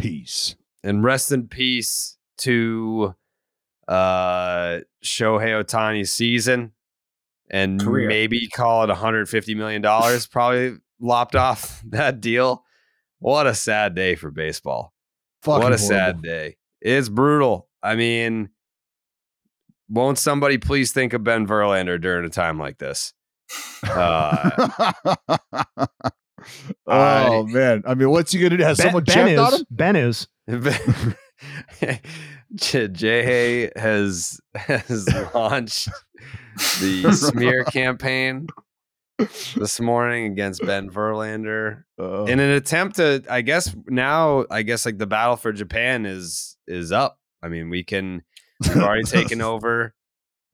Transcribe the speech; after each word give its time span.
peace. 0.00 0.56
And 0.82 1.04
rest 1.04 1.32
in 1.32 1.48
peace 1.48 2.16
to 2.38 3.14
uh 3.88 4.80
Shohei 5.04 5.62
Ohtani's 5.62 6.12
season 6.12 6.72
and 7.50 7.80
Career. 7.80 8.08
maybe 8.08 8.48
call 8.48 8.84
it 8.84 8.88
150 8.88 9.54
million 9.54 9.82
dollars 9.82 10.26
probably 10.28 10.76
lopped 11.00 11.34
off 11.36 11.82
that 11.88 12.20
deal. 12.20 12.64
What 13.18 13.46
a 13.46 13.54
sad 13.54 13.94
day 13.94 14.14
for 14.14 14.30
baseball. 14.30 14.92
Fucking 15.42 15.62
what 15.62 15.72
a 15.72 15.76
horrible. 15.76 15.88
sad 15.88 16.22
day. 16.22 16.56
It's 16.80 17.08
brutal. 17.08 17.68
I 17.82 17.96
mean, 17.96 18.50
won't 19.88 20.18
somebody 20.18 20.56
please 20.58 20.92
think 20.92 21.12
of 21.12 21.24
Ben 21.24 21.46
Verlander 21.46 22.00
during 22.00 22.24
a 22.24 22.30
time 22.30 22.58
like 22.58 22.78
this? 22.78 23.12
Uh, 23.82 24.86
oh 26.86 27.44
man! 27.46 27.82
I 27.86 27.94
mean, 27.94 28.10
what's 28.10 28.32
he 28.32 28.40
gonna 28.40 28.56
do? 28.56 28.64
Has 28.64 28.78
Ben, 28.78 28.86
someone 28.88 29.04
ben 29.04 29.14
checked 29.14 29.30
is. 29.30 29.38
on 29.40 29.54
him? 29.60 29.66
Ben 29.70 29.96
is. 29.96 30.28
Jay 32.92 33.70
has 33.76 34.40
has 34.54 35.08
launched 35.34 35.88
the 36.80 37.12
smear 37.32 37.64
campaign 37.64 38.48
this 39.56 39.80
morning 39.80 40.32
against 40.32 40.64
Ben 40.66 40.90
Verlander 40.90 41.84
Uh, 41.98 42.24
in 42.24 42.40
an 42.40 42.50
attempt 42.50 42.96
to, 42.96 43.22
I 43.28 43.42
guess 43.42 43.74
now, 43.86 44.46
I 44.50 44.62
guess 44.62 44.84
like 44.86 44.98
the 44.98 45.06
battle 45.06 45.36
for 45.36 45.52
Japan 45.52 46.06
is 46.06 46.56
is 46.66 46.90
up. 46.92 47.18
I 47.42 47.48
mean, 47.48 47.70
we 47.70 47.84
can 47.84 48.22
we've 48.62 48.76
already 48.78 49.04
taken 49.04 49.40
over. 49.40 49.94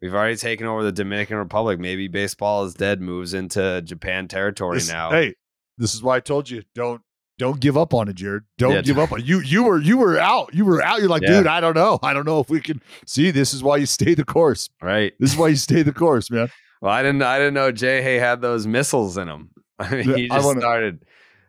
We've 0.03 0.14
already 0.14 0.37
taken 0.37 0.67
over 0.67 0.83
the 0.84 0.92
Dominican 0.92 1.39
Republic. 1.39 1.81
Maybe 1.81 2.07
baseball 2.09 2.64
is 2.64 2.75
dead. 2.75 3.01
Moves 3.01 3.33
into 3.33 3.81
Japan 3.83 4.29
territory 4.29 4.79
this- 4.79 4.92
now. 4.92 5.11
Hey, 5.11 5.34
this 5.79 5.95
is 5.95 6.03
why 6.03 6.17
I 6.17 6.21
told 6.21 6.49
you 6.51 6.63
don't 6.75 7.01
don't 7.39 7.61
give 7.61 7.77
up 7.77 7.93
on 7.93 8.09
it, 8.09 8.15
Jared. 8.15 8.45
Don't 8.57 8.73
Yeah, 8.73 8.81
give 8.83 8.99
up 8.99 9.13
on 9.13 9.23
you. 9.25 9.41
You 9.41 9.65
were 9.65 9.79
you 9.81 9.99
were 9.99 10.19
out. 10.19 10.55
You 10.55 10.65
were 10.65 10.83
out. 10.83 11.01
You're 11.01 11.09
like, 11.09 11.23
Yeah. 11.23 11.39
dude, 11.39 11.47
I 11.47 11.61
don't 11.61 11.75
know. 11.75 11.99
I 12.03 12.15
don't 12.15 12.25
know 12.25 12.41
if 12.41 12.49
we 12.49 12.61
can 12.61 12.81
see. 13.07 13.31
This 13.31 13.53
is 13.53 13.63
why 13.63 13.77
you 13.77 13.85
stay 13.87 14.15
the 14.15 14.25
course. 14.25 14.71
Right. 14.81 15.13
This 15.21 15.33
is 15.33 15.37
why 15.39 15.49
you 15.49 15.57
stay 15.57 15.83
the 15.83 15.93
course, 15.93 16.31
man. 16.31 16.51
Well, 16.81 16.92
I 16.92 17.03
didn't. 17.03 17.23
I 17.23 17.39
didn't 17.39 17.55
know 17.55 17.73
Jay 17.73 18.03
Hay 18.03 18.17
had 18.17 18.41
those 18.41 18.67
missiles 18.67 19.17
in 19.19 19.29
him. 19.29 19.51
I 19.79 19.91
mean, 19.97 20.15
he 20.17 20.29
just 20.29 20.45
wanna- 20.47 20.61
started 20.61 21.05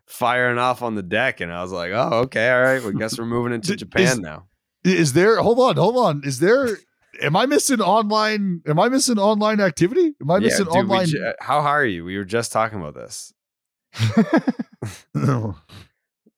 firing 0.07 0.57
off 0.57 0.81
on 0.81 0.95
the 0.95 1.03
deck, 1.03 1.41
and 1.41 1.51
I 1.51 1.61
was 1.61 1.71
like, 1.71 1.91
"Oh, 1.93 2.19
okay, 2.25 2.49
all 2.51 2.61
right. 2.61 2.81
Well, 2.83 2.91
guess 2.93 3.17
we're 3.17 3.25
moving 3.25 3.53
into 3.53 3.73
Is- 3.73 3.79
Japan 3.79 4.21
now." 4.21 4.47
Is 4.83 5.13
there? 5.13 5.41
Hold 5.41 5.59
on, 5.59 5.75
hold 5.75 5.97
on. 5.97 6.21
Is 6.23 6.39
there? 6.39 6.77
Am 7.21 7.35
I 7.35 7.45
missing 7.45 7.81
online? 7.81 8.61
Am 8.67 8.79
I 8.79 8.89
missing 8.89 9.17
online 9.17 9.59
activity? 9.59 10.13
Am 10.21 10.29
I 10.31 10.35
Yeah, 10.35 10.39
missing 10.41 10.65
dude, 10.65 10.75
online? 10.75 11.07
ju- 11.07 11.23
uh, 11.25 11.33
how 11.39 11.61
high 11.61 11.69
are 11.77 11.85
you? 11.85 12.05
We 12.05 12.17
were 12.17 12.23
just 12.25 12.51
talking 12.51 12.79
about 12.79 12.93
this. 12.93 13.33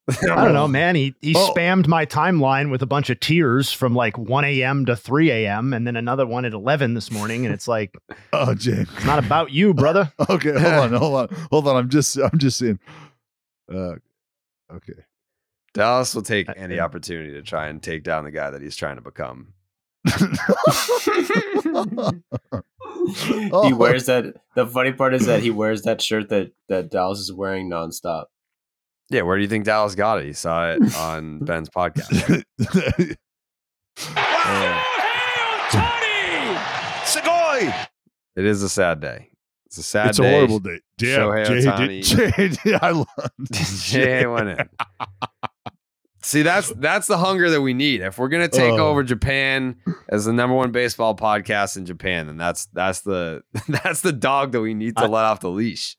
I 0.32 0.44
don't 0.44 0.54
know, 0.54 0.68
man. 0.68 0.96
He 0.96 1.14
he 1.22 1.36
Oh. 1.38 1.54
spammed 1.56 1.88
my 1.88 2.06
timeline 2.06 2.72
with 2.72 2.82
a 2.82 2.88
bunch 2.88 3.10
of 3.12 3.20
tears 3.20 3.72
from 3.72 3.94
like 3.94 4.18
1 4.18 4.44
a.m. 4.44 4.86
to 4.88 4.96
3 4.96 5.30
a.m. 5.32 5.72
and 5.74 5.86
then 5.86 5.96
another 5.96 6.26
one 6.26 6.46
at 6.46 6.54
11 6.54 6.96
this 6.96 7.12
morning. 7.12 7.46
And 7.46 7.54
it's 7.54 7.68
like, 7.68 7.96
oh, 8.34 8.56
Jay. 8.56 8.86
it's 8.90 9.06
not 9.06 9.24
about 9.24 9.52
you, 9.52 9.74
brother. 9.74 10.12
Okay, 10.30 10.52
hold 10.52 10.64
on, 10.64 10.94
hold 10.94 11.16
on, 11.16 11.28
hold 11.52 11.68
on. 11.68 11.76
I'm 11.76 11.90
just, 11.90 12.18
I'm 12.18 12.40
just 12.40 12.58
saying. 12.58 12.80
Uh, 13.72 13.96
okay. 14.74 14.94
Dallas 15.76 16.16
will 16.16 16.24
take 16.24 16.48
any 16.56 16.80
opportunity 16.80 17.31
to 17.34 17.44
try 17.44 17.68
and 17.68 17.81
take 17.84 18.04
down 18.04 18.24
the 18.24 18.31
guy 18.31 18.50
that 18.50 18.62
he's 18.64 18.76
trying 18.76 18.96
to 18.96 19.04
become. 19.04 19.54
he 23.08 23.50
Oh. 23.52 23.76
wears 23.76 24.06
that. 24.06 24.36
The 24.56 24.66
funny 24.68 24.92
part 24.94 25.14
is 25.14 25.26
that 25.26 25.42
he 25.42 25.52
wears 25.52 25.84
that 25.84 26.02
shirt 26.02 26.30
that 26.30 26.52
that 26.68 26.90
Dallas 26.92 27.20
is 27.20 27.32
wearing 27.34 27.70
nonstop. 27.70 28.26
Yeah, 29.10 29.24
where 29.24 29.38
do 29.38 29.42
you 29.42 29.50
think 29.50 29.66
Dallas 29.66 29.96
got 29.96 30.20
it? 30.20 30.26
He 30.26 30.34
saw 30.34 30.72
it 30.72 30.96
on 30.98 31.40
Ben's 31.40 31.70
podcast. 31.70 32.44
It 38.36 38.46
is 38.46 38.64
a 38.64 38.70
sad 38.70 39.02
day. 39.02 39.30
It's 39.66 39.78
a 39.78 39.84
sad 39.84 40.10
it's 40.10 40.20
a 40.20 40.24
day. 40.24 40.31
horrible 40.31 40.60
day. 40.60 40.80
Damn, 40.98 41.20
Shohei 41.30 41.46
Jay, 41.46 41.68
Ohtani. 41.68 42.36
did, 42.36 42.60
Jay, 42.64 42.80
I 42.81 42.92
love 42.92 43.08
Jay 43.52 44.26
went 44.26 44.50
in. 44.50 44.70
See, 46.30 46.44
that's 46.44 46.70
that's 46.76 47.08
the 47.08 47.18
hunger 47.18 47.50
that 47.50 47.62
we 47.62 47.74
need. 47.74 48.02
If 48.02 48.20
we're 48.20 48.28
gonna 48.30 48.48
take 48.48 48.74
Oh. 48.74 48.90
over 48.90 49.02
Japan 49.02 49.78
as 50.10 50.26
the 50.26 50.32
number 50.34 50.56
one 50.56 50.72
baseball 50.72 51.16
podcast 51.16 51.76
in 51.76 51.88
Japan, 51.88 52.28
then 52.28 52.38
that's 52.38 52.68
that's 52.68 53.02
the 53.02 53.42
that's 53.68 54.02
the 54.02 54.12
dog 54.14 54.52
that 54.52 54.62
we 54.62 54.76
need 54.76 54.96
to 54.98 55.04
I- 55.04 55.08
let 55.08 55.26
off 55.26 55.40
the 55.40 55.50
leash. 55.50 55.98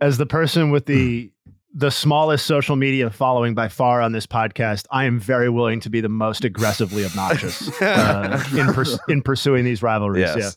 As 0.00 0.16
the 0.16 0.24
person 0.24 0.70
with 0.70 0.86
the 0.86 1.30
the 1.74 1.90
smallest 1.90 2.46
social 2.46 2.74
media 2.76 3.10
following 3.10 3.54
by 3.54 3.68
far 3.68 4.00
on 4.00 4.12
this 4.12 4.26
podcast, 4.26 4.86
I 4.90 5.04
am 5.04 5.20
very 5.20 5.50
willing 5.50 5.80
to 5.80 5.90
be 5.90 6.00
the 6.00 6.08
most 6.08 6.42
aggressively 6.46 7.04
obnoxious 7.04 7.68
uh, 7.82 8.42
in 8.56 8.72
purs- 8.72 8.98
in 9.08 9.20
pursuing 9.20 9.64
these 9.66 9.82
rivalries. 9.82 10.34
Yes. 10.36 10.56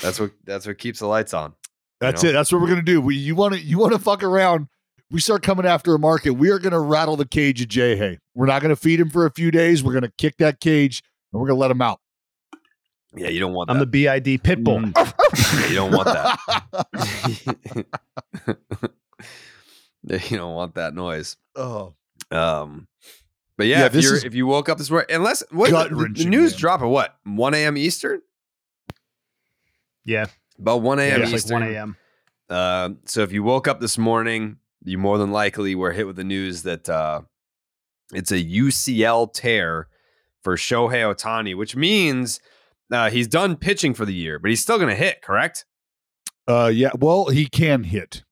that's 0.00 0.20
what 0.20 0.30
that's 0.44 0.64
what 0.64 0.78
keeps 0.78 1.00
the 1.00 1.06
lights 1.08 1.34
on. 1.34 1.54
That's 1.98 2.22
know? 2.22 2.30
it. 2.30 2.32
That's 2.34 2.52
what 2.52 2.60
we're 2.60 2.68
gonna 2.68 2.82
do. 2.82 3.00
We 3.00 3.16
you 3.16 3.34
want 3.34 3.54
to 3.54 3.60
you 3.60 3.78
want 3.78 3.94
to 3.94 3.98
fuck 3.98 4.22
around. 4.22 4.68
We 5.10 5.20
start 5.20 5.42
coming 5.42 5.66
after 5.66 5.94
a 5.94 5.98
market. 5.98 6.30
We 6.32 6.50
are 6.50 6.58
gonna 6.58 6.80
rattle 6.80 7.16
the 7.16 7.26
cage 7.26 7.60
of 7.62 7.68
Jay 7.68 7.96
Hay. 7.96 8.18
We're 8.34 8.46
not 8.46 8.62
gonna 8.62 8.76
feed 8.76 8.98
him 9.00 9.10
for 9.10 9.26
a 9.26 9.30
few 9.30 9.50
days. 9.50 9.82
We're 9.84 9.92
gonna 9.92 10.12
kick 10.18 10.36
that 10.38 10.60
cage 10.60 11.02
and 11.32 11.40
we're 11.40 11.48
gonna 11.48 11.60
let 11.60 11.70
him 11.70 11.82
out. 11.82 12.00
Yeah, 13.16 13.28
you 13.28 13.38
don't 13.38 13.52
want 13.52 13.68
that. 13.68 13.74
I'm 13.74 13.78
that. 13.80 13.92
the 13.92 14.04
BID 14.22 14.42
pit 14.42 14.64
bull. 14.64 14.82
Yeah, 15.54 15.66
you 15.68 15.74
don't 15.76 15.92
want 15.92 16.06
that. 16.06 16.86
you 20.30 20.36
don't 20.36 20.54
want 20.54 20.74
that 20.74 20.94
noise. 20.94 21.36
oh, 21.54 21.94
Um, 22.30 22.88
but 23.56 23.66
yeah, 23.66 23.80
Yeah, 23.80 23.86
if, 23.86 23.92
this 23.92 24.04
you're, 24.04 24.16
is 24.16 24.24
if 24.24 24.34
you 24.34 24.46
woke 24.46 24.68
up 24.68 24.78
this 24.78 24.90
morning, 24.90 25.14
unless 25.14 25.44
what 25.50 25.70
the, 25.70 25.94
the 25.94 26.24
news 26.24 26.52
man. 26.52 26.60
drop 26.60 26.82
at 26.82 26.86
what 26.86 27.16
1 27.24 27.54
a.m. 27.54 27.76
Eastern, 27.76 28.20
Yeah, 30.04 30.26
about 30.58 30.82
1 30.82 30.98
a.m. 30.98 31.22
it's 31.22 31.30
like 31.30 31.36
Eastern. 31.38 31.60
1 31.60 31.74
a.m. 31.74 31.96
Uh, 32.50 32.90
so 33.04 33.22
if 33.22 33.32
you 33.32 33.42
woke 33.44 33.68
up 33.68 33.80
this 33.80 33.96
morning, 33.96 34.56
you 34.84 34.98
more 34.98 35.18
than 35.18 35.32
likely 35.32 35.74
were 35.74 35.92
hit 35.92 36.06
with 36.06 36.16
the 36.16 36.24
news 36.24 36.62
that 36.62 36.88
uh, 36.88 37.22
it's 38.12 38.30
a 38.30 38.44
UCL 38.44 39.32
tear 39.32 39.88
for 40.42 40.56
Shohei 40.56 41.14
Ohtani, 41.14 41.56
which 41.56 41.74
means 41.74 42.38
uh, 42.92 43.10
he's 43.10 43.26
done 43.26 43.56
pitching 43.56 43.94
for 43.94 44.04
the 44.04 44.14
year, 44.14 44.38
but 44.38 44.50
he's 44.50 44.60
still 44.60 44.76
going 44.76 44.90
to 44.90 44.94
hit. 44.94 45.22
Correct? 45.22 45.64
uh, 46.46 46.70
yeah. 46.72 46.90
Well, 46.98 47.26
he 47.26 47.46
can 47.46 47.84
hit. 47.84 48.22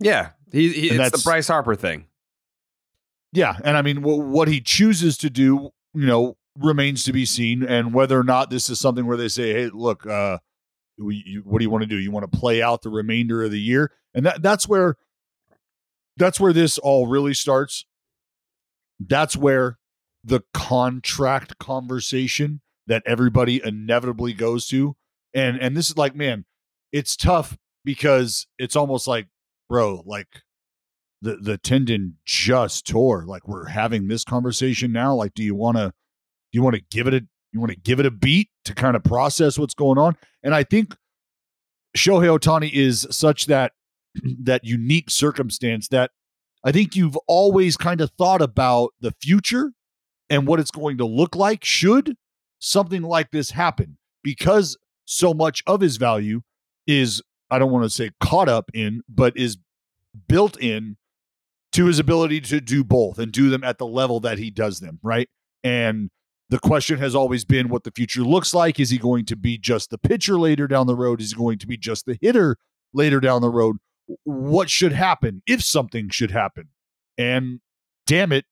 Yeah, 0.00 0.30
he, 0.50 0.72
he 0.72 0.88
it's 0.90 1.22
the 1.22 1.22
Bryce 1.24 1.48
Harper 1.48 1.76
thing. 1.76 2.06
Yeah, 3.32 3.56
and 3.64 3.76
I 3.76 3.82
mean, 3.82 3.98
wh- 3.98 4.18
what 4.18 4.48
he 4.48 4.60
chooses 4.60 5.16
to 5.18 5.30
do, 5.30 5.70
you 5.94 6.06
know, 6.06 6.36
remains 6.58 7.04
to 7.04 7.12
be 7.12 7.24
seen, 7.24 7.62
and 7.62 7.94
whether 7.94 8.18
or 8.18 8.24
not 8.24 8.50
this 8.50 8.68
is 8.68 8.80
something 8.80 9.06
where 9.06 9.16
they 9.16 9.28
say, 9.28 9.52
"Hey, 9.52 9.70
look, 9.72 10.04
uh, 10.06 10.38
we, 10.98 11.22
you, 11.24 11.42
what 11.44 11.60
do 11.60 11.64
you 11.64 11.70
want 11.70 11.82
to 11.82 11.88
do? 11.88 11.96
You 11.96 12.10
want 12.10 12.30
to 12.30 12.38
play 12.38 12.60
out 12.60 12.82
the 12.82 12.90
remainder 12.90 13.44
of 13.44 13.52
the 13.52 13.60
year?" 13.60 13.92
And 14.12 14.26
that 14.26 14.42
that's 14.42 14.68
where 14.68 14.96
that's 16.16 16.38
where 16.38 16.52
this 16.52 16.78
all 16.78 17.06
really 17.06 17.34
starts. 17.34 17.86
That's 19.00 19.36
where 19.36 19.78
the 20.24 20.42
contract 20.54 21.58
conversation 21.58 22.60
that 22.86 23.02
everybody 23.06 23.60
inevitably 23.64 24.32
goes 24.32 24.66
to, 24.68 24.96
and 25.34 25.58
and 25.58 25.76
this 25.76 25.90
is 25.90 25.96
like, 25.96 26.14
man, 26.14 26.44
it's 26.92 27.16
tough 27.16 27.56
because 27.84 28.46
it's 28.58 28.76
almost 28.76 29.06
like, 29.06 29.28
bro, 29.68 30.02
like 30.06 30.28
the 31.22 31.36
the 31.36 31.58
tendon 31.58 32.18
just 32.24 32.86
tore. 32.86 33.24
Like 33.26 33.48
we're 33.48 33.66
having 33.66 34.08
this 34.08 34.24
conversation 34.24 34.92
now. 34.92 35.14
Like, 35.14 35.34
do 35.34 35.42
you 35.42 35.54
want 35.54 35.76
to 35.78 35.86
do 35.86 36.58
you 36.58 36.62
want 36.62 36.76
to 36.76 36.82
give 36.90 37.06
it 37.06 37.14
a 37.14 37.26
you 37.52 37.60
want 37.60 37.70
to 37.72 37.78
give 37.78 38.00
it 38.00 38.06
a 38.06 38.10
beat 38.10 38.50
to 38.64 38.74
kind 38.74 38.96
of 38.96 39.04
process 39.04 39.58
what's 39.58 39.74
going 39.74 39.98
on? 39.98 40.16
And 40.42 40.54
I 40.54 40.64
think 40.64 40.94
Shohei 41.96 42.38
Ohtani 42.38 42.72
is 42.72 43.06
such 43.10 43.46
that 43.46 43.72
that 44.40 44.64
unique 44.64 45.10
circumstance 45.10 45.88
that 45.88 46.10
I 46.64 46.72
think 46.72 46.94
you've 46.94 47.16
always 47.26 47.76
kind 47.76 48.00
of 48.00 48.10
thought 48.18 48.42
about 48.42 48.90
the 49.00 49.12
future 49.20 49.72
and 50.30 50.46
what 50.46 50.60
it's 50.60 50.70
going 50.70 50.98
to 50.98 51.06
look 51.06 51.34
like 51.34 51.64
should 51.64 52.16
something 52.58 53.02
like 53.02 53.30
this 53.32 53.50
happen 53.50 53.98
because 54.22 54.76
so 55.04 55.34
much 55.34 55.62
of 55.66 55.80
his 55.80 55.96
value 55.96 56.42
is 56.86 57.22
I 57.50 57.58
don't 57.58 57.72
want 57.72 57.84
to 57.84 57.90
say 57.90 58.10
caught 58.20 58.48
up 58.48 58.70
in 58.72 59.02
but 59.08 59.36
is 59.36 59.58
built 60.28 60.60
in 60.60 60.96
to 61.72 61.86
his 61.86 61.98
ability 61.98 62.40
to 62.40 62.60
do 62.60 62.84
both 62.84 63.18
and 63.18 63.32
do 63.32 63.50
them 63.50 63.64
at 63.64 63.78
the 63.78 63.86
level 63.86 64.20
that 64.20 64.38
he 64.38 64.50
does 64.50 64.80
them, 64.80 64.98
right? 65.02 65.28
And 65.64 66.10
the 66.50 66.58
question 66.58 66.98
has 66.98 67.14
always 67.14 67.44
been 67.44 67.68
what 67.68 67.84
the 67.84 67.90
future 67.90 68.22
looks 68.22 68.52
like. 68.52 68.78
Is 68.78 68.90
he 68.90 68.98
going 68.98 69.24
to 69.26 69.36
be 69.36 69.56
just 69.56 69.90
the 69.90 69.98
pitcher 69.98 70.38
later 70.38 70.68
down 70.68 70.86
the 70.86 70.94
road? 70.94 71.20
Is 71.20 71.32
he 71.32 71.36
going 71.36 71.58
to 71.58 71.66
be 71.66 71.78
just 71.78 72.04
the 72.04 72.18
hitter 72.20 72.58
later 72.92 73.20
down 73.20 73.40
the 73.40 73.48
road? 73.48 73.78
What 74.24 74.70
should 74.70 74.92
happen 74.92 75.42
if 75.46 75.62
something 75.62 76.08
should 76.08 76.30
happen? 76.30 76.68
And 77.18 77.60
damn 78.06 78.32
it, 78.32 78.44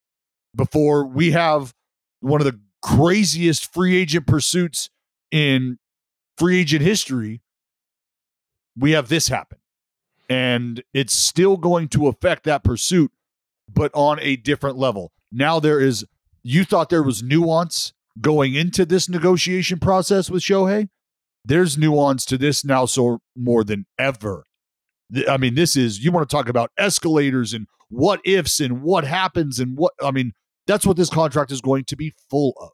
before 0.55 1.07
we 1.07 1.33
have 1.33 1.75
one 2.21 2.41
of 2.41 2.45
the 2.45 2.61
craziest 2.83 3.73
free 3.73 3.97
agent 3.97 4.27
pursuits 4.27 4.91
in 5.31 5.79
free 6.37 6.61
agent 6.61 6.83
history, 6.83 7.43
we 8.77 8.93
have 8.93 9.09
this 9.09 9.29
happen. 9.29 9.59
And 10.29 10.83
it's 10.95 11.13
still 11.13 11.57
going 11.57 11.89
to 11.89 12.07
affect 12.07 12.45
that 12.45 12.63
pursuit, 12.63 13.11
but 13.69 13.91
on 13.95 14.19
a 14.21 14.37
different 14.37 14.77
level. 14.77 15.13
Now 15.33 15.61
there 15.61 15.81
is 15.81 16.05
you 16.43 16.65
thought 16.65 16.89
there 16.89 17.03
was 17.03 17.23
nuance 17.23 17.93
going 18.21 18.55
into 18.55 18.85
this 18.87 19.09
negotiation 19.09 19.79
process 19.79 20.31
with 20.31 20.43
Shohei. 20.43 20.89
There's 21.45 21.79
nuance 21.79 22.25
to 22.27 22.39
this 22.39 22.65
now, 22.65 22.87
so 22.87 23.21
more 23.37 23.65
than 23.65 23.87
ever. 23.99 24.45
I 25.29 25.37
mean, 25.37 25.55
this 25.55 25.77
is 25.77 26.03
you 26.05 26.13
want 26.13 26.29
to 26.29 26.35
talk 26.35 26.49
about 26.49 26.71
escalators 26.79 27.53
and 27.53 27.67
what 27.89 28.21
ifs 28.25 28.61
and 28.61 28.83
what 28.83 29.05
happens 29.05 29.59
and 29.59 29.77
what 29.77 29.93
I 30.03 30.11
mean, 30.11 30.33
that's 30.67 30.87
what 30.87 30.97
this 30.97 31.11
contract 31.11 31.51
is 31.51 31.61
going 31.61 31.85
to 31.85 31.97
be 31.97 32.15
full 32.29 32.55
of. 32.61 32.71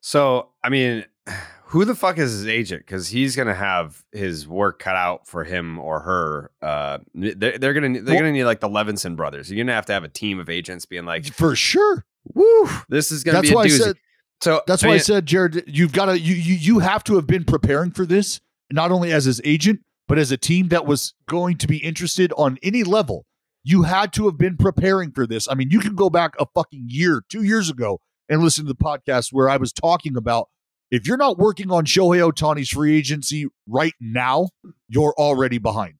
So, 0.00 0.50
I 0.62 0.68
mean, 0.68 1.04
who 1.66 1.84
the 1.84 1.94
fuck 1.94 2.18
is 2.18 2.30
his 2.32 2.46
agent? 2.46 2.86
Because 2.86 3.08
he's 3.08 3.34
gonna 3.34 3.54
have 3.54 4.04
his 4.12 4.46
work 4.46 4.78
cut 4.78 4.96
out 4.96 5.26
for 5.26 5.44
him 5.44 5.78
or 5.78 6.00
her. 6.00 6.50
Uh, 6.62 6.98
they're, 7.14 7.58
they're 7.58 7.74
gonna 7.74 8.00
they're 8.00 8.14
well, 8.14 8.18
gonna 8.18 8.32
need 8.32 8.44
like 8.44 8.60
the 8.60 8.68
Levinson 8.68 9.16
brothers. 9.16 9.50
You're 9.50 9.64
gonna 9.64 9.74
have 9.74 9.86
to 9.86 9.92
have 9.92 10.04
a 10.04 10.08
team 10.08 10.38
of 10.38 10.48
agents 10.48 10.86
being 10.86 11.04
like, 11.04 11.26
for 11.26 11.56
sure. 11.56 12.04
Woo! 12.34 12.68
This 12.88 13.12
is 13.12 13.24
gonna 13.24 13.38
that's 13.38 13.48
be 13.48 13.54
a 13.54 13.56
why 13.56 13.66
doozy. 13.66 13.74
I 13.74 13.84
said, 13.84 13.96
so 14.40 14.62
that's 14.66 14.84
I 14.84 14.86
why 14.86 14.92
mean, 14.92 15.00
I 15.00 15.02
said, 15.02 15.26
Jared, 15.26 15.64
you've 15.66 15.92
got 15.92 16.06
to 16.06 16.18
you, 16.18 16.34
you 16.34 16.54
you 16.54 16.78
have 16.80 17.02
to 17.04 17.16
have 17.16 17.26
been 17.26 17.44
preparing 17.44 17.90
for 17.90 18.06
this, 18.06 18.40
not 18.70 18.92
only 18.92 19.12
as 19.12 19.24
his 19.24 19.40
agent, 19.44 19.80
but 20.08 20.18
as 20.18 20.30
a 20.30 20.36
team 20.36 20.68
that 20.68 20.86
was 20.86 21.14
going 21.28 21.56
to 21.58 21.66
be 21.66 21.78
interested 21.78 22.32
on 22.36 22.58
any 22.62 22.82
level. 22.84 23.26
You 23.68 23.82
had 23.82 24.12
to 24.12 24.26
have 24.26 24.38
been 24.38 24.56
preparing 24.56 25.10
for 25.10 25.26
this. 25.26 25.48
I 25.50 25.54
mean, 25.54 25.70
you 25.72 25.80
can 25.80 25.96
go 25.96 26.08
back 26.08 26.34
a 26.38 26.46
fucking 26.54 26.84
year, 26.86 27.24
two 27.28 27.42
years 27.42 27.68
ago, 27.68 27.98
and 28.28 28.40
listen 28.40 28.64
to 28.64 28.72
the 28.72 28.76
podcast 28.76 29.30
where 29.32 29.48
I 29.48 29.56
was 29.56 29.72
talking 29.72 30.16
about 30.16 30.48
if 30.88 31.04
you're 31.08 31.16
not 31.16 31.36
working 31.36 31.72
on 31.72 31.84
Shohei 31.84 32.30
Ohtani's 32.30 32.68
free 32.68 32.96
agency 32.96 33.46
right 33.66 33.94
now, 34.00 34.50
you're 34.88 35.14
already 35.18 35.58
behind. 35.58 35.94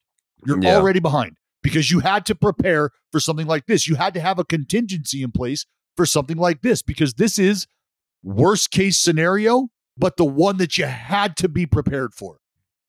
You're 0.46 0.62
Yeah. 0.62 0.76
already 0.76 1.00
behind 1.00 1.38
because 1.60 1.90
you 1.90 1.98
had 1.98 2.24
to 2.26 2.36
prepare 2.36 2.90
for 3.10 3.18
something 3.18 3.48
like 3.48 3.66
this. 3.66 3.88
You 3.88 3.96
had 3.96 4.14
to 4.14 4.20
have 4.20 4.38
a 4.38 4.44
contingency 4.44 5.24
in 5.24 5.32
place 5.32 5.66
for 5.96 6.06
something 6.06 6.36
like 6.36 6.62
this 6.62 6.82
because 6.82 7.14
this 7.14 7.36
is 7.36 7.66
worst 8.22 8.70
case 8.70 8.96
scenario, 8.96 9.70
but 9.98 10.16
the 10.18 10.24
one 10.24 10.58
that 10.58 10.78
you 10.78 10.86
had 10.86 11.36
to 11.38 11.48
be 11.48 11.66
prepared 11.66 12.14
for. 12.14 12.38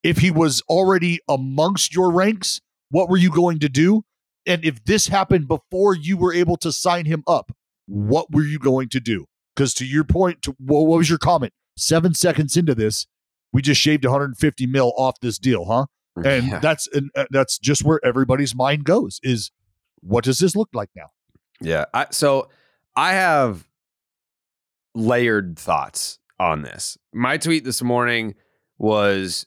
If 0.03 0.19
he 0.19 0.31
was 0.31 0.61
already 0.69 1.19
amongst 1.27 1.94
your 1.94 2.11
ranks, 2.11 2.61
what 2.89 3.09
were 3.09 3.17
you 3.17 3.29
going 3.31 3.59
to 3.59 3.69
do? 3.69 4.03
And 4.45 4.63
if 4.63 4.83
this 4.85 5.07
happened 5.07 5.47
before 5.47 5.95
you 5.95 6.15
were 6.17 6.33
able 6.33 6.55
to 6.57 6.71
sign 6.71 7.05
him 7.05 7.23
up, 7.27 7.51
what 7.88 8.31
were 8.31 8.44
you 8.44 8.59
going 8.59 8.89
to 8.89 8.99
do? 8.99 9.25
Because 9.55 9.73
to 9.75 9.85
your 9.85 10.03
point, 10.03 10.41
to, 10.44 10.55
what 10.59 10.81
was 10.83 11.09
your 11.09 11.17
comment? 11.17 11.51
Seven 11.75 12.13
seconds 12.13 12.55
into 12.55 12.73
this, 12.75 13.07
we 13.51 13.61
just 13.61 13.81
shaved 13.81 14.05
150 14.05 14.65
mil 14.67 14.94
off 14.97 15.19
this 15.21 15.38
deal, 15.38 15.65
huh? 15.65 15.85
And 16.23 16.47
Yeah. 16.47 16.59
that's 16.59 16.88
and 16.93 17.11
uh, 17.15 17.25
that's 17.29 17.59
just 17.59 17.83
where 17.83 18.00
everybody's 18.05 18.55
mind 18.55 18.85
goes. 18.85 19.19
Is 19.23 19.51
what 20.01 20.23
does 20.23 20.39
this 20.39 20.55
look 20.55 20.69
like 20.73 20.89
now? 20.95 21.09
Yeah. 21.61 21.85
I, 21.93 22.07
so 22.11 22.50
I 22.95 23.13
have 23.13 23.67
layered 24.95 25.57
thoughts 25.59 26.19
on 26.39 26.61
this. 26.61 26.97
My 27.13 27.38
tweet 27.38 27.63
this 27.63 27.81
morning 27.81 28.35
was, 28.77 29.45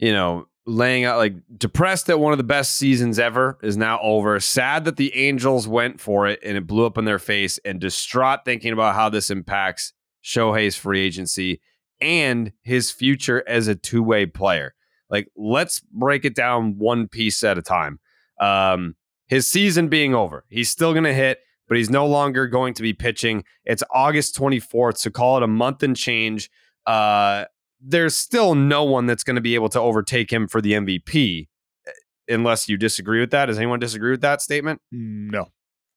you 0.00 0.12
know, 0.12 0.46
laying 0.66 1.04
out 1.04 1.18
like 1.18 1.34
depressed 1.56 2.06
that 2.06 2.18
one 2.18 2.32
of 2.32 2.38
the 2.38 2.44
best 2.44 2.76
seasons 2.76 3.18
ever 3.18 3.58
is 3.62 3.76
now 3.76 4.00
over. 4.02 4.38
Sad 4.40 4.84
that 4.86 4.96
the 4.96 5.14
Angels 5.14 5.68
went 5.68 6.00
for 6.00 6.26
it 6.26 6.40
and 6.44 6.56
it 6.56 6.66
blew 6.66 6.86
up 6.86 6.98
in 6.98 7.04
their 7.04 7.18
face, 7.18 7.58
and 7.64 7.80
distraught 7.80 8.44
thinking 8.44 8.72
about 8.72 8.94
how 8.94 9.08
this 9.08 9.30
impacts 9.30 9.92
Shohei's 10.24 10.76
free 10.76 11.00
agency 11.00 11.60
and 12.00 12.52
his 12.62 12.90
future 12.90 13.44
as 13.46 13.68
a 13.68 13.74
two 13.74 14.02
way 14.02 14.26
player. 14.26 14.74
Like, 15.10 15.28
let's 15.36 15.80
break 15.80 16.24
it 16.24 16.34
down 16.34 16.78
one 16.78 17.08
piece 17.08 17.42
at 17.42 17.58
a 17.58 17.62
time. 17.62 17.98
Um, 18.40 18.94
his 19.26 19.46
season 19.46 19.88
being 19.88 20.14
over, 20.14 20.44
he's 20.48 20.70
still 20.70 20.92
going 20.92 21.04
to 21.04 21.12
hit, 21.12 21.40
but 21.68 21.76
he's 21.76 21.90
no 21.90 22.06
longer 22.06 22.46
going 22.46 22.74
to 22.74 22.82
be 22.82 22.92
pitching. 22.92 23.44
It's 23.64 23.82
August 23.92 24.36
24th, 24.36 24.98
so 24.98 25.10
call 25.10 25.36
it 25.36 25.42
a 25.42 25.48
month 25.48 25.82
and 25.82 25.96
change. 25.96 26.48
Uh, 26.86 27.44
there's 27.80 28.16
still 28.16 28.54
no 28.54 28.84
one 28.84 29.06
that's 29.06 29.24
going 29.24 29.36
to 29.36 29.40
be 29.40 29.54
able 29.54 29.68
to 29.70 29.80
overtake 29.80 30.32
him 30.32 30.48
for 30.48 30.60
the 30.60 30.72
MVP, 30.72 31.48
eh, 31.86 31.90
unless 32.28 32.68
you 32.68 32.76
disagree 32.76 33.20
with 33.20 33.30
that. 33.30 33.46
Does 33.46 33.58
anyone 33.58 33.78
disagree 33.78 34.10
with 34.10 34.20
that 34.20 34.42
statement? 34.42 34.80
No. 34.90 35.48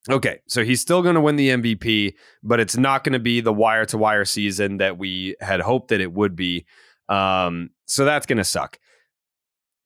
Okay, 0.10 0.42
so 0.48 0.66
he's 0.66 0.82
still 0.82 1.02
going 1.02 1.16
to 1.16 1.22
win 1.22 1.38
the 1.38 1.50
MVP, 1.50 2.16
but 2.44 2.60
it's 2.60 2.76
not 2.76 3.06
going 3.06 3.14
to 3.14 3.20
be 3.20 3.40
the 3.40 3.54
wire 3.54 3.86
to 3.86 3.98
wire 3.98 4.26
season 4.26 4.78
that 4.78 4.98
we 4.98 5.36
had 5.40 5.62
hoped 5.62 5.90
that 5.90 6.02
it 6.02 6.12
would 6.12 6.36
be. 6.36 6.66
Um, 7.08 7.70
so 7.86 8.04
that's 8.04 8.26
going 8.26 8.38
to 8.38 8.44
suck. 8.44 8.80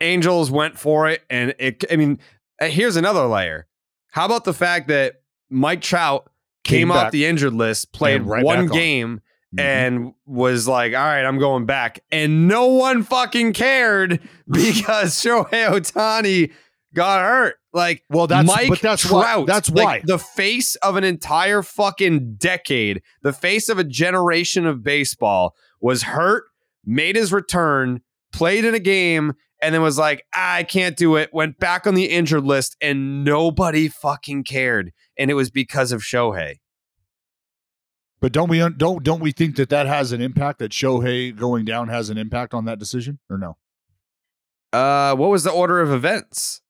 Angels 0.01 0.49
went 0.49 0.77
for 0.77 1.07
it, 1.07 1.21
and 1.29 1.53
it. 1.59 1.83
I 1.91 1.95
mean, 1.95 2.19
uh, 2.59 2.65
here's 2.65 2.95
another 2.95 3.25
layer. 3.25 3.67
How 4.11 4.25
about 4.25 4.43
the 4.43 4.53
fact 4.53 4.87
that 4.87 5.21
Mike 5.49 5.81
Trout 5.81 6.29
came, 6.63 6.79
Came 6.79 6.91
off 6.91 7.11
the 7.11 7.25
injured 7.25 7.53
list, 7.53 7.91
played 7.93 8.23
right 8.23 8.43
one 8.43 8.67
game, 8.67 9.13
on. 9.13 9.21
Mhm. 9.55 9.61
and 9.61 10.13
was 10.25 10.67
like, 10.67 10.93
"All 10.93 10.99
right, 10.99 11.23
I'm 11.23 11.39
going 11.39 11.65
back," 11.65 11.99
and 12.11 12.47
no 12.47 12.67
one 12.67 13.03
fucking 13.03 13.53
cared 13.53 14.19
because 14.51 15.15
Shohei 15.15 15.69
Ohtani 15.69 16.51
got 16.93 17.21
hurt. 17.21 17.55
Like, 17.73 18.03
Well, 18.09 18.27
that's- 18.27 18.47
Mike 18.47 18.69
but 18.69 18.81
that's 18.81 19.03
Trout. 19.03 19.39
why- 19.39 19.45
that's 19.45 19.69
like, 19.69 19.85
why. 19.85 20.01
the 20.03 20.17
face 20.17 20.75
of 20.77 20.95
an 20.95 21.03
entire 21.03 21.61
fucking 21.61 22.35
decade, 22.35 23.01
the 23.21 23.33
face 23.33 23.69
of 23.69 23.77
a 23.77 23.83
generation 23.83 24.65
of 24.65 24.83
baseball, 24.83 25.55
was 25.79 26.03
hurt, 26.03 26.45
made 26.85 27.15
his 27.15 27.31
return, 27.31 28.01
played 28.33 28.65
in 28.65 28.73
a 28.73 28.79
game, 28.79 29.33
and 29.61 29.73
then 29.75 29.81
was 29.81 29.97
like, 29.97 30.23
"Ah, 30.35 30.55
I 30.55 30.63
can't 30.63 30.97
do 30.97 31.15
it. 31.17 31.29
Went 31.33 31.59
back 31.59 31.85
on 31.87 31.93
the 31.95 32.05
injured 32.05 32.43
list, 32.43 32.75
and 32.81 33.23
nobody 33.23 33.87
fucking 33.87 34.43
cared. 34.43 34.91
And 35.17 35.29
it 35.31 35.35
was 35.35 35.49
because 35.51 35.91
of 35.91 36.01
Shohei. 36.01 36.55
But 38.19 38.31
don't 38.31 38.49
we 38.49 38.57
don't 38.69 39.03
don't 39.03 39.19
we 39.21 39.31
think 39.31 39.55
that 39.57 39.69
that 39.69 39.85
has 39.85 40.11
an 40.11 40.21
impact? 40.21 40.59
That 40.59 40.71
Shohei 40.71 41.35
going 41.35 41.65
down 41.65 41.87
has 41.89 42.09
an 42.09 42.17
impact 42.17 42.53
on 42.53 42.65
that 42.65 42.79
decision, 42.79 43.19
or 43.29 43.37
no? 43.37 43.57
Uh, 44.73 45.15
what 45.15 45.29
was 45.29 45.43
the 45.43 45.51
order 45.51 45.79
of 45.81 45.91
events? 45.91 46.61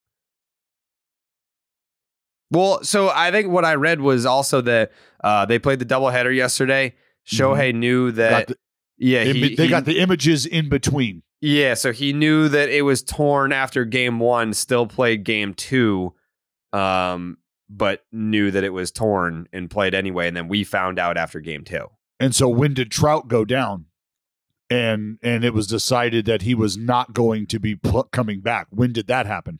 Well, 2.51 2.83
so 2.83 3.09
I 3.13 3.31
think 3.31 3.49
what 3.49 3.65
I 3.65 3.75
read 3.75 3.99
was 4.01 4.25
also 4.25 4.61
that 4.61 4.91
uh, 5.23 5.45
they 5.45 5.59
played 5.59 5.79
the 5.79 5.85
doubleheader 5.85 6.33
yesterday. 6.35 6.95
Shohei 7.25 7.73
knew 7.73 8.11
that. 8.11 8.43
Mm-hmm. 8.47 8.51
The- 8.51 8.57
yeah, 8.99 9.21
In 9.21 9.35
he, 9.35 9.55
they 9.55 9.63
he- 9.65 9.69
got 9.69 9.85
the 9.85 9.99
images 9.99 10.45
in 10.45 10.69
between. 10.69 11.21
Yeah, 11.39 11.75
so 11.75 11.91
he 11.91 12.13
knew 12.13 12.49
that 12.49 12.69
it 12.69 12.81
was 12.81 13.03
torn 13.03 13.51
after 13.53 13.85
game 13.85 14.17
one, 14.19 14.53
still 14.55 14.87
played 14.87 15.23
game 15.23 15.53
two, 15.53 16.15
um, 16.73 17.37
but 17.69 18.03
knew 18.11 18.49
that 18.51 18.63
it 18.63 18.69
was 18.73 18.91
torn 18.91 19.47
and 19.51 19.69
played 19.69 19.93
anyway. 19.93 20.27
And 20.27 20.35
then 20.37 20.47
we 20.47 20.63
found 20.63 20.97
out 20.99 21.17
after 21.17 21.39
game 21.39 21.63
two. 21.63 21.87
And 22.19 22.33
so 22.33 22.47
when 22.49 22.73
did 22.73 22.89
Trout 22.91 23.27
go 23.27 23.45
down? 23.45 23.85
And 24.69 25.17
and 25.21 25.45
it 25.45 25.53
was 25.53 25.67
decided 25.67 26.25
that 26.25 26.41
he 26.41 26.53
was 26.55 26.75
not 26.77 27.13
going 27.13 27.47
to 27.47 27.59
be 27.59 27.75
pl- 27.75 28.03
coming 28.11 28.41
back. 28.41 28.67
When 28.69 28.91
did 28.91 29.07
that 29.07 29.25
happen? 29.25 29.59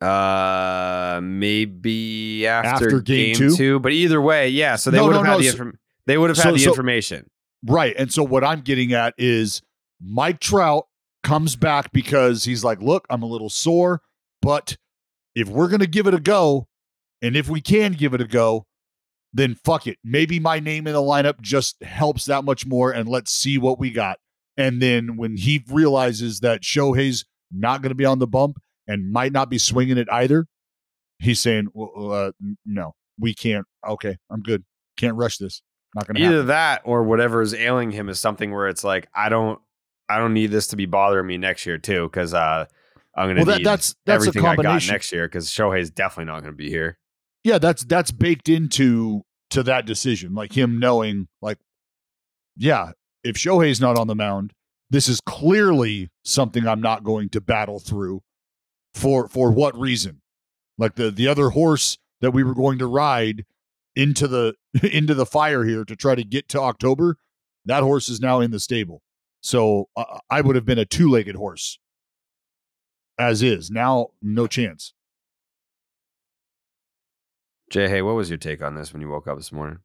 Uh, 0.00 1.20
maybe 1.22 2.46
after, 2.46 2.86
After 2.86 3.00
game 3.00 3.34
game, 3.34 3.34
two? 3.36 3.56
two? 3.56 3.80
but 3.80 3.92
either 3.92 4.20
way, 4.20 4.48
yeah. 4.48 4.76
So 4.76 4.90
they 4.90 4.96
No, 4.98 5.04
would 5.06 5.10
no, 5.12 5.16
have 5.18 5.26
had 5.26 5.32
no, 5.32 5.38
the 5.40 5.48
inform- 5.48 5.78
they 6.06 6.16
would 6.16 6.30
have 6.30 6.36
so- 6.36 6.44
had 6.44 6.54
the 6.54 6.58
so- 6.60 6.70
information. 6.70 7.28
Right. 7.66 7.94
And 7.98 8.10
so 8.10 8.22
what 8.22 8.42
I'm 8.42 8.62
getting 8.62 8.94
at 8.94 9.12
is 9.18 9.60
Mike 10.00 10.40
Trout 10.40 10.86
comes 11.22 11.56
back 11.56 11.92
because 11.92 12.44
he's 12.44 12.64
like, 12.64 12.80
look, 12.80 13.04
I'm 13.10 13.22
a 13.22 13.26
little 13.26 13.50
sore, 13.50 14.00
but 14.40 14.78
if 15.34 15.48
we're 15.48 15.68
going 15.68 15.80
to 15.80 15.86
give 15.86 16.06
it 16.06 16.14
a 16.14 16.20
go, 16.20 16.66
and 17.22 17.36
if 17.36 17.48
we 17.48 17.60
can 17.60 17.92
give 17.92 18.14
it 18.14 18.20
a 18.20 18.26
go, 18.26 18.66
then 19.32 19.54
fuck 19.64 19.86
it. 19.86 19.98
Maybe 20.02 20.40
my 20.40 20.58
name 20.58 20.86
in 20.86 20.92
the 20.92 21.00
lineup 21.00 21.40
just 21.40 21.82
helps 21.82 22.24
that 22.24 22.44
much 22.44 22.66
more, 22.66 22.90
and 22.90 23.08
let's 23.08 23.32
see 23.32 23.58
what 23.58 23.78
we 23.78 23.90
got. 23.90 24.18
And 24.56 24.82
then 24.82 25.16
when 25.16 25.36
he 25.36 25.64
realizes 25.70 26.40
that 26.40 26.62
Shohei's 26.62 27.24
not 27.52 27.82
going 27.82 27.90
to 27.90 27.94
be 27.96 28.04
on 28.04 28.18
the 28.18 28.26
bump 28.26 28.58
and 28.86 29.12
might 29.12 29.32
not 29.32 29.48
be 29.48 29.58
swinging 29.58 29.98
it 29.98 30.08
either, 30.10 30.46
he's 31.18 31.40
saying, 31.40 31.68
well, 31.72 32.12
uh, 32.12 32.32
no, 32.66 32.92
we 33.18 33.34
can't. 33.34 33.66
Okay, 33.86 34.16
I'm 34.30 34.40
good. 34.40 34.64
Can't 34.96 35.16
rush 35.16 35.38
this. 35.38 35.62
Not 35.94 36.06
going 36.06 36.16
to 36.16 36.22
Either 36.22 36.32
happen. 36.34 36.46
that 36.48 36.82
or 36.84 37.02
whatever 37.04 37.40
is 37.42 37.54
ailing 37.54 37.90
him 37.90 38.08
is 38.08 38.20
something 38.20 38.52
where 38.52 38.68
it's 38.68 38.84
like 38.84 39.08
I 39.14 39.28
don't 39.28 39.58
I 40.08 40.18
don't 40.18 40.34
need 40.34 40.48
this 40.48 40.68
to 40.68 40.76
be 40.76 40.86
bothering 40.86 41.26
me 41.26 41.36
next 41.36 41.66
year 41.66 41.78
too 41.78 42.04
because 42.04 42.32
uh, 42.34 42.66
I'm 43.16 43.26
going 43.26 43.36
to 43.36 43.40
Well, 43.40 43.46
that- 43.46 43.58
need 43.58 43.66
that's- 43.66 43.94
that's 44.06 44.24
a 44.24 44.28
everything 44.28 44.46
I 44.46 44.56
got 44.56 44.86
next 44.88 45.12
year 45.12 45.26
because 45.28 45.48
Shohei's 45.48 45.90
definitely 45.90 46.32
not 46.32 46.40
going 46.40 46.52
to 46.52 46.56
be 46.56 46.68
here. 46.70 46.98
yeah, 47.44 47.58
that's 47.58 47.84
that's 47.84 48.12
baked 48.12 48.48
into 48.48 49.22
to 49.50 49.62
that 49.64 49.84
decision. 49.86 50.34
Like 50.34 50.52
him 50.56 50.78
knowing, 50.78 51.28
like, 51.42 51.58
yeah, 52.56 52.92
if 53.24 53.36
Shohei's 53.36 53.80
not 53.80 53.98
on 53.98 54.06
the 54.06 54.14
mound, 54.14 54.52
this 54.90 55.08
is 55.08 55.20
clearly 55.20 56.08
something 56.24 56.66
I'm 56.66 56.80
not 56.80 57.04
going 57.04 57.28
to 57.30 57.40
battle 57.40 57.78
through. 57.80 58.22
For 58.94 59.28
for 59.28 59.50
what 59.52 59.76
reason? 59.78 60.20
Like 60.78 60.94
the 60.96 61.10
the 61.10 61.28
other 61.28 61.50
horse 61.50 61.98
that 62.20 62.32
we 62.32 62.42
were 62.44 62.54
going 62.54 62.78
to 62.78 62.86
ride 62.86 63.44
into 63.96 64.26
the 64.28 64.54
into 64.82 65.14
the 65.14 65.26
fire 65.26 65.64
here 65.64 65.84
to 65.84 65.96
try 65.96 66.14
to 66.14 66.24
get 66.24 66.48
to 66.50 66.60
October, 66.60 67.16
that 67.64 67.82
horse 67.82 68.08
is 68.08 68.20
now 68.20 68.40
in 68.40 68.50
the 68.50 68.60
stable. 68.60 69.02
So 69.42 69.88
uh, 69.96 70.18
I 70.28 70.42
would 70.42 70.54
have 70.56 70.64
been 70.66 70.78
a 70.78 70.84
two 70.84 71.08
legged 71.08 71.34
horse, 71.36 71.78
as 73.20 73.42
is 73.42 73.70
now. 73.70 74.08
No 74.22 74.46
chance. 74.46 74.94
Jay, 77.70 77.88
hey, 77.88 78.02
what 78.02 78.16
was 78.16 78.28
your 78.28 78.38
take 78.38 78.62
on 78.62 78.74
this 78.74 78.92
when 78.92 79.00
you 79.00 79.08
woke 79.08 79.28
up 79.28 79.36
this 79.36 79.52
morning? 79.52 79.78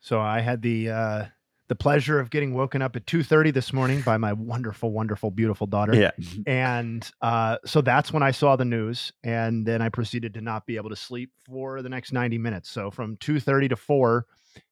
So 0.00 0.18
I 0.18 0.40
had 0.40 0.62
the 0.62 0.88
uh, 0.88 1.24
the 1.68 1.74
pleasure 1.74 2.18
of 2.18 2.30
getting 2.30 2.54
woken 2.54 2.80
up 2.80 2.96
at 2.96 3.06
two 3.06 3.22
thirty 3.22 3.50
this 3.50 3.72
morning 3.72 4.00
by 4.00 4.16
my 4.16 4.32
wonderful, 4.32 4.92
wonderful, 4.92 5.30
beautiful 5.30 5.66
daughter. 5.66 5.94
Yeah. 5.94 6.12
and 6.46 7.10
uh, 7.20 7.58
so 7.66 7.82
that's 7.82 8.12
when 8.12 8.22
I 8.22 8.30
saw 8.30 8.56
the 8.56 8.64
news, 8.64 9.12
and 9.22 9.66
then 9.66 9.82
I 9.82 9.90
proceeded 9.90 10.32
to 10.34 10.40
not 10.40 10.64
be 10.64 10.76
able 10.76 10.88
to 10.88 10.96
sleep 10.96 11.32
for 11.44 11.82
the 11.82 11.90
next 11.90 12.12
ninety 12.12 12.38
minutes. 12.38 12.70
So 12.70 12.90
from 12.90 13.18
two 13.18 13.40
thirty 13.40 13.68
to 13.68 13.76
four, 13.76 14.24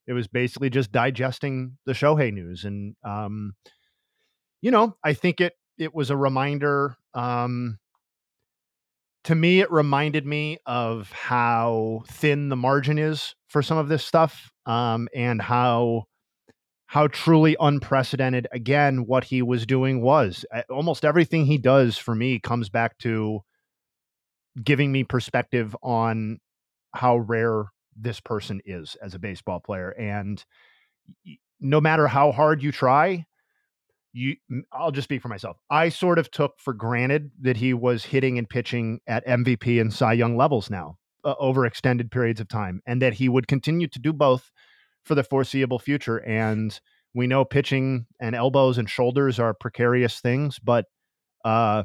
it 0.07 0.15
was 0.15 0.29
basically 0.29 0.71
just 0.71 0.93
digesting 0.93 1.77
the 1.85 1.93
Shohei 1.93 2.33
news, 2.33 2.65
and 2.65 2.97
um, 3.05 3.55
you 4.63 4.71
know, 4.71 4.97
I 5.05 5.13
think 5.13 5.43
it 5.43 5.58
it 5.79 5.95
was 5.95 6.11
a 6.11 6.17
reminder. 6.17 6.97
Um, 7.15 7.79
to 9.25 9.35
me, 9.35 9.61
it 9.61 9.71
reminded 9.71 10.27
me 10.27 10.59
of 10.67 11.11
how 11.13 12.03
thin 12.09 12.49
the 12.49 12.57
margin 12.57 12.99
is 12.99 13.35
for 13.49 13.63
some 13.63 13.79
of 13.79 13.89
this 13.89 14.05
stuff, 14.05 14.51
um, 14.67 15.09
and 15.15 15.41
how 15.41 16.05
how 16.87 17.07
truly 17.09 17.55
unprecedented 17.61 18.49
again 18.51 19.05
what 19.07 19.25
he 19.25 19.43
was 19.43 19.67
doing 19.67 20.01
was. 20.01 20.45
Almost 20.71 21.05
everything 21.05 21.45
he 21.45 21.59
does 21.59 21.99
for 21.99 22.15
me 22.15 22.39
comes 22.39 22.71
back 22.71 22.97
to 22.99 23.41
giving 24.65 24.91
me 24.91 25.05
perspective 25.05 25.77
on 25.83 26.39
how 26.95 27.19
rare 27.19 27.65
this 27.95 28.21
person 28.21 28.61
is 28.65 28.97
as 29.03 29.15
a 29.15 29.19
baseball 29.19 29.61
player, 29.61 29.91
and 29.91 30.43
no 31.61 31.81
matter 31.81 32.07
how 32.07 32.33
hard 32.33 32.63
you 32.63 32.73
try, 32.73 33.27
you 34.19 34.37
I'll 34.73 34.91
just 34.91 35.05
speak 35.05 35.23
for 35.23 35.29
myself. 35.29 35.57
I 35.71 35.89
sort 35.89 36.19
of 36.19 36.31
took 36.31 36.59
for 36.59 36.73
granted 36.75 37.31
that 37.41 37.57
he 37.57 37.73
was 37.73 38.05
hitting 38.05 38.37
and 38.37 38.49
pitching 38.49 39.01
at 39.07 39.27
MVP 39.27 39.81
and 39.81 39.93
Cy 39.93 40.15
Young 40.15 40.37
levels 40.37 40.69
now 40.71 40.99
uh, 41.25 41.35
over 41.39 41.65
extended 41.65 42.11
periods 42.11 42.41
of 42.41 42.49
time 42.49 42.83
and 42.87 43.01
that 43.01 43.15
he 43.15 43.29
would 43.29 43.47
continue 43.47 43.87
to 43.89 43.99
do 43.99 44.13
both 44.13 44.51
for 45.05 45.15
the 45.15 45.25
foreseeable 45.25 45.79
future 45.79 46.19
and 46.19 46.81
we 47.15 47.27
know 47.27 47.45
pitching 47.45 48.07
and 48.21 48.35
elbows 48.35 48.79
and 48.79 48.91
shoulders 48.91 49.39
are 49.39 49.55
precarious 49.55 50.21
things 50.21 50.59
but 50.59 50.85
uh 51.45 51.85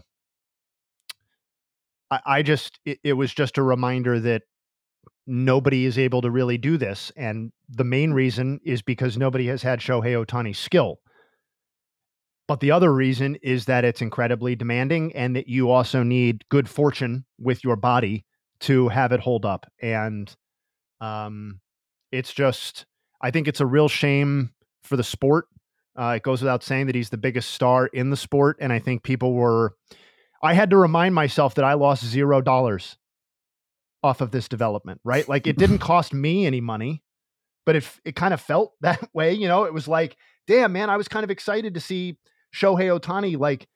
I, 2.12 2.20
I 2.26 2.42
just 2.42 2.80
it, 2.86 3.00
it 3.04 3.14
was 3.14 3.34
just 3.34 3.58
a 3.58 3.64
reminder 3.64 4.20
that 4.20 4.42
nobody 5.26 5.86
is 5.86 5.98
able 5.98 6.22
to 6.22 6.30
really 6.30 6.58
do 6.58 6.78
this 6.78 7.12
and 7.16 7.52
the 7.70 7.86
main 7.86 8.12
reason 8.12 8.60
is 8.66 8.82
because 8.82 9.18
nobody 9.18 9.48
has 9.48 9.62
had 9.62 9.80
Shohei 9.80 10.26
Ohtani's 10.26 10.60
skill 10.60 11.00
but 12.48 12.60
the 12.60 12.72
other 12.72 12.94
reason 12.94 13.36
is 13.42 13.66
that 13.66 13.86
it's 13.86 14.02
incredibly 14.02 14.56
demanding 14.56 15.16
and 15.16 15.36
that 15.36 15.48
you 15.48 15.70
also 15.70 16.04
need 16.04 16.44
good 16.50 16.68
fortune 16.68 17.26
with 17.40 17.64
your 17.64 17.76
body 17.76 18.26
to 18.62 18.90
have 18.90 19.12
it 19.12 19.20
hold 19.20 19.46
up. 19.46 19.66
And 19.82 20.34
um, 21.00 21.60
it's 22.12 22.34
just, 22.34 22.86
I 23.22 23.32
think 23.32 23.48
it's 23.48 23.62
a 23.62 23.66
real 23.66 23.88
shame 23.88 24.52
for 24.84 24.98
the 24.98 25.04
sport. 25.04 25.48
Uh, 25.98 26.16
it 26.18 26.24
goes 26.24 26.42
without 26.42 26.64
saying 26.64 26.88
that 26.88 26.96
he's 26.96 27.10
the 27.10 27.18
biggest 27.18 27.52
star 27.52 27.88
in 27.88 28.10
the 28.10 28.18
sport. 28.18 28.58
And 28.60 28.74
I 28.74 28.80
think 28.80 29.04
people 29.04 29.34
were, 29.34 29.76
I 30.42 30.54
had 30.54 30.70
to 30.72 30.78
remind 30.78 31.16
myself 31.16 31.56
that 31.56 31.66
I 31.66 31.74
lost 31.74 32.04
zero 32.04 32.42
dollars 32.42 32.98
off 34.02 34.20
of 34.20 34.32
this 34.32 34.50
development, 34.50 35.00
right? 35.06 35.28
Like 35.30 35.48
it 35.48 35.58
didn't 35.58 35.78
cost 35.80 36.14
me 36.14 36.46
any 36.46 36.60
money, 36.60 37.04
but 37.66 37.78
it, 37.78 37.90
it 38.04 38.16
kind 38.18 38.34
of 38.34 38.42
felt 38.42 38.74
that 38.82 39.08
way. 39.14 39.34
You 39.34 39.48
know, 39.48 39.64
it 39.64 39.74
was 39.74 39.88
like, 39.88 40.18
damn, 40.46 40.74
man, 40.74 40.90
I 40.90 40.98
was 40.98 41.08
kind 41.08 41.24
of 41.24 41.32
excited 41.32 41.74
to 41.76 41.80
see 41.80 42.18
Shohei 42.54 42.98
Ohtani 42.98 43.38
like 43.38 43.68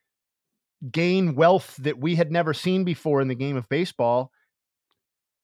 gain 0.91 1.35
wealth 1.35 1.75
that 1.79 1.99
we 1.99 2.15
had 2.15 2.31
never 2.31 2.53
seen 2.53 2.83
before 2.83 3.21
in 3.21 3.27
the 3.27 3.35
game 3.35 3.57
of 3.57 3.67
baseball, 3.69 4.31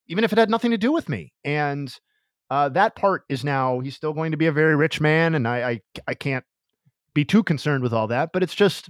even 0.08 0.24
if 0.24 0.32
it 0.32 0.38
had 0.38 0.50
nothing 0.50 0.72
to 0.72 0.78
do 0.78 0.92
with 0.92 1.10
me. 1.10 1.34
And 1.44 1.94
uh, 2.50 2.70
that 2.70 2.96
part 2.96 3.24
is 3.30 3.44
now 3.44 3.80
he's 3.80 3.96
still 3.96 4.14
going 4.14 4.32
to 4.32 4.38
be 4.38 4.46
a 4.46 4.52
very 4.52 4.76
rich 4.76 5.02
man, 5.02 5.36
and 5.36 5.48
I 5.48 5.70
I, 5.70 5.82
I 6.10 6.14
can't 6.14 6.46
be 7.14 7.26
too 7.26 7.44
concerned 7.44 7.84
with 7.84 7.94
all 7.94 8.08
that. 8.08 8.30
But 8.32 8.44
it's 8.44 8.56
just 8.56 8.90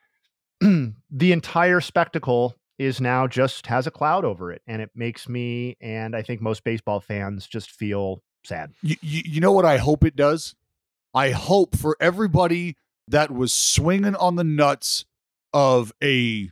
the 0.60 0.92
entire 1.32 1.80
spectacle 1.80 2.56
is 2.78 3.00
now 3.00 3.26
just 3.26 3.66
has 3.68 3.86
a 3.86 3.90
cloud 3.90 4.24
over 4.24 4.50
it, 4.50 4.62
and 4.66 4.82
it 4.82 4.90
makes 4.94 5.28
me 5.28 5.76
and 5.80 6.16
I 6.16 6.22
think 6.22 6.40
most 6.40 6.64
baseball 6.64 7.00
fans 7.00 7.46
just 7.46 7.70
feel 7.70 8.22
sad. 8.44 8.72
you, 8.82 8.96
you, 9.02 9.22
you 9.24 9.40
know 9.40 9.52
what 9.52 9.64
I 9.64 9.76
hope 9.76 10.04
it 10.04 10.16
does? 10.16 10.54
I 11.14 11.30
hope 11.30 11.76
for 11.76 11.96
everybody 12.00 12.76
that 13.08 13.30
was 13.30 13.54
swinging 13.54 14.16
on 14.16 14.36
the 14.36 14.44
nuts 14.44 15.04
of 15.52 15.92
a 16.02 16.50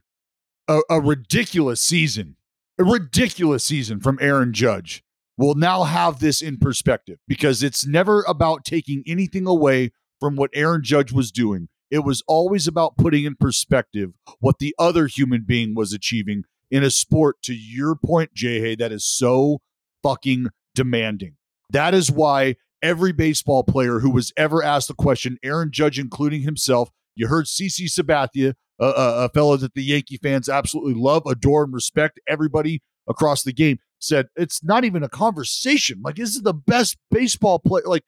a, 0.67 0.81
a 0.89 1.01
ridiculous 1.01 1.83
season, 1.83 2.37
a 2.79 2.85
ridiculous 2.85 3.65
season 3.65 4.01
from 4.01 4.19
Aaron 4.21 4.53
Judge 4.53 5.03
will 5.37 5.55
now 5.55 5.83
have 5.83 6.21
this 6.21 6.41
in 6.41 6.59
perspective 6.59 7.19
because 7.27 7.63
it's 7.63 7.87
never 7.87 8.23
about 8.23 8.65
taking 8.65 9.03
anything 9.07 9.47
away 9.47 9.93
from 10.21 10.37
what 10.37 10.51
Aaron 10.55 10.83
Judge 10.83 11.13
was 11.13 11.31
doing. 11.31 11.69
It 11.91 11.99
was 11.99 12.23
always 12.27 12.67
about 12.67 12.97
putting 12.97 13.25
in 13.25 13.37
perspective 13.37 14.13
what 14.41 14.59
the 14.59 14.75
other 14.79 15.07
human 15.07 15.43
being 15.47 15.75
was 15.75 15.93
achieving 15.93 16.45
in 16.71 16.83
a 16.83 16.91
sport, 16.91 17.43
to 17.43 17.55
your 17.55 17.95
point, 17.95 18.35
Jay 18.35 18.75
that 18.75 18.91
is 18.91 19.05
so 19.05 19.61
fucking 20.03 20.49
demanding. 20.75 21.37
That 21.71 21.95
is 21.95 22.11
why 22.11 22.57
every 22.85 23.13
baseball 23.13 23.65
player 23.65 24.01
who 24.01 24.11
was 24.11 24.33
ever 24.37 24.63
asked 24.63 24.89
the 24.89 24.95
question, 24.95 25.39
Aaron 25.43 25.73
Judge 25.73 25.99
including 25.99 26.43
himself, 26.43 26.91
you 27.17 27.29
heard 27.29 27.47
CC 27.47 27.87
Sabathia, 27.87 28.55
a, 28.79 28.85
a, 28.85 29.25
a 29.25 29.29
fellow 29.31 29.57
that 29.57 29.75
the 29.75 29.83
Yankee 29.83 30.19
fans 30.19 30.49
absolutely 30.49 30.95
love, 30.95 31.23
adore, 31.27 31.65
and 31.65 31.73
respect. 31.73 32.21
Everybody 32.29 32.83
across 33.09 33.43
the 33.43 33.53
game 33.53 33.79
said 33.99 34.27
it's 34.37 34.63
not 34.63 34.85
even 34.85 35.03
a 35.03 35.09
conversation. 35.09 36.01
Like 36.05 36.17
this 36.17 36.37
is 36.37 36.43
the 36.43 36.55
best 36.55 36.99
baseball 37.11 37.59
player. 37.59 37.85
Like 37.87 38.05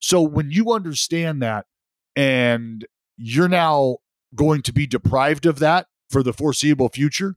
so, 0.00 0.20
when 0.20 0.50
you 0.50 0.72
understand 0.72 1.42
that, 1.42 1.66
and 2.16 2.84
you're 3.16 3.48
now 3.48 3.98
going 4.34 4.62
to 4.62 4.72
be 4.72 4.86
deprived 4.86 5.46
of 5.46 5.58
that 5.60 5.86
for 6.08 6.22
the 6.22 6.32
foreseeable 6.32 6.88
future, 6.88 7.36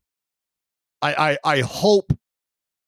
I 1.01 1.37
I, 1.43 1.57
I 1.57 1.61
hope 1.61 2.17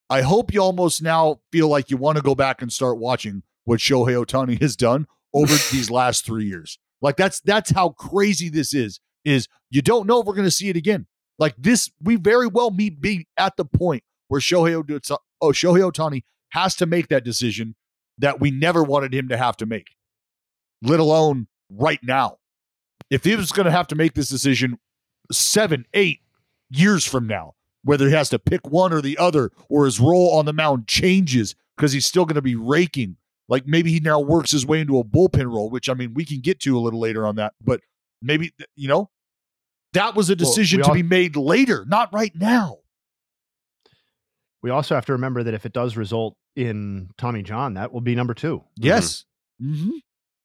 I 0.09 0.21
hope 0.21 0.53
you 0.53 0.61
almost 0.61 1.03
now 1.03 1.41
feel 1.51 1.67
like 1.67 1.91
you 1.91 1.97
want 1.97 2.15
to 2.17 2.23
go 2.23 2.33
back 2.33 2.61
and 2.61 2.71
start 2.71 2.97
watching 2.97 3.43
what 3.65 3.79
Shohei 3.79 4.23
Ohtani 4.23 4.59
has 4.61 4.75
done 4.75 5.07
over 5.33 5.53
these 5.71 5.91
last 5.91 6.25
three 6.25 6.45
years. 6.45 6.79
Like 7.01 7.17
that's 7.17 7.41
that's 7.41 7.71
how 7.71 7.89
crazy 7.89 8.49
this 8.49 8.73
is. 8.73 8.99
Is 9.23 9.47
you 9.69 9.81
don't 9.81 10.07
know 10.07 10.21
if 10.21 10.25
we're 10.25 10.35
going 10.35 10.47
to 10.47 10.51
see 10.51 10.69
it 10.69 10.75
again. 10.75 11.07
Like 11.37 11.55
this, 11.57 11.91
we 12.01 12.15
very 12.15 12.47
well 12.47 12.71
may 12.71 12.89
be 12.89 13.27
at 13.37 13.57
the 13.57 13.65
point 13.65 14.03
where 14.27 14.39
Shohei, 14.39 14.75
Ota- 14.75 15.19
oh, 15.41 15.49
Shohei 15.49 15.91
Ohtani 15.91 16.23
has 16.49 16.75
to 16.77 16.85
make 16.85 17.09
that 17.09 17.23
decision 17.23 17.75
that 18.17 18.39
we 18.39 18.51
never 18.51 18.83
wanted 18.83 19.13
him 19.13 19.27
to 19.27 19.37
have 19.37 19.57
to 19.57 19.65
make, 19.65 19.89
let 20.81 20.99
alone 20.99 21.47
right 21.69 21.99
now. 22.01 22.37
If 23.09 23.23
he 23.23 23.35
was 23.35 23.51
going 23.51 23.65
to 23.65 23.71
have 23.71 23.87
to 23.87 23.95
make 23.95 24.13
this 24.13 24.29
decision 24.29 24.79
seven, 25.31 25.85
eight 25.93 26.21
years 26.69 27.05
from 27.05 27.27
now, 27.27 27.55
whether 27.83 28.07
he 28.07 28.13
has 28.13 28.29
to 28.29 28.39
pick 28.39 28.67
one 28.67 28.93
or 28.93 29.01
the 29.01 29.17
other, 29.17 29.51
or 29.69 29.85
his 29.85 29.99
role 29.99 30.31
on 30.31 30.45
the 30.45 30.53
mound 30.53 30.87
changes 30.87 31.55
because 31.75 31.91
he's 31.91 32.05
still 32.05 32.25
going 32.25 32.35
to 32.35 32.41
be 32.41 32.55
raking. 32.55 33.17
Like 33.47 33.67
maybe 33.67 33.91
he 33.91 33.99
now 33.99 34.19
works 34.19 34.51
his 34.51 34.65
way 34.65 34.79
into 34.81 34.97
a 34.97 35.03
bullpen 35.03 35.51
role, 35.51 35.69
which 35.69 35.89
I 35.89 35.93
mean, 35.93 36.13
we 36.13 36.25
can 36.25 36.39
get 36.41 36.59
to 36.61 36.77
a 36.77 36.81
little 36.81 36.99
later 36.99 37.27
on 37.27 37.35
that, 37.35 37.53
but 37.61 37.81
maybe, 38.21 38.53
you 38.75 38.87
know, 38.87 39.09
That 39.93 40.15
was 40.15 40.29
a 40.29 40.35
decision 40.35 40.77
we 40.79 40.83
to 40.83 40.89
all- 40.89 40.95
be 40.95 41.03
made 41.03 41.35
later, 41.35 41.85
not 41.87 42.11
right 42.13 42.33
now. 42.35 42.79
We 44.63 44.71
also 44.71 44.95
have 44.95 45.05
to 45.05 45.13
remember 45.13 45.43
that 45.43 45.53
if 45.53 45.65
it 45.65 45.73
does 45.73 45.95
result 45.95 46.35
in 46.55 47.09
Tommy 47.17 47.43
John, 47.43 47.75
that 47.75 47.93
will 47.93 48.01
be 48.01 48.15
number 48.15 48.33
two. 48.33 48.63
Yes. 48.77 49.25
hmm 49.61 49.91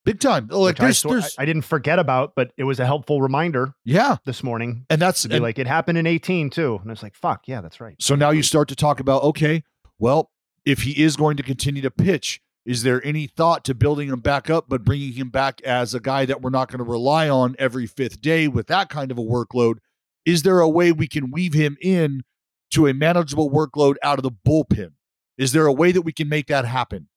Big 0.05 0.19
time. 0.19 0.49
Like 0.49 0.75
which 0.77 0.81
I, 0.81 0.85
there's, 0.85 0.99
sor- 0.99 1.13
there's 1.13 1.35
I, 1.39 1.43
I 1.43 1.45
didn't 1.47 1.63
forget 1.63 1.99
about, 1.99 2.33
but 2.35 2.53
it 2.57 2.65
was 2.65 2.81
a 2.81 2.87
helpful 2.87 3.21
reminder 3.21 3.75
yeah. 3.85 4.17
this 4.25 4.43
morning 4.43 4.87
And 4.89 5.01
that's 5.01 5.25
and 5.27 5.41
like, 5.41 5.59
it 5.59 5.67
happened 5.67 5.99
in 5.99 6.07
18 6.07 6.49
too. 6.51 6.79
And 6.83 6.91
it's 6.91 7.03
like, 7.03 7.15
fuck, 7.15 7.43
yeah, 7.47 7.61
that's 7.61 7.81
right. 7.83 7.97
so 8.01 8.15
now 8.15 8.31
you 8.31 8.43
start 8.43 8.69
to 8.69 8.77
talk 8.77 8.99
about, 8.99 9.23
okay, 9.25 9.63
well, 9.99 10.31
if 10.65 10.83
he 10.83 11.03
is 11.03 11.17
going 11.17 11.37
to 11.37 11.43
continue 11.43 11.83
to 11.83 11.91
pitch, 11.91 12.41
is 12.71 12.85
there 12.85 13.05
any 13.05 13.27
thought 13.27 13.65
to 13.65 13.75
building 13.75 14.11
him 14.11 14.21
back 14.21 14.49
up, 14.49 14.67
but 14.69 14.85
bringing 14.85 15.13
him 15.15 15.29
back 15.29 15.61
as 15.63 15.93
a 15.93 15.99
guy 15.99 16.25
that 16.25 16.41
we're 16.41 16.51
not 16.51 16.69
going 16.71 16.79
to 16.79 16.85
rely 16.85 17.29
on 17.29 17.57
every 17.59 17.85
fifth 17.85 18.21
day 18.21 18.47
with 18.47 18.69
that 18.69 18.89
kind 18.89 19.11
of 19.11 19.19
a 19.19 19.23
workload? 19.23 19.79
Is 20.25 20.45
there 20.45 20.61
a 20.61 20.69
way 20.69 20.93
we 20.93 21.09
can 21.09 21.33
weave 21.33 21.53
him 21.53 21.77
in 21.83 22.23
to 22.71 22.87
a 22.87 22.95
manageable 22.95 23.51
workload 23.51 23.97
out 24.05 24.21
of 24.21 24.23
the 24.23 24.31
bullpen? 24.31 24.93
Is 25.37 25.51
there 25.51 25.67
a 25.67 25.73
way 25.73 25.91
that 25.91 26.03
we 26.03 26.13
can 26.13 26.29
make 26.29 26.47
that 26.47 26.65
happen? 26.65 27.09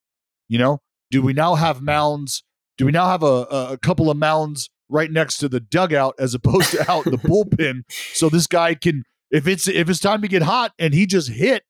You 0.49 0.57
know, 0.57 0.81
do 1.11 1.21
we 1.21 1.33
now 1.33 1.53
have 1.53 1.83
mounds? 1.83 2.43
Do 2.79 2.87
we 2.87 2.91
now 2.91 3.05
have 3.05 3.21
a, 3.21 3.45
a, 3.73 3.77
couple 3.77 4.09
of 4.09 4.17
mounds 4.17 4.71
right 4.89 5.11
next 5.11 5.37
to 5.37 5.49
the 5.49 5.59
dugout 5.59 6.15
as 6.17 6.33
opposed 6.33 6.71
to 6.71 6.91
out 6.91 7.05
in 7.05 7.11
the 7.11 7.17
bullpen? 7.19 7.83
So 7.91 8.27
this 8.27 8.47
guy 8.47 8.73
can, 8.73 9.03
if 9.29 9.47
it's 9.47 9.67
if 9.67 9.87
it's 9.87 9.99
time 9.99 10.23
to 10.23 10.27
get 10.27 10.41
hot 10.41 10.73
and 10.79 10.95
he 10.95 11.05
just 11.05 11.29
hit, 11.29 11.61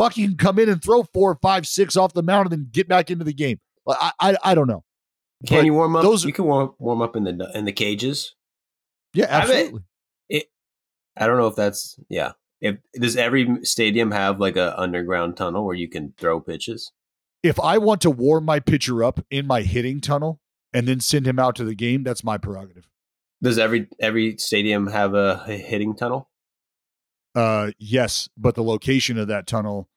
fuck, 0.00 0.14
he 0.14 0.26
can 0.26 0.36
come 0.36 0.58
in 0.58 0.68
and 0.68 0.82
throw 0.82 1.02
four, 1.02 1.34
five, 1.42 1.66
six 1.66 1.96
off 1.96 2.12
the 2.14 2.22
mound 2.22 2.46
and 2.50 2.52
then 2.52 2.68
get 2.72 2.88
back 2.88 3.10
into 3.10 3.24
the 3.24 3.32
game. 3.34 3.60
I 3.88 4.12
I, 4.20 4.36
I 4.44 4.54
don't 4.54 4.68
know. 4.68 4.84
Can 5.46 5.58
But 5.60 5.64
you 5.66 5.74
warm 5.74 5.96
up? 5.96 6.02
those- 6.02 6.24
you 6.24 6.32
can 6.32 6.44
warm 6.44 6.74
warm 6.78 7.02
up 7.02 7.16
in 7.16 7.24
the 7.24 7.50
in 7.54 7.64
the 7.64 7.72
cages. 7.72 8.34
Yeah, 9.14 9.26
I 9.26 9.42
absolutely. 9.42 9.82
It. 10.28 10.46
I 11.16 11.26
don't 11.26 11.36
know 11.38 11.48
if 11.48 11.56
that's 11.56 11.98
yeah. 12.08 12.32
If 12.60 12.76
does 12.94 13.16
every 13.16 13.64
stadium 13.64 14.10
have 14.10 14.38
like 14.38 14.56
a 14.56 14.78
underground 14.78 15.36
tunnel 15.36 15.64
where 15.64 15.74
you 15.74 15.88
can 15.88 16.14
throw 16.18 16.40
pitches? 16.40 16.92
If 17.42 17.58
I 17.58 17.78
want 17.78 18.02
to 18.02 18.10
warm 18.10 18.44
my 18.44 18.60
pitcher 18.60 19.02
up 19.02 19.24
in 19.30 19.46
my 19.46 19.62
hitting 19.62 20.00
tunnel 20.00 20.40
and 20.74 20.86
then 20.86 21.00
send 21.00 21.26
him 21.26 21.38
out 21.38 21.56
to 21.56 21.64
the 21.64 21.74
game, 21.74 22.02
that's 22.02 22.22
my 22.22 22.36
prerogative. 22.38 22.84
Does 23.42 23.58
every 23.58 23.88
every 23.98 24.36
stadium 24.36 24.86
have 24.88 25.14
a 25.14 25.38
hitting 25.46 25.96
tunnel? 25.96 26.29
Uh, 27.34 27.70
yes, 27.78 28.28
but 28.36 28.54
the 28.54 28.62
location 28.62 29.18
of 29.18 29.28
that 29.28 29.46
tunnel 29.46 29.88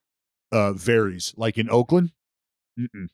uh, 0.51 0.73
varies. 0.73 1.33
Like 1.35 1.57
in 1.57 1.69
Oakland, 1.69 2.11
mm-mm. 2.79 3.07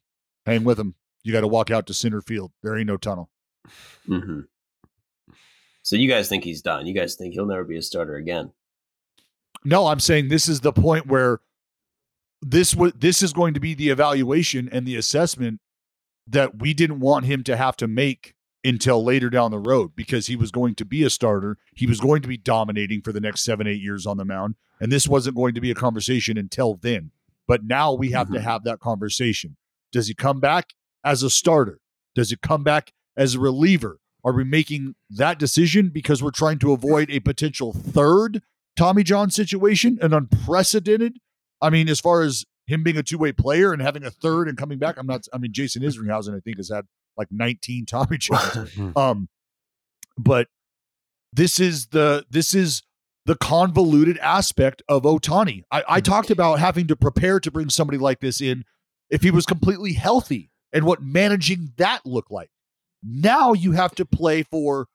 hang 0.46 0.64
with 0.64 0.80
him. 0.80 0.96
You 1.24 1.34
got 1.34 1.42
to 1.42 1.48
walk 1.48 1.72
out 1.72 1.88
to 1.88 1.94
center 1.94 2.22
field. 2.22 2.52
There 2.64 2.78
ain't 2.78 2.88
no 2.88 2.98
tunnel. 2.98 3.30
Mm-hmm. 4.08 4.42
So 5.84 5.96
you 5.96 6.10
guys 6.10 6.30
think 6.30 6.44
he's 6.44 6.62
done? 6.62 6.86
You 6.86 6.94
guys 6.94 7.16
think 7.16 7.34
he'll 7.34 7.46
never 7.46 7.64
be 7.64 7.78
a 7.78 7.82
starter 7.82 8.16
again? 8.16 8.52
No, 9.64 9.88
I'm 9.88 10.00
saying 10.00 10.28
this 10.28 10.48
is 10.48 10.62
the 10.62 10.72
point 10.72 11.08
where 11.08 11.42
this 12.42 12.76
was 12.76 12.94
this 12.94 13.22
is 13.22 13.34
going 13.34 13.54
to 13.54 13.60
be 13.60 13.74
the 13.74 13.90
evaluation 13.90 14.70
and 14.72 14.86
the 14.86 14.96
assessment 14.96 15.60
that 16.28 16.60
we 16.60 16.74
didn't 16.74 17.00
want 17.00 17.26
him 17.26 17.44
to 17.44 17.58
have 17.58 17.76
to 17.78 17.88
make 17.88 18.36
until 18.64 19.04
later 19.04 19.30
down 19.30 19.52
the 19.52 19.60
road 19.60 19.92
because 19.96 20.28
he 20.28 20.36
was 20.36 20.52
going 20.52 20.76
to 20.76 20.86
be 20.86 21.04
a 21.04 21.10
starter. 21.10 21.58
He 21.76 21.88
was 21.88 22.00
going 22.00 22.22
to 22.22 22.28
be 22.28 22.38
dominating 22.38 23.02
for 23.02 23.12
the 23.14 23.22
next 23.22 23.42
seven, 23.42 23.68
eight 23.68 23.82
years 23.82 24.06
on 24.06 24.18
the 24.18 24.26
mound. 24.26 24.56
And 24.82 24.92
this 24.92 25.08
wasn't 25.08 25.36
going 25.36 25.54
to 25.56 25.62
be 25.62 25.72
a 25.72 25.76
conversation 25.76 26.38
until 26.38 26.76
then. 26.76 27.12
But 27.48 27.64
now 27.64 27.94
we 27.94 28.12
have 28.12 28.30
to 28.32 28.40
Mhm. 28.40 28.44
have 28.44 28.64
that 28.66 28.80
conversation. 28.80 29.56
Does 29.92 30.08
he 30.08 30.14
come 30.14 30.40
back 30.40 30.74
as 31.04 31.24
a 31.24 31.30
starter? 31.30 31.80
Does 32.16 32.30
he 32.30 32.36
come 32.38 32.64
back 32.64 32.92
as 33.16 33.36
a 33.36 33.40
reliever? 33.40 34.00
Are 34.24 34.34
we 34.34 34.44
making 34.44 34.96
that 35.10 35.40
decision 35.40 35.90
because 35.90 36.22
we're 36.22 36.32
trying 36.32 36.60
to 36.60 36.74
avoid 36.74 37.10
a 37.10 37.22
potential 37.22 37.72
third 37.74 38.42
Tommy 38.76 39.04
John 39.04 39.32
situation, 39.32 39.98
an 40.02 40.14
unprecedented? 40.14 41.18
I 41.62 41.70
mean, 41.70 41.88
as 41.90 42.00
far 42.00 42.22
as 42.22 42.46
him 42.68 42.84
being 42.84 42.98
a 42.98 43.04
two 43.04 43.18
way 43.18 43.32
player 43.32 43.72
and 43.74 43.82
having 43.82 44.04
a 44.04 44.12
third 44.12 44.48
and 44.48 44.58
coming 44.58 44.78
back, 44.78 44.98
I'm 44.98 45.08
not. 45.08 45.26
I 45.34 45.38
mean, 45.38 45.54
Jason 45.54 45.82
Isringhausen, 45.82 46.36
I 46.36 46.40
think, 46.42 46.58
has 46.58 46.70
had 46.70 46.86
like 47.20 47.28
19 47.32 47.86
Tommy 47.86 48.18
Johns. 48.20 48.72
um, 48.96 49.30
but 50.18 50.48
this 51.32 51.60
is 51.60 51.88
the 51.88 52.26
this 52.32 52.56
is 52.56 52.82
the 53.26 53.36
convoluted 53.36 54.18
aspect 54.18 54.82
of 54.90 55.04
Ohtani. 55.04 55.62
I, 55.72 55.84
I 55.88 56.02
talked 56.02 56.32
about 56.32 56.58
having 56.60 56.88
to 56.88 56.96
prepare 56.96 57.40
to 57.42 57.52
bring 57.52 57.70
somebody 57.70 58.00
like 58.00 58.22
this 58.22 58.42
in 58.42 58.64
if 59.12 59.22
he 59.22 59.30
was 59.30 59.46
completely 59.46 59.94
healthy 59.94 60.50
and 60.74 60.86
what 60.86 61.04
managing 61.04 61.74
that 61.78 62.06
looked 62.06 62.32
like. 62.32 62.50
Now 63.04 63.54
you 63.54 63.74
have 63.74 63.94
to 63.96 64.06
play 64.06 64.42
for 64.44 64.88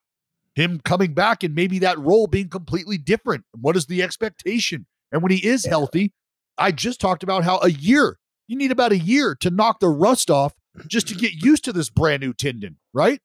him 0.54 0.80
coming 0.84 1.14
back 1.14 1.42
and 1.42 1.54
maybe 1.54 1.78
that 1.80 1.98
role 1.98 2.26
being 2.26 2.48
completely 2.48 2.98
different. 2.98 3.44
What 3.52 3.76
is 3.76 3.86
the 3.86 4.02
expectation? 4.02 4.86
And 5.12 5.22
when 5.22 5.32
he 5.32 5.44
is 5.46 5.64
healthy, 5.64 6.12
I 6.58 6.72
just 6.72 7.00
talked 7.00 7.22
about 7.22 7.44
how 7.44 7.58
a 7.58 7.70
year, 7.70 8.18
you 8.46 8.56
need 8.56 8.70
about 8.72 8.92
a 8.92 8.98
year 8.98 9.36
to 9.40 9.50
knock 9.50 9.80
the 9.80 9.88
rust 9.88 10.30
off 10.30 10.54
just 10.86 11.08
to 11.08 11.14
get 11.14 11.32
used 11.32 11.64
to 11.64 11.72
this 11.72 11.90
brand 11.90 12.22
new 12.22 12.32
tendon, 12.32 12.76
right? 12.92 13.20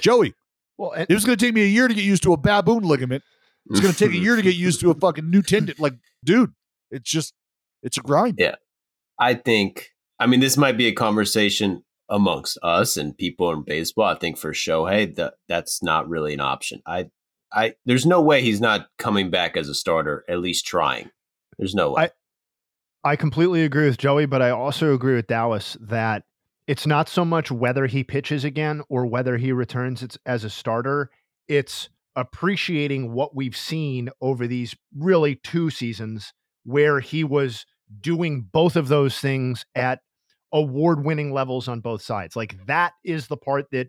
Joey, 0.00 0.34
Well, 0.78 0.92
and, 0.92 1.06
it 1.08 1.14
was 1.14 1.24
going 1.24 1.36
to 1.36 1.44
take 1.44 1.54
me 1.54 1.62
a 1.62 1.66
year 1.66 1.88
to 1.88 1.94
get 1.94 2.04
used 2.04 2.22
to 2.24 2.32
a 2.32 2.36
baboon 2.36 2.82
ligament. 2.82 3.22
It's 3.70 3.80
going 3.80 3.92
to 3.92 3.98
take 3.98 4.12
a 4.12 4.20
year 4.20 4.36
to 4.36 4.42
get 4.42 4.56
used 4.56 4.80
to 4.80 4.90
a 4.90 4.94
fucking 4.94 5.30
new 5.30 5.42
tendon. 5.42 5.76
Like, 5.78 5.94
dude, 6.24 6.52
it's 6.90 7.08
just, 7.08 7.34
it's 7.82 7.96
a 7.96 8.00
grind. 8.00 8.36
Yeah. 8.38 8.56
I 9.18 9.34
think. 9.34 9.90
I 10.18 10.26
mean, 10.26 10.40
this 10.40 10.56
might 10.56 10.76
be 10.76 10.86
a 10.86 10.92
conversation 10.92 11.84
amongst 12.08 12.58
us 12.62 12.96
and 12.96 13.16
people 13.16 13.52
in 13.52 13.62
baseball. 13.62 14.06
I 14.06 14.18
think 14.18 14.36
for 14.36 14.52
Shohei, 14.52 15.14
that 15.16 15.34
that's 15.48 15.82
not 15.82 16.08
really 16.08 16.34
an 16.34 16.40
option. 16.40 16.80
I, 16.86 17.10
I, 17.52 17.74
there's 17.86 18.06
no 18.06 18.20
way 18.20 18.42
he's 18.42 18.60
not 18.60 18.86
coming 18.98 19.30
back 19.30 19.56
as 19.56 19.68
a 19.68 19.74
starter. 19.74 20.24
At 20.28 20.40
least 20.40 20.66
trying. 20.66 21.10
There's 21.58 21.74
no 21.74 21.92
way. 21.92 22.10
I 23.04 23.16
completely 23.16 23.64
agree 23.64 23.86
with 23.86 23.98
Joey, 23.98 24.26
but 24.26 24.42
I 24.42 24.50
also 24.50 24.94
agree 24.94 25.16
with 25.16 25.26
Dallas 25.26 25.76
that 25.80 26.24
it's 26.66 26.86
not 26.86 27.08
so 27.08 27.24
much 27.24 27.50
whether 27.50 27.86
he 27.86 28.04
pitches 28.04 28.44
again 28.44 28.82
or 28.88 29.06
whether 29.06 29.36
he 29.36 29.52
returns 29.52 30.16
as 30.24 30.44
a 30.44 30.50
starter. 30.50 31.10
It's 31.48 31.88
appreciating 32.14 33.12
what 33.12 33.34
we've 33.34 33.56
seen 33.56 34.10
over 34.20 34.46
these 34.46 34.76
really 34.96 35.36
two 35.36 35.70
seasons 35.70 36.32
where 36.64 37.00
he 37.00 37.24
was 37.24 37.66
doing 38.00 38.48
both 38.52 38.76
of 38.76 38.88
those 38.88 39.18
things 39.18 39.64
at 39.74 40.00
award 40.52 41.04
winning 41.04 41.32
levels 41.32 41.68
on 41.68 41.80
both 41.80 42.02
sides. 42.02 42.36
Like 42.36 42.66
that 42.66 42.92
is 43.04 43.26
the 43.26 43.36
part 43.36 43.66
that 43.72 43.88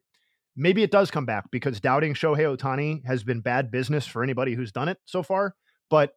maybe 0.56 0.82
it 0.84 0.92
does 0.92 1.12
come 1.12 1.26
back 1.26 1.46
because 1.52 1.80
doubting 1.80 2.14
Shohei 2.14 2.58
Ohtani 2.58 3.06
has 3.06 3.24
been 3.24 3.42
bad 3.42 3.70
business 3.70 4.08
for 4.08 4.24
anybody 4.24 4.56
who's 4.56 4.72
done 4.72 4.88
it 4.88 4.98
so 5.06 5.22
far. 5.22 5.56
But 5.90 6.14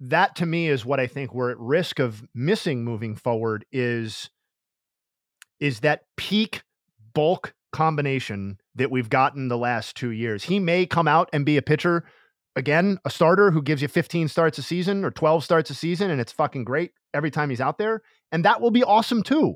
that 0.00 0.36
to 0.36 0.46
me 0.46 0.68
is 0.68 0.84
what 0.84 1.00
I 1.00 1.06
think 1.06 1.34
we're 1.34 1.50
at 1.50 1.58
risk 1.58 1.98
of 1.98 2.24
missing 2.34 2.84
moving 2.84 3.14
forward 3.16 3.64
is 3.70 4.30
is 5.62 5.78
that 5.78 6.02
peak 6.16 6.64
bulk 7.14 7.54
combination 7.72 8.58
that 8.74 8.90
we've 8.90 9.08
gotten 9.08 9.46
the 9.46 9.56
last 9.56 9.96
2 9.96 10.10
years. 10.10 10.42
He 10.42 10.58
may 10.58 10.86
come 10.86 11.06
out 11.06 11.30
and 11.32 11.46
be 11.46 11.56
a 11.56 11.62
pitcher 11.62 12.04
again, 12.56 12.98
a 13.04 13.10
starter 13.10 13.52
who 13.52 13.62
gives 13.62 13.80
you 13.80 13.86
15 13.86 14.26
starts 14.26 14.58
a 14.58 14.62
season 14.62 15.04
or 15.04 15.12
12 15.12 15.44
starts 15.44 15.70
a 15.70 15.74
season 15.74 16.10
and 16.10 16.20
it's 16.20 16.32
fucking 16.32 16.64
great 16.64 16.90
every 17.14 17.30
time 17.30 17.48
he's 17.48 17.60
out 17.60 17.78
there 17.78 18.02
and 18.32 18.44
that 18.44 18.60
will 18.60 18.72
be 18.72 18.82
awesome 18.82 19.22
too. 19.22 19.54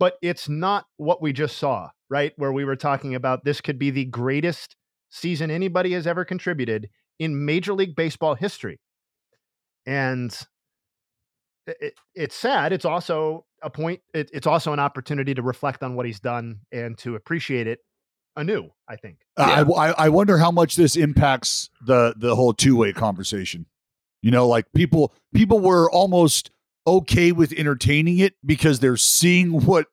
But 0.00 0.16
it's 0.22 0.48
not 0.48 0.86
what 0.96 1.22
we 1.22 1.32
just 1.32 1.56
saw, 1.56 1.90
right? 2.10 2.32
Where 2.36 2.52
we 2.52 2.64
were 2.64 2.76
talking 2.76 3.14
about 3.14 3.44
this 3.44 3.60
could 3.60 3.78
be 3.78 3.90
the 3.90 4.06
greatest 4.06 4.74
season 5.08 5.52
anybody 5.52 5.92
has 5.92 6.06
ever 6.08 6.24
contributed 6.24 6.90
in 7.20 7.44
Major 7.46 7.74
League 7.74 7.94
Baseball 7.94 8.34
history 8.34 8.80
and 9.86 10.36
it- 11.66 11.98
it's 12.14 12.36
sad. 12.36 12.72
It's 12.72 12.84
also 12.84 13.44
a 13.66 13.70
point. 13.70 14.00
It, 14.14 14.30
it's 14.32 14.46
also 14.46 14.72
an 14.72 14.80
opportunity 14.80 15.34
to 15.34 15.42
reflect 15.42 15.82
on 15.82 15.96
what 15.96 16.06
he's 16.06 16.20
done 16.20 16.60
and 16.72 16.96
to 16.98 17.16
appreciate 17.16 17.66
it 17.66 17.80
anew. 18.36 18.70
I 18.88 18.96
think. 18.96 19.18
I, 19.36 19.62
I 19.62 19.90
I 19.90 20.08
wonder 20.08 20.38
how 20.38 20.50
much 20.50 20.76
this 20.76 20.96
impacts 20.96 21.68
the 21.84 22.14
the 22.16 22.34
whole 22.34 22.54
two 22.54 22.76
way 22.76 22.92
conversation. 22.92 23.66
You 24.22 24.30
know, 24.30 24.48
like 24.48 24.66
people 24.74 25.12
people 25.34 25.60
were 25.60 25.90
almost 25.90 26.50
okay 26.86 27.32
with 27.32 27.52
entertaining 27.52 28.18
it 28.18 28.34
because 28.44 28.78
they're 28.78 28.96
seeing 28.96 29.64
what 29.64 29.86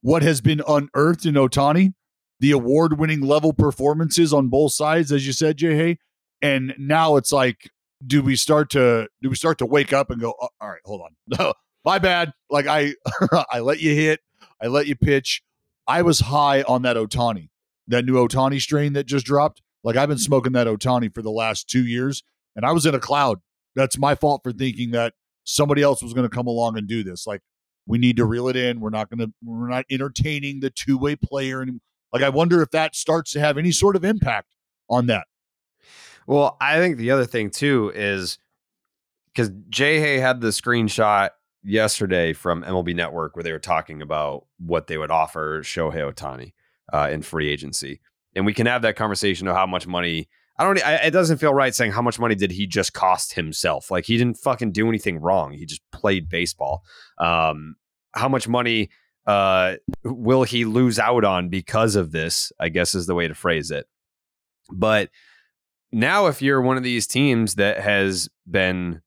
what 0.00 0.22
has 0.22 0.40
been 0.40 0.62
unearthed 0.66 1.26
in 1.26 1.34
Ohtani, 1.34 1.92
the 2.40 2.50
award 2.50 2.98
winning 2.98 3.20
level 3.20 3.52
performances 3.52 4.32
on 4.32 4.48
both 4.48 4.72
sides, 4.72 5.12
as 5.12 5.26
you 5.26 5.32
said, 5.32 5.58
Jay 5.58 5.76
Hay. 5.76 5.98
And 6.40 6.74
now 6.78 7.16
it's 7.16 7.32
like, 7.32 7.70
do 8.06 8.22
we 8.22 8.36
start 8.36 8.70
to 8.70 9.08
do 9.22 9.28
we 9.28 9.36
start 9.36 9.58
to 9.58 9.66
wake 9.66 9.92
up 9.92 10.10
and 10.10 10.20
go, 10.20 10.34
"Oh, 10.40 10.48
all 10.60 10.68
right, 10.70 10.80
hold 10.84 11.02
on, 11.02 11.38
no, 11.38 11.52
my 11.88 11.98
bad. 11.98 12.32
Like 12.50 12.66
I 12.66 12.94
I 13.50 13.60
let 13.60 13.80
you 13.80 13.94
hit, 13.94 14.20
I 14.62 14.66
let 14.66 14.86
you 14.86 14.94
pitch. 14.94 15.42
I 15.86 16.02
was 16.02 16.20
high 16.20 16.62
on 16.62 16.82
that 16.82 16.96
Ohtani 16.96 17.48
that 17.88 18.04
new 18.04 18.14
Ohtani 18.14 18.60
strain 18.60 18.92
that 18.92 19.04
just 19.04 19.24
dropped. 19.24 19.62
Like 19.82 19.96
I've 19.96 20.10
been 20.10 20.18
smoking 20.18 20.52
that 20.52 20.66
Ohtani 20.66 21.12
for 21.12 21.22
the 21.22 21.30
last 21.30 21.66
two 21.68 21.86
years, 21.86 22.22
and 22.54 22.66
I 22.66 22.72
was 22.72 22.84
in 22.84 22.94
a 22.94 23.00
cloud. 23.00 23.38
That's 23.74 23.96
my 23.96 24.14
fault 24.14 24.42
for 24.42 24.52
thinking 24.52 24.90
that 24.90 25.14
somebody 25.44 25.82
else 25.82 26.02
was 26.02 26.12
going 26.12 26.28
to 26.28 26.34
come 26.34 26.46
along 26.46 26.76
and 26.76 26.86
do 26.86 27.02
this. 27.02 27.26
Like 27.26 27.40
we 27.86 27.96
need 27.96 28.18
to 28.18 28.26
reel 28.26 28.48
it 28.48 28.56
in. 28.56 28.80
We're 28.80 28.90
not 28.90 29.08
going 29.08 29.20
to. 29.20 29.32
We're 29.42 29.68
not 29.68 29.86
entertaining 29.90 30.60
the 30.60 30.70
two 30.70 30.98
way 30.98 31.16
player. 31.16 31.62
And 31.62 31.80
like 32.12 32.22
I 32.22 32.28
wonder 32.28 32.60
if 32.60 32.70
that 32.72 32.96
starts 32.96 33.32
to 33.32 33.40
have 33.40 33.56
any 33.56 33.72
sort 33.72 33.96
of 33.96 34.04
impact 34.04 34.48
on 34.90 35.06
that. 35.06 35.26
Well, 36.26 36.58
I 36.60 36.76
think 36.76 36.98
the 36.98 37.12
other 37.12 37.24
thing 37.24 37.48
too 37.48 37.90
is 37.94 38.38
because 39.32 39.50
Jay 39.70 40.00
Hay 40.00 40.18
had 40.18 40.42
the 40.42 40.48
screenshot 40.48 41.30
yesterday 41.68 42.32
from 42.32 42.62
MLB 42.62 42.94
Network 42.94 43.36
where 43.36 43.42
they 43.42 43.52
were 43.52 43.58
talking 43.58 44.02
about 44.02 44.46
what 44.58 44.86
they 44.86 44.98
would 44.98 45.10
offer 45.10 45.60
Shohei 45.62 46.12
Ohtani 46.12 46.52
uh, 46.92 47.08
in 47.12 47.22
free 47.22 47.48
agency, 47.48 48.00
and 48.34 48.46
we 48.46 48.54
can 48.54 48.66
have 48.66 48.82
that 48.82 48.96
conversation 48.96 49.46
of 49.46 49.54
how 49.54 49.66
much 49.66 49.86
money. 49.86 50.28
I 50.58 50.64
don't. 50.64 50.84
I, 50.84 50.94
it 50.96 51.10
doesn't 51.10 51.38
feel 51.38 51.54
right 51.54 51.74
saying 51.74 51.92
how 51.92 52.02
much 52.02 52.18
money 52.18 52.34
did 52.34 52.50
he 52.50 52.66
just 52.66 52.92
cost 52.92 53.34
himself? 53.34 53.90
Like 53.90 54.06
he 54.06 54.16
didn't 54.16 54.38
fucking 54.38 54.72
do 54.72 54.88
anything 54.88 55.20
wrong. 55.20 55.52
He 55.52 55.66
just 55.66 55.82
played 55.92 56.28
baseball. 56.28 56.82
Um, 57.18 57.76
how 58.12 58.28
much 58.28 58.48
money 58.48 58.88
uh, 59.26 59.76
will 60.02 60.42
he 60.42 60.64
lose 60.64 60.98
out 60.98 61.24
on 61.24 61.48
because 61.48 61.94
of 61.94 62.10
this? 62.10 62.50
I 62.58 62.70
guess 62.70 62.94
is 62.94 63.06
the 63.06 63.14
way 63.14 63.28
to 63.28 63.34
phrase 63.34 63.70
it. 63.70 63.86
But 64.72 65.10
now, 65.92 66.26
if 66.26 66.42
you're 66.42 66.60
one 66.60 66.76
of 66.76 66.82
these 66.82 67.06
teams 67.06 67.54
that 67.54 67.80
has 67.80 68.28
been 68.50 69.00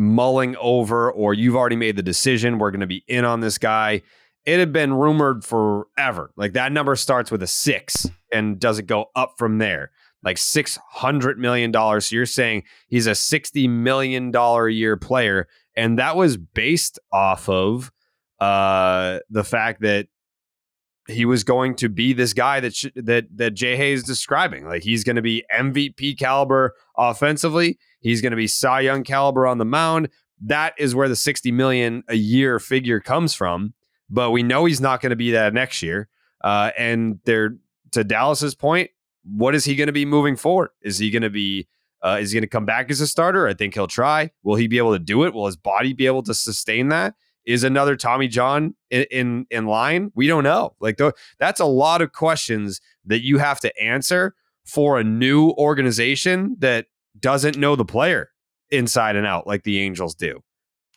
mulling 0.00 0.56
over, 0.56 1.12
or 1.12 1.34
you've 1.34 1.54
already 1.54 1.76
made 1.76 1.94
the 1.94 2.02
decision, 2.02 2.58
we're 2.58 2.70
going 2.70 2.80
to 2.80 2.86
be 2.86 3.04
in 3.06 3.24
on 3.24 3.40
this 3.40 3.58
guy. 3.58 4.00
It 4.46 4.58
had 4.58 4.72
been 4.72 4.94
rumored 4.94 5.44
forever. 5.44 6.32
Like 6.36 6.54
that 6.54 6.72
number 6.72 6.96
starts 6.96 7.30
with 7.30 7.42
a 7.42 7.46
six 7.46 8.08
and 8.32 8.58
does 8.58 8.78
it 8.78 8.86
go 8.86 9.10
up 9.14 9.34
from 9.36 9.58
there? 9.58 9.90
Like 10.24 10.38
$600 10.38 11.36
million. 11.36 11.72
So 11.72 12.16
you're 12.16 12.24
saying 12.24 12.64
he's 12.88 13.06
a 13.06 13.12
$60 13.12 13.68
million 13.68 14.34
a 14.34 14.68
year 14.68 14.96
player. 14.96 15.48
And 15.76 15.98
that 15.98 16.16
was 16.16 16.38
based 16.38 16.98
off 17.12 17.48
of 17.48 17.92
uh, 18.40 19.18
the 19.28 19.44
fact 19.44 19.82
that 19.82 20.08
he 21.08 21.24
was 21.24 21.44
going 21.44 21.74
to 21.76 21.88
be 21.88 22.12
this 22.12 22.32
guy 22.32 22.60
that 22.60 22.74
sh- 22.74 22.86
that 22.94 23.26
that 23.36 23.52
Jay 23.52 23.76
Hayes 23.76 24.00
is 24.00 24.04
describing. 24.04 24.66
Like 24.66 24.82
he's 24.82 25.04
going 25.04 25.16
to 25.16 25.22
be 25.22 25.44
MVP 25.54 26.18
caliber 26.18 26.74
offensively. 26.96 27.78
He's 28.00 28.20
going 28.20 28.32
to 28.32 28.36
be 28.36 28.46
Cy 28.46 28.80
Young 28.80 29.04
caliber 29.04 29.46
on 29.46 29.58
the 29.58 29.64
mound. 29.64 30.08
That 30.42 30.74
is 30.78 30.94
where 30.94 31.08
the 31.08 31.16
60 31.16 31.52
million 31.52 32.02
a 32.08 32.16
year 32.16 32.58
figure 32.58 33.00
comes 33.00 33.34
from. 33.34 33.74
But 34.08 34.30
we 34.32 34.42
know 34.42 34.64
he's 34.64 34.80
not 34.80 35.00
going 35.00 35.10
to 35.10 35.16
be 35.16 35.30
that 35.32 35.54
next 35.54 35.82
year. 35.82 36.08
Uh, 36.42 36.70
and 36.76 37.20
they're 37.24 37.56
to 37.92 38.04
Dallas's 38.04 38.54
point, 38.54 38.90
what 39.24 39.54
is 39.54 39.64
he 39.64 39.76
going 39.76 39.88
to 39.88 39.92
be 39.92 40.04
moving 40.04 40.36
forward? 40.36 40.70
Is 40.82 40.98
he 40.98 41.10
going 41.10 41.22
to 41.22 41.30
be 41.30 41.68
uh, 42.02 42.18
is 42.20 42.30
he 42.30 42.36
going 42.36 42.42
to 42.42 42.48
come 42.48 42.64
back 42.64 42.90
as 42.90 43.00
a 43.00 43.06
starter? 43.06 43.46
I 43.46 43.52
think 43.52 43.74
he'll 43.74 43.86
try. 43.86 44.30
Will 44.42 44.56
he 44.56 44.66
be 44.66 44.78
able 44.78 44.92
to 44.92 44.98
do 44.98 45.24
it? 45.24 45.34
Will 45.34 45.46
his 45.46 45.56
body 45.56 45.92
be 45.92 46.06
able 46.06 46.22
to 46.22 46.34
sustain 46.34 46.88
that? 46.88 47.14
Is 47.44 47.62
another 47.62 47.94
Tommy 47.96 48.28
John 48.28 48.74
in 48.90 49.04
in, 49.10 49.46
in 49.50 49.66
line? 49.66 50.10
We 50.14 50.26
don't 50.26 50.44
know. 50.44 50.74
Like 50.80 50.96
th- 50.96 51.12
that's 51.38 51.60
a 51.60 51.66
lot 51.66 52.00
of 52.00 52.12
questions 52.12 52.80
that 53.04 53.22
you 53.22 53.38
have 53.38 53.60
to 53.60 53.82
answer 53.82 54.34
for 54.64 54.98
a 54.98 55.04
new 55.04 55.50
organization 55.50 56.56
that 56.60 56.86
doesn't 57.18 57.56
know 57.56 57.76
the 57.76 57.84
player 57.84 58.30
inside 58.70 59.16
and 59.16 59.26
out 59.26 59.46
like 59.46 59.64
the 59.64 59.80
Angels 59.80 60.14
do. 60.14 60.40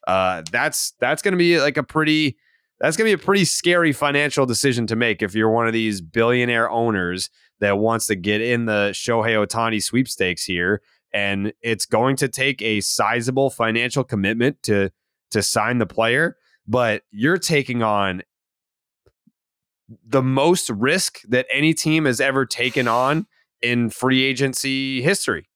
Uh, 0.08 0.44
that's 0.52 0.94
that's 1.00 1.22
going 1.22 1.32
to 1.32 1.38
be 1.38 1.60
like 1.60 1.78
a 1.78 1.84
pretty 1.84 2.38
that's 2.80 2.98
going 2.98 3.10
to 3.10 3.18
be 3.18 3.22
a 3.22 3.26
pretty 3.26 3.46
scary 3.46 3.94
financial 3.94 4.46
decision 4.46 4.86
to 4.88 4.96
make 4.96 5.22
if 5.22 5.34
you're 5.34 5.50
one 5.50 5.68
of 5.68 5.74
these 5.74 6.02
billionaire 6.02 6.70
owners 6.70 7.30
that 7.60 7.78
wants 7.78 8.08
to 8.08 8.16
get 8.16 8.42
in 8.42 8.66
the 8.66 8.92
Shohei 8.94 9.46
Ohtani 9.46 9.82
sweepstakes 9.82 10.44
here. 10.44 10.82
And 11.14 11.54
it's 11.62 11.86
going 11.86 12.18
to 12.18 12.28
take 12.28 12.62
a 12.62 12.82
sizable 12.82 13.50
financial 13.50 14.04
commitment 14.04 14.62
to 14.64 14.92
to 15.32 15.42
sign 15.42 15.78
the 15.78 15.86
player, 15.86 16.38
but 16.68 17.04
you're 17.12 17.38
taking 17.38 17.82
on 17.82 18.24
the 20.06 20.22
most 20.22 20.70
risk 20.70 21.22
that 21.28 21.46
any 21.52 21.74
team 21.74 22.06
has 22.06 22.20
ever 22.20 22.46
taken 22.46 22.88
on 22.88 23.26
in 23.62 23.90
free 23.90 24.24
agency 24.24 25.02
history. 25.02 25.48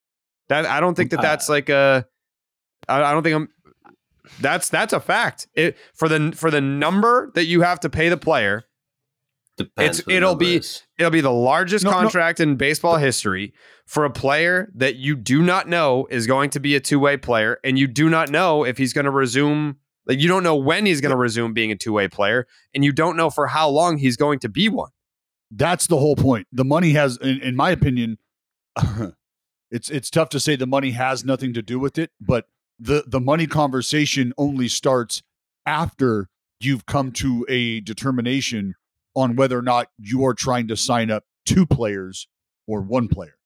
That 0.49 0.65
I 0.65 0.79
don't 0.79 0.95
think 0.95 1.12
that 1.12 1.21
that's 1.21 1.49
uh, 1.49 1.53
like 1.53 1.69
a. 1.69 2.05
I, 2.88 3.03
I 3.03 3.12
don't 3.13 3.23
think 3.23 3.36
I'm. 3.36 3.49
That's 4.41 4.69
that's 4.69 4.93
a 4.93 4.99
fact. 4.99 5.47
It 5.53 5.77
for 5.93 6.10
the 6.10 6.31
for 6.36 6.51
the 6.51 6.62
number 6.62 7.31
that 7.36 7.45
you 7.45 7.62
have 7.62 7.79
to 7.81 7.89
pay 7.89 8.10
the 8.10 8.17
player. 8.17 8.63
Depends 9.57 9.99
it's 9.99 10.07
it'll 10.07 10.36
be 10.36 10.57
is. 10.57 10.83
it'll 10.99 11.12
be 11.12 11.21
the 11.21 11.31
largest 11.31 11.83
No, 11.83 11.89
no. 11.89 11.97
contract 11.97 12.39
in 12.39 12.57
baseball 12.57 12.97
history 12.97 13.53
for 13.88 14.05
a 14.05 14.10
player 14.12 14.71
that 14.75 14.97
you 14.97 15.15
do 15.15 15.41
not 15.41 15.67
know 15.67 16.07
is 16.12 16.27
going 16.27 16.51
to 16.51 16.60
be 16.60 16.75
a 16.75 16.79
two 16.79 16.99
way 16.99 17.17
player, 17.17 17.60
and 17.63 17.79
you 17.79 17.88
do 17.88 18.10
not 18.10 18.29
know 18.29 18.63
if 18.63 18.77
he's 18.77 18.93
going 18.93 19.05
to 19.05 19.12
resume. 19.12 19.77
Like 20.05 20.19
you 20.19 20.27
don't 20.27 20.43
know 20.43 20.55
when 20.55 20.86
he's 20.86 21.01
going 21.01 21.10
to 21.10 21.17
resume 21.17 21.53
being 21.53 21.71
a 21.71 21.75
two 21.75 21.91
way 21.91 22.07
player, 22.07 22.47
and 22.73 22.86
you 22.86 22.91
don't 22.91 23.17
know 23.17 23.29
for 23.29 23.47
how 23.47 23.67
long 23.67 23.97
he's 23.97 24.15
going 24.15 24.39
to 24.39 24.49
be 24.49 24.69
one. 24.69 24.91
That's 25.49 25.88
the 25.88 25.97
whole 25.97 26.15
point. 26.15 26.47
The 26.51 26.65
money 26.65 26.91
has, 26.91 27.17
in, 27.17 27.41
in 27.41 27.55
my 27.55 27.71
opinion, 27.71 28.17
it's 29.71 29.89
it's 29.89 30.10
tough 30.10 30.30
to 30.30 30.39
say 30.39 30.56
the 30.56 30.67
money 30.67 30.91
has 30.91 31.25
nothing 31.25 31.53
to 31.53 31.62
do 31.62 31.80
with 31.80 31.97
it, 31.97 32.12
but 32.19 32.45
the 32.80 33.03
the 33.08 33.19
money 33.19 33.47
conversation 33.47 34.34
only 34.38 34.67
starts 34.67 35.23
after 35.65 36.30
you've 36.60 36.86
come 36.86 37.12
to 37.12 37.45
a 37.49 37.82
determination 37.82 38.75
on 39.15 39.36
whether 39.36 39.58
or 39.58 39.63
not 39.63 39.89
you 39.97 40.25
are 40.25 40.34
trying 40.34 40.67
to 40.67 40.77
sign 40.77 41.12
up 41.12 41.23
two 41.45 41.65
players 41.65 42.27
or 42.67 42.82
one 42.82 43.08
player. 43.08 43.38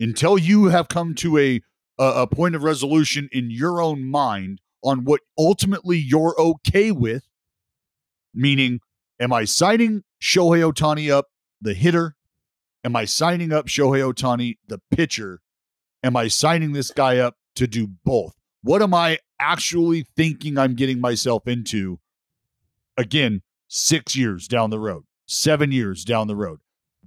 Until 0.00 0.36
you 0.36 0.66
have 0.66 0.88
come 0.88 1.14
to 1.16 1.38
a 1.38 1.62
a, 1.98 2.26
point 2.26 2.54
of 2.54 2.62
resolution 2.62 3.28
in 3.32 3.50
your 3.50 3.80
own 3.80 4.04
mind 4.04 4.60
on 4.82 5.04
what 5.04 5.20
ultimately 5.38 5.98
you're 5.98 6.34
okay 6.38 6.90
with, 6.90 7.24
meaning, 8.34 8.80
am 9.20 9.32
I 9.32 9.44
signing 9.44 10.02
Shohei 10.20 10.72
Ohtani 10.72 11.10
up, 11.10 11.28
the 11.60 11.74
hitter? 11.74 12.16
Am 12.82 12.96
I 12.96 13.04
signing 13.04 13.52
up 13.52 13.66
Shohei 13.66 14.12
Ohtani, 14.12 14.56
the 14.66 14.80
pitcher? 14.90 15.40
Am 16.02 16.16
I 16.16 16.28
signing 16.28 16.72
this 16.72 16.90
guy 16.90 17.18
up 17.18 17.36
to 17.56 17.66
do 17.66 17.88
both? 18.04 18.34
What 18.62 18.82
am 18.82 18.94
I 18.94 19.18
actually 19.38 20.06
thinking 20.16 20.58
I'm 20.58 20.74
getting 20.74 21.00
myself 21.00 21.46
into? 21.46 22.00
Again, 22.96 23.42
six 23.68 24.16
years 24.16 24.46
down 24.46 24.70
the 24.70 24.78
road, 24.78 25.04
seven 25.26 25.72
years 25.72 26.04
down 26.04 26.26
the 26.26 26.36
road. 26.36 26.60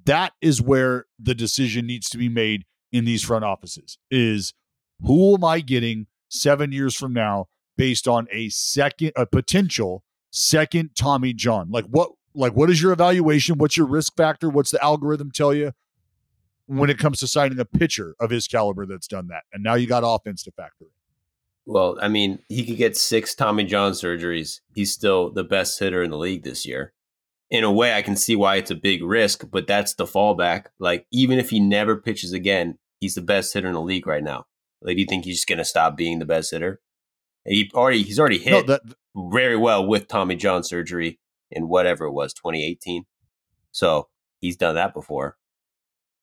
That 0.05 0.33
is 0.41 0.61
where 0.61 1.05
the 1.19 1.35
decision 1.35 1.85
needs 1.87 2.09
to 2.09 2.17
be 2.17 2.29
made 2.29 2.65
in 2.91 3.05
these 3.05 3.23
front 3.23 3.43
offices 3.43 3.97
is 4.09 4.53
who 5.01 5.35
am 5.35 5.43
I 5.43 5.59
getting 5.59 6.07
seven 6.29 6.71
years 6.71 6.95
from 6.95 7.13
now 7.13 7.47
based 7.77 8.07
on 8.07 8.27
a 8.31 8.49
second, 8.49 9.11
a 9.15 9.25
potential 9.25 10.03
second 10.31 10.91
Tommy 10.95 11.33
John? 11.33 11.69
Like 11.69 11.85
what, 11.85 12.11
like 12.33 12.53
what 12.53 12.69
is 12.69 12.81
your 12.81 12.91
evaluation? 12.91 13.57
What's 13.57 13.77
your 13.77 13.87
risk 13.87 14.15
factor? 14.15 14.49
What's 14.49 14.71
the 14.71 14.83
algorithm 14.83 15.31
tell 15.31 15.53
you 15.53 15.73
when 16.67 16.89
it 16.89 16.97
comes 16.97 17.19
to 17.19 17.27
signing 17.27 17.59
a 17.59 17.65
pitcher 17.65 18.15
of 18.19 18.29
his 18.29 18.47
caliber 18.47 18.85
that's 18.85 19.07
done 19.07 19.27
that? 19.27 19.43
And 19.53 19.63
now 19.63 19.75
you 19.75 19.87
got 19.87 20.03
offense 20.05 20.43
to 20.43 20.51
factor 20.51 20.85
in. 20.85 20.89
Well, 21.65 21.97
I 22.01 22.07
mean, 22.07 22.39
he 22.47 22.63
could 22.65 22.77
get 22.77 22.95
six 22.95 23.33
Tommy 23.33 23.63
John 23.63 23.93
surgeries. 23.93 24.61
He's 24.73 24.91
still 24.91 25.31
the 25.31 25.43
best 25.43 25.79
hitter 25.79 26.03
in 26.03 26.11
the 26.11 26.17
league 26.17 26.43
this 26.43 26.65
year. 26.65 26.93
In 27.49 27.63
a 27.63 27.71
way, 27.71 27.93
I 27.93 28.01
can 28.01 28.15
see 28.15 28.35
why 28.35 28.55
it's 28.57 28.71
a 28.71 28.75
big 28.75 29.03
risk, 29.03 29.45
but 29.51 29.67
that's 29.67 29.93
the 29.93 30.05
fallback. 30.05 30.65
Like, 30.79 31.07
even 31.11 31.39
if 31.39 31.49
he 31.49 31.59
never 31.59 31.95
pitches 31.95 32.33
again, 32.33 32.77
he's 32.99 33.15
the 33.15 33.21
best 33.21 33.53
hitter 33.53 33.67
in 33.67 33.73
the 33.73 33.81
league 33.81 34.07
right 34.07 34.23
now. 34.23 34.45
Like, 34.81 34.95
do 34.95 35.01
you 35.01 35.07
think 35.07 35.25
he's 35.25 35.37
just 35.37 35.47
going 35.47 35.57
to 35.57 35.65
stop 35.65 35.97
being 35.97 36.19
the 36.19 36.25
best 36.25 36.51
hitter? 36.51 36.81
He 37.45 37.71
already 37.73 38.01
he's 38.03 38.19
already 38.19 38.39
No, 38.39 38.57
hit 38.57 38.67
that 38.67 38.81
very 39.15 39.55
well 39.55 39.85
with 39.85 40.07
Tommy 40.07 40.35
John 40.35 40.63
surgery 40.63 41.19
in 41.51 41.67
whatever 41.67 42.05
it 42.05 42.11
was, 42.11 42.33
2018. 42.33 43.05
So 43.71 44.09
he's 44.39 44.57
done 44.57 44.75
that 44.75 44.93
before. 44.93 45.37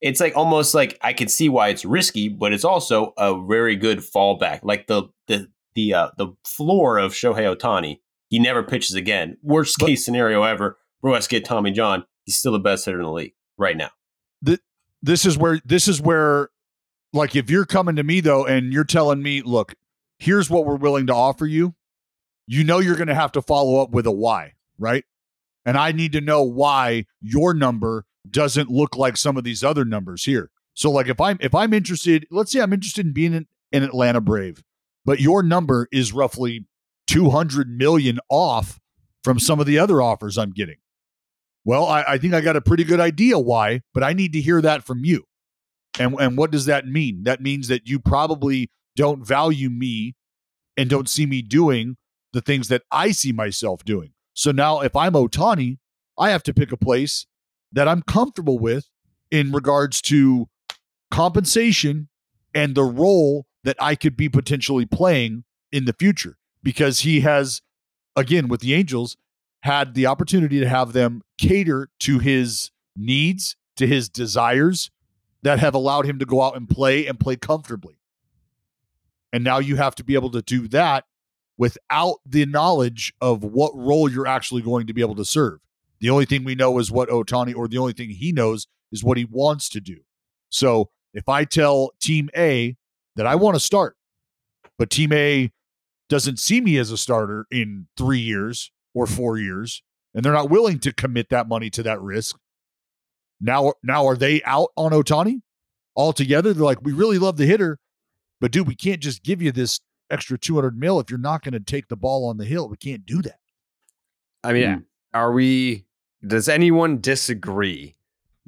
It's 0.03 0.21
like 0.21 0.37
almost 0.37 0.75
like 0.75 0.99
I 1.01 1.13
can 1.13 1.29
see 1.29 1.49
why 1.49 1.69
it's 1.69 1.85
risky, 1.85 2.29
but 2.29 2.53
it's 2.53 2.65
also 2.65 3.15
a 3.17 3.41
very 3.47 3.77
good 3.77 3.99
fallback. 4.01 4.61
Like 4.63 4.87
the 4.89 5.05
the 5.29 5.49
the 5.75 5.95
uh, 5.95 6.09
the 6.19 6.29
floor 6.45 6.99
of 6.99 7.13
Shohei 7.13 7.57
Ohtani, 7.57 8.01
he 8.29 8.39
never 8.39 8.63
pitches 8.63 8.95
again. 8.97 9.39
Worst 9.43 9.77
But- 9.79 9.87
case 9.87 10.05
scenario 10.05 10.43
ever. 10.43 10.77
Let's 11.03 11.29
get 11.29 11.45
Tommy 11.45 11.71
John. 11.71 12.05
He's 12.25 12.37
still 12.37 12.53
the 12.53 12.59
best 12.61 12.85
hitter 12.85 12.99
in 12.99 13.05
the 13.05 13.13
league 13.13 13.35
right 13.57 13.77
now. 13.77 13.91
this 15.05 15.25
is 15.27 15.37
where 15.37 15.61
this 15.65 15.89
is 15.89 16.01
where 16.01 16.51
like 17.13 17.35
if 17.35 17.51
you're 17.51 17.65
coming 17.67 17.97
to 17.97 18.05
me 18.05 18.21
though 18.21 18.47
and 18.47 18.73
you're 18.73 18.85
telling 18.85 19.21
me 19.23 19.43
look 19.43 19.75
here's 20.21 20.49
what 20.49 20.65
we're 20.65 20.77
willing 20.77 21.09
to 21.09 21.13
offer 21.15 21.45
you 21.45 21.75
you 22.47 22.63
know 22.63 22.79
you're 22.79 22.95
going 22.95 23.09
to 23.09 23.15
have 23.15 23.33
to 23.33 23.43
follow 23.43 23.83
up 23.83 23.91
with 23.91 24.07
a 24.07 24.13
why 24.13 24.53
right 24.79 25.05
and 25.67 25.77
i 25.77 25.91
need 25.91 26.13
to 26.13 26.21
know 26.21 26.45
why 26.45 27.05
your 27.21 27.53
number 27.53 28.05
doesn't 28.31 28.71
look 28.71 28.97
like 28.97 29.17
some 29.17 29.37
of 29.37 29.45
these 29.45 29.65
other 29.65 29.85
numbers 29.85 30.25
here 30.25 30.51
so 30.75 30.91
like 30.91 31.09
if 31.09 31.21
i'm 31.21 31.37
if 31.41 31.55
i'm 31.55 31.73
interested 31.73 32.27
let's 32.31 32.53
say 32.53 32.61
i'm 32.61 32.73
interested 32.73 33.07
in 33.07 33.13
being 33.13 33.35
an, 33.35 33.47
an 33.73 33.83
atlanta 33.83 34.21
brave 34.21 34.63
but 35.05 35.21
your 35.21 35.43
number 35.43 35.89
is 35.93 36.13
roughly 36.13 36.67
200 37.09 37.69
million 37.69 38.19
off 38.29 38.79
from 39.25 39.39
some 39.39 39.61
of 39.61 39.67
the 39.67 39.79
other 39.79 40.01
offers 40.01 40.39
i'm 40.39 40.51
getting 40.51 40.77
well, 41.65 41.87
I, 41.87 42.05
I 42.09 42.19
think 42.19 42.35
I 42.35 42.41
got 42.41 42.57
a 42.57 42.61
pretty 42.61 42.85
good 42.85 43.01
idea 43.01 43.39
why, 43.39 43.83
but 43.95 44.03
I 44.03 44.13
need 44.13 44.33
to 44.33 44.41
hear 44.41 44.61
that 44.63 44.85
from 44.85 45.05
you. 45.05 45.25
And 45.99 46.15
and 46.19 46.37
what 46.37 46.51
does 46.51 46.67
that 46.67 46.87
mean? 46.87 47.25
That 47.25 47.43
means 47.43 47.69
that 47.69 47.87
you 47.87 48.01
probably 48.01 48.71
don't 48.97 49.27
value 49.27 49.69
me 49.71 50.15
and 50.77 50.89
don't 50.89 51.09
see 51.09 51.27
me 51.27 51.43
doing 51.43 51.97
the 52.33 52.41
things 52.41 52.69
that 52.69 52.83
I 52.91 53.13
see 53.13 53.31
myself 53.31 53.85
doing. 53.85 54.13
So 54.33 54.53
now 54.53 54.81
if 54.81 54.97
I'm 54.97 55.13
Ohtani, 55.13 55.79
I 56.19 56.31
have 56.31 56.43
to 56.45 56.55
pick 56.55 56.73
a 56.73 56.77
place 56.77 57.27
that 57.73 57.89
I'm 57.89 58.03
comfortable 58.03 58.59
with 58.59 58.89
in 59.31 59.53
regards 59.53 60.01
to 60.03 60.49
compensation 61.11 62.09
and 62.55 62.75
the 62.75 62.85
role 62.85 63.47
that 63.65 63.77
I 63.81 63.95
could 63.95 64.17
be 64.17 64.29
potentially 64.29 64.87
playing 64.87 65.45
in 65.71 65.85
the 65.85 65.95
future 65.99 66.37
because 66.63 67.01
he 67.01 67.21
has, 67.21 67.63
again, 68.17 68.49
with 68.49 68.61
the 68.61 68.75
Angels, 68.75 69.17
had 69.63 69.95
the 69.95 70.07
opportunity 70.07 70.61
to 70.61 70.69
have 70.69 70.93
them 70.93 71.23
cater 71.39 71.89
to 72.01 72.19
his 72.19 72.71
needs, 72.97 73.57
to 73.77 73.87
his 73.87 74.09
desires 74.09 74.91
that 75.43 75.59
have 75.61 75.75
allowed 75.75 76.05
him 76.05 76.19
to 76.19 76.25
go 76.25 76.43
out 76.43 76.57
and 76.57 76.69
play 76.69 77.07
and 77.07 77.19
play 77.19 77.37
comfortably. 77.37 77.99
And 79.33 79.43
now 79.43 79.59
you 79.59 79.77
have 79.77 79.95
to 79.97 80.05
be 80.05 80.15
able 80.15 80.31
to 80.33 80.43
do 80.43 80.69
that 80.69 81.05
without 81.57 82.17
the 82.27 82.45
knowledge 82.45 83.15
of 83.21 83.45
what 83.45 83.73
role 83.75 84.11
you're 84.11 84.27
actually 84.27 84.63
going 84.63 84.87
to 84.89 84.93
be 84.93 85.01
able 85.01 85.15
to 85.15 85.25
serve. 85.25 85.61
The 86.03 86.11
only 86.11 86.25
thing 86.25 86.43
we 86.43 86.57
know 86.57 86.79
is 86.79 86.91
what 86.91 87.09
Ohtani, 87.09 87.55
or 87.57 87.69
the 87.69 87.79
only 87.79 87.93
thing 87.93 88.11
he 88.11 88.33
knows 88.33 88.67
is 88.91 89.05
what 89.05 89.17
he 89.17 89.25
wants 89.25 89.69
to 89.71 89.81
do. 89.81 89.99
So 90.51 90.91
if 91.15 91.29
I 91.29 91.45
tell 91.45 91.93
Team 92.01 92.29
A 92.37 92.77
that 93.17 93.27
I 93.27 93.37
want 93.37 93.55
to 93.55 93.61
start, 93.61 93.97
but 94.79 94.91
Team 94.91 95.13
A 95.13 95.53
doesn't 96.09 96.41
see 96.41 96.61
me 96.61 96.77
as 96.77 96.91
a 96.91 96.97
starter 96.97 97.47
in 97.53 97.87
three 97.97 98.19
years 98.19 98.73
or 98.95 99.07
four 99.07 99.39
years, 99.39 99.83
and 100.13 100.25
they're 100.25 100.33
not 100.33 100.51
willing 100.51 100.81
to 100.81 100.93
commit 100.93 101.31
that 101.31 101.49
money 101.49 101.71
to 101.71 101.85
that 101.85 102.01
risk, 102.03 102.37
now, 103.41 103.75
now 103.83 104.07
are 104.07 104.17
they 104.17 104.43
out 104.43 104.71
on 104.77 104.93
Ohtani 104.93 105.41
altogether? 105.97 106.53
They're 106.53 106.65
like, 106.65 106.83
we 106.83 106.93
really 106.93 107.19
love 107.19 107.37
the 107.37 107.47
hitter, 107.47 107.79
but 108.41 108.51
dude, 108.51 108.67
we 108.67 108.75
can't 108.75 109.01
just 109.01 109.23
give 109.23 109.41
you 109.41 109.53
this 109.53 109.81
extra 110.11 110.37
200 110.37 110.77
mil 110.77 110.99
if 111.01 111.11
you're 111.11 111.19
not 111.19 111.43
going 111.43 111.53
to 111.53 111.61
take 111.61 111.89
the 111.89 111.97
ball 111.97 112.29
on 112.29 112.39
the 112.39 112.45
hill. 112.45 112.69
We 112.69 112.77
can't 112.77 113.07
do 113.07 113.23
that. 113.23 113.39
I 114.45 114.53
mean, 114.53 114.65
mm. 114.65 114.85
are 115.15 115.33
we, 115.33 115.87
does 116.27 116.49
anyone 116.49 117.01
disagree 117.01 117.97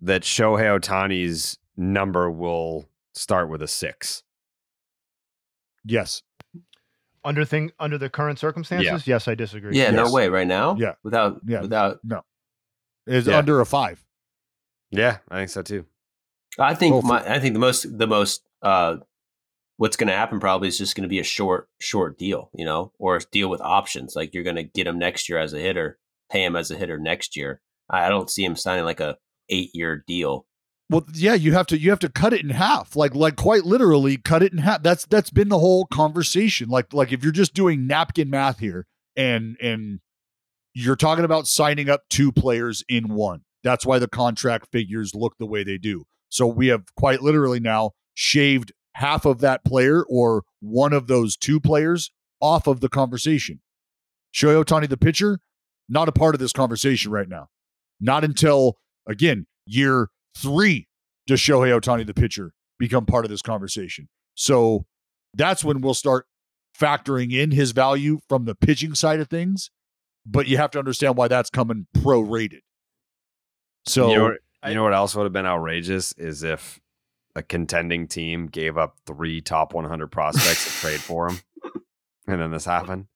that 0.00 0.22
Shohei 0.22 0.78
Ohtani's 0.78 1.58
number 1.76 2.30
will 2.30 2.88
start 3.14 3.48
with 3.48 3.62
a 3.62 3.68
six? 3.68 4.22
Yes. 5.84 6.22
Under 7.24 7.44
thing 7.44 7.72
under 7.80 7.96
the 7.96 8.10
current 8.10 8.38
circumstances, 8.38 9.06
yeah. 9.06 9.14
yes, 9.14 9.28
I 9.28 9.34
disagree. 9.34 9.76
Yeah, 9.76 9.84
yes. 9.84 9.94
no 9.94 10.12
way. 10.12 10.28
Right 10.28 10.46
now, 10.46 10.76
yeah, 10.76 10.92
without, 11.02 11.40
yeah, 11.46 11.62
without, 11.62 12.00
no, 12.04 12.20
is 13.06 13.26
yeah. 13.26 13.38
under 13.38 13.60
a 13.60 13.66
five. 13.66 14.04
Yeah, 14.90 15.18
I 15.30 15.38
think 15.38 15.50
so 15.50 15.62
too. 15.62 15.86
I 16.58 16.74
think 16.74 17.02
my, 17.02 17.20
I 17.26 17.40
think 17.40 17.54
the 17.54 17.60
most 17.60 17.98
the 17.98 18.06
most 18.06 18.42
uh, 18.60 18.96
what's 19.78 19.96
going 19.96 20.08
to 20.08 20.14
happen 20.14 20.38
probably 20.38 20.68
is 20.68 20.76
just 20.76 20.94
going 20.94 21.02
to 21.02 21.08
be 21.08 21.18
a 21.18 21.24
short 21.24 21.68
short 21.80 22.18
deal, 22.18 22.50
you 22.54 22.64
know, 22.66 22.92
or 22.98 23.16
a 23.16 23.20
deal 23.32 23.48
with 23.48 23.62
options. 23.62 24.14
Like 24.14 24.34
you're 24.34 24.44
going 24.44 24.56
to 24.56 24.62
get 24.62 24.86
him 24.86 24.98
next 24.98 25.28
year 25.28 25.38
as 25.38 25.54
a 25.54 25.58
hitter, 25.58 25.98
pay 26.30 26.44
him 26.44 26.56
as 26.56 26.70
a 26.70 26.76
hitter 26.76 26.98
next 26.98 27.36
year. 27.36 27.62
I 27.90 28.08
don't 28.08 28.30
see 28.30 28.44
him 28.44 28.56
signing 28.56 28.84
like 28.84 29.00
a 29.00 29.16
eight 29.48 29.70
year 29.74 30.04
deal. 30.06 30.46
Well, 30.90 31.06
yeah, 31.14 31.34
you 31.34 31.52
have 31.52 31.66
to 31.68 31.78
you 31.78 31.90
have 31.90 31.98
to 32.00 32.08
cut 32.08 32.32
it 32.32 32.42
in 32.42 32.50
half, 32.50 32.94
like 32.94 33.14
like 33.14 33.36
quite 33.36 33.64
literally 33.64 34.16
cut 34.18 34.42
it 34.42 34.52
in 34.52 34.58
half. 34.58 34.82
That's 34.82 35.06
that's 35.06 35.30
been 35.30 35.48
the 35.48 35.58
whole 35.58 35.86
conversation. 35.86 36.68
Like 36.68 36.92
like 36.92 37.12
if 37.12 37.22
you're 37.22 37.32
just 37.32 37.54
doing 37.54 37.86
napkin 37.86 38.28
math 38.28 38.58
here, 38.58 38.86
and 39.16 39.56
and 39.62 40.00
you're 40.74 40.96
talking 40.96 41.24
about 41.24 41.46
signing 41.46 41.88
up 41.88 42.02
two 42.10 42.32
players 42.32 42.84
in 42.88 43.14
one. 43.14 43.42
That's 43.62 43.86
why 43.86 43.98
the 43.98 44.08
contract 44.08 44.68
figures 44.70 45.14
look 45.14 45.38
the 45.38 45.46
way 45.46 45.64
they 45.64 45.78
do. 45.78 46.04
So 46.28 46.46
we 46.46 46.66
have 46.66 46.94
quite 46.96 47.22
literally 47.22 47.60
now 47.60 47.92
shaved 48.12 48.72
half 48.94 49.24
of 49.24 49.40
that 49.40 49.64
player 49.64 50.04
or 50.08 50.42
one 50.60 50.92
of 50.92 51.06
those 51.06 51.36
two 51.36 51.60
players 51.60 52.10
off 52.40 52.66
of 52.66 52.80
the 52.80 52.88
conversation. 52.88 53.60
Shohei 54.34 54.62
Ohtani, 54.62 54.88
the 54.88 54.96
pitcher, 54.96 55.38
not 55.88 56.08
a 56.08 56.12
part 56.12 56.34
of 56.34 56.40
this 56.40 56.52
conversation 56.52 57.10
right 57.10 57.28
now. 57.28 57.48
Not 58.00 58.24
until, 58.24 58.78
again, 59.06 59.46
year 59.66 60.08
three 60.36 60.88
does 61.26 61.40
Shohei 61.40 61.78
Ohtani, 61.78 62.06
the 62.06 62.14
pitcher, 62.14 62.52
become 62.78 63.06
part 63.06 63.24
of 63.24 63.30
this 63.30 63.42
conversation. 63.42 64.08
So 64.34 64.86
that's 65.34 65.64
when 65.64 65.80
we'll 65.80 65.94
start 65.94 66.26
factoring 66.78 67.32
in 67.32 67.50
his 67.52 67.72
value 67.72 68.18
from 68.28 68.44
the 68.44 68.54
pitching 68.54 68.94
side 68.94 69.20
of 69.20 69.28
things. 69.28 69.70
But 70.26 70.48
you 70.48 70.56
have 70.56 70.70
to 70.72 70.78
understand 70.78 71.16
why 71.16 71.28
that's 71.28 71.50
coming 71.50 71.86
prorated. 71.96 72.60
So 73.86 74.08
you 74.08 74.16
know, 74.16 74.24
what, 74.24 74.38
you 74.68 74.74
know 74.74 74.82
what 74.84 74.94
else 74.94 75.14
would 75.14 75.24
have 75.24 75.32
been 75.32 75.46
outrageous 75.46 76.12
is 76.14 76.42
if 76.42 76.80
a 77.36 77.42
contending 77.42 78.08
team 78.08 78.46
gave 78.46 78.78
up 78.78 78.96
three 79.06 79.40
top 79.40 79.74
100 79.74 80.06
prospects 80.08 80.64
to 80.64 80.80
trade 80.80 81.00
for 81.00 81.28
him, 81.28 81.40
and 82.26 82.40
then 82.40 82.50
this 82.50 82.64
happened. 82.64 83.06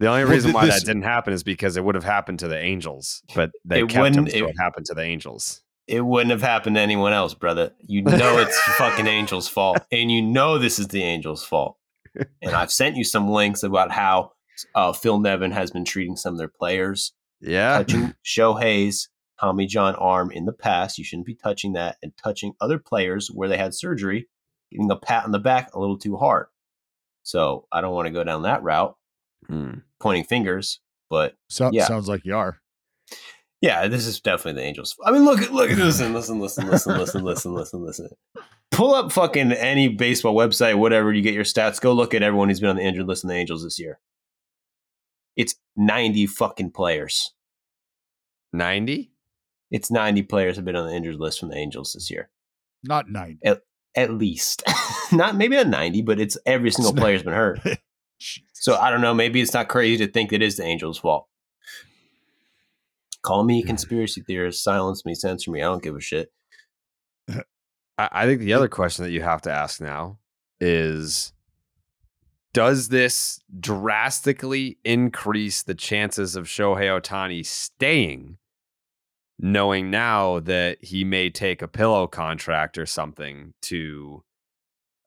The 0.00 0.08
only 0.08 0.24
reason 0.24 0.52
why 0.52 0.64
this, 0.64 0.80
that 0.80 0.86
didn't 0.86 1.02
happen 1.02 1.34
is 1.34 1.42
because 1.42 1.76
it 1.76 1.84
would 1.84 1.94
have 1.94 2.04
happened 2.04 2.38
to 2.38 2.48
the 2.48 2.58
Angels, 2.58 3.22
but 3.34 3.50
they 3.66 3.84
kept 3.84 4.16
him 4.16 4.26
so 4.26 4.34
it, 4.34 4.42
it 4.42 4.56
happened 4.58 4.86
to 4.86 4.94
the 4.94 5.02
Angels. 5.02 5.60
It 5.86 6.00
wouldn't 6.00 6.30
have 6.30 6.40
happened 6.40 6.76
to 6.76 6.80
anyone 6.80 7.12
else, 7.12 7.34
brother. 7.34 7.72
You 7.86 8.00
know 8.02 8.38
it's 8.38 8.58
fucking 8.78 9.06
Angels' 9.06 9.46
fault, 9.46 9.78
and 9.92 10.10
you 10.10 10.22
know 10.22 10.56
this 10.56 10.78
is 10.78 10.88
the 10.88 11.02
Angels' 11.02 11.44
fault. 11.44 11.76
And 12.40 12.54
I've 12.54 12.72
sent 12.72 12.96
you 12.96 13.04
some 13.04 13.28
links 13.28 13.62
about 13.62 13.90
how 13.90 14.32
uh, 14.74 14.94
Phil 14.94 15.20
Nevin 15.20 15.50
has 15.50 15.70
been 15.70 15.84
treating 15.84 16.16
some 16.16 16.32
of 16.32 16.38
their 16.38 16.48
players. 16.48 17.12
Yeah, 17.42 17.76
touching 17.76 18.14
Shohei's 18.24 19.10
Tommy 19.38 19.66
John 19.66 19.94
arm 19.96 20.30
in 20.30 20.46
the 20.46 20.52
past. 20.54 20.96
You 20.96 21.04
shouldn't 21.04 21.26
be 21.26 21.34
touching 21.34 21.74
that 21.74 21.98
and 22.02 22.12
touching 22.16 22.54
other 22.58 22.78
players 22.78 23.28
where 23.28 23.50
they 23.50 23.58
had 23.58 23.74
surgery, 23.74 24.28
getting 24.72 24.90
a 24.90 24.96
pat 24.96 25.26
on 25.26 25.32
the 25.32 25.38
back 25.38 25.74
a 25.74 25.78
little 25.78 25.98
too 25.98 26.16
hard. 26.16 26.46
So 27.22 27.66
I 27.70 27.82
don't 27.82 27.94
want 27.94 28.06
to 28.06 28.12
go 28.12 28.24
down 28.24 28.42
that 28.42 28.62
route, 28.62 28.96
hmm. 29.46 29.74
Pointing 30.00 30.24
fingers. 30.24 30.80
But 31.08 31.34
so, 31.48 31.70
yeah. 31.72 31.86
sounds 31.86 32.08
like 32.08 32.24
you 32.24 32.36
are. 32.36 32.60
Yeah, 33.60 33.88
this 33.88 34.06
is 34.06 34.20
definitely 34.20 34.60
the 34.62 34.66
Angels. 34.66 34.96
I 35.04 35.10
mean, 35.10 35.24
look, 35.24 35.50
look, 35.50 35.70
at 35.70 35.76
listen, 35.76 36.14
listen, 36.14 36.40
listen, 36.40 36.66
listen, 36.68 36.96
listen, 36.96 37.22
listen, 37.22 37.52
listen, 37.52 37.84
listen. 37.84 38.08
Pull 38.70 38.94
up 38.94 39.12
fucking 39.12 39.52
any 39.52 39.88
baseball 39.88 40.34
website, 40.34 40.78
whatever 40.78 41.12
you 41.12 41.20
get 41.20 41.34
your 41.34 41.44
stats. 41.44 41.80
Go 41.80 41.92
look 41.92 42.14
at 42.14 42.22
everyone 42.22 42.48
who's 42.48 42.60
been 42.60 42.70
on 42.70 42.76
the 42.76 42.82
injured 42.82 43.06
list 43.06 43.24
in 43.24 43.28
the 43.28 43.34
Angels 43.34 43.62
this 43.62 43.78
year. 43.78 43.98
It's 45.36 45.56
ninety 45.76 46.26
fucking 46.26 46.70
players. 46.70 47.34
Ninety? 48.52 49.12
It's 49.70 49.90
90 49.90 50.22
players 50.22 50.56
have 50.56 50.64
been 50.64 50.76
on 50.76 50.88
the 50.88 50.94
injured 50.94 51.16
list 51.16 51.38
from 51.38 51.50
the 51.50 51.56
Angels 51.56 51.92
this 51.92 52.10
year. 52.10 52.28
Not 52.82 53.08
90. 53.08 53.38
At, 53.44 53.62
at 53.94 54.10
least. 54.10 54.62
not 55.12 55.36
maybe 55.36 55.56
not 55.56 55.68
90, 55.68 56.02
but 56.02 56.18
it's 56.18 56.36
every 56.44 56.70
single 56.70 56.92
it's 56.92 57.00
player's 57.00 57.22
been 57.22 57.34
hurt. 57.34 57.60
so 58.52 58.76
I 58.76 58.90
don't 58.90 59.00
know. 59.00 59.14
Maybe 59.14 59.40
it's 59.40 59.54
not 59.54 59.68
crazy 59.68 60.04
to 60.04 60.12
think 60.12 60.32
it 60.32 60.42
is 60.42 60.56
the 60.56 60.64
Angels' 60.64 60.98
fault. 60.98 61.26
Call 63.22 63.44
me 63.44 63.62
a 63.62 63.66
conspiracy 63.66 64.22
theorist, 64.22 64.62
silence 64.62 65.04
me, 65.04 65.14
censor 65.14 65.50
me. 65.50 65.60
I 65.60 65.66
don't 65.66 65.82
give 65.82 65.96
a 65.96 66.00
shit. 66.00 66.32
I 67.98 68.24
think 68.24 68.40
the 68.40 68.54
other 68.54 68.68
question 68.68 69.04
that 69.04 69.10
you 69.10 69.22
have 69.22 69.42
to 69.42 69.52
ask 69.52 69.80
now 69.80 70.18
is 70.58 71.34
Does 72.54 72.88
this 72.88 73.40
drastically 73.58 74.78
increase 74.84 75.62
the 75.62 75.74
chances 75.74 76.34
of 76.34 76.46
Shohei 76.46 76.98
Ohtani 76.98 77.44
staying 77.44 78.38
knowing 79.42 79.90
now 79.90 80.38
that 80.40 80.82
he 80.84 81.02
may 81.02 81.30
take 81.30 81.62
a 81.62 81.68
pillow 81.68 82.06
contract 82.06 82.76
or 82.76 82.84
something 82.84 83.54
to 83.62 84.22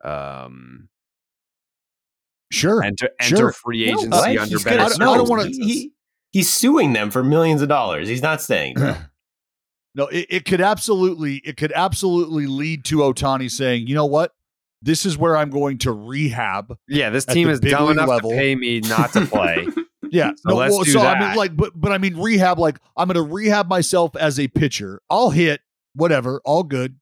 um 0.03 0.89
sure 2.53 2.83
enter, 2.83 3.09
enter 3.19 3.35
sure. 3.35 3.51
free 3.51 3.85
agency 3.85 4.07
no, 4.07 4.21
under 4.21 4.45
he's 4.45 4.63
better 4.63 4.77
gonna, 4.77 4.97
no, 4.97 5.13
I 5.13 5.17
don't 5.17 5.29
want 5.29 5.43
to 5.43 5.49
he, 5.49 5.63
he, 5.63 5.91
he's 6.31 6.49
suing 6.51 6.93
them 6.93 7.11
for 7.11 7.23
millions 7.23 7.61
of 7.61 7.69
dollars 7.69 8.07
he's 8.07 8.21
not 8.21 8.41
staying 8.41 8.75
no 9.95 10.07
it, 10.07 10.27
it 10.29 10.45
could 10.45 10.61
absolutely 10.61 11.37
it 11.45 11.57
could 11.57 11.71
absolutely 11.73 12.47
lead 12.47 12.85
to 12.85 12.97
ohtani 12.97 13.49
saying 13.49 13.87
you 13.87 13.95
know 13.95 14.05
what 14.05 14.33
this 14.81 15.05
is 15.05 15.17
where 15.17 15.35
i'm 15.35 15.49
going 15.49 15.77
to 15.79 15.91
rehab 15.91 16.77
yeah 16.87 17.09
this 17.09 17.25
team 17.25 17.49
is 17.49 17.59
dumb 17.59 17.91
enough 17.91 18.09
level. 18.09 18.31
to 18.31 18.35
pay 18.35 18.55
me 18.55 18.79
not 18.81 19.11
to 19.13 19.25
play 19.25 19.67
Yeah. 20.13 20.31
So 20.37 20.49
no, 20.49 20.55
let's 20.57 20.73
well, 20.73 20.83
do 20.83 20.91
so 20.91 20.99
that. 20.99 21.17
I 21.17 21.27
mean, 21.27 21.37
like, 21.37 21.57
but 21.57 21.73
but 21.75 21.91
I 21.91 21.97
mean, 21.97 22.15
rehab. 22.17 22.59
Like, 22.59 22.79
I'm 22.95 23.07
going 23.07 23.15
to 23.15 23.33
rehab 23.33 23.67
myself 23.67 24.15
as 24.15 24.39
a 24.39 24.47
pitcher. 24.47 25.01
I'll 25.09 25.31
hit 25.31 25.61
whatever, 25.95 26.39
all 26.45 26.63
good, 26.63 26.99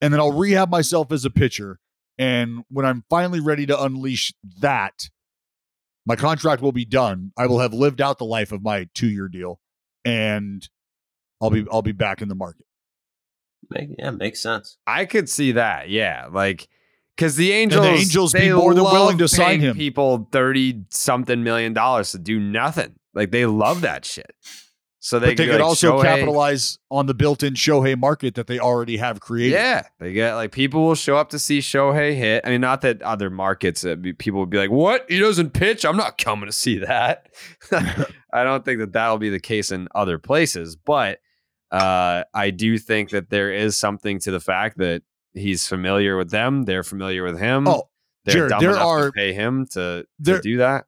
and 0.00 0.12
then 0.12 0.20
I'll 0.20 0.32
rehab 0.32 0.70
myself 0.70 1.12
as 1.12 1.24
a 1.26 1.30
pitcher. 1.30 1.78
And 2.18 2.64
when 2.68 2.86
I'm 2.86 3.04
finally 3.10 3.40
ready 3.40 3.66
to 3.66 3.82
unleash 3.82 4.32
that, 4.60 5.10
my 6.06 6.16
contract 6.16 6.62
will 6.62 6.72
be 6.72 6.84
done. 6.84 7.32
I 7.36 7.46
will 7.46 7.58
have 7.58 7.74
lived 7.74 8.00
out 8.00 8.18
the 8.18 8.24
life 8.24 8.52
of 8.52 8.62
my 8.62 8.88
two 8.94 9.08
year 9.08 9.28
deal, 9.28 9.60
and 10.04 10.66
I'll 11.40 11.50
be 11.50 11.66
I'll 11.70 11.82
be 11.82 11.92
back 11.92 12.22
in 12.22 12.28
the 12.28 12.34
market. 12.34 12.64
Make, 13.68 13.90
yeah, 13.98 14.10
makes 14.10 14.40
sense. 14.40 14.78
I 14.86 15.04
could 15.04 15.28
see 15.28 15.52
that. 15.52 15.90
Yeah, 15.90 16.28
like 16.30 16.68
because 17.16 17.36
the 17.36 17.52
Angels, 17.52 17.84
and 17.84 17.96
the 17.96 18.00
Angels 18.00 18.32
be 18.32 18.52
more 18.52 18.74
than 18.74 18.84
willing 18.84 19.18
to 19.18 19.28
sign 19.28 19.60
him. 19.60 19.76
People 19.76 20.28
thirty 20.30 20.84
something 20.90 21.42
million 21.42 21.72
dollars 21.72 22.12
to 22.12 22.18
do 22.18 22.38
nothing. 22.38 22.94
Like 23.12 23.30
they 23.30 23.46
love 23.46 23.80
that 23.80 24.04
shit. 24.04 24.32
So 25.06 25.20
they, 25.20 25.28
but 25.28 25.36
they 25.36 25.46
could, 25.46 25.52
like, 25.52 25.62
also 25.62 25.98
Shohei, 25.98 26.02
capitalize 26.02 26.78
on 26.90 27.06
the 27.06 27.14
built-in 27.14 27.54
Shohei 27.54 27.96
market 27.96 28.34
that 28.34 28.48
they 28.48 28.58
already 28.58 28.96
have 28.96 29.20
created. 29.20 29.54
Yeah, 29.54 29.86
they 30.00 30.12
get 30.12 30.34
like 30.34 30.50
people 30.50 30.84
will 30.84 30.96
show 30.96 31.16
up 31.16 31.28
to 31.28 31.38
see 31.38 31.60
Shohei 31.60 32.16
hit. 32.16 32.44
I 32.44 32.50
mean, 32.50 32.60
not 32.60 32.80
that 32.80 33.02
other 33.02 33.30
markets 33.30 33.84
uh, 33.84 33.94
people 34.18 34.40
would 34.40 34.50
be 34.50 34.58
like, 34.58 34.72
"What? 34.72 35.06
He 35.08 35.20
doesn't 35.20 35.50
pitch? 35.50 35.84
I'm 35.84 35.96
not 35.96 36.18
coming 36.18 36.46
to 36.46 36.52
see 36.52 36.78
that." 36.78 37.28
I 37.70 38.42
don't 38.42 38.64
think 38.64 38.80
that 38.80 38.94
that'll 38.94 39.18
be 39.18 39.30
the 39.30 39.38
case 39.38 39.70
in 39.70 39.86
other 39.94 40.18
places, 40.18 40.74
but 40.74 41.20
uh, 41.70 42.24
I 42.34 42.50
do 42.50 42.76
think 42.76 43.10
that 43.10 43.30
there 43.30 43.52
is 43.52 43.76
something 43.76 44.18
to 44.18 44.32
the 44.32 44.40
fact 44.40 44.78
that 44.78 45.02
he's 45.34 45.68
familiar 45.68 46.16
with 46.16 46.30
them. 46.32 46.64
They're 46.64 46.82
familiar 46.82 47.22
with 47.22 47.38
him. 47.38 47.68
Oh, 47.68 47.90
they're 48.24 48.34
Jared, 48.34 48.50
dumb 48.50 48.60
there 48.60 48.70
enough 48.70 48.84
are- 48.84 49.06
to 49.06 49.12
pay 49.12 49.32
him 49.34 49.68
to, 49.70 50.04
to 50.24 50.40
do 50.40 50.56
that. 50.56 50.86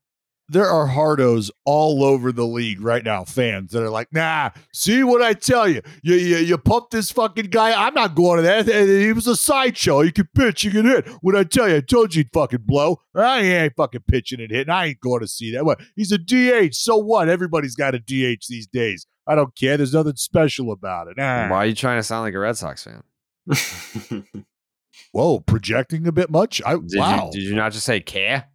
There 0.48 0.66
are 0.66 0.88
hardos 0.88 1.50
all 1.64 2.02
over 2.02 2.32
the 2.32 2.46
league 2.46 2.80
right 2.80 3.04
now, 3.04 3.24
fans 3.24 3.72
that 3.72 3.82
are 3.82 3.90
like, 3.90 4.12
nah, 4.12 4.50
see 4.72 5.02
what 5.02 5.22
I 5.22 5.34
tell 5.34 5.68
you. 5.68 5.82
You 6.02 6.14
you, 6.14 6.36
you 6.38 6.58
pump 6.58 6.90
this 6.90 7.10
fucking 7.12 7.46
guy. 7.46 7.86
I'm 7.86 7.94
not 7.94 8.14
going 8.14 8.38
to 8.38 8.42
that. 8.42 8.66
He 8.66 9.12
was 9.12 9.26
a 9.26 9.36
sideshow. 9.36 10.00
You 10.00 10.12
can 10.12 10.28
pitch, 10.34 10.64
you 10.64 10.70
can 10.70 10.86
hit. 10.86 11.08
What 11.20 11.36
I 11.36 11.44
tell 11.44 11.68
you, 11.68 11.76
I 11.76 11.80
told 11.80 12.14
you 12.14 12.20
he'd 12.20 12.32
fucking 12.32 12.62
blow. 12.64 13.00
I 13.14 13.40
ain't 13.40 13.76
fucking 13.76 14.04
pitching 14.08 14.40
and 14.40 14.50
hitting. 14.50 14.70
I 14.70 14.86
ain't 14.86 15.00
going 15.00 15.20
to 15.20 15.28
see 15.28 15.52
that. 15.52 15.64
What? 15.64 15.80
He's 15.96 16.12
a 16.12 16.18
DH. 16.18 16.74
So 16.74 16.96
what? 16.96 17.28
Everybody's 17.28 17.74
got 17.74 17.94
a 17.94 17.98
DH 17.98 18.46
these 18.48 18.66
days. 18.66 19.06
I 19.26 19.34
don't 19.34 19.54
care. 19.54 19.76
There's 19.76 19.92
nothing 19.92 20.16
special 20.16 20.72
about 20.72 21.08
it. 21.08 21.18
Nah. 21.18 21.50
Why 21.50 21.58
are 21.58 21.66
you 21.66 21.74
trying 21.74 21.98
to 21.98 22.02
sound 22.02 22.22
like 22.22 22.34
a 22.34 22.38
Red 22.38 22.56
Sox 22.56 22.84
fan? 22.84 23.02
Whoa, 25.12 25.40
projecting 25.40 26.06
a 26.06 26.12
bit 26.12 26.30
much. 26.30 26.62
I 26.64 26.76
Did 26.76 26.98
wow. 26.98 27.26
you 27.26 27.32
did 27.32 27.42
you 27.48 27.54
not 27.54 27.72
just 27.72 27.84
say 27.84 28.00
care? 28.00 28.46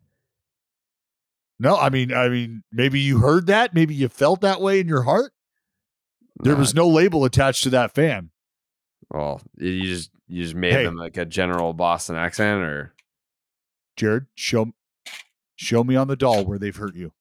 No, 1.64 1.78
I 1.78 1.90
mean, 1.90 2.14
I 2.14 2.28
mean, 2.28 2.64
maybe 2.74 3.00
you 3.00 3.20
heard 3.20 3.48
that. 3.48 3.74
Maybe 3.74 3.96
you 3.96 4.10
felt 4.10 4.42
that 4.42 4.60
way 4.60 4.82
in 4.82 4.88
your 4.88 5.04
heart. 5.04 5.32
There 6.44 6.54
No, 6.54 6.60
was 6.60 6.76
no 6.76 6.88
label 6.90 7.24
attached 7.24 7.64
to 7.64 7.70
that 7.72 7.96
fan. 7.96 8.32
Well, 9.10 9.42
you 9.58 9.82
just 9.84 10.12
you 10.28 10.44
just 10.44 10.56
made 10.56 10.74
Hey. 10.74 10.84
them 10.84 10.96
like 10.98 11.16
a 11.16 11.26
general 11.26 11.74
Boston 11.74 12.16
accent, 12.18 12.62
or 12.64 12.94
Jared, 13.96 14.26
show 14.36 14.74
show 15.56 15.84
me 15.86 15.96
on 15.96 16.08
the 16.10 16.16
doll 16.18 16.44
where 16.46 16.60
they've 16.60 16.76
hurt 16.76 16.96
you. 16.96 17.14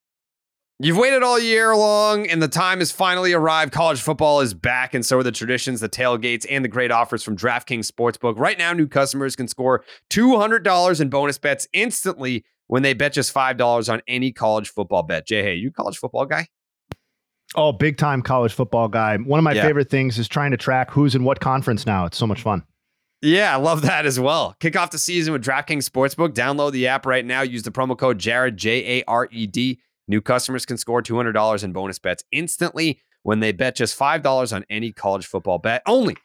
You've 0.80 0.96
waited 0.96 1.22
all 1.22 1.38
year 1.38 1.76
long, 1.76 2.26
and 2.26 2.42
the 2.42 2.48
time 2.48 2.80
has 2.80 2.90
finally 2.90 3.32
arrived. 3.32 3.72
College 3.72 4.00
football 4.00 4.40
is 4.40 4.52
back, 4.54 4.94
and 4.94 5.06
so 5.06 5.18
are 5.18 5.22
the 5.22 5.30
traditions, 5.30 5.80
the 5.80 5.88
tailgates, 5.88 6.44
and 6.50 6.64
the 6.64 6.68
great 6.68 6.90
offers 6.90 7.22
from 7.22 7.36
DraftKings 7.36 7.88
Sportsbook. 7.88 8.36
Right 8.36 8.58
now, 8.58 8.72
new 8.72 8.88
customers 8.88 9.36
can 9.36 9.46
score 9.46 9.84
$200 10.10 11.00
in 11.00 11.08
bonus 11.08 11.38
bets 11.38 11.68
instantly 11.72 12.44
when 12.66 12.82
they 12.82 12.94
bet 12.94 13.12
just 13.12 13.34
$5 13.34 13.92
on 13.92 14.02
any 14.06 14.32
college 14.32 14.68
football 14.70 15.02
bet. 15.02 15.26
Jay, 15.26 15.42
hey, 15.42 15.54
you 15.54 15.70
college 15.70 15.98
football 15.98 16.26
guy? 16.26 16.46
Oh, 17.54 17.72
big 17.72 17.98
time 17.98 18.22
college 18.22 18.52
football 18.52 18.88
guy. 18.88 19.16
One 19.18 19.38
of 19.38 19.44
my 19.44 19.52
Yeah. 19.52 19.62
favorite 19.62 19.90
things 19.90 20.18
is 20.18 20.26
trying 20.28 20.52
to 20.52 20.56
track 20.56 20.90
who's 20.90 21.14
in 21.14 21.24
what 21.24 21.40
conference 21.40 21.84
now. 21.84 22.06
It's 22.06 22.16
so 22.16 22.26
much 22.26 22.40
fun. 22.40 22.62
Yeah, 23.20 23.52
I 23.52 23.56
love 23.56 23.82
that 23.82 24.06
as 24.06 24.18
well. 24.18 24.56
Kick 24.58 24.74
off 24.76 24.90
the 24.90 24.98
season 24.98 25.32
with 25.32 25.44
DraftKings 25.44 25.88
Sportsbook. 25.88 26.30
Download 26.30 26.72
the 26.72 26.88
app 26.88 27.06
right 27.06 27.24
now. 27.24 27.42
Use 27.42 27.62
the 27.62 27.70
promo 27.70 27.96
code 27.96 28.18
Jared, 28.18 28.56
J 28.56 28.98
A 29.00 29.04
R 29.06 29.28
E 29.30 29.46
D. 29.46 29.80
New 30.08 30.20
customers 30.20 30.66
can 30.66 30.76
score 30.76 31.02
$200 31.02 31.62
in 31.62 31.72
bonus 31.72 31.98
bets 31.98 32.24
instantly 32.32 33.00
when 33.22 33.38
they 33.40 33.52
bet 33.52 33.76
just 33.76 33.96
$5 33.96 34.52
on 34.52 34.64
any 34.68 34.90
college 34.92 35.26
football 35.26 35.58
bet 35.58 35.82
only 35.86 36.16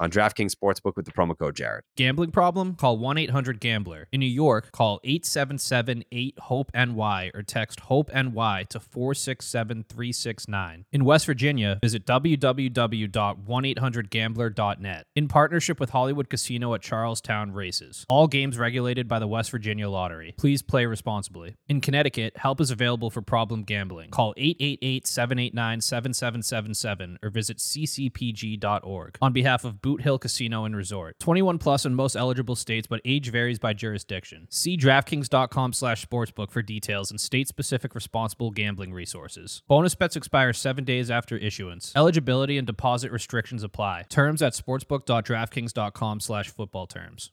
on 0.00 0.10
DraftKings 0.10 0.54
Sportsbook 0.54 0.96
with 0.96 1.04
the 1.04 1.12
promo 1.12 1.38
code 1.38 1.54
Jared. 1.54 1.84
Gambling 1.96 2.32
problem? 2.32 2.74
Call 2.74 2.98
1 2.98 3.18
800 3.18 3.60
Gambler. 3.60 4.08
In 4.10 4.18
New 4.20 4.26
York, 4.26 4.72
call 4.72 4.98
877 5.04 6.04
8 6.10 6.38
HOPE 6.38 6.70
NY 6.74 7.30
or 7.34 7.42
text 7.42 7.80
HOPE 7.80 8.10
NY 8.12 8.64
to 8.70 8.80
467 8.80 9.84
369. 9.88 10.86
In 10.90 11.04
West 11.04 11.26
Virginia, 11.26 11.78
visit 11.82 12.06
www.1800Gambler.net. 12.06 15.06
In 15.14 15.28
partnership 15.28 15.78
with 15.78 15.90
Hollywood 15.90 16.30
Casino 16.30 16.72
at 16.74 16.80
Charlestown 16.80 17.52
Races. 17.52 18.06
All 18.08 18.26
games 18.26 18.56
regulated 18.56 19.06
by 19.06 19.18
the 19.18 19.28
West 19.28 19.50
Virginia 19.50 19.90
Lottery. 19.90 20.34
Please 20.38 20.62
play 20.62 20.86
responsibly. 20.86 21.56
In 21.68 21.82
Connecticut, 21.82 22.38
help 22.38 22.62
is 22.62 22.70
available 22.70 23.10
for 23.10 23.20
problem 23.20 23.64
gambling. 23.64 24.08
Call 24.10 24.32
888 24.38 25.06
789 25.06 25.82
7777 25.82 27.18
or 27.22 27.28
visit 27.30 27.58
ccpg.org. 27.58 29.18
On 29.20 29.32
behalf 29.32 29.64
of 29.64 29.82
Boot 29.90 30.02
Hill 30.02 30.20
Casino 30.20 30.64
and 30.64 30.76
Resort. 30.76 31.18
21 31.18 31.58
plus 31.58 31.84
in 31.84 31.96
most 31.96 32.14
eligible 32.14 32.54
states, 32.54 32.86
but 32.86 33.00
age 33.04 33.28
varies 33.32 33.58
by 33.58 33.72
jurisdiction. 33.72 34.46
See 34.48 34.76
DraftKings.com 34.76 35.72
slash 35.72 36.06
sportsbook 36.06 36.52
for 36.52 36.62
details 36.62 37.10
and 37.10 37.20
state-specific 37.20 37.96
responsible 37.96 38.52
gambling 38.52 38.92
resources. 38.92 39.64
Bonus 39.66 39.96
bets 39.96 40.14
expire 40.14 40.52
seven 40.52 40.84
days 40.84 41.10
after 41.10 41.36
issuance. 41.36 41.92
Eligibility 41.96 42.56
and 42.56 42.68
deposit 42.68 43.10
restrictions 43.10 43.64
apply. 43.64 44.04
Terms 44.08 44.42
at 44.42 44.52
sportsbook.draftkings.com 44.52 46.20
slash 46.20 46.50
football 46.50 46.86
terms. 46.86 47.32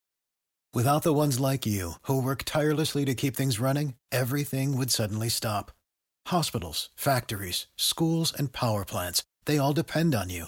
Without 0.74 1.04
the 1.04 1.13
ones 1.13 1.39
like 1.39 1.67
you, 1.67 1.91
who 2.08 2.20
work 2.20 2.41
tirelessly 2.43 3.06
to 3.06 3.13
keep 3.13 3.36
things 3.36 3.60
running, 3.60 3.93
everything 4.12 4.76
would 4.78 4.89
suddenly 4.89 5.30
stop. 5.30 5.72
Hospitals, 6.26 6.89
factories, 6.96 7.67
schools, 7.76 8.34
and 8.36 8.52
power 8.52 8.84
plants, 8.84 9.24
they 9.46 9.60
all 9.60 9.74
depend 9.74 10.15
on 10.15 10.32
you. 10.32 10.48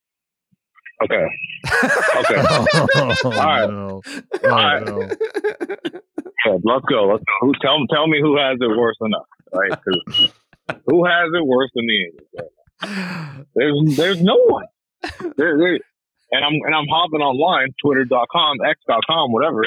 Okay. 1.03 1.25
Okay. 2.17 2.41
Oh, 2.93 3.15
All 3.25 3.31
right. 3.31 3.69
no. 3.69 4.01
Oh, 4.43 4.49
right. 4.49 4.85
no. 4.85 4.99
Yeah, 6.45 6.57
let's 6.63 6.85
go. 6.89 7.05
Let's 7.05 7.23
go. 7.23 7.33
Who, 7.41 7.53
tell 7.61 7.77
tell 7.89 8.07
me 8.07 8.19
who 8.21 8.37
has 8.37 8.57
it 8.59 8.67
worse 8.77 8.95
than 8.99 9.13
us, 9.13 9.27
right? 9.53 9.77
who 10.87 11.05
has 11.05 11.29
it 11.33 11.45
worse 11.45 11.69
than 11.75 11.85
the 11.85 11.97
Angels? 12.05 13.45
There's 13.55 13.97
there's 13.97 14.21
no 14.21 14.37
one. 14.45 14.65
There, 15.37 15.57
there, 15.57 15.79
and 16.31 16.45
I'm 16.45 16.53
and 16.65 16.73
I'm 16.75 16.87
hopping 16.89 17.21
online, 17.21 17.69
Twitter.com, 17.83 18.57
X.com, 18.65 19.31
whatever, 19.31 19.63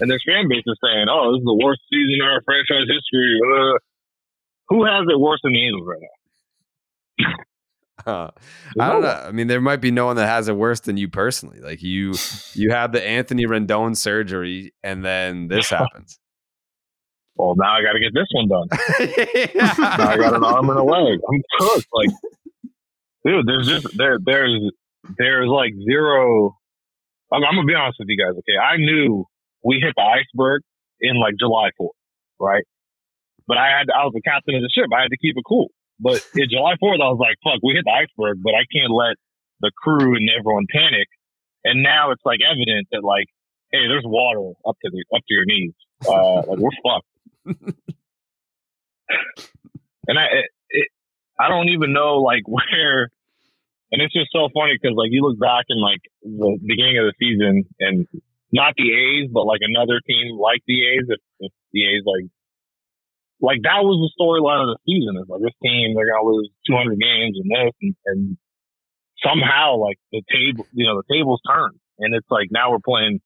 and 0.00 0.10
there's 0.10 0.24
fan 0.26 0.48
bases 0.48 0.78
saying, 0.82 1.06
"Oh, 1.10 1.32
this 1.32 1.40
is 1.40 1.44
the 1.46 1.60
worst 1.64 1.80
season 1.90 2.18
in 2.18 2.26
our 2.26 2.42
franchise 2.42 2.88
history." 2.90 3.38
Uh, 3.46 3.78
who 4.70 4.84
has 4.84 5.06
it 5.08 5.18
worse 5.18 5.40
than 5.42 5.52
the 5.52 5.64
Angels 5.64 5.86
right 5.86 6.02
now? 6.02 7.34
I 8.80 8.88
don't 8.88 9.02
know. 9.02 9.08
I 9.08 9.30
mean, 9.32 9.48
there 9.48 9.60
might 9.60 9.80
be 9.80 9.90
no 9.90 10.06
one 10.06 10.16
that 10.16 10.26
has 10.26 10.48
it 10.48 10.56
worse 10.56 10.80
than 10.80 10.96
you 10.96 11.08
personally. 11.08 11.60
Like 11.60 11.82
you, 11.82 12.14
you 12.54 12.70
have 12.70 12.92
the 12.92 13.02
Anthony 13.06 13.44
Rendon 13.44 13.96
surgery, 13.96 14.72
and 14.82 15.04
then 15.04 15.48
this 15.48 15.70
happens. 15.70 16.18
Well, 17.36 17.54
now 17.56 17.76
I 17.76 17.82
got 17.82 17.92
to 17.92 18.00
get 18.00 18.12
this 18.14 18.26
one 18.32 18.48
done. 18.48 18.68
now 19.54 20.10
I 20.10 20.16
got 20.16 20.34
an 20.34 20.42
arm 20.42 20.70
and 20.70 20.78
a 20.78 20.82
leg. 20.82 21.18
I'm 21.28 21.42
cooked. 21.58 21.86
Like, 21.92 22.10
dude, 23.24 23.46
there's 23.46 23.68
just 23.68 23.96
there 23.96 24.18
there's 24.24 24.72
there's 25.18 25.48
like 25.48 25.72
zero. 25.84 26.56
I'm, 27.32 27.44
I'm 27.44 27.54
gonna 27.54 27.66
be 27.66 27.74
honest 27.74 27.98
with 28.00 28.08
you 28.08 28.16
guys. 28.16 28.36
Okay, 28.38 28.58
I 28.58 28.78
knew 28.78 29.24
we 29.62 29.80
hit 29.80 29.94
the 29.96 30.02
iceberg 30.02 30.62
in 31.00 31.20
like 31.20 31.34
July 31.38 31.70
4th, 31.80 31.90
right? 32.40 32.64
But 33.46 33.58
I 33.58 33.68
had 33.68 33.86
I 33.94 34.04
was 34.04 34.12
the 34.14 34.22
captain 34.22 34.56
of 34.56 34.62
the 34.62 34.70
ship. 34.74 34.86
I 34.96 35.02
had 35.02 35.10
to 35.10 35.18
keep 35.18 35.36
it 35.36 35.44
cool. 35.46 35.68
But 36.00 36.24
in 36.34 36.48
July 36.48 36.74
4th, 36.82 37.02
I 37.02 37.10
was 37.10 37.18
like, 37.18 37.36
fuck, 37.42 37.60
we 37.62 37.74
hit 37.74 37.84
the 37.84 37.90
iceberg, 37.90 38.38
but 38.42 38.54
I 38.54 38.64
can't 38.70 38.92
let 38.92 39.16
the 39.60 39.72
crew 39.76 40.14
and 40.14 40.30
everyone 40.30 40.66
panic. 40.70 41.08
And 41.64 41.82
now 41.82 42.12
it's 42.12 42.22
like 42.24 42.38
evident 42.40 42.88
that 42.92 43.02
like, 43.02 43.26
hey, 43.72 43.88
there's 43.88 44.06
water 44.06 44.54
up 44.66 44.76
to 44.84 44.90
the 44.90 45.04
up 45.14 45.22
to 45.26 45.34
your 45.34 45.44
knees. 45.44 45.74
Uh, 46.06 46.42
like 46.46 46.58
we're 46.58 46.78
fucked. 46.82 47.10
and 50.06 50.18
I, 50.18 50.24
it, 50.38 50.46
it, 50.70 50.88
I 51.38 51.48
don't 51.48 51.68
even 51.70 51.92
know 51.92 52.22
like 52.22 52.42
where. 52.46 53.10
And 53.90 54.02
it's 54.02 54.12
just 54.12 54.28
so 54.32 54.48
funny 54.52 54.76
because 54.80 54.94
like 54.96 55.08
you 55.10 55.22
look 55.22 55.40
back 55.40 55.64
in 55.68 55.80
like 55.80 56.04
the 56.22 56.58
beginning 56.60 56.98
of 56.98 57.08
the 57.08 57.14
season 57.18 57.64
and 57.80 58.06
not 58.52 58.74
the 58.76 58.92
A's, 58.92 59.30
but 59.32 59.46
like 59.46 59.60
another 59.62 60.00
team 60.06 60.36
like 60.36 60.60
the 60.66 60.86
A's, 60.86 61.08
if, 61.08 61.20
if 61.40 61.52
the 61.72 61.84
A's 61.88 62.04
like 62.04 62.28
like 63.40 63.62
that 63.62 63.82
was 63.82 63.98
the 64.02 64.10
storyline 64.18 64.62
of 64.62 64.74
the 64.74 64.78
season. 64.86 65.16
It's 65.20 65.28
like 65.30 65.42
this 65.42 65.54
team 65.62 65.94
they're 65.94 66.10
gonna 66.10 66.26
lose 66.26 66.50
200 66.66 66.98
games 66.98 67.38
and 67.38 67.50
this, 67.50 67.74
and, 67.82 67.94
and 68.06 68.36
somehow 69.24 69.76
like 69.76 69.98
the 70.12 70.22
table, 70.32 70.66
you 70.72 70.86
know, 70.86 71.00
the 71.00 71.14
tables 71.14 71.40
turned, 71.46 71.78
and 71.98 72.14
it's 72.14 72.26
like 72.30 72.48
now 72.50 72.70
we're 72.70 72.84
playing 72.84 73.20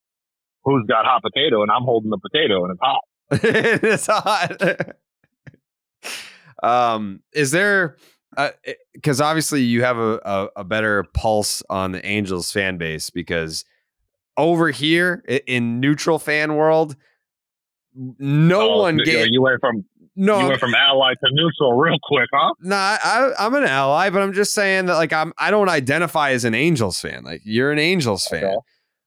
who's 0.63 0.85
got 0.87 1.05
hot 1.05 1.21
potato, 1.21 1.61
and 1.61 1.71
I'm 1.71 1.83
holding 1.83 2.09
the 2.09 2.19
potato, 2.19 2.63
and 2.63 2.71
it's 2.71 2.81
hot. 2.81 3.03
it's 3.31 4.07
hot. 4.07 4.95
um, 6.63 7.21
is 7.33 7.51
there? 7.51 7.97
Because 8.93 9.21
obviously 9.21 9.61
you 9.61 9.83
have 9.83 9.97
a, 9.97 10.19
a 10.25 10.49
a 10.57 10.63
better 10.63 11.03
pulse 11.13 11.61
on 11.69 11.91
the 11.91 12.03
Angels 12.03 12.51
fan 12.51 12.77
base 12.77 13.11
because 13.11 13.63
over 14.37 14.71
here 14.71 15.23
in 15.45 15.79
neutral 15.79 16.17
fan 16.17 16.55
world, 16.55 16.95
no 17.93 18.71
Oh, 18.73 18.81
one 18.81 18.97
gave. 18.97 19.27
You 19.29 19.43
went 19.43 19.59
from 19.59 19.85
No, 20.15 20.39
you 20.39 20.47
went 20.47 20.59
from 20.59 20.75
ally 20.75 21.13
to 21.13 21.29
neutral 21.31 21.73
real 21.73 21.97
quick, 22.03 22.29
huh? 22.31 22.53
No, 22.61 22.75
I, 22.75 22.99
I, 23.03 23.45
I'm 23.45 23.53
an 23.55 23.63
ally, 23.63 24.11
but 24.11 24.21
I'm 24.21 24.33
just 24.33 24.53
saying 24.53 24.85
that 24.85 24.93
like 24.93 25.11
I'm 25.11 25.33
I 25.39 25.49
don't 25.49 25.69
identify 25.69 26.31
as 26.31 26.45
an 26.45 26.53
Angels 26.53 26.99
fan. 26.99 27.23
Like 27.23 27.41
you're 27.43 27.71
an 27.71 27.79
Angels 27.79 28.25
fan. 28.27 28.57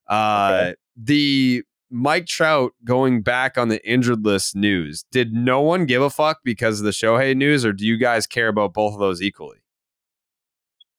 Uh, 0.07 0.73
the 0.97 1.63
Mike 1.89 2.25
Trout 2.25 2.73
going 2.83 3.21
back 3.21 3.57
on 3.57 3.69
the 3.69 3.85
injured 3.89 4.25
list 4.25 4.55
news. 4.55 5.05
Did 5.11 5.33
no 5.33 5.61
one 5.61 5.85
give 5.85 6.01
a 6.01 6.09
fuck 6.09 6.39
because 6.43 6.79
of 6.79 6.85
the 6.85 6.91
Shohei 6.91 7.35
news, 7.35 7.63
or 7.63 7.71
do 7.71 7.85
you 7.85 7.97
guys 7.97 8.27
care 8.27 8.49
about 8.49 8.73
both 8.73 8.93
of 8.93 8.99
those 8.99 9.21
equally? 9.21 9.59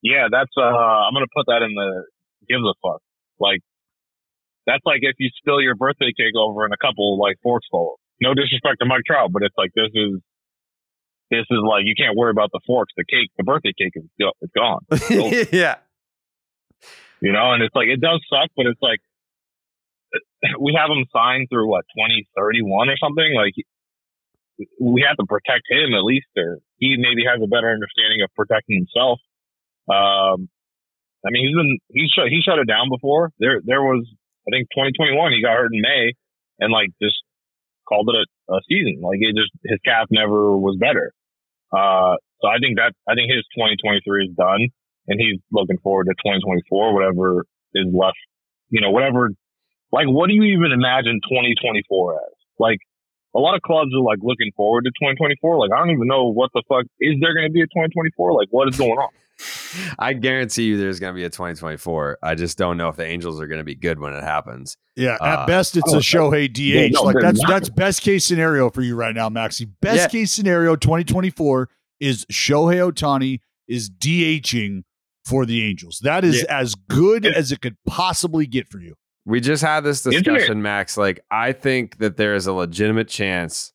Yeah, 0.01 0.27
that's 0.31 0.51
uh 0.57 0.61
I'm 0.61 1.13
gonna 1.13 1.25
put 1.35 1.45
that 1.47 1.61
in 1.61 1.75
the 1.75 2.05
gives 2.47 2.63
a 2.63 2.73
fuck. 2.81 3.01
Like 3.39 3.59
that's 4.65 4.83
like 4.85 4.99
if 5.01 5.15
you 5.19 5.29
spill 5.37 5.61
your 5.61 5.75
birthday 5.75 6.11
cake 6.17 6.33
over 6.35 6.65
in 6.65 6.71
a 6.71 6.77
couple 6.77 7.19
like 7.19 7.37
forks 7.43 7.67
full. 7.69 7.98
No 8.21 8.33
disrespect 8.33 8.77
to 8.81 8.85
Mike 8.85 9.03
Trout, 9.05 9.31
but 9.31 9.43
it's 9.43 9.55
like 9.57 9.71
this 9.75 9.91
is 9.93 10.19
this 11.31 11.45
is 11.49 11.61
like 11.63 11.83
you 11.85 11.93
can't 11.95 12.17
worry 12.17 12.31
about 12.31 12.51
the 12.51 12.59
forks. 12.65 12.93
The 12.97 13.05
cake, 13.05 13.31
the 13.37 13.43
birthday 13.43 13.73
cake 13.77 13.93
is 13.95 14.05
it's 14.17 14.53
gone. 14.53 14.81
It's 14.91 15.53
yeah. 15.53 15.77
You 17.21 17.31
know, 17.33 17.51
and 17.53 17.63
it's 17.63 17.75
like 17.75 17.87
it 17.87 18.01
does 18.01 18.23
suck, 18.29 18.49
but 18.55 18.65
it's 18.65 18.81
like 18.81 18.99
we 20.59 20.73
have 20.77 20.89
him 20.89 21.05
signed 21.13 21.47
through 21.51 21.69
what 21.69 21.85
twenty 21.95 22.27
thirty 22.35 22.61
one 22.61 22.89
or 22.89 22.97
something. 22.97 23.35
Like 23.35 23.53
we 24.79 25.05
have 25.07 25.17
to 25.17 25.25
protect 25.27 25.67
him 25.69 25.93
at 25.93 26.03
least, 26.03 26.27
or 26.37 26.59
he 26.77 26.95
maybe 26.97 27.23
has 27.27 27.39
a 27.43 27.47
better 27.47 27.71
understanding 27.71 28.23
of 28.23 28.31
protecting 28.35 28.83
himself. 28.83 29.19
Um, 29.87 30.49
I 31.25 31.31
mean, 31.31 31.47
he's 31.47 31.55
been 31.55 31.77
he 31.91 32.07
shut 32.07 32.27
he 32.27 32.41
shut 32.41 32.59
it 32.59 32.67
down 32.67 32.89
before. 32.89 33.31
There 33.39 33.61
there 33.63 33.81
was 33.83 34.07
I 34.47 34.49
think 34.51 34.71
2021 34.71 35.33
he 35.33 35.41
got 35.43 35.55
hurt 35.55 35.73
in 35.73 35.81
May 35.81 36.15
and 36.59 36.71
like 36.71 36.89
just 37.01 37.19
called 37.89 38.09
it 38.13 38.21
a, 38.21 38.53
a 38.53 38.59
season. 38.69 39.01
Like 39.01 39.17
it 39.19 39.33
just 39.33 39.51
his 39.65 39.81
calf 39.83 40.07
never 40.13 40.55
was 40.55 40.77
better. 40.77 41.11
Uh, 41.73 42.21
so 42.41 42.47
I 42.47 42.61
think 42.61 42.77
that 42.77 42.93
I 43.09 43.17
think 43.17 43.33
his 43.33 43.43
2023 43.57 44.29
is 44.29 44.33
done, 44.37 44.69
and 45.09 45.17
he's 45.19 45.41
looking 45.51 45.77
forward 45.81 46.05
to 46.05 46.15
2024, 46.21 46.93
whatever 46.93 47.45
is 47.73 47.89
left. 47.91 48.21
You 48.69 48.81
know, 48.81 48.91
whatever. 48.91 49.33
Like, 49.91 50.05
what 50.05 50.29
do 50.29 50.37
you 50.37 50.53
even 50.53 50.71
imagine 50.71 51.17
2024 51.25 52.13
as? 52.13 52.37
Like, 52.61 52.77
a 53.35 53.39
lot 53.39 53.55
of 53.55 53.61
clubs 53.61 53.89
are 53.97 54.05
like 54.05 54.19
looking 54.21 54.53
forward 54.55 54.85
to 54.85 54.93
2024. 55.01 55.57
Like, 55.57 55.73
I 55.73 55.81
don't 55.81 55.89
even 55.89 56.07
know 56.07 56.29
what 56.29 56.53
the 56.53 56.61
fuck 56.69 56.85
is 57.01 57.17
there 57.19 57.33
going 57.33 57.49
to 57.49 57.53
be 57.53 57.61
a 57.61 57.69
2024. 57.73 58.33
Like, 58.33 58.47
what 58.51 58.69
is 58.69 58.77
going 58.77 58.97
on? 58.97 59.09
I 59.97 60.13
guarantee 60.13 60.63
you 60.63 60.77
there's 60.77 60.99
going 60.99 61.13
to 61.13 61.15
be 61.15 61.23
a 61.23 61.29
2024. 61.29 62.19
I 62.23 62.35
just 62.35 62.57
don't 62.57 62.77
know 62.77 62.89
if 62.89 62.95
the 62.95 63.05
Angels 63.05 63.39
are 63.41 63.47
going 63.47 63.59
to 63.59 63.63
be 63.63 63.75
good 63.75 63.99
when 63.99 64.13
it 64.13 64.23
happens. 64.23 64.77
Yeah, 64.95 65.13
at 65.15 65.21
Uh, 65.21 65.45
best 65.45 65.77
it's 65.77 65.93
a 65.93 65.97
Shohei 65.97 66.51
DH. 66.51 66.59
Yeah, 66.59 66.87
no, 66.89 67.03
like 67.03 67.15
that's 67.21 67.41
not. 67.41 67.49
that's 67.49 67.69
best 67.69 68.01
case 68.01 68.25
scenario 68.25 68.69
for 68.69 68.81
you 68.81 68.95
right 68.95 69.15
now, 69.15 69.29
Maxi. 69.29 69.69
Best 69.81 69.97
Yeah. 69.97 70.07
case 70.07 70.31
scenario 70.31 70.75
2024 70.75 71.69
is 71.99 72.25
Shohei 72.31 72.91
Ohtani 72.91 73.39
is 73.67 73.89
DHing 73.89 74.83
for 75.25 75.45
the 75.45 75.63
Angels. 75.63 75.99
That 76.03 76.23
is 76.23 76.43
as 76.45 76.75
good 76.75 77.25
as 77.25 77.51
it 77.51 77.61
could 77.61 77.77
possibly 77.85 78.47
get 78.47 78.67
for 78.67 78.79
you. 78.79 78.95
We 79.25 79.41
just 79.41 79.61
had 79.61 79.81
this 79.81 80.01
discussion, 80.01 80.61
Max. 80.63 80.97
Like, 80.97 81.19
I 81.29 81.51
think 81.51 81.97
that 81.99 82.17
there 82.17 82.33
is 82.33 82.47
a 82.47 82.53
legitimate 82.53 83.07
chance. 83.09 83.73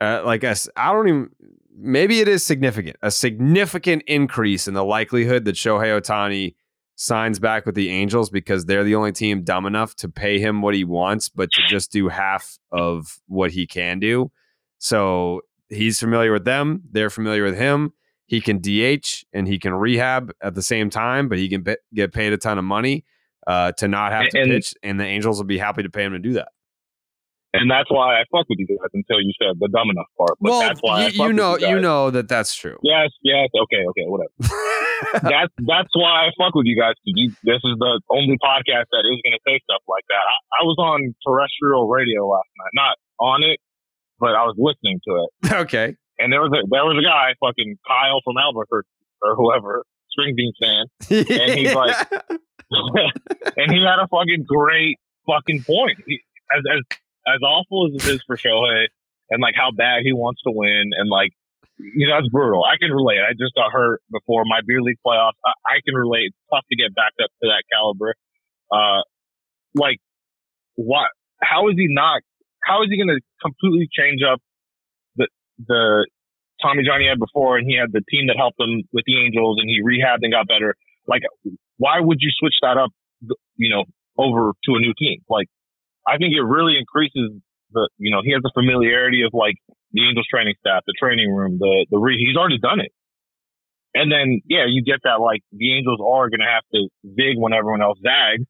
Uh, 0.00 0.22
like, 0.24 0.44
us, 0.44 0.68
I 0.76 0.92
don't 0.92 1.08
even. 1.08 1.30
Maybe 1.76 2.20
it 2.20 2.28
is 2.28 2.44
significant. 2.44 2.96
A 3.02 3.10
significant 3.10 4.02
increase 4.06 4.68
in 4.68 4.74
the 4.74 4.84
likelihood 4.84 5.44
that 5.46 5.56
Shohei 5.56 6.00
Ohtani 6.00 6.54
signs 6.96 7.40
back 7.40 7.66
with 7.66 7.74
the 7.74 7.90
Angels 7.90 8.30
because 8.30 8.66
they're 8.66 8.84
the 8.84 8.94
only 8.94 9.10
team 9.10 9.42
dumb 9.42 9.66
enough 9.66 9.96
to 9.96 10.08
pay 10.08 10.38
him 10.38 10.62
what 10.62 10.74
he 10.74 10.84
wants, 10.84 11.28
but 11.28 11.50
to 11.50 11.62
just 11.68 11.90
do 11.90 12.08
half 12.08 12.56
of 12.70 13.18
what 13.26 13.50
he 13.50 13.66
can 13.66 13.98
do. 13.98 14.30
So 14.78 15.40
he's 15.68 15.98
familiar 15.98 16.32
with 16.32 16.44
them. 16.44 16.82
They're 16.92 17.10
familiar 17.10 17.42
with 17.42 17.56
him. 17.58 17.92
He 18.26 18.40
can 18.40 18.58
DH 18.60 19.24
and 19.32 19.48
he 19.48 19.58
can 19.58 19.74
rehab 19.74 20.30
at 20.40 20.54
the 20.54 20.62
same 20.62 20.90
time, 20.90 21.28
but 21.28 21.38
he 21.38 21.48
can 21.48 21.62
be- 21.62 21.76
get 21.92 22.12
paid 22.12 22.32
a 22.32 22.38
ton 22.38 22.58
of 22.58 22.64
money 22.64 23.04
uh, 23.46 23.72
to 23.72 23.88
not 23.88 24.12
have 24.12 24.28
to 24.30 24.40
And- 24.40 24.50
pitch, 24.50 24.74
and 24.82 24.98
the 25.00 25.04
Angels 25.04 25.38
will 25.38 25.44
be 25.46 25.58
happy 25.58 25.82
to 25.82 25.90
pay 25.90 26.04
him 26.04 26.12
to 26.12 26.18
do 26.20 26.34
that. 26.34 26.48
And 27.54 27.70
that's 27.70 27.86
why 27.86 28.18
I 28.18 28.26
fuck 28.34 28.50
with 28.50 28.58
you 28.58 28.66
guys 28.66 28.90
until 28.92 29.22
you 29.22 29.30
said 29.38 29.54
the 29.62 29.70
dumb 29.70 29.86
enough 29.86 30.10
part. 30.18 30.34
But 30.42 30.50
well, 30.50 30.60
that's 30.60 30.80
why 30.82 31.06
I 31.06 31.06
you, 31.14 31.22
you 31.22 31.32
know, 31.32 31.56
you, 31.56 31.68
you 31.68 31.80
know 31.80 32.10
that 32.10 32.26
that's 32.26 32.52
true. 32.52 32.76
Yes, 32.82 33.14
yes, 33.22 33.46
okay, 33.54 33.86
okay, 33.94 34.10
whatever. 34.10 34.34
that's 35.22 35.54
that's 35.62 35.94
why 35.94 36.26
I 36.26 36.34
fuck 36.34 36.58
with 36.58 36.66
you 36.66 36.74
guys. 36.74 36.98
You, 37.04 37.30
this 37.46 37.62
is 37.62 37.78
the 37.78 38.02
only 38.10 38.42
podcast 38.42 38.90
that 38.90 39.06
is 39.06 39.22
going 39.22 39.38
to 39.38 39.42
say 39.46 39.62
stuff 39.70 39.86
like 39.86 40.02
that. 40.10 40.18
I, 40.18 40.34
I 40.58 40.62
was 40.66 40.74
on 40.82 41.14
terrestrial 41.22 41.86
radio 41.86 42.26
last 42.26 42.50
night, 42.58 42.74
not 42.74 42.96
on 43.22 43.44
it, 43.46 43.62
but 44.18 44.34
I 44.34 44.42
was 44.50 44.58
listening 44.58 44.98
to 45.06 45.22
it. 45.22 45.52
okay. 45.70 45.94
And 46.18 46.32
there 46.32 46.42
was 46.42 46.50
a 46.50 46.66
there 46.66 46.82
was 46.82 46.98
a 46.98 47.06
guy, 47.06 47.38
fucking 47.38 47.78
Kyle 47.86 48.18
from 48.26 48.34
Albuquerque 48.34 48.90
or 49.22 49.36
whoever, 49.38 49.86
Springbean 50.10 50.58
fan, 50.58 50.90
and 51.30 51.54
he's 51.54 51.74
like, 51.78 51.94
and 53.54 53.70
he 53.70 53.78
had 53.78 54.02
a 54.02 54.10
fucking 54.10 54.42
great 54.42 54.98
fucking 55.22 55.62
point. 55.62 56.02
He, 56.04 56.18
as 56.50 56.62
as 56.66 56.98
as 57.26 57.40
awful 57.42 57.88
as 57.88 58.04
it 58.04 58.14
is 58.14 58.22
for 58.26 58.36
Shohei, 58.36 58.86
and 59.30 59.40
like 59.40 59.54
how 59.56 59.70
bad 59.70 60.02
he 60.04 60.12
wants 60.12 60.42
to 60.42 60.52
win, 60.52 60.90
and 60.96 61.08
like 61.08 61.32
you 61.78 62.06
know, 62.06 62.14
that's 62.16 62.28
brutal. 62.28 62.62
I 62.64 62.78
can 62.78 62.92
relate. 62.92 63.18
I 63.18 63.32
just 63.32 63.54
got 63.54 63.72
hurt 63.72 64.00
before 64.10 64.44
my 64.46 64.60
beer 64.66 64.80
league 64.80 64.98
playoffs. 65.04 65.38
I, 65.44 65.52
I 65.66 65.76
can 65.84 65.94
relate. 65.94 66.30
It's 66.30 66.46
tough 66.52 66.64
to 66.70 66.76
get 66.76 66.94
back 66.94 67.12
up 67.22 67.30
to 67.42 67.48
that 67.50 67.62
caliber. 67.70 68.14
Uh, 68.70 69.02
like, 69.74 69.98
what? 70.76 71.10
How 71.42 71.68
is 71.68 71.74
he 71.76 71.86
not? 71.90 72.22
How 72.62 72.82
is 72.82 72.88
he 72.90 72.96
going 72.96 73.10
to 73.10 73.20
completely 73.42 73.88
change 73.90 74.22
up 74.22 74.40
the 75.16 75.26
the 75.66 76.06
Tommy 76.62 76.84
John 76.86 77.00
he 77.00 77.08
had 77.08 77.18
before, 77.18 77.58
and 77.58 77.66
he 77.66 77.76
had 77.76 77.90
the 77.92 78.02
team 78.08 78.28
that 78.28 78.36
helped 78.38 78.58
him 78.60 78.86
with 78.92 79.04
the 79.06 79.18
Angels, 79.18 79.58
and 79.60 79.68
he 79.68 79.82
rehabbed 79.82 80.22
and 80.22 80.32
got 80.32 80.46
better. 80.46 80.74
Like, 81.06 81.22
why 81.76 82.00
would 82.00 82.18
you 82.20 82.30
switch 82.38 82.54
that 82.62 82.78
up? 82.78 82.90
You 83.56 83.70
know, 83.70 83.84
over 84.16 84.52
to 84.64 84.70
a 84.74 84.80
new 84.80 84.94
team. 84.96 85.20
Like, 85.28 85.48
I 86.06 86.18
think 86.18 86.34
it 86.34 86.44
really 86.44 86.76
increases 86.78 87.40
the. 87.72 87.88
You 87.98 88.10
know, 88.10 88.20
he 88.24 88.32
has 88.32 88.42
the 88.42 88.52
familiarity 88.54 89.22
of 89.22 89.32
like 89.32 89.56
the 89.92 90.06
Angels 90.06 90.26
training 90.30 90.54
staff, 90.60 90.82
the 90.86 90.94
training 90.98 91.32
room, 91.32 91.58
the 91.58 91.86
the 91.90 91.98
re- 91.98 92.18
he's 92.18 92.36
already 92.36 92.58
done 92.58 92.80
it. 92.80 92.92
And 93.94 94.10
then 94.10 94.42
yeah, 94.48 94.66
you 94.66 94.82
get 94.82 95.00
that 95.04 95.20
like 95.20 95.40
the 95.52 95.76
Angels 95.76 96.00
are 96.02 96.28
going 96.28 96.42
to 96.42 96.50
have 96.50 96.66
to 96.74 96.88
zig 97.14 97.38
when 97.38 97.52
everyone 97.52 97.82
else 97.82 97.98
zags. 98.02 98.44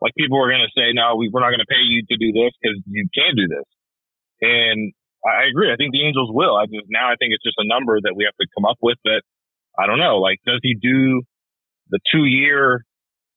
Like 0.00 0.16
people 0.16 0.40
are 0.40 0.48
going 0.48 0.64
to 0.64 0.72
say, 0.72 0.96
no, 0.96 1.16
we, 1.16 1.28
we're 1.28 1.44
not 1.44 1.52
going 1.52 1.60
to 1.62 1.68
pay 1.68 1.84
you 1.84 2.00
to 2.08 2.16
do 2.16 2.32
this 2.32 2.56
because 2.56 2.80
you 2.88 3.04
can 3.12 3.36
do 3.36 3.46
this. 3.46 3.68
And 4.40 4.92
I 5.20 5.44
agree. 5.52 5.68
I 5.68 5.76
think 5.76 5.92
the 5.92 6.00
Angels 6.00 6.32
will. 6.32 6.56
I 6.56 6.64
just 6.64 6.88
now 6.88 7.12
I 7.12 7.16
think 7.20 7.36
it's 7.36 7.44
just 7.44 7.60
a 7.60 7.68
number 7.68 8.00
that 8.00 8.16
we 8.16 8.24
have 8.24 8.36
to 8.40 8.48
come 8.56 8.64
up 8.64 8.80
with 8.80 8.96
that 9.04 9.22
I 9.78 9.86
don't 9.86 9.98
know. 9.98 10.18
Like, 10.18 10.38
does 10.44 10.60
he 10.62 10.74
do 10.74 11.22
the 11.90 12.00
two 12.10 12.24
year 12.24 12.84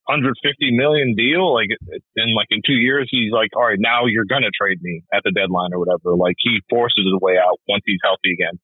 150 0.06 0.72
million 0.72 1.16
deal? 1.16 1.54
Like, 1.54 1.70
in 2.16 2.36
like 2.36 2.48
in 2.52 2.62
two 2.66 2.74
years, 2.80 3.08
he's 3.12 3.32
like, 3.32 3.50
all 3.56 3.64
right, 3.68 3.80
now 3.80 4.06
you're 4.06 4.26
going 4.26 4.44
to 4.44 4.52
trade 4.52 4.82
me 4.82 5.04
at 5.14 5.22
the 5.24 5.32
deadline 5.32 5.72
or 5.74 5.80
whatever. 5.80 6.16
Like, 6.16 6.36
he 6.40 6.60
forces 6.70 7.06
his 7.06 7.20
way 7.22 7.38
out 7.38 7.60
once 7.68 7.84
he's 7.86 8.00
healthy 8.04 8.34
again. 8.34 8.60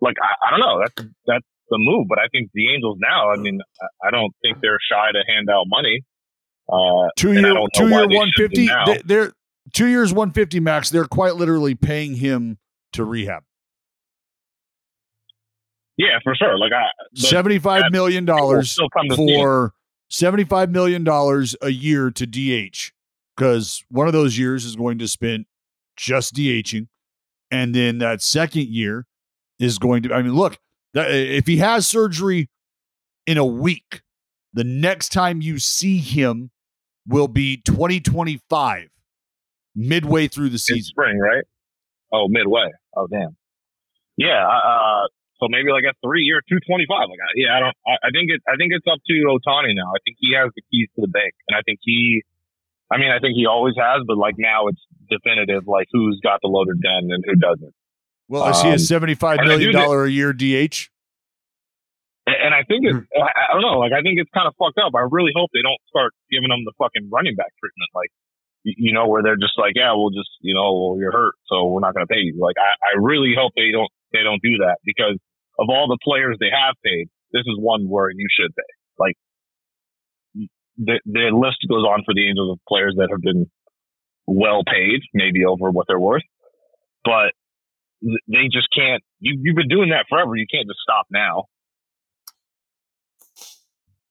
Like, 0.00 0.16
I, 0.22 0.46
I 0.46 0.50
don't 0.50 0.60
know. 0.60 0.80
That's, 0.84 1.08
that's 1.26 1.46
the 1.70 1.78
move. 1.78 2.06
But 2.08 2.18
I 2.18 2.28
think 2.30 2.50
the 2.54 2.72
Angels 2.72 2.98
now, 3.00 3.30
I 3.30 3.36
mean, 3.36 3.60
I, 4.04 4.10
don't 4.10 4.32
think 4.42 4.58
they're 4.60 4.78
shy 4.90 5.10
to 5.12 5.22
hand 5.32 5.48
out 5.50 5.64
money. 5.66 6.02
Uh, 6.70 7.08
Two 7.16 7.32
year, 7.32 7.54
two 7.74 7.88
year, 7.88 8.06
they 8.06 8.14
one 8.16 8.30
fifty. 8.36 8.68
They, 8.86 9.00
they're 9.04 9.32
two 9.72 9.86
years, 9.86 10.12
one 10.12 10.32
fifty 10.32 10.60
max. 10.60 10.90
They're 10.90 11.06
quite 11.06 11.36
literally 11.36 11.74
paying 11.74 12.14
him 12.14 12.58
to 12.92 13.04
rehab. 13.04 13.42
Yeah, 15.96 16.18
for 16.22 16.34
sure. 16.36 16.56
Like, 16.58 16.72
I, 16.72 16.84
but 17.12 17.18
Seventy-five 17.20 17.82
that- 17.84 17.92
million 17.92 18.24
people 18.24 18.36
dollars 18.38 18.70
still 18.70 18.88
come 18.90 19.08
to 19.08 19.16
see 19.16 19.32
it. 19.34 19.38
for 19.38 19.72
seventy-five 20.08 20.70
million 20.70 21.04
dollars 21.04 21.56
a 21.62 21.70
year 21.70 22.10
to 22.10 22.26
DH 22.26 22.92
because 23.36 23.84
one 23.90 24.06
of 24.06 24.12
those 24.12 24.38
years 24.38 24.64
is 24.64 24.76
going 24.76 24.98
to 24.98 25.08
spend 25.08 25.46
just 25.96 26.34
DHing, 26.34 26.88
and 27.50 27.74
then 27.74 27.98
that 27.98 28.22
second 28.22 28.68
year 28.68 29.06
is 29.58 29.78
going 29.78 30.02
to. 30.04 30.12
I 30.12 30.22
mean, 30.22 30.34
look, 30.34 30.58
that, 30.94 31.10
if 31.10 31.46
he 31.46 31.58
has 31.58 31.86
surgery 31.86 32.48
in 33.26 33.38
a 33.38 33.44
week, 33.44 34.02
the 34.52 34.64
next 34.64 35.10
time 35.10 35.40
you 35.40 35.58
see 35.58 35.98
him 35.98 36.50
will 37.06 37.28
be 37.28 37.62
twenty 37.66 38.00
twenty-five, 38.00 38.88
midway 39.74 40.28
through 40.28 40.50
the 40.50 40.58
season. 40.58 40.84
spring, 40.84 41.18
right? 41.18 41.44
Oh, 42.12 42.26
midway. 42.28 42.70
Oh, 42.96 43.06
damn. 43.06 43.36
Yeah. 44.16 44.46
Uh, 44.46 45.06
so 45.40 45.46
maybe 45.48 45.70
like 45.70 45.86
a 45.86 45.94
three 46.04 46.22
year, 46.22 46.42
two 46.48 46.58
twenty 46.66 46.86
five. 46.90 47.06
Like, 47.10 47.22
I- 47.22 47.34
yeah, 47.38 47.56
I 47.56 47.60
don't. 47.60 47.76
I, 47.86 47.94
I 48.06 48.10
think 48.10 48.30
it. 48.30 48.42
I 48.46 48.54
think 48.58 48.74
it's 48.74 48.86
up 48.90 48.98
to 48.98 49.14
Ohtani 49.30 49.74
now. 49.74 49.90
I 49.94 49.98
think 50.04 50.18
he 50.20 50.34
has 50.34 50.50
the 50.54 50.62
keys 50.70 50.88
to 50.96 51.02
the 51.06 51.12
bank, 51.12 51.34
and 51.48 51.56
I 51.56 51.62
think 51.62 51.78
he. 51.82 52.22
I 52.90 52.96
mean, 52.96 53.12
I 53.12 53.18
think 53.20 53.36
he 53.36 53.44
always 53.44 53.74
has, 53.76 54.02
but 54.08 54.16
like 54.16 54.34
now 54.38 54.66
it's 54.68 54.80
definitive. 55.10 55.68
Like 55.68 55.86
who's 55.92 56.20
got 56.24 56.40
the 56.42 56.48
loaded 56.48 56.80
gun 56.82 57.12
and 57.12 57.22
who 57.26 57.36
doesn't. 57.36 57.74
Well, 58.28 58.48
is 58.48 58.60
he 58.60 58.68
a 58.68 58.72
Um, 58.72 58.78
seventy-five 58.78 59.38
I 59.40 59.44
million 59.46 59.72
dollar 59.72 60.04
a 60.04 60.10
year 60.10 60.32
DH? 60.32 60.88
And 62.28 62.52
I 62.52 62.60
think 62.68 62.84
it's, 62.84 62.92
Hmm. 62.92 63.24
I 63.24 63.28
I 63.48 63.52
don't 63.56 63.64
know, 63.64 63.80
like, 63.80 63.96
I 63.96 64.04
think 64.04 64.20
it's 64.20 64.28
kind 64.36 64.44
of 64.44 64.52
fucked 64.60 64.76
up. 64.76 64.92
I 64.92 65.08
really 65.08 65.32
hope 65.32 65.48
they 65.56 65.64
don't 65.64 65.80
start 65.88 66.12
giving 66.28 66.52
them 66.52 66.60
the 66.68 66.76
fucking 66.76 67.08
running 67.08 67.36
back 67.40 67.48
treatment. 67.56 67.88
Like, 67.96 68.12
you, 68.68 68.74
you 68.76 68.92
know, 68.92 69.08
where 69.08 69.22
they're 69.24 69.40
just 69.40 69.56
like, 69.56 69.72
yeah, 69.80 69.96
we'll 69.96 70.12
just, 70.12 70.28
you 70.44 70.52
know, 70.52 70.68
well, 70.76 70.94
you're 71.00 71.12
hurt, 71.12 71.40
so 71.48 71.72
we're 71.72 71.80
not 71.80 71.96
going 71.96 72.04
to 72.04 72.12
pay 72.12 72.20
you. 72.20 72.36
Like, 72.36 72.60
I, 72.60 72.68
I 72.92 73.00
really 73.00 73.32
hope 73.32 73.56
they 73.56 73.72
don't, 73.72 73.88
they 74.12 74.22
don't 74.22 74.42
do 74.42 74.58
that 74.58 74.78
because 74.84 75.18
of 75.58 75.66
all 75.68 75.88
the 75.88 75.98
players 76.02 76.36
they 76.40 76.50
have 76.52 76.74
paid, 76.84 77.08
this 77.32 77.42
is 77.46 77.56
one 77.58 77.88
where 77.88 78.10
you 78.10 78.26
should 78.38 78.54
pay. 78.54 78.62
Like, 78.98 79.16
the, 80.78 81.00
the 81.06 81.30
list 81.36 81.58
goes 81.68 81.84
on 81.84 82.04
for 82.04 82.14
the 82.14 82.28
Angels 82.28 82.52
of 82.52 82.58
players 82.68 82.94
that 82.96 83.08
have 83.10 83.20
been 83.20 83.50
well 84.26 84.62
paid, 84.64 85.00
maybe 85.12 85.44
over 85.44 85.70
what 85.70 85.86
they're 85.88 85.98
worth, 85.98 86.22
but 87.04 87.32
they 88.00 88.48
just 88.52 88.68
can't. 88.74 89.02
You, 89.18 89.40
you've 89.42 89.56
been 89.56 89.68
doing 89.68 89.90
that 89.90 90.06
forever. 90.08 90.36
You 90.36 90.46
can't 90.52 90.68
just 90.68 90.80
stop 90.80 91.06
now. 91.10 91.44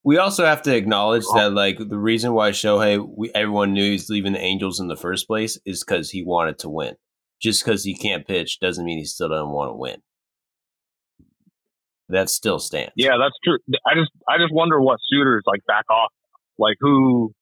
We 0.03 0.17
also 0.17 0.45
have 0.45 0.61
to 0.63 0.75
acknowledge 0.75 1.23
that, 1.33 1.47
oh. 1.47 1.55
like, 1.55 1.77
the 1.79 1.97
reason 1.97 2.33
why 2.33 2.51
Shohei, 2.51 3.05
we, 3.17 3.31
everyone 3.33 3.73
knew 3.73 3.91
he's 3.91 4.09
leaving 4.09 4.33
the 4.33 4.39
Angels 4.39 4.79
in 4.79 4.87
the 4.87 4.95
first 4.95 5.27
place 5.27 5.59
is 5.65 5.83
because 5.83 6.11
he 6.11 6.23
wanted 6.23 6.59
to 6.59 6.69
win. 6.69 6.95
Just 7.41 7.63
because 7.63 7.83
he 7.83 7.95
can't 7.95 8.27
pitch 8.27 8.59
doesn't 8.59 8.83
mean 8.83 8.97
he 8.97 9.05
still 9.05 9.29
doesn't 9.29 9.49
want 9.49 9.69
to 9.69 9.75
win. 9.75 10.01
That 12.09 12.29
still 12.29 12.59
stands. 12.59 12.93
Yeah, 12.95 13.17
that's 13.19 13.35
true. 13.43 13.59
I 13.85 13.93
just, 13.93 14.11
I 14.27 14.37
just 14.37 14.53
wonder 14.53 14.81
what 14.81 14.97
suitors 15.09 15.43
like 15.45 15.59
back 15.67 15.85
off, 15.89 16.11
like 16.57 16.77
who, 16.79 17.33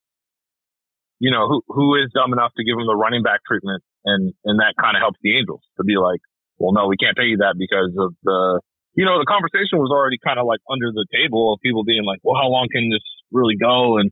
you 1.19 1.31
know, 1.31 1.47
who 1.47 1.61
who 1.69 1.95
is 1.95 2.11
dumb 2.13 2.33
enough 2.33 2.51
to 2.57 2.63
give 2.63 2.73
him 2.77 2.87
the 2.87 2.95
running 2.95 3.23
back 3.23 3.41
treatment, 3.47 3.83
and 4.03 4.33
and 4.43 4.59
that 4.59 4.73
kind 4.81 4.97
of 4.97 5.01
helps 5.01 5.19
the 5.21 5.37
Angels 5.37 5.61
to 5.77 5.83
be 5.83 5.97
like, 5.97 6.19
well, 6.57 6.73
no, 6.73 6.87
we 6.87 6.97
can't 6.97 7.15
pay 7.15 7.25
you 7.25 7.37
that 7.37 7.55
because 7.57 7.93
of 7.97 8.15
the 8.23 8.59
you 8.95 9.03
know, 9.03 9.19
the 9.19 9.27
conversation 9.27 9.77
was 9.77 9.91
already 9.91 10.17
kind 10.17 10.39
of 10.39 10.47
like 10.47 10.63
under 10.71 10.91
the 10.91 11.05
table 11.11 11.53
of 11.53 11.59
people 11.59 11.83
being 11.83 12.07
like, 12.07 12.19
well, 12.23 12.39
how 12.39 12.47
long 12.47 12.67
can 12.71 12.89
this 12.89 13.03
really 13.31 13.55
go? 13.59 13.99
And, 13.99 14.09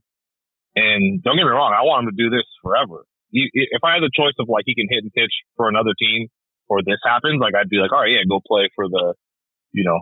and 0.76 1.24
don't 1.24 1.40
get 1.40 1.48
me 1.48 1.56
wrong, 1.56 1.72
I 1.72 1.88
want 1.88 2.04
him 2.04 2.12
to 2.12 2.20
do 2.20 2.30
this 2.30 2.44
forever. 2.62 3.08
If 3.34 3.84
I 3.84 3.98
had 3.98 4.04
the 4.06 4.14
choice 4.14 4.38
of 4.40 4.48
like, 4.48 4.64
he 4.66 4.76
can 4.76 4.88
hit 4.90 5.04
and 5.04 5.12
pitch 5.12 5.34
for 5.58 5.68
another 5.68 5.92
team 5.98 6.30
or 6.70 6.82
this 6.86 7.02
happens, 7.04 7.42
like, 7.42 7.56
I'd 7.56 7.70
be 7.70 7.78
like, 7.78 7.92
all 7.92 8.02
right, 8.02 8.14
yeah, 8.14 8.24
go 8.30 8.40
play 8.46 8.70
for 8.76 8.88
the, 8.88 9.14
you 9.74 9.84
know, 9.84 10.00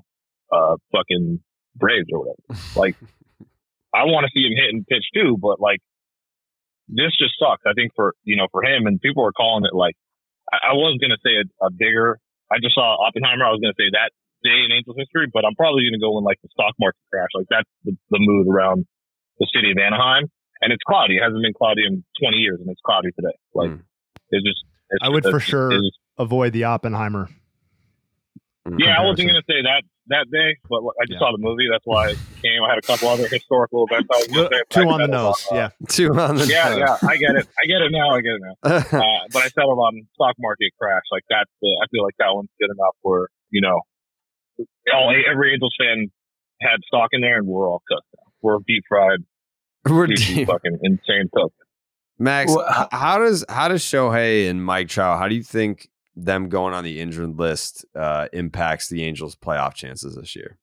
uh, 0.52 0.76
fucking 0.92 1.40
Braves 1.76 2.08
or 2.12 2.20
whatever. 2.20 2.60
like, 2.76 2.96
I 3.94 4.06
want 4.08 4.28
to 4.28 4.32
see 4.32 4.48
him 4.48 4.56
hit 4.56 4.72
and 4.72 4.88
pitch 4.88 5.04
too, 5.14 5.38
but 5.40 5.60
like, 5.60 5.80
this 6.88 7.16
just 7.16 7.40
sucks. 7.40 7.64
I 7.66 7.74
think 7.74 7.92
for, 7.96 8.14
you 8.24 8.36
know, 8.36 8.48
for 8.52 8.64
him 8.64 8.86
and 8.86 9.00
people 9.00 9.24
are 9.26 9.32
calling 9.32 9.64
it 9.64 9.76
like, 9.76 9.96
I, 10.52 10.72
I 10.72 10.74
was 10.76 11.00
going 11.00 11.16
to 11.16 11.22
say 11.24 11.40
a, 11.40 11.48
a 11.66 11.72
bigger, 11.72 12.20
I 12.52 12.60
just 12.60 12.76
saw 12.76 13.00
Oppenheimer. 13.00 13.48
I 13.48 13.56
was 13.56 13.64
going 13.64 13.72
to 13.72 13.80
say 13.80 13.88
that 13.96 14.12
day 14.44 14.68
in 14.68 14.76
Angels 14.76 15.00
history, 15.00 15.32
but 15.32 15.46
I'm 15.48 15.56
probably 15.56 15.88
going 15.88 15.96
to 15.96 16.04
go 16.04 16.18
in 16.20 16.28
like 16.28 16.40
the 16.44 16.52
stock 16.52 16.76
market 16.80 17.00
crash. 17.08 17.32
Like 17.34 17.48
that's 17.48 17.70
the, 17.88 17.96
the 18.12 18.20
mood 18.20 18.48
around 18.52 18.86
the 19.40 19.48
city 19.56 19.72
of 19.72 19.80
Anaheim. 19.80 20.28
And 20.62 20.72
it's 20.72 20.84
cloudy. 20.88 21.18
It 21.18 21.24
hasn't 21.24 21.42
been 21.42 21.54
cloudy 21.54 21.82
in 21.86 22.04
20 22.22 22.38
years, 22.38 22.60
and 22.60 22.70
it's 22.70 22.82
cloudy 22.86 23.10
today. 23.12 23.36
Like 23.54 23.72
mm. 23.72 23.82
it's 24.30 24.46
just. 24.46 24.64
It's, 24.92 25.04
I 25.04 25.10
would 25.10 25.24
for 25.24 25.40
sure 25.40 25.72
just, 25.72 25.98
avoid 26.18 26.54
the 26.54 26.66
Oppenheimer. 26.66 27.30
Yeah, 28.78 29.00
I 29.00 29.06
wasn't 29.06 29.30
going 29.30 29.42
to 29.42 29.48
say 29.48 29.64
that 29.64 29.84
that 30.08 30.30
day, 30.30 30.58
but 30.70 30.84
I 30.84 31.06
just 31.08 31.18
yeah. 31.18 31.20
saw 31.20 31.32
the 31.32 31.42
movie. 31.42 31.66
That's 31.72 31.86
why 31.86 32.10
I 32.10 32.14
came. 32.44 32.62
I 32.62 32.70
had 32.70 32.78
a 32.78 32.86
couple 32.86 33.08
other 33.10 33.28
historical 33.28 33.88
events. 33.90 34.10
I 34.14 34.18
was 34.18 34.50
say, 34.50 34.62
Two 34.70 34.90
on 34.90 35.02
the 35.02 35.08
nose. 35.08 35.48
yeah. 35.52 35.70
Two 35.90 36.14
on 36.14 36.36
the 36.36 36.46
yeah, 36.46 36.70
nose. 36.70 36.78
Yeah, 36.78 36.98
yeah. 37.02 37.10
I 37.10 37.18
get 37.18 37.36
it. 37.36 37.48
I 37.58 37.66
get 37.66 37.82
it 37.82 37.92
now. 37.92 38.10
I 38.12 38.22
get 38.22 38.34
it 38.38 38.42
now. 38.42 38.56
uh, 38.64 39.28
but 39.32 39.42
I 39.44 39.50
settled 39.50 39.80
on 39.80 40.06
stock 40.14 40.36
market 40.40 40.72
crash. 40.80 41.04
Like 41.12 41.24
that's 41.30 41.50
the, 41.62 41.70
I 41.82 41.88
feel 41.90 42.04
like 42.04 42.16
that 42.20 42.30
one's 42.30 42.50
good 42.60 42.70
enough 42.70 42.96
where, 43.02 43.28
you 43.50 43.62
know, 43.62 43.82
all 44.94 45.14
every 45.32 45.54
Angels 45.54 45.76
fan 45.80 46.12
had 46.62 46.78
stock 46.86 47.10
in 47.14 47.22
there, 47.22 47.38
and 47.38 47.48
we're 47.48 47.68
all 47.68 47.82
cooked. 47.88 48.06
Now. 48.16 48.32
We're 48.42 48.58
deep 48.68 48.84
fried. 48.88 49.20
We're 49.90 50.08
fucking 50.08 50.80
insane 50.84 51.30
cooked. 51.34 51.56
Max, 52.20 52.54
well, 52.56 52.88
how 52.92 53.18
does 53.18 53.44
how 53.50 53.68
does 53.68 53.82
Shohei 53.82 54.48
and 54.48 54.64
Mike 54.64 54.90
Trout? 54.90 55.18
How 55.18 55.28
do 55.28 55.34
you 55.34 55.42
think 55.42 55.90
them 56.16 56.50
going 56.50 56.74
on 56.74 56.84
the 56.84 57.00
injured 57.00 57.40
list 57.40 57.86
uh, 57.96 58.28
impacts 58.32 58.90
the 58.90 59.04
Angels' 59.04 59.36
playoff 59.36 59.74
chances 59.74 60.16
this 60.16 60.36
year? 60.36 60.60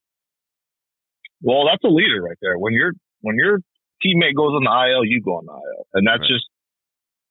Well, 1.43 1.65
that's 1.67 1.83
a 1.85 1.89
leader 1.89 2.23
right 2.23 2.37
there. 2.41 2.59
When 2.59 2.75
your 2.75 2.93
when 3.23 3.37
your 3.37 3.59
teammate 4.05 4.37
goes 4.37 4.53
on 4.55 4.65
the 4.65 4.93
IL, 4.93 5.05
you 5.05 5.21
go 5.21 5.33
on 5.39 5.47
the 5.47 5.53
IL, 5.53 5.87
and 5.95 6.07
that's 6.07 6.21
right. 6.21 6.29
just 6.29 6.47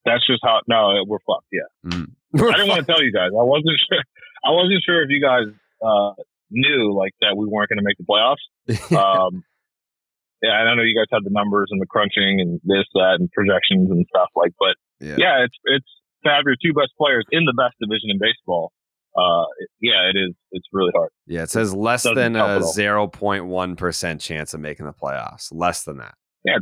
that's 0.04 0.28
just 0.28 0.42
how. 0.44 0.60
No, 0.68 1.04
we're 1.08 1.20
fucked. 1.20 1.48
Yeah, 1.52 1.90
mm. 1.90 2.08
I 2.36 2.58
didn't 2.58 2.68
want 2.68 2.86
to 2.86 2.92
tell 2.92 3.04
you 3.04 3.14
guys. 3.14 3.30
I 3.32 3.44
wasn't 3.44 3.78
sure. 3.90 4.04
I 4.44 4.52
wasn't 4.52 4.84
sure 4.86 5.04
if 5.04 5.10
you 5.10 5.22
guys 5.22 5.46
uh, 5.82 6.22
knew 6.52 6.94
like 6.94 7.14
that 7.22 7.36
we 7.36 7.46
weren't 7.48 7.70
going 7.70 7.80
to 7.80 7.84
make 7.84 7.98
the 7.98 8.04
playoffs. 8.04 8.44
um, 9.28 9.44
yeah, 10.42 10.52
I 10.52 10.76
know 10.76 10.84
you 10.84 10.96
guys 10.96 11.10
had 11.12 11.24
the 11.24 11.34
numbers 11.34 11.68
and 11.72 11.82
the 11.82 11.86
crunching 11.86 12.40
and 12.40 12.60
this, 12.64 12.86
that, 12.94 13.18
and 13.20 13.32
projections 13.32 13.90
and 13.90 14.06
stuff 14.10 14.30
like. 14.36 14.54
But 14.60 14.76
yeah, 15.00 15.16
yeah 15.18 15.46
it's 15.46 15.58
it's 15.66 15.88
to 16.26 16.30
have 16.30 16.44
your 16.46 16.56
two 16.62 16.74
best 16.74 16.92
players 16.98 17.26
in 17.32 17.46
the 17.46 17.54
best 17.58 17.76
division 17.80 18.10
in 18.10 18.20
baseball. 18.20 18.72
Uh, 19.18 19.46
yeah, 19.82 20.10
it 20.14 20.18
is. 20.18 20.36
It's 20.52 20.68
really 20.72 20.92
hard. 20.96 21.10
Yeah, 21.26 21.44
it 21.44 21.50
says 21.50 21.74
less 21.74 22.04
than 22.04 22.36
a 22.36 22.62
zero 22.62 23.08
point 23.08 23.46
one 23.46 23.76
percent 23.76 24.22
chance 24.22 24.54
of 24.54 24.60
making 24.60 24.86
the 24.86 24.94
playoffs. 24.94 25.50
Less 25.52 25.84
than 25.84 25.98
that. 25.98 26.16
Yeah, 26.46 26.58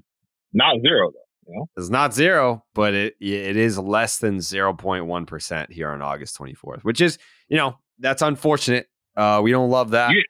not 0.53 0.77
zero 0.81 1.11
though. 1.11 1.51
You 1.51 1.59
know? 1.59 1.65
It's 1.77 1.89
not 1.89 2.13
zero, 2.13 2.63
but 2.73 2.93
it 2.93 3.15
it 3.19 3.57
is 3.57 3.77
less 3.77 4.19
than 4.19 4.39
zero 4.39 4.73
point 4.73 5.05
one 5.05 5.25
percent 5.25 5.71
here 5.71 5.89
on 5.89 6.01
August 6.01 6.35
twenty 6.37 6.53
fourth, 6.53 6.85
which 6.85 7.01
is 7.01 7.17
you 7.49 7.57
know 7.57 7.77
that's 7.99 8.21
unfortunate 8.21 8.87
uh, 9.17 9.39
we 9.43 9.51
don't 9.51 9.69
love 9.69 9.91
that. 9.91 10.11
You, 10.11 10.23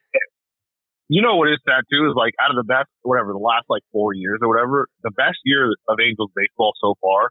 you 1.08 1.22
know 1.22 1.36
what 1.36 1.48
is 1.48 1.62
sad 1.62 1.86
too 1.86 2.10
is 2.10 2.18
like 2.18 2.34
out 2.42 2.50
of 2.50 2.58
the 2.58 2.66
best, 2.66 2.90
whatever, 3.02 3.30
the 3.32 3.42
last 3.42 3.70
like 3.70 3.82
four 3.92 4.14
years 4.14 4.42
or 4.42 4.48
whatever, 4.50 4.88
the 5.02 5.14
best 5.14 5.38
year 5.44 5.70
of 5.70 5.96
Angels 6.02 6.30
baseball 6.34 6.72
so 6.82 6.98
far 7.00 7.30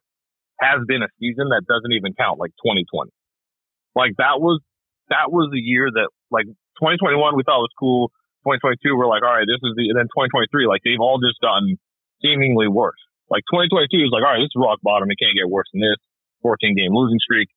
has 0.59 0.79
been 0.87 1.03
a 1.03 1.11
season 1.19 1.51
that 1.51 1.67
doesn't 1.67 1.91
even 1.91 2.15
count, 2.15 2.39
like 2.39 2.55
2020. 2.63 3.11
Like 3.95 4.15
that 4.17 4.39
was 4.39 4.63
that 5.11 5.31
was 5.31 5.51
the 5.51 5.59
year 5.59 5.91
that 5.91 6.07
like 6.31 6.47
2021 6.79 7.19
we 7.35 7.43
thought 7.43 7.63
was 7.63 7.75
cool. 7.79 8.11
2022 8.47 8.95
we're 8.95 9.09
like, 9.09 9.23
all 9.23 9.35
right, 9.35 9.47
this 9.47 9.59
is 9.59 9.75
the. 9.75 9.91
And 9.91 9.97
then 9.99 10.07
2023, 10.11 10.67
like 10.67 10.83
they've 10.87 11.01
all 11.01 11.19
just 11.19 11.39
gotten 11.43 11.75
seemingly 12.23 12.71
worse. 12.71 12.99
Like 13.27 13.43
2022 13.51 14.07
is 14.07 14.13
like, 14.13 14.23
all 14.23 14.31
right, 14.31 14.43
this 14.43 14.53
is 14.53 14.59
rock 14.59 14.79
bottom. 14.85 15.11
It 15.11 15.19
can't 15.19 15.35
get 15.35 15.49
worse 15.49 15.67
than 15.73 15.81
this. 15.83 15.99
14 16.43 16.77
game 16.77 16.93
losing 16.93 17.19
streak. 17.19 17.49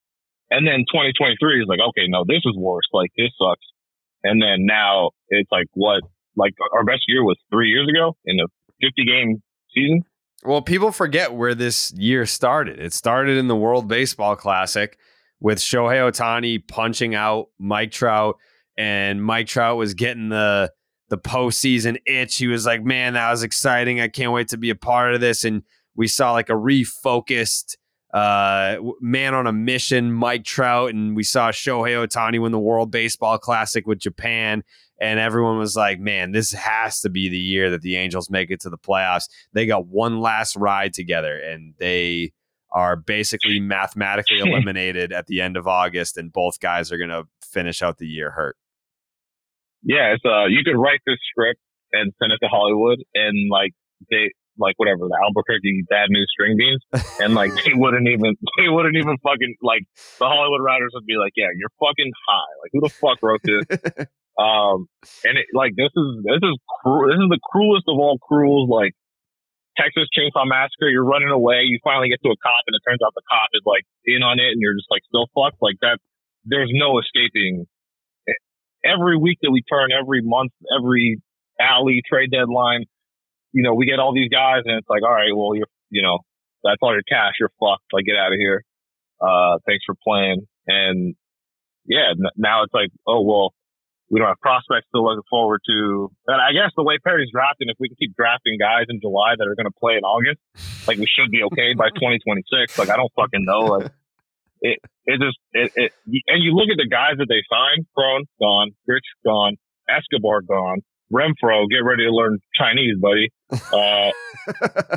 And 0.49 0.65
then 0.65 0.83
2023 0.89 1.61
is 1.61 1.69
like, 1.69 1.79
okay, 1.93 2.09
no, 2.09 2.25
this 2.25 2.41
is 2.41 2.57
worse. 2.57 2.89
Like 2.91 3.13
this 3.15 3.29
sucks. 3.37 3.63
And 4.23 4.41
then 4.41 4.65
now 4.65 5.11
it's 5.29 5.49
like 5.51 5.67
what, 5.73 6.01
like 6.35 6.53
our 6.73 6.83
best 6.83 7.03
year 7.07 7.23
was 7.23 7.37
three 7.51 7.69
years 7.69 7.87
ago 7.87 8.15
in 8.25 8.39
a 8.39 8.45
50 8.81 9.05
game 9.05 9.41
season. 9.73 10.03
Well, 10.43 10.61
people 10.61 10.91
forget 10.91 11.33
where 11.33 11.53
this 11.53 11.91
year 11.91 12.25
started. 12.25 12.79
It 12.79 12.93
started 12.93 13.37
in 13.37 13.47
the 13.47 13.55
World 13.55 13.87
Baseball 13.87 14.35
Classic 14.35 14.97
with 15.41 15.57
Shohei 15.57 16.09
Ohtani 16.09 16.65
punching 16.65 17.13
out 17.13 17.47
Mike 17.59 17.91
Trout, 17.91 18.37
and 18.77 19.23
Mike 19.23 19.47
Trout 19.47 19.77
was 19.77 19.93
getting 19.93 20.29
the 20.29 20.71
the 21.09 21.17
postseason 21.17 21.97
itch. 22.05 22.37
He 22.37 22.47
was 22.47 22.65
like, 22.65 22.83
"Man, 22.83 23.13
that 23.13 23.31
was 23.31 23.43
exciting! 23.43 23.99
I 23.99 24.07
can't 24.07 24.31
wait 24.31 24.49
to 24.49 24.57
be 24.57 24.69
a 24.69 24.75
part 24.75 25.13
of 25.13 25.19
this." 25.19 25.43
And 25.43 25.63
we 25.95 26.07
saw 26.07 26.31
like 26.31 26.49
a 26.49 26.53
refocused 26.53 27.75
uh, 28.13 28.77
man 28.99 29.33
on 29.35 29.47
a 29.47 29.53
mission, 29.53 30.11
Mike 30.11 30.43
Trout, 30.43 30.91
and 30.91 31.15
we 31.15 31.23
saw 31.23 31.51
Shohei 31.51 32.07
Ohtani 32.07 32.41
win 32.41 32.51
the 32.51 32.59
World 32.59 32.91
Baseball 32.91 33.37
Classic 33.37 33.85
with 33.85 33.99
Japan. 33.99 34.63
And 35.01 35.19
everyone 35.19 35.57
was 35.57 35.75
like, 35.75 35.99
man, 35.99 36.31
this 36.31 36.51
has 36.51 36.99
to 37.01 37.09
be 37.09 37.29
the 37.29 37.37
year 37.37 37.69
that 37.69 37.81
the 37.81 37.95
Angels 37.95 38.29
make 38.29 38.51
it 38.51 38.59
to 38.61 38.69
the 38.69 38.77
playoffs. 38.77 39.29
They 39.53 39.65
got 39.65 39.87
one 39.87 40.19
last 40.19 40.55
ride 40.57 40.93
together 40.93 41.37
and 41.39 41.73
they 41.77 42.33
are 42.71 42.95
basically 42.95 43.59
mathematically 43.59 44.39
eliminated 44.45 45.11
at 45.11 45.27
the 45.27 45.41
end 45.41 45.57
of 45.57 45.67
August, 45.67 46.17
and 46.17 46.31
both 46.31 46.59
guys 46.59 46.91
are 46.91 46.97
going 46.97 47.09
to 47.09 47.23
finish 47.43 47.81
out 47.81 47.97
the 47.97 48.07
year 48.07 48.31
hurt. 48.31 48.57
Yeah, 49.81 50.13
it's, 50.13 50.23
uh, 50.25 50.45
you 50.45 50.59
could 50.63 50.77
write 50.77 50.99
this 51.05 51.17
script 51.31 51.59
and 51.93 52.13
send 52.21 52.31
it 52.31 52.39
to 52.43 52.49
Hollywood, 52.49 52.99
and 53.15 53.49
like 53.49 53.71
they 54.11 54.31
like 54.59 54.75
whatever 54.77 55.07
the 55.07 55.17
Albuquerque 55.23 55.85
bad 55.89 56.09
news 56.09 56.27
string 56.31 56.55
beans, 56.59 56.83
and 57.19 57.33
like 57.33 57.55
they 57.55 57.73
wouldn't 57.73 58.07
even 58.07 58.35
they 58.59 58.67
wouldn't 58.67 58.95
even 58.95 59.17
fucking 59.23 59.55
like 59.63 59.83
the 60.19 60.27
Hollywood 60.27 60.61
writers 60.61 60.91
would 60.93 61.05
be 61.05 61.15
like, 61.15 61.33
yeah, 61.35 61.49
you're 61.55 61.73
fucking 61.79 62.11
high. 62.27 62.51
Like 62.61 62.71
who 62.73 62.81
the 62.83 62.93
fuck 62.93 63.17
wrote 63.23 63.41
this? 63.43 63.65
um, 64.37 64.87
and 65.23 65.39
it 65.39 65.47
like 65.55 65.73
this 65.75 65.91
is 65.95 66.09
this 66.23 66.43
is 66.43 66.55
cru- 66.83 67.07
this 67.09 67.19
is 67.19 67.29
the 67.31 67.41
cruelest 67.41 67.87
of 67.87 67.97
all 67.97 68.19
cruels. 68.19 68.69
Like 68.69 68.93
Texas 69.79 70.11
Chainsaw 70.11 70.43
Massacre, 70.43 70.91
you're 70.91 71.07
running 71.07 71.31
away, 71.31 71.63
you 71.63 71.79
finally 71.83 72.11
get 72.11 72.19
to 72.23 72.29
a 72.29 72.39
cop, 72.43 72.63
and 72.67 72.75
it 72.75 72.83
turns 72.83 72.99
out 72.99 73.15
the 73.15 73.25
cop 73.31 73.49
is 73.55 73.63
like 73.65 73.87
in 74.05 74.21
on 74.21 74.37
it, 74.37 74.51
and 74.51 74.59
you're 74.59 74.75
just 74.75 74.91
like 74.91 75.01
still 75.07 75.31
fucked. 75.31 75.63
Like 75.63 75.79
that, 75.81 75.97
there's 76.43 76.69
no 76.73 76.99
escaping. 76.99 77.65
Every 78.83 79.17
week 79.17 79.39
that 79.43 79.51
we 79.51 79.61
turn, 79.67 79.91
every 79.91 80.21
month, 80.23 80.53
every 80.71 81.19
alley 81.59 82.01
trade 82.07 82.31
deadline 82.31 82.85
you 83.51 83.63
know, 83.63 83.73
we 83.73 83.85
get 83.85 83.99
all 83.99 84.13
these 84.13 84.29
guys 84.29 84.61
and 84.65 84.77
it's 84.77 84.89
like, 84.89 85.03
all 85.03 85.13
right, 85.13 85.35
well, 85.35 85.55
you're, 85.55 85.67
you 85.89 86.01
know, 86.01 86.19
that's 86.63 86.77
all 86.81 86.93
your 86.93 87.03
cash. 87.07 87.33
You're 87.39 87.51
fucked. 87.59 87.91
Like, 87.93 88.05
get 88.05 88.15
out 88.15 88.33
of 88.33 88.39
here. 88.39 88.63
Uh, 89.19 89.57
thanks 89.65 89.83
for 89.85 89.95
playing. 90.03 90.47
And 90.67 91.15
yeah, 91.85 92.11
n- 92.11 92.31
now 92.37 92.63
it's 92.63 92.73
like, 92.73 92.89
oh, 93.07 93.21
well, 93.21 93.53
we 94.09 94.19
don't 94.19 94.27
have 94.27 94.39
prospects 94.41 94.87
to 94.93 95.01
look 95.01 95.23
forward 95.29 95.61
to. 95.67 96.11
And 96.27 96.41
I 96.41 96.51
guess 96.51 96.71
the 96.75 96.83
way 96.83 96.97
Perry's 96.97 97.29
drafting, 97.31 97.69
if 97.69 97.77
we 97.79 97.89
can 97.89 97.95
keep 97.97 98.15
drafting 98.15 98.57
guys 98.59 98.85
in 98.89 98.99
July 99.01 99.35
that 99.37 99.47
are 99.47 99.55
going 99.55 99.69
to 99.69 99.77
play 99.79 99.93
in 99.97 100.03
August, 100.03 100.39
like 100.87 100.97
we 100.97 101.05
should 101.05 101.29
be 101.31 101.43
okay 101.43 101.73
by 101.77 101.89
2026. 101.95 102.77
Like, 102.77 102.89
I 102.89 102.97
don't 102.97 103.11
fucking 103.15 103.45
know. 103.45 103.77
Like, 103.77 103.91
it, 104.61 104.79
it 105.05 105.21
just, 105.21 105.37
it, 105.53 105.71
it, 105.75 105.91
and 106.27 106.43
you 106.43 106.53
look 106.53 106.69
at 106.69 106.77
the 106.77 106.89
guys 106.89 107.17
that 107.17 107.27
they 107.29 107.41
signed, 107.49 107.85
Cron, 107.95 108.25
gone, 108.41 108.71
Rich, 108.87 109.05
gone, 109.23 109.55
Escobar, 109.87 110.41
gone. 110.41 110.81
Renfroe, 111.11 111.69
get 111.69 111.79
ready 111.83 112.05
to 112.05 112.11
learn 112.11 112.39
Chinese, 112.55 112.95
buddy. 112.99 113.29
Uh, 113.51 114.11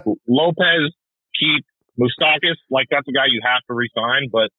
Lopez, 0.29 0.93
keep 1.39 1.65
Moustakas, 1.99 2.57
like 2.71 2.87
that's 2.91 3.07
a 3.09 3.13
guy 3.13 3.27
you 3.29 3.41
have 3.45 3.63
to 3.69 3.75
resign, 3.75 4.29
but 4.31 4.51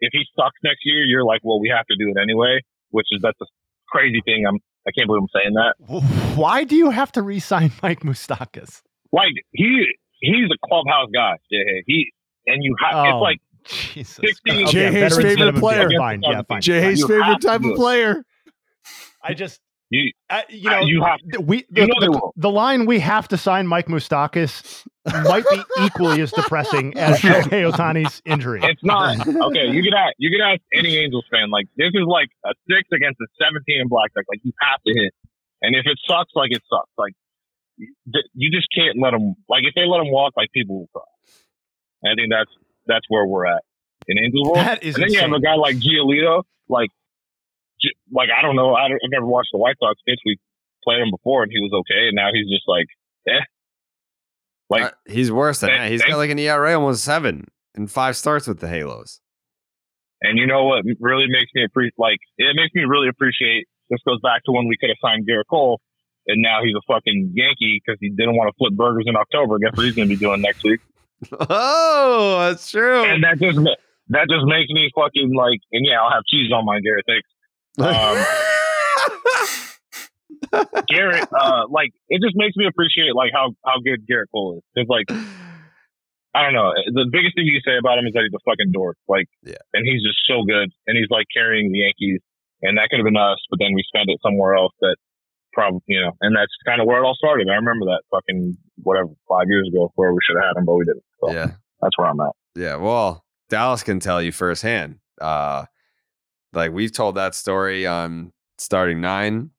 if 0.00 0.10
he 0.12 0.22
sucks 0.36 0.56
next 0.64 0.80
year, 0.84 1.04
you're 1.04 1.24
like, 1.24 1.40
well, 1.42 1.60
we 1.60 1.72
have 1.74 1.86
to 1.86 1.96
do 1.96 2.10
it 2.14 2.20
anyway, 2.20 2.60
which 2.90 3.06
is 3.10 3.20
that's 3.22 3.40
a 3.40 3.46
crazy 3.88 4.20
thing. 4.24 4.44
I'm 4.48 4.56
I 4.86 4.92
can't 4.96 5.06
believe 5.06 5.22
I'm 5.22 5.28
saying 5.42 5.54
that. 5.54 6.36
Why 6.36 6.64
do 6.64 6.74
you 6.74 6.90
have 6.90 7.12
to 7.12 7.22
re-sign 7.22 7.70
Mike 7.82 8.00
Moustakas? 8.00 8.82
Like 9.12 9.32
he 9.52 9.84
he's 10.20 10.48
a 10.50 10.68
clubhouse 10.68 11.08
guy. 11.14 11.36
Yeah, 11.50 11.80
he 11.86 12.12
and 12.46 12.64
you 12.64 12.74
have 12.80 12.94
Oh, 12.94 13.08
it's 13.10 13.22
like 13.22 13.38
Jesus. 13.64 14.16
16 14.24 14.54
Okay, 14.68 14.72
Jay 14.72 14.92
Hayes' 14.92 15.16
favorite 15.16 15.56
player. 15.56 15.90
Fine, 15.96 16.22
yeah, 16.22 16.42
fine. 16.48 16.60
Jay. 16.62 16.80
Hayes' 16.80 17.04
favorite 17.04 17.40
type 17.42 17.62
of 17.62 17.74
player. 17.76 18.24
I 19.22 19.34
just, 19.34 19.60
you, 19.90 20.12
uh, 20.30 20.42
you 20.48 20.70
uh, 20.70 20.72
know, 20.72 20.86
you 20.86 21.02
have 21.02 21.18
th- 21.18 21.44
we 21.44 21.66
the, 21.68 21.86
the, 21.86 22.30
the 22.36 22.50
line 22.50 22.86
we 22.86 23.00
have 23.00 23.26
to 23.28 23.36
sign 23.36 23.66
Mike 23.66 23.86
Moustakas 23.86 24.86
might 25.24 25.44
be 25.50 25.62
equally 25.84 26.20
as 26.20 26.30
depressing 26.30 26.96
as 26.96 27.18
Shohei 27.18 27.68
Ohtani's 27.68 28.22
injury. 28.24 28.60
It's 28.62 28.84
not 28.84 29.26
okay. 29.26 29.66
You 29.66 29.82
could 29.82 29.94
ask 29.94 30.14
you 30.18 30.30
could 30.30 30.44
ask 30.44 30.60
any 30.72 30.96
Angels 30.96 31.24
fan. 31.30 31.50
Like 31.50 31.66
this 31.76 31.90
is 31.92 32.06
like 32.06 32.28
a 32.46 32.54
six 32.68 32.88
against 32.94 33.20
a 33.20 33.26
seventeen 33.42 33.80
in 33.80 33.88
blackjack. 33.88 34.24
Like 34.28 34.40
you 34.44 34.52
have 34.62 34.80
to 34.86 34.92
hit, 34.94 35.12
and 35.60 35.74
if 35.74 35.82
it 35.86 35.98
sucks, 36.06 36.30
like 36.36 36.52
it 36.52 36.62
sucks. 36.70 36.90
Like 36.96 37.14
you 37.76 38.50
just 38.50 38.68
can't 38.72 38.96
let 39.02 39.10
them. 39.10 39.34
Like 39.48 39.64
if 39.64 39.74
they 39.74 39.86
let 39.86 39.98
them 39.98 40.12
walk, 40.12 40.34
like 40.36 40.52
people 40.54 40.86
will 40.86 40.90
cry. 40.94 42.12
I 42.12 42.14
think 42.14 42.30
that's 42.30 42.50
that's 42.86 43.06
where 43.08 43.26
we're 43.26 43.46
at 43.46 43.64
in 44.06 44.18
Angels 44.22 44.46
world. 44.46 44.58
That 44.58 44.84
is 44.84 44.94
and 44.94 45.02
then 45.02 45.12
you 45.12 45.18
have 45.18 45.32
a 45.32 45.40
guy 45.40 45.54
like 45.54 45.76
Giolito. 45.76 46.44
Like, 46.68 46.90
like 48.12 48.28
I 48.36 48.42
don't 48.42 48.56
know. 48.56 48.74
I 48.74 48.86
I've 48.86 49.10
never 49.10 49.26
watched 49.26 49.50
the 49.52 49.58
White 49.58 49.76
Sox 49.80 50.00
pitch. 50.06 50.18
We 50.24 50.38
played 50.84 51.00
him 51.00 51.10
before, 51.10 51.42
and 51.42 51.52
he 51.52 51.60
was 51.60 51.72
okay. 51.72 52.08
And 52.08 52.16
now 52.16 52.28
he's 52.32 52.48
just 52.48 52.64
like, 52.66 52.86
eh. 53.28 53.44
Like 54.68 54.82
Uh, 54.84 54.90
he's 55.06 55.30
worse 55.32 55.60
than 55.60 55.70
Thank- 55.70 55.80
that. 55.80 55.90
He's 55.90 56.02
got 56.02 56.16
like 56.16 56.30
an 56.30 56.38
ERA 56.38 56.74
almost 56.74 57.04
seven 57.04 57.48
and 57.74 57.90
five 57.90 58.16
starts 58.16 58.46
with 58.46 58.60
the 58.60 58.68
Halos. 58.68 59.20
And 60.22 60.38
you 60.38 60.46
know 60.46 60.64
what 60.64 60.84
really 61.00 61.26
makes 61.28 61.50
me 61.54 61.64
appreciate, 61.64 61.94
like, 61.96 62.18
it 62.36 62.54
makes 62.54 62.74
me 62.74 62.84
really 62.84 63.08
appreciate, 63.08 63.64
this 63.88 64.00
goes 64.06 64.20
back 64.20 64.44
to 64.44 64.52
when 64.52 64.68
we 64.68 64.76
could 64.76 64.90
have 64.90 64.98
signed 65.00 65.26
Gerrit 65.26 65.44
Cole, 65.48 65.80
and 66.26 66.42
now 66.42 66.60
he's 66.62 66.74
a 66.76 66.82
fucking 66.86 67.32
Yankee 67.34 67.80
because 67.80 67.96
he 68.00 68.10
didn't 68.10 68.36
want 68.36 68.48
to 68.52 68.54
flip 68.58 68.74
burgers 68.76 69.04
in 69.06 69.16
October. 69.16 69.58
Guess 69.58 69.72
what 69.78 69.86
he's 69.86 69.94
going 69.94 70.08
to 70.08 70.14
be 70.14 70.18
doing 70.20 70.42
next 70.42 70.62
week? 70.62 70.80
Oh, 71.48 72.36
that's 72.48 72.70
true. 72.70 73.02
And 73.04 73.24
that 73.24 73.38
just, 73.40 73.58
that 74.08 74.26
just 74.28 74.44
makes 74.44 74.68
me 74.70 74.90
fucking 74.94 75.32
like, 75.34 75.60
and 75.72 75.86
yeah, 75.86 76.00
I'll 76.02 76.10
have 76.12 76.22
cheese 76.30 76.52
on 76.52 76.64
my 76.66 76.80
Garrett. 76.80 77.04
Thanks. 77.06 77.28
Um, 77.78 78.24
Garrett, 80.88 81.28
uh, 81.32 81.68
like, 81.70 81.90
it 82.08 82.20
just 82.22 82.34
makes 82.34 82.56
me 82.56 82.66
appreciate, 82.66 83.14
like, 83.14 83.30
how, 83.32 83.52
how 83.64 83.78
good 83.84 84.02
Gerrit 84.10 84.26
Cole 84.32 84.58
is. 84.58 84.62
Because, 84.74 84.88
like, 84.88 85.06
I 86.34 86.42
don't 86.42 86.54
know. 86.54 86.70
The 86.94 87.06
biggest 87.10 87.34
thing 87.34 87.46
you 87.46 87.60
say 87.64 87.76
about 87.78 87.98
him 87.98 88.06
is 88.06 88.14
that 88.14 88.22
he's 88.26 88.34
a 88.34 88.42
fucking 88.46 88.70
dork. 88.72 88.96
Like, 89.08 89.26
Yeah. 89.42 89.62
and 89.74 89.82
he's 89.86 90.02
just 90.02 90.18
so 90.26 90.42
good. 90.46 90.70
And 90.86 90.94
he's 90.96 91.10
like 91.10 91.26
carrying 91.34 91.72
the 91.72 91.78
Yankees. 91.82 92.20
And 92.62 92.78
that 92.78 92.88
could 92.90 92.98
have 93.00 93.08
been 93.08 93.16
us, 93.16 93.38
but 93.50 93.58
then 93.58 93.72
we 93.74 93.82
spent 93.82 94.10
it 94.10 94.18
somewhere 94.22 94.54
else 94.54 94.72
that 94.80 94.96
probably, 95.52 95.80
you 95.88 96.00
know, 96.00 96.12
and 96.20 96.36
that's 96.36 96.52
kind 96.66 96.80
of 96.80 96.86
where 96.86 97.02
it 97.02 97.06
all 97.06 97.14
started. 97.16 97.48
I 97.48 97.54
remember 97.56 97.86
that 97.86 98.02
fucking, 98.12 98.56
whatever, 98.82 99.08
five 99.28 99.46
years 99.48 99.66
ago 99.72 99.90
where 99.96 100.12
we 100.12 100.18
should 100.22 100.36
have 100.36 100.44
had 100.54 100.60
him, 100.60 100.66
but 100.66 100.74
we 100.74 100.84
didn't. 100.84 101.02
So 101.24 101.32
yeah. 101.32 101.56
that's 101.80 101.96
where 101.96 102.06
I'm 102.06 102.20
at. 102.20 102.32
Yeah, 102.54 102.76
well, 102.76 103.24
Dallas 103.48 103.82
can 103.82 103.98
tell 103.98 104.20
you 104.22 104.30
firsthand. 104.30 104.98
Uh 105.20 105.64
like 106.52 106.72
we've 106.72 106.92
told 106.92 107.14
that 107.16 107.34
story 107.34 107.86
on 107.86 108.32
starting 108.58 109.00
nine 109.00 109.50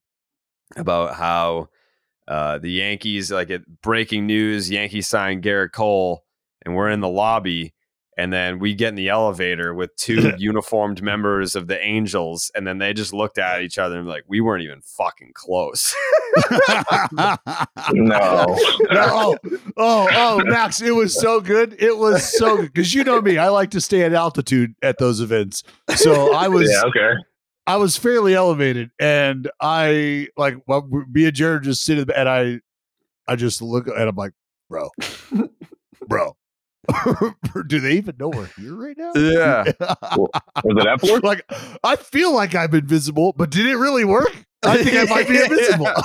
about 0.76 1.16
how 1.16 1.70
uh 2.28 2.58
the 2.58 2.72
Yankees 2.72 3.32
like 3.32 3.52
breaking 3.82 4.28
news, 4.28 4.70
Yankees 4.70 5.08
signed 5.08 5.44
Gerrit 5.44 5.72
Cole 5.72 6.24
and 6.64 6.76
we're 6.76 6.90
in 6.90 7.00
the 7.00 7.10
lobby 7.10 7.74
and 8.22 8.32
then 8.32 8.60
we 8.60 8.76
get 8.76 8.90
in 8.90 8.96
the 8.96 9.10
elevator 9.10 9.74
with 9.74 9.96
two 9.96 10.32
uniformed 10.38 11.02
members 11.02 11.56
of 11.56 11.66
the 11.66 11.84
Angels 11.84 12.52
and 12.54 12.68
then 12.68 12.78
they 12.78 12.94
just 12.94 13.14
looked 13.14 13.40
at 13.40 13.64
each 13.64 13.80
other 13.80 13.98
and 13.98 14.08
like 14.08 14.24
we 14.28 14.40
weren't 14.40 14.62
even 14.62 14.80
fucking 14.82 15.32
close. 15.34 15.96
No. 17.94 18.56
oh, 18.92 19.38
oh, 19.76 20.08
oh, 20.12 20.42
Max, 20.46 20.82
it 20.82 20.92
was 20.92 21.14
so 21.20 21.42
good. 21.42 21.76
It 21.80 21.98
was 21.98 22.32
so 22.38 22.58
good 22.58 22.74
because 22.74 22.94
you 22.94 23.04
know 23.04 23.22
me, 23.22 23.38
I 23.38 23.50
like 23.50 23.72
to 23.72 23.82
stay 23.82 24.04
at 24.04 24.14
altitude 24.14 24.76
at 24.82 24.98
those 24.98 25.20
events. 25.20 25.64
So 25.96 26.34
I 26.34 26.48
was, 26.48 26.70
yeah, 26.70 26.84
okay. 26.86 27.20
I 27.68 27.76
was 27.76 27.98
fairly 27.98 28.34
elevated, 28.34 28.92
and 29.00 29.50
I 29.60 30.30
like 30.38 30.56
well, 30.68 30.88
me 31.12 31.26
and 31.26 31.36
Jared 31.36 31.64
just 31.64 31.84
sitting, 31.84 32.10
and 32.16 32.30
I, 32.30 32.60
I 33.28 33.36
just 33.36 33.62
look 33.62 33.88
and 33.88 33.98
I'm 33.98 34.16
like, 34.16 34.34
bro, 34.70 34.90
bro. 36.08 36.36
Do 37.68 37.80
they 37.80 37.94
even 37.94 38.16
know 38.20 38.30
we're 38.30 38.46
here 38.58 38.76
right 38.76 38.98
now? 38.98 39.12
Yeah. 39.16 39.64
Was 39.82 40.30
it 40.66 40.88
Eppler? 40.88 41.24
like 41.24 41.46
I 41.84 41.96
feel 41.96 42.34
like 42.34 42.56
I'm 42.56 42.74
invisible, 42.74 43.34
but 43.38 43.50
did 43.52 43.66
it 43.68 43.76
really 43.76 44.06
work? 44.06 44.32
I 44.64 44.84
think 44.84 44.96
I 44.98 45.14
might 45.14 45.28
be 45.28 45.38
invisible. 45.44 45.88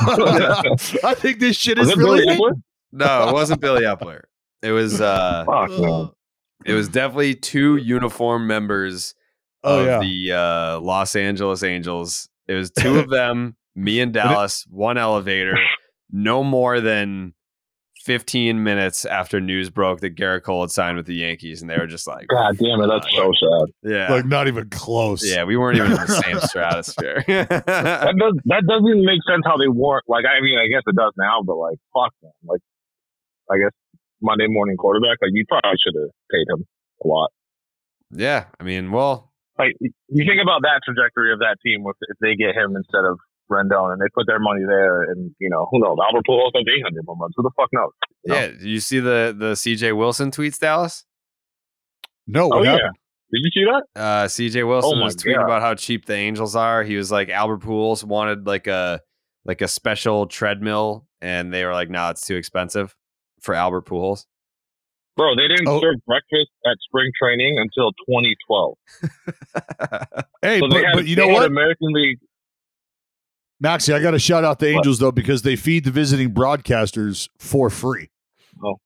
I 1.05 1.15
think 1.15 1.41
this 1.41 1.57
shit 1.57 1.79
Was 1.79 1.91
is 1.91 1.97
really 1.97 2.25
Billy 2.25 2.37
Eppler? 2.37 2.63
no, 2.93 3.29
it 3.29 3.33
wasn't 3.33 3.61
Billy 3.61 3.83
Eppler. 3.83 4.23
It 4.63 4.73
was 4.73 5.01
uh 5.01 5.45
Fuck. 5.47 6.15
It 6.65 6.73
was 6.73 6.89
definitely 6.89 7.35
two 7.35 7.77
uniform 7.77 8.47
members 8.47 9.15
Oh, 9.65 9.81
of 9.81 9.87
yeah. 9.87 9.99
the 9.99 10.33
uh, 10.33 10.81
Los 10.81 11.17
Angeles 11.17 11.63
Angels. 11.65 12.29
It 12.47 12.55
was 12.55 12.71
two 12.71 12.99
of 13.01 13.09
them, 13.11 13.57
me 13.75 13.99
and 14.01 14.13
Dallas, 14.13 14.65
one 14.71 14.97
elevator, 14.97 15.59
no 16.11 16.45
more 16.45 16.81
than 16.81 17.35
15 18.07 18.63
minutes 18.63 19.05
after 19.05 19.41
news 19.41 19.69
broke 19.69 19.99
that 19.99 20.15
Gerrit 20.15 20.45
Cole 20.45 20.61
had 20.63 20.71
signed 20.71 20.97
with 20.97 21.07
the 21.07 21.15
Yankees. 21.17 21.61
And 21.61 21.69
they 21.69 21.77
were 21.77 21.89
just 21.89 22.07
like, 22.07 22.29
God 22.29 22.57
damn 22.57 22.81
it, 22.81 22.87
that's 22.87 23.11
so 23.13 23.33
sad. 23.35 23.67
yeah. 23.83 24.13
like 24.13 24.25
not 24.27 24.47
even 24.47 24.71
close. 24.71 25.29
yeah, 25.29 25.43
we 25.43 25.57
weren't 25.57 25.77
even 25.77 25.91
in 25.91 25.97
the 25.97 26.23
same 26.23 26.39
stratosphere. 26.49 27.25
that 27.27 28.15
does 28.17 28.35
that 28.45 28.63
doesn't 28.69 28.87
even 28.89 29.05
make 29.05 29.19
sense 29.29 29.43
how 29.45 29.57
they 29.59 29.67
weren't 29.67 30.05
like 30.07 30.25
I 30.25 30.41
mean 30.41 30.57
I 30.57 30.69
guess 30.69 30.83
it 30.87 30.95
does 30.95 31.13
now, 31.19 31.43
but 31.45 31.57
like 31.57 31.79
fuck 31.93 32.15
man. 32.23 32.31
Like 32.47 32.61
I 33.51 33.59
guess 33.59 33.75
Monday 34.23 34.47
morning 34.47 34.77
quarterback, 34.77 35.19
like 35.21 35.33
you 35.35 35.45
probably 35.49 35.77
should 35.83 35.99
have 36.01 36.11
paid 36.31 36.47
him 36.49 36.65
a 37.05 37.09
lot. 37.09 37.31
yeah. 38.13 38.45
I 38.61 38.63
mean, 38.63 38.93
well, 38.93 39.33
Like 39.59 39.75
you 39.81 40.25
think 40.25 40.41
about 40.41 40.63
that 40.63 40.83
trajectory 40.85 41.33
of 41.33 41.41
that 41.41 41.57
team 41.67 41.83
with 41.83 41.97
if 42.03 42.17
they 42.21 42.37
get 42.37 42.55
him 42.55 42.77
instead 42.77 43.03
of 43.05 43.19
Rendon 43.51 43.93
and 43.93 44.01
they 44.01 44.07
put 44.15 44.27
their 44.27 44.39
money 44.41 44.63
there 44.67 45.03
and 45.03 45.31
you 45.39 45.49
know, 45.51 45.67
who 45.71 45.79
knows, 45.81 45.97
Albert 46.05 46.25
Pujols 46.29 46.51
has 46.55 46.65
eight 46.69 46.83
hundred 46.83 47.05
home 47.07 47.19
runs. 47.21 47.35
Who 47.37 47.43
the 47.43 47.51
fuck 47.57 47.69
knows? 47.73 47.91
You 48.25 48.33
know? 48.33 48.41
yeah. 48.41 48.47
Did 48.49 48.63
you 48.63 48.81
see 48.81 48.99
the, 49.01 49.35
the 49.39 49.53
CJ 49.53 49.97
Wilson 49.97 50.31
tweets, 50.31 50.59
Dallas? 50.59 51.05
No, 52.27 52.51
Oh 52.53 52.63
yeah. 52.63 52.73
happened? 52.73 52.97
Did 53.33 53.41
you 53.45 53.51
see 53.53 53.65
that? 53.65 54.01
Uh, 54.01 54.25
CJ 54.27 54.67
Wilson 54.67 54.99
Oh 54.99 55.05
was 55.05 55.17
tweeting 55.17 55.37
God. 55.37 55.45
about 55.45 55.63
how 55.63 55.75
cheap 55.75 56.07
the 56.07 56.15
Angels 56.15 56.55
are. 56.57 56.83
He 56.85 56.97
was 56.97 57.11
like 57.13 57.29
Albert 57.29 57.61
Pujols 57.63 58.05
wanted 58.05 58.47
like 58.47 58.67
a 58.67 59.01
like 59.45 59.61
a 59.63 59.69
special 59.69 60.27
treadmill, 60.27 61.07
and 61.21 61.53
they 61.55 61.65
were 61.65 61.73
like, 61.73 61.89
"No, 61.91 62.09
it's 62.11 62.27
too 62.27 62.37
expensive 62.37 62.97
for 63.41 63.55
Albert 63.55 63.87
Pujols." 63.87 64.27
Bro, 65.17 65.37
they 65.37 65.49
didn't 65.49 65.67
Oh. 65.69 65.81
serve 65.81 65.97
breakfast 66.07 66.51
at 66.67 66.77
spring 66.87 67.11
training 67.21 67.59
until 67.59 67.91
2012. 68.09 68.77
Hey, 70.43 70.61
So 70.61 70.69
but, 70.69 70.85
had, 70.85 70.93
but 70.95 71.07
you 71.07 71.17
know 71.17 71.29
what, 71.29 71.47
American 71.47 71.93
League. 71.93 72.19
Maxie, 73.61 73.93
I 73.93 74.01
got 74.01 74.11
to 74.11 74.19
shout 74.19 74.45
out 74.45 74.59
the 74.59 74.67
What? 74.73 74.79
Angels 74.79 74.99
though 74.99 75.13
because 75.13 75.43
they 75.43 75.57
feed 75.57 75.85
the 75.85 75.91
visiting 75.91 76.33
broadcasters 76.33 77.29
for 77.39 77.71
free. 77.71 78.11
Oh. 78.65 78.77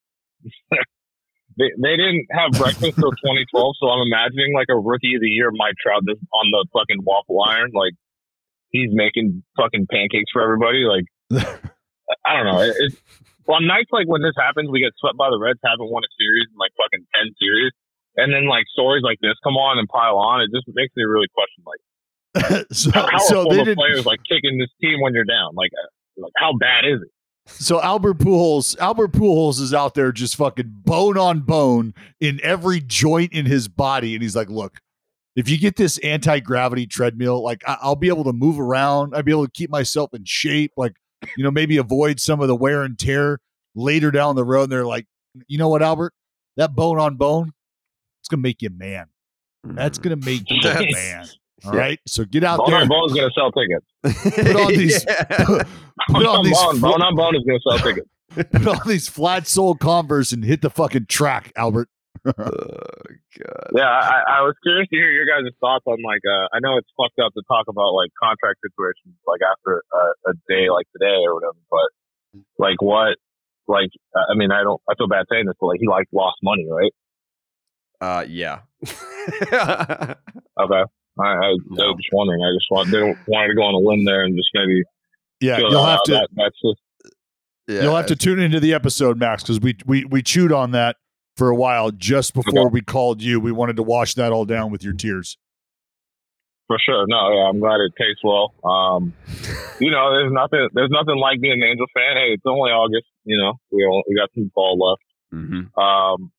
They, 1.58 1.68
they 1.76 1.92
didn't 2.00 2.24
have 2.32 2.56
breakfast 2.56 2.96
till 2.96 3.12
2012, 3.52 3.76
so 3.76 3.92
I'm 3.92 4.00
imagining 4.08 4.56
like 4.56 4.72
a 4.72 4.80
rookie 4.80 5.12
of 5.12 5.20
the 5.20 5.28
year 5.28 5.52
Mike 5.52 5.76
Trout 5.76 6.00
this 6.08 6.16
on 6.32 6.46
the 6.48 6.64
fucking 6.72 7.04
waffle 7.04 7.36
iron, 7.44 7.68
like 7.76 7.92
he's 8.72 8.88
making 8.96 9.44
fucking 9.60 9.84
pancakes 9.92 10.32
for 10.32 10.40
everybody. 10.40 10.88
Like 10.88 11.04
I 12.24 12.40
don't 12.40 12.48
know. 12.48 12.64
It, 12.64 12.72
it's 12.78 12.96
on 13.44 13.68
nights 13.68 13.92
like 13.92 14.08
when 14.08 14.22
this 14.24 14.32
happens, 14.40 14.72
we 14.72 14.80
get 14.80 14.96
swept 14.96 15.20
by 15.20 15.28
the 15.28 15.36
Reds, 15.36 15.60
haven't 15.60 15.90
won 15.92 16.00
a 16.00 16.12
series 16.16 16.48
in 16.48 16.56
like 16.56 16.72
fucking 16.80 17.04
ten 17.12 17.28
series, 17.36 17.76
and 18.16 18.32
then 18.32 18.48
like 18.48 18.64
stories 18.72 19.04
like 19.04 19.20
this 19.20 19.36
come 19.44 19.60
on 19.60 19.76
and 19.76 19.84
pile 19.90 20.16
on. 20.16 20.40
It 20.40 20.48
just 20.54 20.64
makes 20.72 20.96
me 20.96 21.04
really 21.04 21.28
question 21.34 21.60
like 21.68 21.82
so, 22.72 22.90
how 22.92 23.18
so 23.18 23.44
they 23.44 23.64
did. 23.64 23.76
players 23.76 24.06
like 24.06 24.20
kicking 24.28 24.58
this 24.58 24.68
team 24.80 25.00
when 25.00 25.12
you're 25.14 25.24
down? 25.24 25.54
Like, 25.54 25.70
uh, 25.72 26.22
like 26.22 26.32
how 26.36 26.52
bad 26.58 26.84
is 26.84 27.00
it? 27.02 27.08
So 27.46 27.80
Albert 27.80 28.18
Pujols, 28.18 28.78
Albert 28.78 29.12
Pujols 29.12 29.60
is 29.60 29.74
out 29.74 29.94
there 29.94 30.12
just 30.12 30.36
fucking 30.36 30.82
bone 30.84 31.18
on 31.18 31.40
bone 31.40 31.94
in 32.20 32.38
every 32.44 32.80
joint 32.80 33.32
in 33.32 33.46
his 33.46 33.66
body, 33.66 34.14
and 34.14 34.22
he's 34.22 34.36
like, 34.36 34.48
"Look, 34.48 34.78
if 35.34 35.48
you 35.48 35.58
get 35.58 35.74
this 35.76 35.98
anti 35.98 36.38
gravity 36.40 36.86
treadmill, 36.86 37.42
like 37.42 37.62
I- 37.66 37.78
I'll 37.82 37.96
be 37.96 38.08
able 38.08 38.24
to 38.24 38.32
move 38.32 38.60
around, 38.60 39.14
I'll 39.16 39.22
be 39.24 39.32
able 39.32 39.46
to 39.46 39.52
keep 39.52 39.70
myself 39.70 40.14
in 40.14 40.24
shape, 40.24 40.72
like 40.76 40.92
you 41.36 41.42
know, 41.42 41.50
maybe 41.50 41.76
avoid 41.78 42.20
some 42.20 42.40
of 42.40 42.46
the 42.48 42.54
wear 42.54 42.82
and 42.82 42.96
tear 42.98 43.40
later 43.74 44.10
down 44.12 44.36
the 44.36 44.44
road." 44.44 44.64
And 44.64 44.72
they're 44.72 44.86
like, 44.86 45.06
"You 45.48 45.58
know 45.58 45.68
what, 45.68 45.82
Albert? 45.82 46.12
That 46.56 46.76
bone 46.76 47.00
on 47.00 47.16
bone, 47.16 47.52
it's 48.20 48.28
gonna 48.28 48.42
make 48.42 48.62
you 48.62 48.68
a 48.68 48.78
man. 48.78 49.06
That's 49.64 49.98
gonna 49.98 50.16
make 50.16 50.44
you 50.50 50.60
a 50.68 50.92
man." 50.92 51.26
All 51.64 51.72
right, 51.72 51.98
so 52.06 52.24
get 52.24 52.44
out 52.44 52.58
Bone 52.58 52.70
there, 52.70 52.80
on 52.82 52.88
Bone's 52.88 53.12
gonna 53.12 53.30
sell 53.34 53.50
tickets. 53.52 53.86
put 54.46 54.56
on 54.56 54.68
these, 54.72 55.04
Yeah. 55.08 55.24
put 55.26 55.66
Bone 56.08 56.26
on 56.26 56.36
on 56.38 56.44
these, 56.44 56.58
Bone, 56.58 56.74
fl- 56.76 56.86
Bone 56.86 57.02
on 57.02 57.16
Bone 57.16 57.36
is 57.36 57.42
gonna 57.46 57.60
sell 57.68 57.78
tickets. 57.86 58.08
put 58.52 58.66
on 58.80 58.88
these 58.88 59.08
flat 59.08 59.46
sole 59.46 59.74
Converse 59.74 60.32
and 60.32 60.44
hit 60.44 60.62
the 60.62 60.70
fucking 60.70 61.06
track, 61.06 61.52
Albert. 61.56 61.88
oh 62.26 62.32
god. 62.34 63.70
Yeah, 63.74 63.84
I, 63.88 64.38
I 64.38 64.42
was 64.42 64.54
curious 64.62 64.88
to 64.90 64.96
hear 64.96 65.10
your 65.10 65.24
guys' 65.26 65.50
thoughts 65.60 65.84
on 65.86 65.98
like. 66.04 66.20
Uh, 66.28 66.48
I 66.52 66.60
know 66.60 66.76
it's 66.76 66.88
fucked 66.96 67.18
up 67.24 67.32
to 67.34 67.42
talk 67.48 67.66
about 67.68 67.92
like 67.94 68.10
contract 68.22 68.60
situations 68.62 69.16
like 69.26 69.40
after 69.40 69.82
a, 69.92 70.30
a 70.30 70.32
day 70.48 70.68
like 70.70 70.86
today 70.92 71.16
or 71.24 71.34
whatever, 71.34 71.56
but 71.70 72.42
like 72.58 72.82
what, 72.82 73.16
like 73.68 73.88
I 74.14 74.34
mean, 74.36 74.50
I 74.52 74.62
don't. 74.62 74.80
I 74.88 74.94
feel 74.98 75.08
bad 75.08 75.26
saying 75.30 75.46
this, 75.46 75.54
but 75.60 75.68
like 75.68 75.80
he 75.80 75.88
like 75.88 76.06
lost 76.12 76.36
money, 76.42 76.66
right? 76.70 76.92
Uh, 78.02 78.24
yeah. 78.28 78.60
okay. 80.60 80.84
I, 81.20 81.32
I, 81.32 81.54
no. 81.68 81.84
I 81.84 81.86
was 81.88 81.96
just 81.96 82.08
wondering. 82.12 82.40
I 82.42 82.50
just 82.56 82.66
want, 82.70 82.90
didn't 82.90 83.18
wanted 83.26 83.48
to 83.48 83.54
go 83.54 83.62
on 83.62 83.74
a 83.74 83.78
limb 83.78 84.04
there 84.04 84.24
and 84.24 84.36
just 84.36 84.50
maybe. 84.54 84.82
Yeah, 85.40 85.58
you'll 85.58 85.84
have 85.84 86.02
to. 86.04 86.12
That, 86.12 86.28
that's 86.34 86.60
just. 86.60 86.80
Yeah, 87.68 87.82
you'll 87.82 87.96
have 87.96 88.06
to 88.06 88.16
tune 88.16 88.40
into 88.40 88.60
the 88.60 88.74
episode, 88.74 89.18
Max, 89.18 89.42
because 89.42 89.60
we 89.60 89.76
we 89.86 90.04
we 90.04 90.22
chewed 90.22 90.52
on 90.52 90.72
that 90.72 90.96
for 91.36 91.50
a 91.50 91.54
while 91.54 91.90
just 91.90 92.34
before 92.34 92.66
okay. 92.66 92.72
we 92.72 92.80
called 92.82 93.22
you. 93.22 93.40
We 93.40 93.52
wanted 93.52 93.76
to 93.76 93.82
wash 93.82 94.14
that 94.14 94.32
all 94.32 94.44
down 94.44 94.70
with 94.70 94.82
your 94.82 94.92
tears. 94.92 95.38
For 96.66 96.78
sure. 96.78 97.04
No, 97.08 97.32
yeah, 97.34 97.48
I'm 97.48 97.58
glad 97.58 97.80
it 97.80 97.92
tastes 97.98 98.22
well. 98.22 98.54
Um, 98.62 99.12
you 99.80 99.90
know, 99.90 100.12
there's 100.12 100.32
nothing 100.32 100.68
there's 100.72 100.90
nothing 100.90 101.16
like 101.16 101.40
being 101.40 101.60
an 101.62 101.68
Angel 101.68 101.86
fan. 101.94 102.16
Hey, 102.16 102.34
it's 102.34 102.46
only 102.46 102.70
August. 102.70 103.08
You 103.24 103.38
know, 103.38 103.54
we 103.72 103.84
all, 103.84 104.04
we 104.08 104.14
got 104.14 104.28
some 104.34 104.50
fall 104.54 104.78
left. 104.78 105.02
Mm-hmm. 105.32 105.80
Um, 105.80 106.30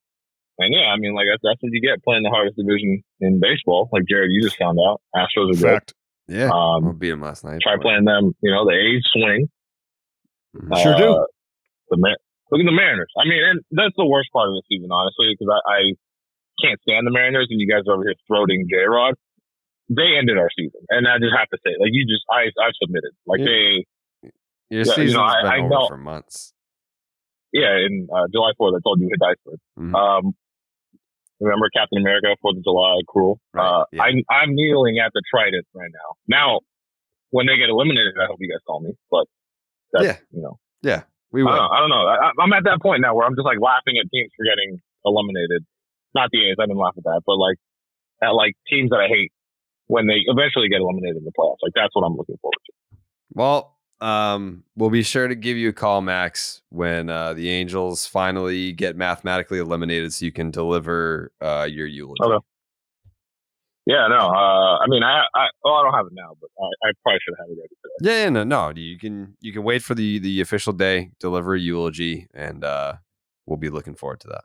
and 0.60 0.74
yeah, 0.74 0.92
I 0.94 0.98
mean, 0.98 1.14
like 1.16 1.28
that's, 1.32 1.42
that's 1.44 1.62
what 1.62 1.72
you 1.72 1.82
get 1.82 2.04
playing 2.04 2.24
the 2.24 2.30
hardest 2.30 2.58
division 2.58 3.04
in 3.20 3.40
baseball. 3.40 3.90
Like 3.92 4.04
Jared, 4.10 4.32
you 4.32 4.42
just 4.42 4.58
found 4.58 4.78
out 4.80 5.02
Astros 5.16 5.54
are 5.54 5.58
Fact. 5.58 5.94
good. 6.28 6.38
Yeah, 6.38 6.50
um, 6.54 6.86
we 6.86 6.94
beat 6.94 7.10
them 7.12 7.22
last 7.22 7.44
night. 7.44 7.60
Try 7.62 7.76
playing 7.82 8.06
them. 8.06 8.32
You 8.42 8.52
know, 8.52 8.64
the 8.66 8.72
A's 8.78 9.04
swing. 9.12 9.50
Sure 10.82 10.98
do. 10.98 11.12
Uh, 11.14 11.26
The 11.90 11.98
look 11.98 12.60
at 12.60 12.66
the 12.68 12.72
Mariners. 12.72 13.12
I 13.18 13.24
mean, 13.28 13.40
and 13.44 13.60
that's 13.72 13.96
the 13.98 14.06
worst 14.06 14.30
part 14.32 14.48
of 14.50 14.54
the 14.56 14.64
season, 14.70 14.90
honestly, 14.92 15.32
because 15.36 15.48
I, 15.52 15.60
I 15.72 15.80
can't 16.64 16.80
stand 16.88 17.08
the 17.08 17.12
Mariners, 17.12 17.48
and 17.50 17.60
you 17.60 17.68
guys 17.68 17.84
are 17.88 17.96
over 17.96 18.04
here 18.04 18.16
throating 18.30 18.68
J 18.70 18.84
Rod. 18.88 19.16
They 19.90 20.16
ended 20.20 20.38
our 20.38 20.50
season, 20.58 20.82
and 20.90 21.08
I 21.08 21.18
just 21.20 21.36
have 21.36 21.50
to 21.50 21.58
say, 21.66 21.76
like 21.80 21.92
you 21.92 22.06
just, 22.08 22.24
I, 22.32 22.48
I've 22.64 22.76
submitted. 22.82 23.12
Like 23.26 23.40
Yeah. 23.40 23.46
they, 23.46 23.86
Your 24.24 24.32
Yeah, 24.70 24.84
season's 24.84 25.12
you 25.12 25.18
know, 25.18 25.24
I- 25.24 25.42
been 25.44 25.52
I 25.52 25.58
over 25.60 25.70
know- 25.70 25.88
for 25.90 25.98
months. 25.98 26.54
yeah, 27.52 27.76
in 27.76 28.08
uh, 28.14 28.28
July 28.32 28.52
Fourth, 28.58 28.76
I 28.76 28.80
told 28.84 29.02
you 29.02 29.10
hit 29.12 29.20
Diceford. 29.20 29.60
Mhm. 29.80 29.96
Um, 29.96 30.34
remember 31.42 31.68
Captain 31.76 31.98
America, 32.00 32.32
Fourth 32.42 32.58
of 32.58 32.64
July, 32.64 33.02
cruel. 33.10 33.40
Right, 33.54 33.66
uh, 33.66 33.84
yeah. 33.92 34.04
I'm, 34.04 34.22
I'm 34.30 34.54
kneeling 34.56 35.00
at 35.04 35.12
the 35.14 35.22
Trident 35.34 35.66
right 35.74 35.92
now. 35.92 36.16
Now, 36.30 36.60
when 37.32 37.48
they 37.48 37.58
get 37.58 37.70
eliminated, 37.70 38.14
I 38.22 38.28
hope 38.30 38.38
you 38.40 38.48
guys 38.48 38.62
call 38.66 38.80
me. 38.82 38.94
But 39.10 39.26
that's, 39.92 40.06
Yeah. 40.06 40.18
you 40.32 40.42
know, 40.42 40.60
Yeah, 40.82 41.04
we 41.32 41.42
I 41.42 41.46
will. 41.46 41.52
don't 41.52 41.58
know. 41.60 41.70
I 41.74 41.78
don't 41.80 41.90
know. 41.90 42.04
I, 42.08 42.32
I'm 42.40 42.54
at 42.54 42.64
that 42.66 42.80
point 42.82 43.02
now 43.02 43.16
where 43.16 43.26
I'm 43.26 43.36
just 43.36 43.46
like 43.46 43.60
laughing 43.60 43.98
at 44.00 44.06
teams 44.14 44.32
for 44.38 44.46
getting 44.46 44.80
eliminated. 45.04 45.66
Not 46.14 46.30
the 46.32 46.46
A's. 46.52 46.58
I 46.60 46.68
didn't 46.68 46.78
laugh 46.78 46.94
at 46.98 47.04
that, 47.06 47.22
but 47.26 47.36
like 47.40 47.58
at 48.22 48.36
like 48.36 48.54
teams 48.70 48.92
that 48.92 49.00
I 49.00 49.08
hate 49.08 49.32
when 49.88 50.08
they 50.08 50.20
eventually 50.28 50.68
get 50.70 50.80
eliminated 50.84 51.18
in 51.18 51.26
the 51.26 51.32
playoffs. 51.36 51.64
Like 51.64 51.74
that's 51.74 51.96
what 51.96 52.04
I'm 52.04 52.16
looking 52.16 52.38
forward 52.42 52.60
to. 52.68 52.74
Well, 53.34 53.78
um, 54.02 54.64
we'll 54.76 54.90
be 54.90 55.04
sure 55.04 55.28
to 55.28 55.36
give 55.36 55.58
you 55.58 55.70
a 55.70 55.74
call, 55.74 56.02
Max, 56.02 56.62
when 56.70 57.10
uh, 57.10 57.34
the 57.34 57.50
Angels 57.50 58.08
finally 58.08 58.72
get 58.72 58.98
mathematically 58.98 59.60
eliminated, 59.60 60.14
so 60.14 60.26
you 60.26 60.32
can 60.32 60.52
deliver 60.52 61.32
uh, 61.40 61.68
your 61.70 61.88
eulogy. 61.88 62.22
Okay. 62.24 62.46
Yeah, 63.88 64.08
no. 64.10 64.18
Uh, 64.18 64.78
I 64.78 64.86
mean, 64.88 65.02
I, 65.04 65.24
I, 65.36 65.48
oh, 65.66 65.74
I 65.74 65.84
don't 65.84 65.94
have 65.94 66.06
it 66.06 66.14
now, 66.14 66.36
but 66.40 66.50
I, 66.60 66.90
I 66.90 66.92
probably 67.04 67.20
should 67.26 67.34
have 67.40 67.48
it 67.50 67.58
ready 67.58 67.70
today. 67.70 68.12
Yeah, 68.12 68.24
yeah, 68.24 68.30
no, 68.30 68.44
no. 68.44 68.72
You 68.76 68.98
can 69.00 69.36
you 69.42 69.52
can 69.52 69.64
wait 69.64 69.82
for 69.82 69.96
the 69.96 70.20
the 70.20 70.40
official 70.40 70.72
day, 70.72 71.12
deliver 71.20 71.56
a 71.56 71.60
eulogy, 71.60 72.28
and 72.34 72.64
uh, 72.64 72.96
we'll 73.48 73.58
be 73.58 73.70
looking 73.70 73.96
forward 73.96 74.20
to 74.22 74.28
that. 74.30 74.44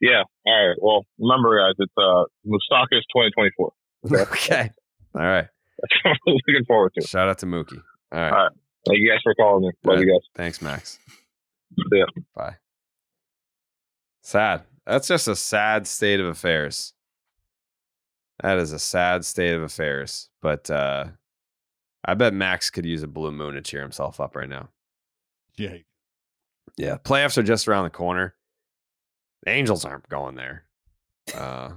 Yeah. 0.00 0.24
All 0.46 0.68
right. 0.68 0.76
Well, 0.80 1.06
remember, 1.18 1.58
guys, 1.58 1.74
it's 1.78 1.92
uh, 1.96 2.24
Moustakas 2.44 3.02
2024. 3.14 3.72
Okay. 4.20 4.70
All 5.14 5.22
right. 5.22 5.46
That's 5.80 6.04
what 6.04 6.10
I'm 6.26 6.34
looking 6.48 6.64
forward 6.66 6.92
to. 6.98 7.06
Shout 7.06 7.28
out 7.28 7.38
to 7.38 7.46
Mookie. 7.46 7.80
All 8.12 8.18
right. 8.20 8.30
All 8.32 8.38
right. 8.44 8.52
Thank 8.86 8.98
you 8.98 9.10
guys 9.10 9.20
for 9.22 9.34
calling 9.34 9.62
me. 9.64 9.70
Love 9.84 10.00
you 10.00 10.06
guys. 10.12 10.26
Thanks, 10.34 10.60
Max. 10.60 10.98
See 11.76 11.98
ya. 11.98 12.04
Bye. 12.34 12.56
Sad. 14.22 14.62
That's 14.86 15.08
just 15.08 15.28
a 15.28 15.36
sad 15.36 15.86
state 15.86 16.20
of 16.20 16.26
affairs. 16.26 16.92
That 18.42 18.58
is 18.58 18.72
a 18.72 18.78
sad 18.78 19.24
state 19.24 19.54
of 19.54 19.62
affairs. 19.62 20.28
But 20.40 20.70
uh 20.70 21.06
I 22.04 22.14
bet 22.14 22.34
Max 22.34 22.70
could 22.70 22.84
use 22.84 23.02
a 23.04 23.08
blue 23.08 23.30
moon 23.30 23.54
to 23.54 23.62
cheer 23.62 23.80
himself 23.82 24.20
up 24.20 24.34
right 24.34 24.48
now. 24.48 24.68
Yeah. 25.56 25.76
Yeah. 26.76 26.96
Playoffs 26.96 27.38
are 27.38 27.42
just 27.44 27.68
around 27.68 27.84
the 27.84 27.90
corner. 27.90 28.34
The 29.44 29.50
Angels 29.52 29.84
aren't 29.84 30.08
going 30.08 30.34
there. 30.34 30.64
Uh 31.34 31.72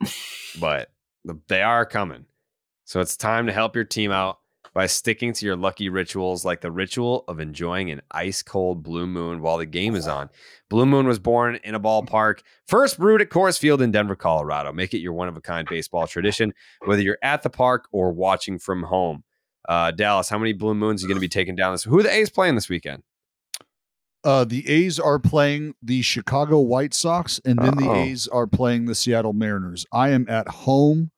but 0.60 0.90
the- 1.24 1.40
they 1.48 1.62
are 1.62 1.86
coming. 1.86 2.26
So 2.84 3.00
it's 3.00 3.16
time 3.16 3.46
to 3.46 3.52
help 3.52 3.76
your 3.76 3.84
team 3.84 4.10
out 4.10 4.40
by 4.74 4.86
sticking 4.86 5.32
to 5.34 5.46
your 5.46 5.56
lucky 5.56 5.88
rituals 5.88 6.44
like 6.44 6.60
the 6.60 6.70
ritual 6.70 7.24
of 7.28 7.40
enjoying 7.40 7.90
an 7.90 8.00
ice 8.10 8.42
cold 8.42 8.82
Blue 8.82 9.06
Moon 9.06 9.42
while 9.42 9.58
the 9.58 9.66
game 9.66 9.94
is 9.94 10.08
on. 10.08 10.30
Blue 10.70 10.86
Moon 10.86 11.06
was 11.06 11.18
born 11.18 11.58
in 11.64 11.74
a 11.74 11.80
ballpark, 11.80 12.40
first 12.66 12.98
brewed 12.98 13.20
at 13.20 13.28
Coors 13.28 13.58
Field 13.58 13.82
in 13.82 13.90
Denver, 13.90 14.16
Colorado. 14.16 14.72
Make 14.72 14.94
it 14.94 14.98
your 14.98 15.12
one 15.12 15.28
of 15.28 15.36
a 15.36 15.40
kind 15.40 15.68
baseball 15.68 16.06
tradition, 16.06 16.54
whether 16.84 17.02
you're 17.02 17.18
at 17.22 17.42
the 17.42 17.50
park 17.50 17.86
or 17.92 18.12
watching 18.12 18.58
from 18.58 18.84
home. 18.84 19.24
Uh, 19.68 19.90
Dallas, 19.90 20.28
how 20.28 20.38
many 20.38 20.52
Blue 20.52 20.74
Moons 20.74 21.02
are 21.02 21.04
you 21.04 21.08
going 21.08 21.16
to 21.16 21.20
be 21.20 21.28
taking 21.28 21.54
down 21.54 21.72
this? 21.72 21.84
Who 21.84 21.98
are 21.98 22.02
the 22.02 22.12
A's 22.12 22.30
playing 22.30 22.54
this 22.54 22.68
weekend? 22.68 23.02
Uh, 24.24 24.44
the 24.44 24.68
A's 24.68 25.00
are 25.00 25.18
playing 25.18 25.74
the 25.82 26.00
Chicago 26.02 26.60
White 26.60 26.94
Sox, 26.94 27.40
and 27.44 27.58
then 27.58 27.76
the 27.76 27.88
Uh-oh. 27.88 28.02
A's 28.02 28.28
are 28.28 28.46
playing 28.46 28.86
the 28.86 28.94
Seattle 28.94 29.32
Mariners. 29.32 29.84
I 29.92 30.10
am 30.10 30.26
at 30.28 30.48
home 30.48 31.10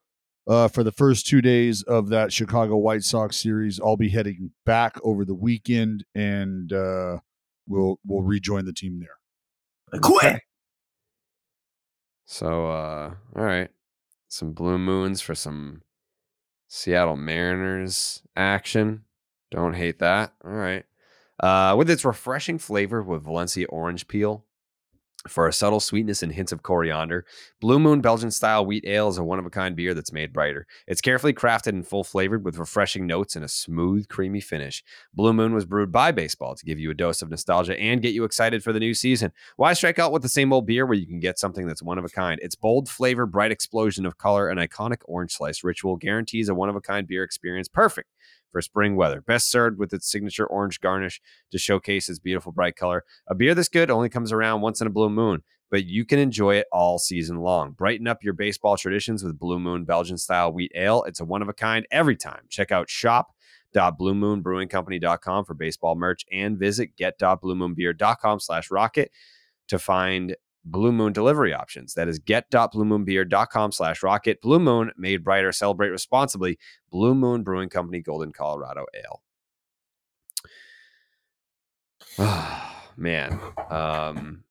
uh, 0.46 0.68
for 0.68 0.82
the 0.82 0.92
first 0.92 1.26
two 1.26 1.40
days 1.40 1.82
of 1.82 2.08
that 2.08 2.32
Chicago 2.32 2.76
White 2.76 3.02
Sox 3.04 3.36
series. 3.36 3.80
I'll 3.80 3.96
be 3.96 4.10
heading 4.10 4.52
back 4.64 4.98
over 5.02 5.24
the 5.24 5.34
weekend, 5.34 6.04
and 6.14 6.72
uh, 6.72 7.18
we'll 7.66 7.98
we'll 8.06 8.22
rejoin 8.22 8.64
the 8.64 8.72
team 8.72 9.00
there. 9.00 10.00
Quit. 10.00 10.40
So, 12.26 12.68
uh, 12.68 13.14
all 13.36 13.44
right. 13.44 13.70
Some 14.28 14.52
Blue 14.52 14.78
Moons 14.78 15.20
for 15.20 15.34
some 15.34 15.82
Seattle 16.68 17.16
Mariners 17.16 18.22
action. 18.34 19.04
Don't 19.50 19.74
hate 19.74 20.00
that. 20.00 20.32
All 20.44 20.50
right. 20.50 20.84
Uh, 21.38 21.74
with 21.76 21.90
its 21.90 22.04
refreshing 22.04 22.58
flavor 22.58 23.02
with 23.02 23.24
Valencia 23.24 23.66
orange 23.68 24.08
peel 24.08 24.44
for 25.28 25.48
a 25.48 25.52
subtle 25.52 25.80
sweetness 25.80 26.22
and 26.22 26.32
hints 26.32 26.52
of 26.52 26.62
coriander, 26.62 27.24
Blue 27.60 27.78
Moon 27.78 28.00
Belgian 28.00 28.30
style 28.30 28.66
wheat 28.66 28.84
ale 28.86 29.08
is 29.08 29.18
a 29.18 29.24
one 29.24 29.38
of 29.38 29.46
a 29.46 29.50
kind 29.50 29.74
beer 29.74 29.94
that's 29.94 30.12
made 30.12 30.32
brighter. 30.32 30.66
It's 30.86 31.00
carefully 31.00 31.32
crafted 31.32 31.68
and 31.68 31.86
full 31.86 32.04
flavored 32.04 32.44
with 32.44 32.58
refreshing 32.58 33.06
notes 33.06 33.36
and 33.36 33.44
a 33.44 33.48
smooth, 33.48 34.08
creamy 34.08 34.40
finish. 34.40 34.84
Blue 35.14 35.32
Moon 35.32 35.54
was 35.54 35.64
brewed 35.64 35.90
by 35.90 36.12
baseball 36.12 36.54
to 36.54 36.64
give 36.64 36.78
you 36.78 36.90
a 36.90 36.94
dose 36.94 37.22
of 37.22 37.30
nostalgia 37.30 37.78
and 37.78 38.02
get 38.02 38.14
you 38.14 38.24
excited 38.24 38.62
for 38.62 38.72
the 38.72 38.80
new 38.80 38.94
season. 38.94 39.32
Why 39.56 39.72
strike 39.72 39.98
out 39.98 40.12
with 40.12 40.22
the 40.22 40.28
same 40.28 40.52
old 40.52 40.66
beer 40.66 40.86
where 40.86 40.98
you 40.98 41.06
can 41.06 41.20
get 41.20 41.38
something 41.38 41.66
that's 41.66 41.82
one 41.82 41.98
of 41.98 42.04
a 42.04 42.08
kind? 42.08 42.38
Its 42.42 42.54
bold 42.54 42.88
flavor, 42.88 43.26
bright 43.26 43.52
explosion 43.52 44.06
of 44.06 44.18
color, 44.18 44.48
and 44.48 44.60
iconic 44.60 44.98
orange 45.06 45.32
slice 45.32 45.64
ritual 45.64 45.96
guarantees 45.96 46.48
a 46.48 46.54
one 46.54 46.68
of 46.68 46.76
a 46.76 46.80
kind 46.80 47.06
beer 47.06 47.22
experience 47.22 47.68
perfect 47.68 48.10
for 48.54 48.62
spring 48.62 48.94
weather. 48.94 49.20
Best 49.20 49.50
served 49.50 49.80
with 49.80 49.92
its 49.92 50.08
signature 50.08 50.46
orange 50.46 50.80
garnish 50.80 51.20
to 51.50 51.58
showcase 51.58 52.08
its 52.08 52.20
beautiful 52.20 52.52
bright 52.52 52.76
color. 52.76 53.02
A 53.26 53.34
beer 53.34 53.52
this 53.52 53.68
good 53.68 53.90
only 53.90 54.08
comes 54.08 54.30
around 54.30 54.60
once 54.60 54.80
in 54.80 54.86
a 54.86 54.90
blue 54.90 55.10
moon, 55.10 55.42
but 55.72 55.86
you 55.86 56.04
can 56.04 56.20
enjoy 56.20 56.54
it 56.54 56.68
all 56.70 57.00
season 57.00 57.38
long. 57.38 57.72
Brighten 57.72 58.06
up 58.06 58.22
your 58.22 58.34
baseball 58.34 58.76
traditions 58.76 59.24
with 59.24 59.40
Blue 59.40 59.58
Moon 59.58 59.84
Belgian 59.84 60.18
style 60.18 60.52
wheat 60.52 60.70
ale. 60.76 61.02
It's 61.02 61.18
a 61.18 61.24
one 61.24 61.42
of 61.42 61.48
a 61.48 61.52
kind 61.52 61.84
every 61.90 62.14
time. 62.14 62.42
Check 62.48 62.70
out 62.70 62.88
shop.bluemoonbrewingcompany.com 62.88 65.44
for 65.44 65.54
baseball 65.54 65.96
merch 65.96 66.24
and 66.30 66.56
visit 66.56 66.94
get.bluemoonbeer.com 66.96 68.38
slash 68.38 68.70
rocket 68.70 69.10
to 69.66 69.80
find 69.80 70.36
Blue 70.64 70.92
Moon 70.92 71.12
delivery 71.12 71.52
options. 71.52 71.94
That 71.94 72.08
is 72.08 72.18
get.bluemoonbeer.com 72.18 73.72
slash 73.72 74.02
rocket. 74.02 74.40
Blue 74.40 74.58
Moon, 74.58 74.92
made 74.96 75.22
brighter, 75.22 75.52
celebrate 75.52 75.90
responsibly. 75.90 76.58
Blue 76.90 77.14
Moon 77.14 77.42
Brewing 77.42 77.68
Company, 77.68 78.00
Golden, 78.00 78.32
Colorado 78.32 78.86
Ale. 78.94 79.22
Man. 82.96 83.40
Um, 83.70 84.44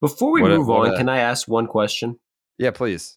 Before 0.00 0.32
we 0.32 0.42
What 0.42 0.52
a- 0.52 0.58
move 0.58 0.70
on, 0.70 0.92
a- 0.92 0.96
can 0.96 1.08
I 1.08 1.18
ask 1.18 1.48
one 1.48 1.66
question? 1.66 2.18
yeah, 2.58 2.70
please. 2.70 3.16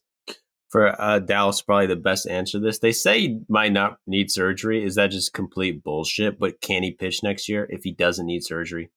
For 0.69 0.99
uh, 1.01 1.19
Dallas, 1.19 1.61
probably 1.61 1.87
the 1.87 1.97
best 1.97 2.25
answer 2.27 2.57
to 2.57 2.63
this. 2.63 2.79
They 2.79 2.93
say 2.93 3.19
he 3.19 3.39
might 3.49 3.73
not 3.73 3.97
need 4.07 4.31
surgery. 4.31 4.85
Is 4.85 4.95
that 4.95 5.11
just 5.11 5.33
complete 5.33 5.83
bullshit? 5.83 6.39
But 6.39 6.61
can 6.61 6.81
he 6.81 6.91
pitch 6.91 7.21
next 7.23 7.49
year 7.49 7.67
if 7.69 7.83
he 7.83 7.91
doesn't 7.91 8.25
need 8.25 8.45
surgery? 8.45 8.89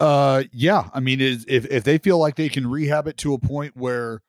Uh, 0.00 0.44
yeah. 0.52 0.88
I 0.92 1.00
mean, 1.00 1.20
is 1.20 1.44
if 1.48 1.66
if 1.66 1.84
they 1.84 1.98
feel 1.98 2.18
like 2.18 2.36
they 2.36 2.48
can 2.48 2.66
rehab 2.66 3.06
it 3.06 3.16
to 3.18 3.34
a 3.34 3.38
point 3.38 3.76
where, 3.76 4.22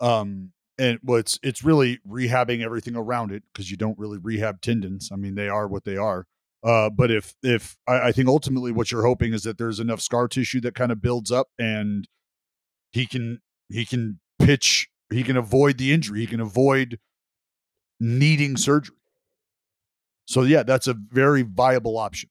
um, 0.00 0.52
and 0.78 0.98
well, 1.02 1.18
it's 1.18 1.38
it's 1.42 1.64
really 1.64 1.98
rehabbing 2.08 2.62
everything 2.62 2.96
around 2.96 3.32
it 3.32 3.42
because 3.52 3.70
you 3.70 3.76
don't 3.76 3.98
really 3.98 4.18
rehab 4.18 4.60
tendons. 4.60 5.10
I 5.12 5.16
mean, 5.16 5.34
they 5.34 5.48
are 5.48 5.66
what 5.66 5.84
they 5.84 5.96
are. 5.96 6.26
Uh, 6.62 6.90
but 6.90 7.10
if 7.10 7.34
if 7.42 7.76
I, 7.86 8.08
I 8.08 8.12
think 8.12 8.28
ultimately 8.28 8.72
what 8.72 8.90
you're 8.90 9.06
hoping 9.06 9.32
is 9.32 9.42
that 9.44 9.58
there's 9.58 9.80
enough 9.80 10.00
scar 10.00 10.28
tissue 10.28 10.60
that 10.62 10.74
kind 10.74 10.92
of 10.92 11.00
builds 11.00 11.30
up 11.30 11.48
and 11.58 12.08
he 12.92 13.06
can 13.06 13.40
he 13.68 13.84
can 13.84 14.20
pitch. 14.38 14.88
He 15.10 15.22
can 15.22 15.36
avoid 15.36 15.78
the 15.78 15.92
injury. 15.92 16.20
He 16.20 16.26
can 16.26 16.40
avoid 16.40 16.98
needing 18.00 18.56
surgery. 18.56 18.96
So 20.26 20.42
yeah, 20.42 20.64
that's 20.64 20.88
a 20.88 20.94
very 20.94 21.42
viable 21.42 21.96
option. 21.98 22.30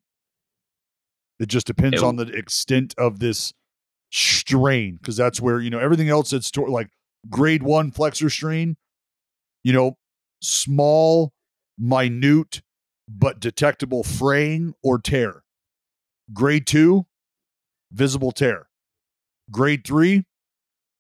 It 1.39 1.47
just 1.47 1.67
depends 1.67 1.97
It- 1.97 2.03
on 2.03 2.15
the 2.15 2.27
extent 2.27 2.95
of 2.97 3.19
this 3.19 3.53
strain 4.11 4.95
because 4.97 5.17
that's 5.17 5.41
where 5.41 5.59
you 5.59 5.69
know 5.69 5.79
everything 5.79 6.09
else 6.09 6.29
that's 6.29 6.49
to, 6.51 6.61
like 6.65 6.89
grade 7.29 7.63
one 7.63 7.91
flexor 7.91 8.29
strain. 8.29 8.77
You 9.63 9.73
know, 9.73 9.97
small, 10.41 11.33
minute, 11.77 12.61
but 13.09 13.39
detectable 13.39 14.03
fraying 14.03 14.75
or 14.83 14.99
tear. 14.99 15.43
Grade 16.33 16.67
two, 16.67 17.07
visible 17.91 18.31
tear. 18.31 18.69
Grade 19.51 19.85
three, 19.85 20.25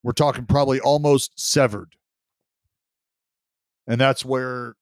we're 0.03 0.11
talking 0.13 0.45
probably 0.45 0.79
almost 0.79 1.39
severed. 1.39 1.95
And 3.87 4.01
that's 4.01 4.25
where 4.25 4.75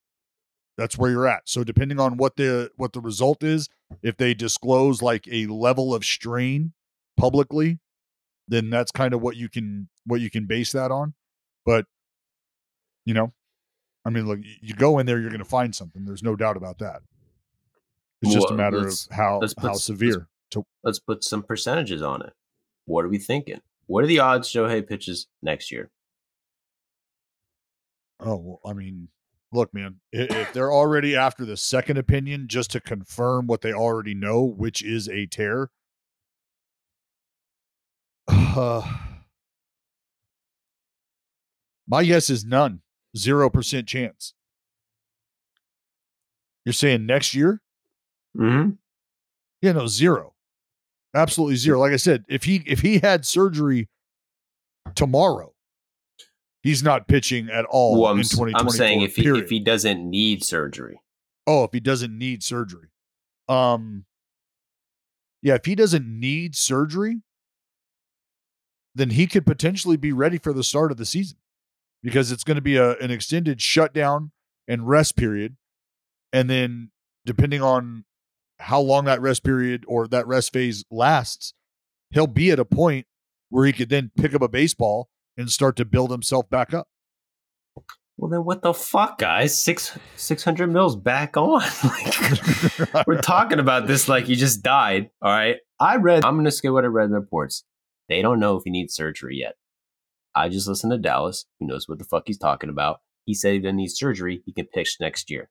that's 0.77 0.97
where 0.97 1.11
you're 1.11 1.27
at. 1.27 1.43
So 1.47 1.63
depending 1.63 1.99
on 1.99 2.17
what 2.17 2.35
the 2.37 2.71
what 2.77 2.93
the 2.93 3.01
result 3.01 3.43
is, 3.43 3.69
if 4.01 4.17
they 4.17 4.33
disclose 4.33 5.01
like 5.01 5.27
a 5.31 5.45
level 5.47 5.93
of 5.93 6.03
strain 6.05 6.73
publicly, 7.17 7.79
then 8.47 8.69
that's 8.69 8.91
kind 8.91 9.13
of 9.13 9.21
what 9.21 9.35
you 9.35 9.49
can 9.49 9.89
what 10.05 10.21
you 10.21 10.29
can 10.29 10.45
base 10.45 10.71
that 10.71 10.91
on. 10.91 11.13
But 11.65 11.85
you 13.05 13.13
know, 13.13 13.33
I 14.05 14.09
mean, 14.09 14.27
look, 14.27 14.39
you 14.61 14.73
go 14.73 14.99
in 14.99 15.05
there, 15.05 15.19
you're 15.19 15.29
going 15.29 15.39
to 15.39 15.45
find 15.45 15.75
something. 15.75 16.05
There's 16.05 16.23
no 16.23 16.35
doubt 16.35 16.57
about 16.57 16.79
that. 16.79 17.01
It's 18.21 18.33
just 18.33 18.51
a 18.51 18.53
matter 18.53 18.77
of 18.77 18.83
let's- 18.83 19.07
how 19.11 19.39
let's 19.39 19.53
how 19.57 19.73
severe. 19.73 20.27
To 20.51 20.63
Let's 20.83 20.99
put 20.99 21.23
some 21.23 21.41
percentages 21.41 22.01
on 22.01 22.21
it. 22.21 22.33
What 22.85 23.05
are 23.05 23.09
we 23.09 23.17
thinking? 23.17 23.59
What 23.87 24.03
are 24.03 24.07
the 24.07 24.19
odds 24.19 24.51
Shohei 24.51 24.87
pitches 24.87 25.27
next 25.41 25.71
year? 25.71 25.89
oh, 28.19 28.35
well, 28.37 28.59
I 28.65 28.73
mean, 28.73 29.09
look, 29.53 29.73
man, 29.73 29.99
if 30.11 30.53
they're 30.53 30.71
already 30.71 31.15
after 31.15 31.45
the 31.45 31.57
second 31.57 31.97
opinion 31.97 32.47
just 32.47 32.71
to 32.71 32.79
confirm 32.79 33.47
what 33.47 33.61
they 33.61 33.73
already 33.73 34.13
know, 34.13 34.43
which 34.43 34.83
is 34.83 35.07
a 35.07 35.25
tear. 35.25 35.69
Uh, 38.27 38.81
my 41.87 42.03
guess 42.03 42.29
is 42.29 42.45
none. 42.45 42.81
Zero 43.15 43.49
percent 43.49 43.87
chance. 43.87 44.33
You're 46.65 46.73
saying 46.73 47.05
next 47.05 47.35
year? 47.35 47.61
Mm-hmm. 48.37 48.71
Yeah, 49.61 49.71
no, 49.73 49.87
zero. 49.87 50.33
Absolutely 51.13 51.57
zero. 51.57 51.79
Like 51.79 51.93
I 51.93 51.97
said, 51.97 52.25
if 52.27 52.45
he 52.45 52.63
if 52.65 52.81
he 52.81 52.99
had 52.99 53.25
surgery 53.25 53.87
tomorrow, 54.95 55.52
he's 56.63 56.81
not 56.81 57.07
pitching 57.07 57.49
at 57.49 57.65
all 57.65 58.01
Well, 58.01 58.11
I'm, 58.11 58.17
in 58.17 58.23
2024. 58.23 58.59
I'm 58.59 58.69
saying 58.69 59.01
if 59.01 59.15
he 59.15 59.23
period. 59.23 59.43
if 59.43 59.49
he 59.49 59.59
doesn't 59.59 60.09
need 60.09 60.43
surgery, 60.43 61.01
oh, 61.45 61.65
if 61.65 61.73
he 61.73 61.79
doesn't 61.79 62.17
need 62.17 62.41
surgery. 62.41 62.89
Um 63.47 64.05
yeah, 65.43 65.55
if 65.55 65.65
he 65.65 65.75
doesn't 65.75 66.07
need 66.07 66.55
surgery, 66.55 67.21
then 68.95 69.11
he 69.11 69.27
could 69.27 69.45
potentially 69.45 69.97
be 69.97 70.13
ready 70.13 70.37
for 70.37 70.53
the 70.53 70.63
start 70.63 70.89
of 70.89 70.97
the 70.97 71.05
season 71.05 71.37
because 72.01 72.31
it's 72.31 72.45
going 72.45 72.55
to 72.55 72.61
be 72.61 72.77
a, 72.77 72.95
an 72.97 73.11
extended 73.11 73.59
shutdown 73.59 74.31
and 74.67 74.87
rest 74.87 75.17
period. 75.17 75.57
And 76.31 76.49
then 76.49 76.91
depending 77.25 77.61
on 77.61 78.05
how 78.59 78.79
long 78.79 79.03
that 79.05 79.19
rest 79.21 79.43
period 79.43 79.83
or 79.87 80.07
that 80.07 80.25
rest 80.27 80.53
phase 80.53 80.85
lasts, 80.89 81.53
he'll 82.11 82.27
be 82.27 82.49
at 82.51 82.59
a 82.59 82.65
point 82.65 83.05
where 83.49 83.65
he 83.65 83.73
could 83.73 83.89
then 83.89 84.11
pick 84.15 84.33
up 84.33 84.41
a 84.41 84.47
baseball 84.47 85.09
and 85.37 85.49
start 85.51 85.75
to 85.77 85.85
build 85.85 86.11
himself 86.11 86.49
back 86.49 86.73
up. 86.73 86.87
well 88.17 88.29
then 88.29 88.45
what 88.45 88.61
the 88.61 88.73
fuck, 88.73 89.17
guys? 89.17 89.61
Six 89.61 89.97
six 90.15 90.43
hundred 90.43 90.71
mils 90.71 90.95
back 90.95 91.35
on. 91.37 91.61
like, 91.83 93.07
we're 93.07 93.21
talking 93.21 93.59
about 93.59 93.87
this 93.87 94.07
like 94.07 94.25
he 94.25 94.35
just 94.35 94.61
died. 94.63 95.09
All 95.21 95.31
right. 95.31 95.57
I 95.79 95.97
read. 95.97 96.23
I'm 96.25 96.35
gonna 96.37 96.51
skip 96.51 96.71
what 96.71 96.83
I 96.83 96.87
read 96.87 97.05
in 97.05 97.11
the 97.11 97.19
reports. 97.19 97.63
They 98.09 98.21
don't 98.21 98.39
know 98.39 98.57
if 98.57 98.63
he 98.65 98.69
needs 98.69 98.93
surgery 98.93 99.37
yet. 99.37 99.55
I 100.35 100.49
just 100.49 100.67
listened 100.67 100.91
to 100.91 100.97
Dallas, 100.97 101.45
who 101.59 101.67
knows 101.67 101.87
what 101.87 101.99
the 101.99 102.05
fuck 102.05 102.23
he's 102.25 102.37
talking 102.37 102.69
about. 102.69 102.99
He 103.25 103.33
said 103.33 103.53
he 103.53 103.59
doesn't 103.59 103.77
need 103.77 103.89
surgery. 103.91 104.41
He 104.45 104.51
can 104.51 104.65
pitch 104.65 104.97
next 104.99 105.29
year. 105.29 105.49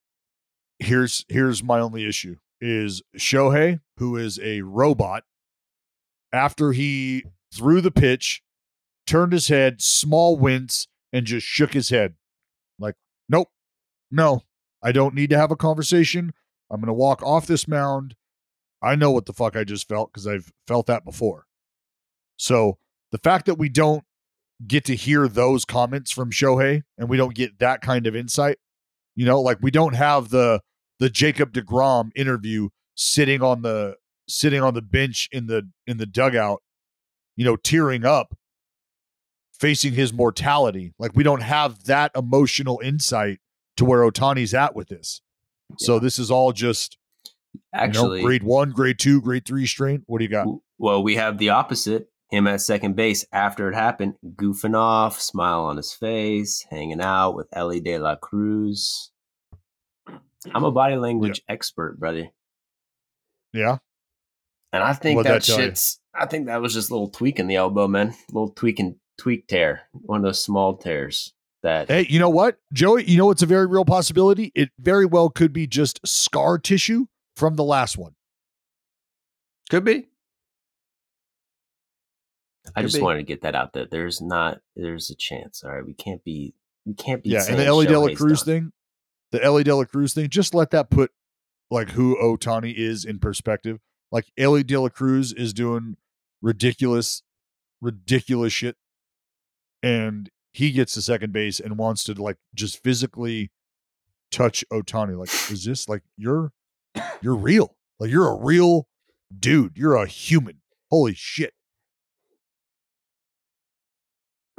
here's 0.79 1.25
here's 1.29 1.63
my 1.63 1.81
only 1.81 2.07
issue 2.07 2.37
is 2.61 3.03
Shohei, 3.19 3.81
who 3.99 4.17
is 4.17 4.39
a 4.41 4.63
robot, 4.63 5.25
after 6.33 6.73
he 6.73 7.25
threw 7.53 7.81
the 7.81 7.91
pitch, 7.91 8.43
turned 9.07 9.33
his 9.33 9.49
head, 9.49 9.83
small 9.83 10.37
wince, 10.37 10.89
and 11.13 11.27
just 11.27 11.47
shook 11.47 11.75
his 11.75 11.91
head. 11.91 12.15
Like, 12.79 12.95
nope, 13.29 13.49
no, 14.11 14.43
I 14.83 14.93
don't 14.93 15.15
need 15.15 15.31
to 15.31 15.39
have 15.39 15.51
a 15.51 15.57
conversation. 15.57 16.33
I'm 16.71 16.81
gonna 16.81 16.93
walk 16.93 17.23
off 17.23 17.47
this 17.47 17.69
mound. 17.69 18.15
I 18.83 18.97
know 18.97 19.11
what 19.11 19.27
the 19.27 19.33
fuck 19.33 19.57
I 19.57 19.65
just 19.65 19.89
felt 19.89 20.13
because 20.13 20.27
I've 20.27 20.53
felt 20.67 20.87
that 20.87 21.05
before. 21.05 21.47
So 22.37 22.79
the 23.13 23.19
fact 23.19 23.47
that 23.47 23.55
we 23.55 23.69
don't 23.69 24.05
get 24.67 24.85
to 24.87 24.97
hear 24.97 25.29
those 25.29 25.65
comments 25.65 26.11
from 26.11 26.31
Shohei 26.31 26.83
and 26.99 27.09
we 27.09 27.17
don't 27.17 27.35
get 27.35 27.59
that 27.59 27.81
kind 27.81 28.07
of 28.07 28.17
insight, 28.17 28.59
you 29.15 29.25
know, 29.25 29.41
like 29.41 29.59
we 29.61 29.71
don't 29.71 29.95
have 29.95 30.31
the 30.31 30.61
the 30.99 31.11
Jacob 31.11 31.53
DeGrom 31.53 32.11
interview 32.17 32.69
sitting 32.95 33.43
on 33.43 33.63
the 33.63 33.97
sitting 34.29 34.63
on 34.63 34.75
the 34.75 34.83
bench 34.83 35.29
in 35.33 35.47
the 35.47 35.69
in 35.87 35.99
the 35.99 36.07
dugout, 36.07 36.63
you 37.37 37.45
know, 37.45 37.57
tearing 37.57 38.05
up, 38.05 38.35
facing 39.63 39.93
his 39.93 40.13
mortality. 40.13 40.93
Like 40.99 41.13
we 41.15 41.23
don't 41.23 41.43
have 41.43 41.85
that 41.85 42.11
emotional 42.17 42.81
insight 42.83 43.39
to 43.77 43.85
where 43.85 44.01
Ohtani's 44.01 44.53
at 44.55 44.75
with 44.75 44.89
this. 44.89 45.23
So 45.79 46.01
this 46.01 46.19
is 46.19 46.31
all 46.33 46.53
just 46.53 46.99
Actually, 47.73 48.19
you 48.19 48.23
know, 48.25 48.29
grade 48.29 48.43
one, 48.43 48.73
grade 48.73 48.99
two, 48.99 49.23
grade 49.23 49.47
three 49.47 49.67
strain. 49.67 50.03
What 50.07 50.19
do 50.19 50.25
you 50.25 50.31
got? 50.31 50.49
Well, 50.79 51.03
we 51.03 51.15
have 51.15 51.39
the 51.39 51.51
opposite. 51.51 52.09
Him 52.29 52.47
at 52.47 52.63
second 52.63 52.97
base 52.97 53.27
after 53.31 53.69
it 53.69 53.75
happened, 53.75 54.15
goofing 54.37 54.75
off, 54.75 55.21
smile 55.21 55.61
on 55.61 55.77
his 55.77 55.93
face, 55.93 56.65
hanging 56.71 57.01
out 57.01 57.37
with 57.37 57.47
Elly 57.53 57.79
De 57.79 57.99
La 57.99 58.17
Cruz. 58.17 59.11
I'm 60.55 60.65
a 60.65 60.73
body 60.73 60.97
language 60.97 61.43
expert, 61.49 62.01
brother. 62.01 62.31
Yeah. 63.53 63.77
And 64.73 64.83
I 64.83 64.95
think 64.95 65.19
What'd 65.19 65.31
that 65.31 65.43
that 65.43 65.49
you? 65.49 65.55
shit's 65.55 66.01
I 66.15 66.27
think 66.27 66.47
that 66.47 66.61
was 66.61 66.75
just 66.75 66.91
a 66.91 66.95
little 66.95 67.11
tweak 67.11 67.39
in 67.39 67.47
the 67.47 67.57
elbow, 67.57 67.87
man. 67.87 68.09
A 68.09 68.33
little 68.33 68.51
tweak 68.51 68.79
and 68.81 68.97
tweak 69.19 69.47
tear. 69.47 69.83
One 69.93 70.19
of 70.19 70.25
those 70.25 70.43
small 70.43 70.77
tears 70.77 71.33
that 71.63 71.89
Hey, 71.89 72.07
you 72.09 72.19
know 72.19 72.31
what, 72.31 72.59
Joey? 72.73 73.05
You 73.05 73.19
know 73.19 73.31
it's 73.31 73.43
a 73.43 73.47
very 73.47 73.67
real 73.67 73.85
possibility? 73.85 74.53
It 74.55 74.71
very 74.79 75.07
well 75.07 75.31
could 75.31 75.53
be 75.53 75.67
just 75.67 76.01
scar 76.07 76.59
tissue 76.59 77.07
from 77.37 77.57
the 77.57 77.65
last 77.65 77.97
one. 77.99 78.15
Could 79.71 79.85
be. 79.85 80.09
I 82.77 82.83
Could 82.83 82.89
just 82.89 82.97
be. 82.97 83.03
wanted 83.03 83.19
to 83.19 83.25
get 83.25 83.43
that 83.43 83.55
out 83.55 83.73
there. 83.73 83.87
There's 83.91 84.21
not 84.21 84.61
there's 84.77 85.11
a 85.11 85.15
chance. 85.17 85.63
All 85.65 85.71
right. 85.73 85.85
We 85.85 85.95
can't 85.95 86.23
be 86.25 86.55
we 86.87 86.95
can't 86.95 87.23
be 87.23 87.31
yeah, 87.31 87.41
saying 87.41 87.59
and 87.59 87.61
the 87.61 87.67
Elly 87.67 87.87
De 87.87 87.99
La 87.99 88.15
Cruz 88.15 88.43
done. 88.43 88.55
thing, 88.55 88.73
the 89.33 89.43
Elly 89.43 89.65
De 89.65 89.75
La 89.75 89.85
Cruz 89.85 90.15
thing, 90.15 90.29
just 90.29 90.55
let 90.55 90.71
that 90.71 90.91
put 90.91 91.11
like 91.71 91.91
who 91.91 92.17
Ohtani 92.17 92.75
is 92.75 93.05
in 93.05 93.19
perspective. 93.19 93.79
Like 94.11 94.27
Elly 94.37 94.63
De 94.63 94.79
La 94.81 94.89
Cruz 94.89 95.33
is 95.33 95.53
doing 95.53 95.97
ridiculous, 96.43 97.23
ridiculous 97.81 98.53
shit, 98.53 98.77
and 99.83 100.31
he 100.53 100.71
gets 100.71 100.95
to 100.95 101.03
second 101.03 101.33
base 101.33 101.61
and 101.61 101.79
wants 101.79 102.05
to 102.05 102.15
like 102.15 102.37
just 102.55 102.83
physically 102.83 103.51
touch 104.31 104.65
Ohtani. 104.73 105.17
Like, 105.19 105.31
is 105.51 105.65
this 105.65 105.89
like 105.89 106.03
you're 106.17 106.53
you're 107.21 107.37
real? 107.37 107.77
Like 107.99 108.11
you're 108.11 108.29
a 108.29 108.37
real 108.37 108.89
dude. 109.37 109.77
You're 109.77 109.97
a 109.97 110.07
human. 110.07 110.61
Holy 110.91 111.15
shit. 111.15 111.55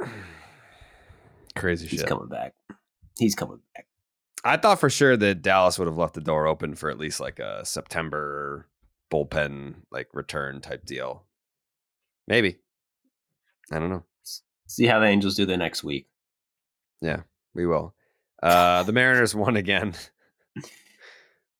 Crazy 1.56 1.86
He's 1.86 2.00
shit. 2.00 2.08
coming 2.08 2.28
back. 2.28 2.52
He's 3.18 3.34
coming 3.34 3.60
back. 3.74 3.86
I 4.44 4.56
thought 4.56 4.80
for 4.80 4.90
sure 4.90 5.16
that 5.16 5.42
Dallas 5.42 5.78
would 5.78 5.88
have 5.88 5.96
left 5.96 6.14
the 6.14 6.20
door 6.20 6.46
open 6.46 6.74
for 6.74 6.90
at 6.90 6.98
least 6.98 7.20
like 7.20 7.38
a 7.38 7.64
September 7.64 8.68
bullpen 9.10 9.76
like 9.90 10.08
return 10.12 10.60
type 10.60 10.84
deal. 10.84 11.24
Maybe. 12.26 12.58
I 13.72 13.78
don't 13.78 13.90
know. 13.90 14.04
See 14.66 14.86
how 14.86 14.98
the 14.98 15.06
Angels 15.06 15.36
do 15.36 15.46
the 15.46 15.56
next 15.56 15.84
week. 15.84 16.06
Yeah, 17.00 17.22
we 17.54 17.66
will. 17.66 17.94
Uh 18.42 18.82
the 18.82 18.92
Mariners 18.92 19.34
won 19.34 19.56
again. 19.56 19.94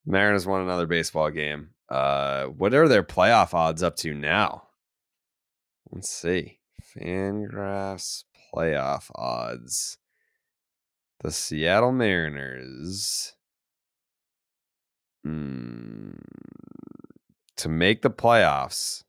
Mariners 0.07 0.46
won 0.46 0.62
another 0.62 0.86
baseball 0.86 1.30
game. 1.30 1.70
Uh 1.88 2.46
what 2.46 2.74
are 2.74 2.88
their 2.88 3.02
playoff 3.02 3.55
odds 3.55 3.82
up 3.82 3.96
to 3.96 4.14
now? 4.14 4.68
Let's 5.90 6.11
see. 6.11 6.61
Fangraphs 6.96 8.24
playoff 8.55 9.11
odds. 9.14 9.98
The 11.20 11.30
Seattle 11.30 11.92
Mariners 11.92 13.34
mm, 15.26 16.18
to 17.57 17.68
make 17.68 18.02
the 18.02 18.11
playoffs 18.11 19.05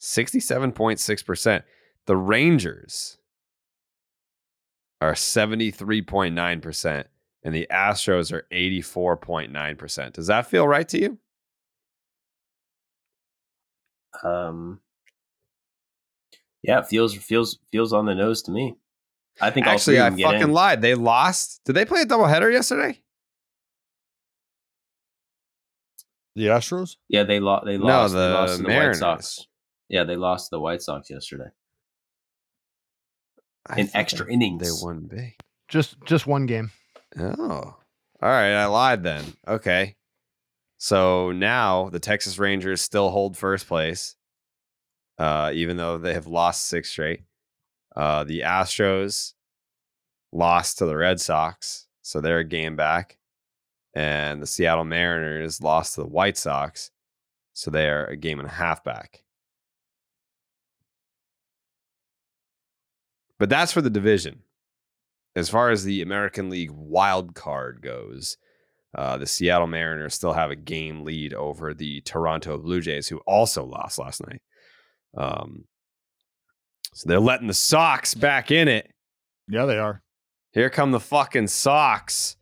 67.6%. 0.00 1.62
The 2.06 2.16
Rangers 2.16 3.18
are 5.00 5.12
73.9%, 5.14 7.04
and 7.42 7.54
the 7.54 7.66
Astros 7.70 8.32
are 8.32 8.46
84.9%. 8.52 10.12
Does 10.12 10.26
that 10.28 10.46
feel 10.46 10.66
right 10.68 10.88
to 10.88 10.98
you? 11.00 11.18
Um, 14.22 14.80
yeah, 16.62 16.78
it 16.80 16.86
feels 16.86 17.14
feels 17.14 17.58
feels 17.70 17.92
on 17.92 18.06
the 18.06 18.14
nose 18.14 18.40
to 18.44 18.50
me. 18.50 18.74
I 19.42 19.50
think 19.50 19.66
actually 19.66 20.00
I 20.00 20.04
all 20.08 20.10
three 20.12 20.24
of 20.24 20.30
fucking 20.30 20.42
in. 20.48 20.52
lied. 20.52 20.80
They 20.80 20.94
lost. 20.94 21.60
Did 21.66 21.74
they 21.74 21.84
play 21.84 22.00
a 22.00 22.06
doubleheader 22.06 22.50
yesterday? 22.50 22.98
The 26.34 26.46
Astros? 26.46 26.96
Yeah, 27.08 27.24
they 27.24 27.40
lost. 27.40 27.66
They 27.66 27.76
No, 27.76 27.84
lost. 27.84 28.14
they 28.14 28.20
the 28.20 28.28
lost 28.34 28.56
the 28.58 28.68
Mariners. 28.68 29.00
White 29.02 29.22
Sox. 29.22 29.46
Yeah, 29.90 30.04
they 30.04 30.16
lost 30.16 30.46
to 30.46 30.56
the 30.56 30.60
White 30.60 30.80
Sox 30.80 31.10
yesterday. 31.10 31.50
I 33.68 33.80
In 33.80 33.90
extra 33.94 34.26
they- 34.26 34.32
innings. 34.32 34.62
They 34.80 34.84
won 34.86 35.00
big. 35.06 35.34
Just 35.68 35.96
just 36.04 36.26
one 36.26 36.46
game. 36.46 36.70
Oh. 37.18 37.76
All 38.22 38.30
right, 38.30 38.52
I 38.54 38.66
lied 38.66 39.02
then. 39.02 39.24
Okay. 39.46 39.96
So 40.78 41.32
now 41.32 41.88
the 41.90 41.98
Texas 42.00 42.38
Rangers 42.38 42.80
still 42.80 43.10
hold 43.10 43.36
first 43.36 43.66
place, 43.66 44.14
uh, 45.18 45.50
even 45.54 45.76
though 45.76 45.98
they 45.98 46.14
have 46.14 46.26
lost 46.26 46.66
six 46.66 46.90
straight. 46.90 47.22
Uh, 47.94 48.24
the 48.24 48.40
Astros 48.40 49.32
lost 50.32 50.78
to 50.78 50.86
the 50.86 50.96
Red 50.96 51.20
Sox, 51.20 51.86
so 52.02 52.20
they're 52.20 52.38
a 52.40 52.44
game 52.44 52.76
back. 52.76 53.18
And 53.94 54.42
the 54.42 54.46
Seattle 54.46 54.84
Mariners 54.84 55.62
lost 55.62 55.94
to 55.94 56.02
the 56.02 56.06
White 56.08 56.36
Sox, 56.36 56.90
so 57.54 57.70
they 57.70 57.88
are 57.88 58.04
a 58.04 58.16
game 58.16 58.38
and 58.38 58.48
a 58.48 58.52
half 58.52 58.84
back. 58.84 59.22
But 63.38 63.48
that's 63.48 63.72
for 63.72 63.82
the 63.82 63.90
division. 63.90 64.40
As 65.34 65.48
far 65.48 65.70
as 65.70 65.84
the 65.84 66.00
American 66.00 66.48
League 66.48 66.70
wild 66.70 67.34
card 67.34 67.82
goes, 67.82 68.38
uh, 68.96 69.18
the 69.18 69.26
Seattle 69.26 69.66
Mariners 69.66 70.14
still 70.14 70.32
have 70.32 70.50
a 70.50 70.56
game 70.56 71.04
lead 71.04 71.34
over 71.34 71.74
the 71.74 72.00
Toronto 72.00 72.56
Blue 72.56 72.80
Jays, 72.80 73.08
who 73.08 73.18
also 73.26 73.64
lost 73.64 73.98
last 73.98 74.26
night. 74.26 74.40
Um, 75.16 75.64
so 76.94 77.08
they're 77.08 77.20
letting 77.20 77.48
the 77.48 77.54
Sox 77.54 78.14
back 78.14 78.50
in 78.50 78.68
it. 78.68 78.90
Yeah, 79.48 79.66
they 79.66 79.76
are. 79.76 80.02
Here 80.52 80.70
come 80.70 80.92
the 80.92 81.00
fucking 81.00 81.48
Sox. 81.48 82.36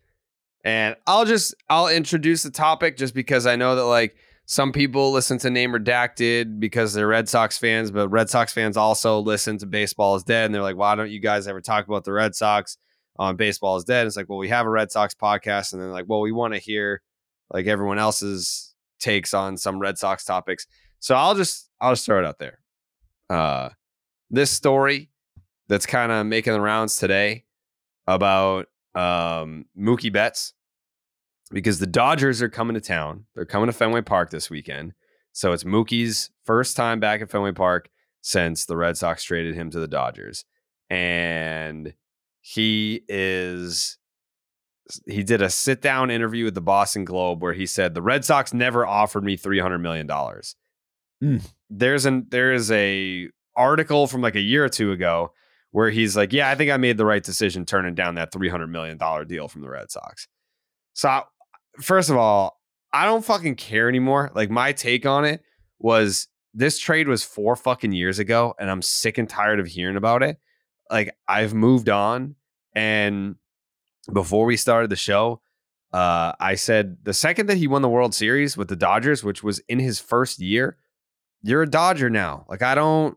And 0.64 0.94
I'll 1.06 1.24
just 1.24 1.54
I'll 1.68 1.88
introduce 1.88 2.44
the 2.44 2.50
topic 2.50 2.96
just 2.96 3.14
because 3.14 3.46
I 3.46 3.56
know 3.56 3.74
that 3.74 3.84
like 3.84 4.14
some 4.46 4.72
people 4.72 5.10
listen 5.10 5.38
to 5.38 5.50
Name 5.50 5.72
Redacted 5.72 6.60
because 6.60 6.92
they're 6.92 7.08
Red 7.08 7.28
Sox 7.28 7.56
fans, 7.56 7.90
but 7.90 8.08
Red 8.08 8.28
Sox 8.28 8.52
fans 8.52 8.76
also 8.76 9.20
listen 9.20 9.56
to 9.58 9.66
Baseball 9.66 10.16
is 10.16 10.22
Dead, 10.22 10.46
and 10.46 10.54
they're 10.54 10.62
like, 10.62 10.76
why 10.76 10.94
don't 10.94 11.10
you 11.10 11.20
guys 11.20 11.48
ever 11.48 11.60
talk 11.60 11.86
about 11.86 12.04
the 12.04 12.12
Red 12.12 12.34
Sox 12.34 12.76
on 13.16 13.36
Baseball 13.36 13.76
is 13.76 13.84
Dead? 13.84 14.06
It's 14.06 14.16
like, 14.16 14.28
well, 14.28 14.38
we 14.38 14.48
have 14.50 14.66
a 14.66 14.70
Red 14.70 14.92
Sox 14.92 15.14
podcast, 15.14 15.72
and 15.72 15.80
then 15.80 15.90
like, 15.90 16.04
well, 16.08 16.20
we 16.20 16.32
want 16.32 16.52
to 16.54 16.60
hear 16.60 17.00
like 17.50 17.66
everyone 17.66 17.98
else's 17.98 18.74
takes 19.00 19.32
on 19.32 19.56
some 19.56 19.78
Red 19.78 19.98
Sox 19.98 20.24
topics. 20.24 20.66
So 20.98 21.14
I'll 21.14 21.34
just 21.34 21.70
I'll 21.80 21.92
just 21.92 22.04
throw 22.04 22.18
it 22.18 22.26
out 22.26 22.38
there. 22.38 22.58
Uh, 23.30 23.70
this 24.30 24.50
story 24.50 25.10
that's 25.68 25.86
kind 25.86 26.12
of 26.12 26.26
making 26.26 26.52
the 26.52 26.60
rounds 26.60 26.96
today 26.96 27.44
about 28.06 28.66
um, 28.94 29.64
Mookie 29.78 30.12
Betts 30.12 30.52
because 31.54 31.78
the 31.78 31.86
Dodgers 31.86 32.42
are 32.42 32.48
coming 32.48 32.74
to 32.74 32.80
town. 32.80 33.26
They're 33.34 33.46
coming 33.46 33.68
to 33.68 33.72
Fenway 33.72 34.02
Park 34.02 34.30
this 34.30 34.50
weekend. 34.50 34.92
So 35.32 35.52
it's 35.52 35.64
Mookie's 35.64 36.30
first 36.44 36.76
time 36.76 37.00
back 37.00 37.22
at 37.22 37.30
Fenway 37.30 37.52
Park 37.52 37.88
since 38.20 38.64
the 38.64 38.76
Red 38.76 38.96
Sox 38.96 39.22
traded 39.22 39.54
him 39.54 39.70
to 39.70 39.78
the 39.78 39.88
Dodgers. 39.88 40.44
And 40.90 41.94
he 42.40 43.02
is 43.08 43.98
he 45.06 45.22
did 45.22 45.40
a 45.40 45.48
sit 45.48 45.80
down 45.80 46.10
interview 46.10 46.44
with 46.44 46.54
the 46.54 46.60
Boston 46.60 47.04
Globe 47.04 47.40
where 47.40 47.54
he 47.54 47.66
said 47.66 47.94
the 47.94 48.02
Red 48.02 48.24
Sox 48.24 48.52
never 48.52 48.84
offered 48.84 49.24
me 49.24 49.36
300 49.36 49.78
million 49.78 50.06
dollars. 50.06 50.56
Mm. 51.22 51.48
There's 51.70 52.04
an 52.04 52.26
there 52.30 52.52
is 52.52 52.70
a 52.70 53.28
article 53.56 54.06
from 54.06 54.20
like 54.20 54.34
a 54.34 54.40
year 54.40 54.64
or 54.64 54.68
two 54.68 54.92
ago 54.92 55.32
where 55.70 55.90
he's 55.90 56.16
like, 56.16 56.32
"Yeah, 56.32 56.50
I 56.50 56.54
think 56.54 56.70
I 56.70 56.76
made 56.76 56.96
the 56.96 57.06
right 57.06 57.22
decision 57.22 57.64
turning 57.64 57.94
down 57.94 58.16
that 58.16 58.32
300 58.32 58.66
million 58.66 58.98
dollar 58.98 59.24
deal 59.24 59.48
from 59.48 59.62
the 59.62 59.70
Red 59.70 59.90
Sox." 59.90 60.28
So, 60.92 61.08
I- 61.08 61.22
first 61.80 62.10
of 62.10 62.16
all, 62.16 62.60
I 62.92 63.04
don't 63.04 63.24
fucking 63.24 63.56
care 63.56 63.88
anymore. 63.88 64.30
Like 64.34 64.50
my 64.50 64.72
take 64.72 65.04
on 65.06 65.24
it 65.24 65.42
was 65.78 66.28
this 66.54 66.78
trade 66.78 67.08
was 67.08 67.24
4 67.24 67.56
fucking 67.56 67.92
years 67.92 68.18
ago 68.18 68.54
and 68.58 68.70
I'm 68.70 68.82
sick 68.82 69.18
and 69.18 69.28
tired 69.28 69.58
of 69.58 69.66
hearing 69.66 69.96
about 69.96 70.22
it. 70.22 70.38
Like 70.90 71.16
I've 71.26 71.54
moved 71.54 71.88
on 71.88 72.36
and 72.74 73.36
before 74.12 74.46
we 74.46 74.56
started 74.56 74.90
the 74.90 74.96
show, 74.96 75.40
uh, 75.92 76.32
I 76.40 76.56
said 76.56 76.98
the 77.02 77.14
second 77.14 77.48
that 77.48 77.56
he 77.56 77.66
won 77.66 77.82
the 77.82 77.88
World 77.88 78.14
Series 78.14 78.56
with 78.56 78.68
the 78.68 78.76
Dodgers, 78.76 79.24
which 79.24 79.42
was 79.42 79.60
in 79.68 79.78
his 79.78 79.98
first 79.98 80.40
year, 80.40 80.76
you're 81.42 81.62
a 81.62 81.70
Dodger 81.70 82.10
now. 82.10 82.46
Like 82.48 82.62
I 82.62 82.74
don't, 82.74 83.16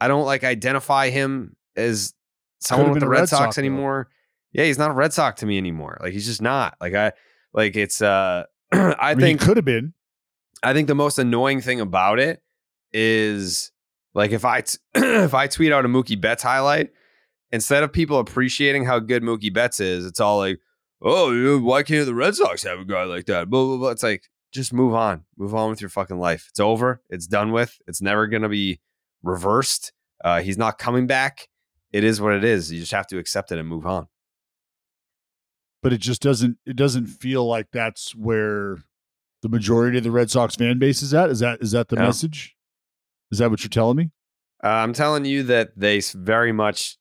I 0.00 0.08
don't 0.08 0.24
like 0.24 0.44
identify 0.44 1.10
him 1.10 1.56
as 1.76 2.14
someone 2.60 2.90
with 2.90 3.00
the 3.00 3.08
Red, 3.08 3.20
Red 3.20 3.28
Sox, 3.28 3.40
Sox, 3.40 3.56
though. 3.56 3.60
anymore. 3.60 4.08
Yeah, 4.52 4.64
he's 4.64 4.78
not 4.78 4.90
a 4.90 4.94
Red 4.94 5.12
Sox 5.12 5.40
to 5.40 5.46
me 5.46 5.58
anymore. 5.58 5.98
Like 6.02 6.12
he's 6.12 6.26
just 6.26 6.42
not. 6.42 6.76
Like 6.80 6.94
I, 6.94 7.12
like 7.52 7.76
it's. 7.76 8.02
uh 8.02 8.44
I, 8.72 8.94
I, 8.98 9.14
mean, 9.14 9.20
think 9.20 9.40
could 9.40 9.56
have 9.56 9.64
been. 9.64 9.94
I 10.62 10.72
think 10.72 10.88
the 10.88 10.94
most 10.94 11.18
annoying 11.18 11.60
thing 11.60 11.80
about 11.80 12.18
it 12.18 12.42
is 12.92 13.72
like 14.14 14.32
if 14.32 14.44
I 14.44 14.62
t- 14.62 14.78
if 14.94 15.34
I 15.34 15.46
tweet 15.46 15.72
out 15.72 15.84
a 15.84 15.88
Mookie 15.88 16.20
Betts 16.20 16.42
highlight, 16.42 16.90
instead 17.52 17.82
of 17.82 17.92
people 17.92 18.18
appreciating 18.18 18.84
how 18.84 18.98
good 18.98 19.22
Mookie 19.22 19.52
Betts 19.52 19.80
is, 19.80 20.06
it's 20.06 20.20
all 20.20 20.38
like, 20.38 20.58
oh, 21.02 21.58
why 21.60 21.82
can't 21.82 22.06
the 22.06 22.14
Red 22.14 22.34
Sox 22.34 22.62
have 22.62 22.78
a 22.80 22.84
guy 22.84 23.04
like 23.04 23.26
that? 23.26 23.50
Blah 23.50 23.64
blah 23.64 23.76
blah. 23.76 23.90
It's 23.90 24.02
like 24.02 24.24
just 24.52 24.72
move 24.72 24.94
on, 24.94 25.24
move 25.36 25.54
on 25.54 25.70
with 25.70 25.80
your 25.80 25.90
fucking 25.90 26.18
life. 26.18 26.46
It's 26.50 26.60
over. 26.60 27.02
It's 27.08 27.26
done 27.26 27.52
with. 27.52 27.78
It's 27.86 28.02
never 28.02 28.26
gonna 28.26 28.48
be 28.48 28.80
reversed. 29.22 29.92
Uh, 30.22 30.40
he's 30.40 30.58
not 30.58 30.78
coming 30.78 31.06
back. 31.06 31.48
It 31.92 32.04
is 32.04 32.20
what 32.20 32.34
it 32.34 32.44
is. 32.44 32.70
You 32.70 32.80
just 32.80 32.92
have 32.92 33.06
to 33.08 33.18
accept 33.18 33.52
it 33.52 33.58
and 33.58 33.68
move 33.68 33.86
on. 33.86 34.06
But 35.82 35.92
it 35.92 35.98
just 36.00 36.20
doesn't 36.22 36.58
it 36.66 36.76
doesn't 36.76 37.06
feel 37.06 37.46
like 37.46 37.68
that's 37.72 38.14
where 38.14 38.78
the 39.42 39.48
majority 39.48 39.98
of 39.98 40.04
the 40.04 40.10
Red 40.10 40.30
Sox 40.30 40.54
fan 40.56 40.78
base 40.78 41.02
is 41.02 41.14
at. 41.14 41.30
Is 41.30 41.40
that 41.40 41.60
is 41.62 41.72
that 41.72 41.88
the 41.88 41.96
Yeah. 41.96 42.02
message? 42.02 42.56
Is 43.30 43.38
that 43.38 43.50
what 43.50 43.62
you're 43.62 43.68
telling 43.70 43.96
me? 43.96 44.10
Uh, 44.62 44.68
I'm 44.68 44.92
telling 44.92 45.24
you 45.24 45.42
that 45.44 45.70
they 45.78 46.00
very 46.14 46.52
much 46.52 46.98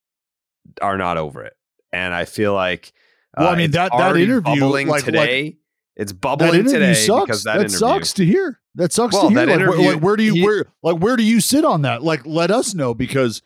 are 0.81 0.97
not 0.97 1.17
over 1.17 1.43
it, 1.43 1.53
and 1.91 2.13
I 2.13 2.25
feel 2.25 2.53
like. 2.53 2.91
Well, 3.37 3.47
I 3.49 3.53
uh, 3.53 3.55
mean, 3.55 3.71
that- 3.71 3.91
that 3.97 4.15
interview, 4.17 4.41
bubbling 4.59 4.87
like- 4.87 5.01
like- 5.01 5.05
today. 5.05 5.57
it's 5.95 6.11
That 6.11 6.21
bubbling 6.21 6.65
today 6.65 6.93
sucks. 6.93 7.25
because 7.25 7.43
that 7.43 7.53
that, 7.53 7.59
interview. 7.61 7.77
sucks 7.77 8.13
to 8.13 8.25
hear. 8.25 8.59
That 8.75 8.91
sucks 8.93 9.13
Well, 9.13 9.23
to 9.23 9.29
hear. 9.29 9.45
that 9.45 9.47
Like, 9.51 9.59
where- 9.59 9.67
interview- 9.75 9.91
like, 9.93 10.01
where 10.03 10.15
do 10.15 10.23
you 10.23 10.33
he- 10.35 10.43
where 10.43 10.65
like 10.83 10.97
where 10.97 11.15
do 11.17 11.23
you 11.23 11.39
sit 11.41 11.63
on 11.65 11.81
that? 11.83 12.01
Like, 12.03 12.25
let 12.25 12.49
us 12.51 12.73
know 12.73 12.93
because, 12.93 13.41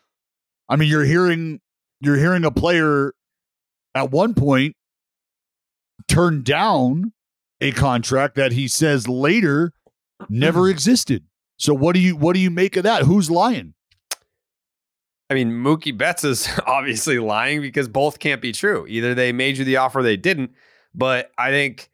I 0.68 0.76
mean, 0.76 0.88
you're 0.88 1.04
hearing 1.04 1.60
you're 2.00 2.16
hearing 2.18 2.44
a 2.44 2.50
player 2.50 3.14
at 3.94 4.10
one 4.10 4.34
point 4.34 4.76
turn 6.08 6.42
down 6.42 7.12
a 7.60 7.72
contract 7.72 8.34
that 8.36 8.52
he 8.52 8.68
says 8.68 9.08
later 9.08 9.72
never 10.28 10.62
mm-hmm. 10.62 10.70
existed. 10.70 11.24
So 11.56 11.74
what 11.74 11.94
do 11.94 12.00
you 12.00 12.16
what 12.16 12.34
do 12.34 12.40
you 12.40 12.50
make 12.50 12.76
of 12.76 12.82
that? 12.82 13.02
Who's 13.02 13.30
lying? 13.30 13.74
I 15.30 15.34
mean, 15.34 15.50
Mookie 15.50 15.96
Betts 15.96 16.24
is 16.24 16.48
obviously 16.66 17.18
lying 17.18 17.60
because 17.60 17.88
both 17.88 18.18
can't 18.18 18.42
be 18.42 18.52
true. 18.52 18.86
Either 18.88 19.14
they 19.14 19.32
made 19.32 19.56
you 19.56 19.64
the 19.64 19.76
offer, 19.76 20.00
or 20.00 20.02
they 20.02 20.16
didn't. 20.16 20.52
But 20.94 21.30
I 21.38 21.50
think 21.50 21.88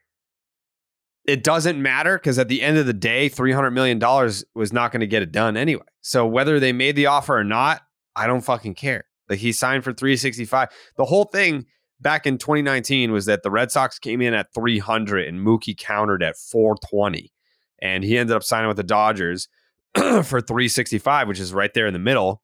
it 1.27 1.45
doesn't 1.45 1.81
matter 1.81 2.19
because 2.19 2.39
at 2.39 2.49
the 2.49 2.63
end 2.63 2.79
of 2.79 2.87
the 2.87 2.93
day, 2.93 3.29
three 3.29 3.53
hundred 3.53 3.71
million 3.71 3.99
dollars 3.99 4.45
was 4.55 4.73
not 4.73 4.93
going 4.93 5.01
to 5.01 5.07
get 5.07 5.23
it 5.23 5.33
done 5.33 5.57
anyway. 5.57 5.85
So 6.01 6.27
whether 6.27 6.59
they 6.59 6.73
made 6.73 6.97
the 6.97 7.07
offer 7.07 7.37
or 7.37 7.45
not, 7.45 7.83
I 8.17 8.27
don't 8.27 8.41
fucking 8.41 8.75
care. 8.75 9.05
Like 9.29 9.39
he 9.39 9.53
signed 9.53 9.85
for 9.85 9.93
three 9.93 10.17
sixty 10.17 10.45
five. 10.45 10.71
The 10.97 11.05
whole 11.05 11.25
thing 11.25 11.67
back 12.01 12.27
in 12.27 12.39
2019 12.39 13.13
was 13.13 13.27
that 13.27 13.43
the 13.43 13.51
Red 13.51 13.71
Sox 13.71 13.99
came 13.99 14.21
in 14.21 14.35
at 14.35 14.53
300 14.55 15.29
and 15.29 15.45
Mookie 15.45 15.77
countered 15.77 16.23
at 16.23 16.37
420, 16.37 17.33
and 17.81 18.05
he 18.05 18.17
ended 18.17 18.35
up 18.35 18.43
signing 18.43 18.69
with 18.69 18.77
the 18.77 18.83
Dodgers 18.83 19.49
for 19.95 20.41
365, 20.41 21.29
which 21.29 21.41
is 21.41 21.53
right 21.53 21.73
there 21.75 21.87
in 21.87 21.93
the 21.93 21.99
middle. 21.99 22.43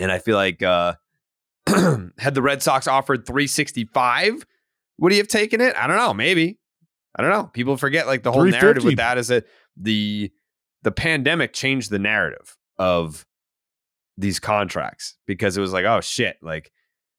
And 0.00 0.12
I 0.12 0.18
feel 0.18 0.36
like 0.36 0.62
uh, 0.62 0.94
had 1.66 2.34
the 2.34 2.42
Red 2.42 2.62
Sox 2.62 2.86
offered 2.86 3.26
365, 3.26 4.46
would 4.98 5.12
he 5.12 5.18
have 5.18 5.28
taken 5.28 5.60
it? 5.60 5.76
I 5.76 5.86
don't 5.86 5.96
know. 5.96 6.14
Maybe. 6.14 6.58
I 7.14 7.22
don't 7.22 7.30
know. 7.30 7.44
People 7.52 7.76
forget 7.76 8.06
like 8.06 8.22
the 8.22 8.32
whole 8.32 8.44
narrative 8.44 8.84
with 8.84 8.96
that 8.96 9.16
is 9.16 9.28
that 9.28 9.44
the 9.76 10.30
the 10.82 10.92
pandemic 10.92 11.52
changed 11.52 11.90
the 11.90 11.98
narrative 11.98 12.56
of 12.78 13.26
these 14.18 14.38
contracts 14.38 15.16
because 15.26 15.56
it 15.56 15.60
was 15.60 15.72
like, 15.72 15.84
oh 15.84 16.00
shit, 16.00 16.36
like 16.42 16.70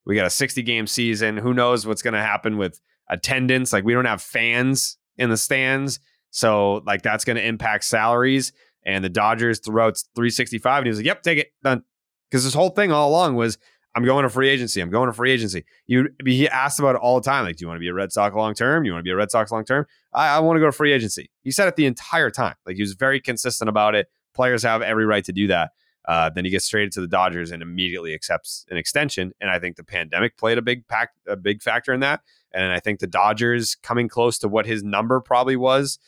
we 0.08 0.16
got 0.16 0.26
a 0.26 0.32
60 0.32 0.64
game 0.64 0.88
season. 0.88 1.38
Who 1.38 1.54
knows 1.54 1.86
what's 1.86 2.02
going 2.02 2.14
to 2.14 2.22
happen 2.22 2.58
with 2.58 2.80
attendance? 3.10 3.74
Like 3.74 3.84
we 3.84 3.94
don't 3.94 4.06
have 4.06 4.22
fans 4.22 4.98
in 5.18 5.30
the 5.30 5.38
stands. 5.38 6.00
So 6.32 6.82
like 6.86 7.02
that's 7.02 7.26
going 7.26 7.36
to 7.36 7.46
impact 7.46 7.84
salaries. 7.84 8.54
And 8.86 9.04
the 9.04 9.10
Dodgers 9.10 9.60
threw 9.60 9.82
out 9.82 9.98
365 10.16 10.78
and 10.78 10.86
he 10.86 10.90
was 10.90 11.00
like, 11.00 11.06
yep, 11.06 11.24
take 11.24 11.40
it. 11.40 11.48
Done. 11.62 11.84
because 12.32 12.46
this 12.46 12.54
whole 12.54 12.70
thing 12.70 12.92
all 12.92 13.10
along 13.10 13.36
was 13.36 13.58
I'm 13.96 14.06
going 14.06 14.24
to 14.24 14.30
free 14.30 14.48
agency. 14.48 14.80
I'm 14.80 14.90
going 14.90 15.08
to 15.08 15.14
free 15.14 15.32
agency. 15.32 15.66
You 15.88 16.08
he 16.26 16.48
asked 16.48 16.80
about 16.80 16.96
it 16.96 17.02
all 17.02 17.20
the 17.20 17.26
time. 17.26 17.44
Like, 17.44 17.58
do 17.58 17.64
you 17.64 17.68
want 17.68 17.78
to 17.78 17.82
be 17.82 17.90
a 17.90 17.94
Red 17.94 18.12
Sox 18.14 18.34
long 18.34 18.54
term? 18.54 18.86
You 18.86 18.94
want 18.94 19.02
to 19.02 19.04
be 19.04 19.12
a 19.12 19.16
Red 19.16 19.32
Sox 19.32 19.52
long 19.52 19.66
term? 19.66 19.86
I, 20.14 20.38
I 20.38 20.40
want 20.40 20.56
to 20.56 20.62
go 20.62 20.68
to 20.68 20.72
free 20.72 20.94
agency. 20.94 21.30
He 21.42 21.52
said 21.52 21.68
it 21.68 21.76
the 21.76 21.86
entire 21.86 22.30
time. 22.30 22.56
Like 22.66 22.78
he 22.78 22.82
was 22.82 22.94
very 22.94 23.20
consistent 23.20 23.68
about 23.68 23.96
it. 23.96 24.08
Players 24.36 24.64
have 24.64 24.82
every 24.82 25.06
right 25.06 25.26
to 25.26 25.34
do 25.34 25.48
that. 25.48 25.72
Uh, 26.08 26.30
then 26.30 26.46
he 26.46 26.52
gets 26.52 26.68
traded 26.70 26.94
to 26.94 27.02
the 27.02 27.08
Dodgers 27.08 27.52
and 27.52 27.62
immediately 27.62 28.14
accepts 28.14 28.66
an 28.70 28.78
extension. 28.78 29.34
And 29.42 29.50
I 29.50 29.60
think 29.60 29.76
the 29.76 29.84
pandemic 29.84 30.38
played 30.38 30.58
a 30.58 30.62
big 30.62 30.88
pack, 30.88 31.12
a 31.28 31.36
big 31.36 31.62
factor 31.62 31.94
in 31.94 32.00
that. 32.00 32.22
And 32.54 32.72
I 32.72 32.80
think 32.80 33.00
the 33.00 33.08
Dodgers 33.08 33.76
coming 33.76 34.08
close 34.08 34.38
to 34.40 34.48
what 34.48 34.66
his 34.66 34.84
number 34.84 35.20
probably 35.20 35.58
was 35.58 36.00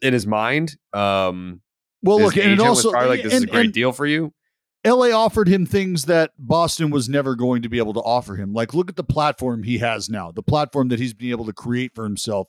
in 0.00 0.12
his 0.12 0.26
mind. 0.26 0.76
Um, 0.92 1.60
well, 2.02 2.20
look, 2.20 2.36
and 2.36 2.44
it 2.44 2.52
agent 2.52 2.60
was 2.60 2.68
also 2.68 2.92
probably 2.92 3.08
like 3.08 3.22
this 3.22 3.32
is 3.32 3.42
a 3.44 3.46
great 3.46 3.66
and- 3.66 3.74
deal 3.74 3.92
for 3.92 4.06
you. 4.06 4.32
LA 4.84 5.12
offered 5.12 5.46
him 5.46 5.64
things 5.64 6.06
that 6.06 6.32
Boston 6.36 6.90
was 6.90 7.08
never 7.08 7.36
going 7.36 7.62
to 7.62 7.68
be 7.68 7.78
able 7.78 7.94
to 7.94 8.00
offer 8.00 8.34
him. 8.34 8.52
Like, 8.52 8.74
look 8.74 8.90
at 8.90 8.96
the 8.96 9.04
platform 9.04 9.62
he 9.62 9.78
has 9.78 10.10
now, 10.10 10.32
the 10.32 10.42
platform 10.42 10.88
that 10.88 10.98
he's 10.98 11.14
been 11.14 11.30
able 11.30 11.46
to 11.46 11.52
create 11.52 11.94
for 11.94 12.02
himself, 12.02 12.48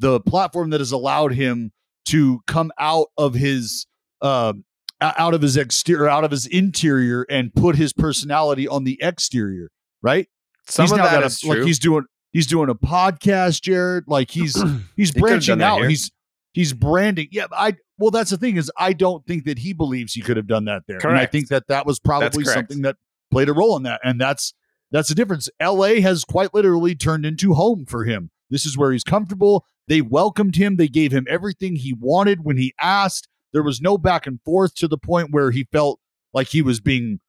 the 0.00 0.18
platform 0.18 0.70
that 0.70 0.80
has 0.80 0.90
allowed 0.90 1.34
him 1.34 1.70
to 2.06 2.40
come 2.48 2.72
out 2.80 3.08
of 3.16 3.34
his 3.34 3.86
uh, 4.20 4.54
out 5.00 5.34
of 5.34 5.42
his 5.42 5.56
exterior, 5.56 6.08
out 6.08 6.24
of 6.24 6.30
his 6.30 6.46
interior, 6.46 7.24
and 7.30 7.54
put 7.54 7.76
his 7.76 7.92
personality 7.92 8.66
on 8.66 8.84
the 8.84 8.98
exterior. 9.02 9.70
Right? 10.02 10.28
Some 10.68 10.84
he's 10.84 10.92
of 10.92 10.98
that 10.98 11.22
is 11.22 11.44
like 11.44 11.56
true. 11.58 11.66
he's 11.66 11.78
doing 11.78 12.04
he's 12.32 12.46
doing 12.46 12.68
a 12.68 12.74
podcast, 12.74 13.62
Jared. 13.62 14.04
Like 14.06 14.30
he's 14.30 14.60
he's 14.96 15.12
He 15.12 15.20
branching 15.20 15.58
that 15.58 15.64
out. 15.64 15.78
here. 15.80 15.88
He's 15.88 16.10
he's 16.52 16.72
branding. 16.72 17.28
Yeah, 17.30 17.46
I 17.52 17.76
well, 17.98 18.10
that's 18.10 18.30
the 18.30 18.36
thing 18.36 18.56
is 18.56 18.70
I 18.76 18.92
don't 18.92 19.26
think 19.26 19.44
that 19.44 19.58
he 19.58 19.72
believes 19.72 20.12
he 20.12 20.20
could 20.22 20.36
have 20.36 20.46
done 20.46 20.66
that 20.66 20.82
there. 20.86 20.98
And 20.98 21.18
I 21.18 21.26
think 21.26 21.48
that 21.48 21.66
that 21.68 21.86
was 21.86 21.98
probably 21.98 22.44
something 22.44 22.82
that 22.82 22.96
played 23.30 23.48
a 23.48 23.52
role 23.52 23.76
in 23.76 23.82
that, 23.84 24.00
and 24.04 24.20
that's 24.20 24.54
that's 24.90 25.08
the 25.08 25.14
difference. 25.14 25.48
L.A. 25.60 26.00
has 26.00 26.24
quite 26.24 26.54
literally 26.54 26.94
turned 26.94 27.26
into 27.26 27.54
home 27.54 27.84
for 27.86 28.04
him. 28.04 28.30
This 28.50 28.64
is 28.64 28.78
where 28.78 28.92
he's 28.92 29.04
comfortable. 29.04 29.66
They 29.86 30.00
welcomed 30.00 30.56
him. 30.56 30.76
They 30.76 30.88
gave 30.88 31.12
him 31.12 31.26
everything 31.28 31.76
he 31.76 31.92
wanted 31.92 32.44
when 32.44 32.56
he 32.56 32.74
asked. 32.80 33.28
There 33.52 33.62
was 33.62 33.80
no 33.80 33.98
back 33.98 34.26
and 34.26 34.40
forth 34.44 34.74
to 34.76 34.88
the 34.88 34.98
point 34.98 35.28
where 35.30 35.50
he 35.50 35.66
felt 35.72 36.00
like 36.32 36.48
he 36.48 36.62
was 36.62 36.80
being 36.80 37.20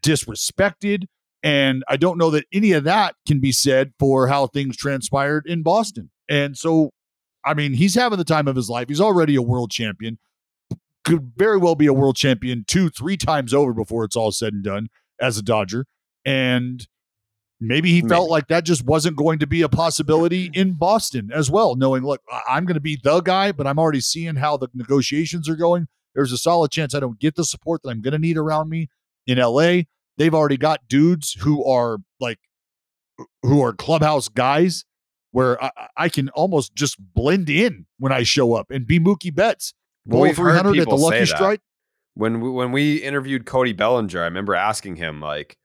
disrespected. 0.00 1.04
And 1.42 1.84
I 1.88 1.96
don't 1.96 2.18
know 2.18 2.30
that 2.30 2.46
any 2.52 2.72
of 2.72 2.84
that 2.84 3.14
can 3.26 3.40
be 3.40 3.52
said 3.52 3.92
for 3.98 4.26
how 4.26 4.46
things 4.46 4.76
transpired 4.76 5.44
in 5.46 5.62
Boston. 5.62 6.10
And 6.28 6.56
so, 6.56 6.90
I 7.44 7.54
mean, 7.54 7.74
he's 7.74 7.94
having 7.94 8.18
the 8.18 8.24
time 8.24 8.48
of 8.48 8.56
his 8.56 8.68
life. 8.68 8.88
He's 8.88 9.00
already 9.00 9.36
a 9.36 9.42
world 9.42 9.70
champion. 9.70 10.18
Could 11.04 11.32
very 11.36 11.58
well 11.58 11.76
be 11.76 11.86
a 11.86 11.92
world 11.92 12.16
champion 12.16 12.64
two, 12.66 12.88
three 12.88 13.16
times 13.16 13.54
over 13.54 13.72
before 13.72 14.04
it's 14.04 14.16
all 14.16 14.32
said 14.32 14.54
and 14.54 14.64
done 14.64 14.88
as 15.20 15.38
a 15.38 15.42
Dodger. 15.42 15.86
And 16.24 16.86
maybe 17.60 17.90
he 17.90 18.02
felt 18.02 18.30
like 18.30 18.48
that 18.48 18.64
just 18.64 18.84
wasn't 18.84 19.16
going 19.16 19.38
to 19.38 19.46
be 19.46 19.62
a 19.62 19.68
possibility 19.68 20.50
in 20.52 20.74
Boston 20.74 21.30
as 21.32 21.50
well, 21.50 21.74
knowing, 21.76 22.02
look, 22.02 22.20
I'm 22.48 22.64
going 22.64 22.74
to 22.74 22.80
be 22.80 22.98
the 23.02 23.20
guy, 23.20 23.52
but 23.52 23.66
I'm 23.66 23.78
already 23.78 24.00
seeing 24.00 24.36
how 24.36 24.56
the 24.56 24.68
negotiations 24.74 25.48
are 25.48 25.56
going. 25.56 25.88
There's 26.14 26.32
a 26.32 26.38
solid 26.38 26.70
chance 26.70 26.94
I 26.94 27.00
don't 27.00 27.18
get 27.18 27.34
the 27.34 27.44
support 27.44 27.82
that 27.82 27.90
I'm 27.90 28.00
going 28.00 28.12
to 28.12 28.18
need 28.18 28.36
around 28.36 28.68
me 28.68 28.88
in 29.26 29.38
LA. 29.38 29.82
They've 30.18 30.34
already 30.34 30.56
got 30.56 30.88
dudes 30.88 31.34
who 31.40 31.64
are 31.64 31.98
like, 32.20 32.38
who 33.42 33.62
are 33.62 33.72
clubhouse 33.72 34.28
guys 34.28 34.84
where 35.32 35.62
I, 35.62 35.70
I 35.96 36.08
can 36.08 36.30
almost 36.30 36.74
just 36.74 36.96
blend 37.14 37.50
in 37.50 37.86
when 37.98 38.12
I 38.12 38.22
show 38.22 38.54
up 38.54 38.70
and 38.70 38.86
be 38.86 38.98
Mookie 38.98 39.34
Betts. 39.34 39.74
Well, 40.06 40.22
we've 40.22 40.36
heard 40.36 40.60
300 40.62 40.80
at 40.80 40.88
the 40.88 40.94
Lucky. 40.94 41.26
Strike. 41.26 41.60
When 42.14 42.40
we, 42.40 42.50
when 42.50 42.72
we 42.72 42.96
interviewed 42.96 43.44
Cody 43.44 43.74
Bellinger, 43.74 44.20
I 44.20 44.24
remember 44.24 44.54
asking 44.54 44.96
him 44.96 45.20
like, 45.20 45.58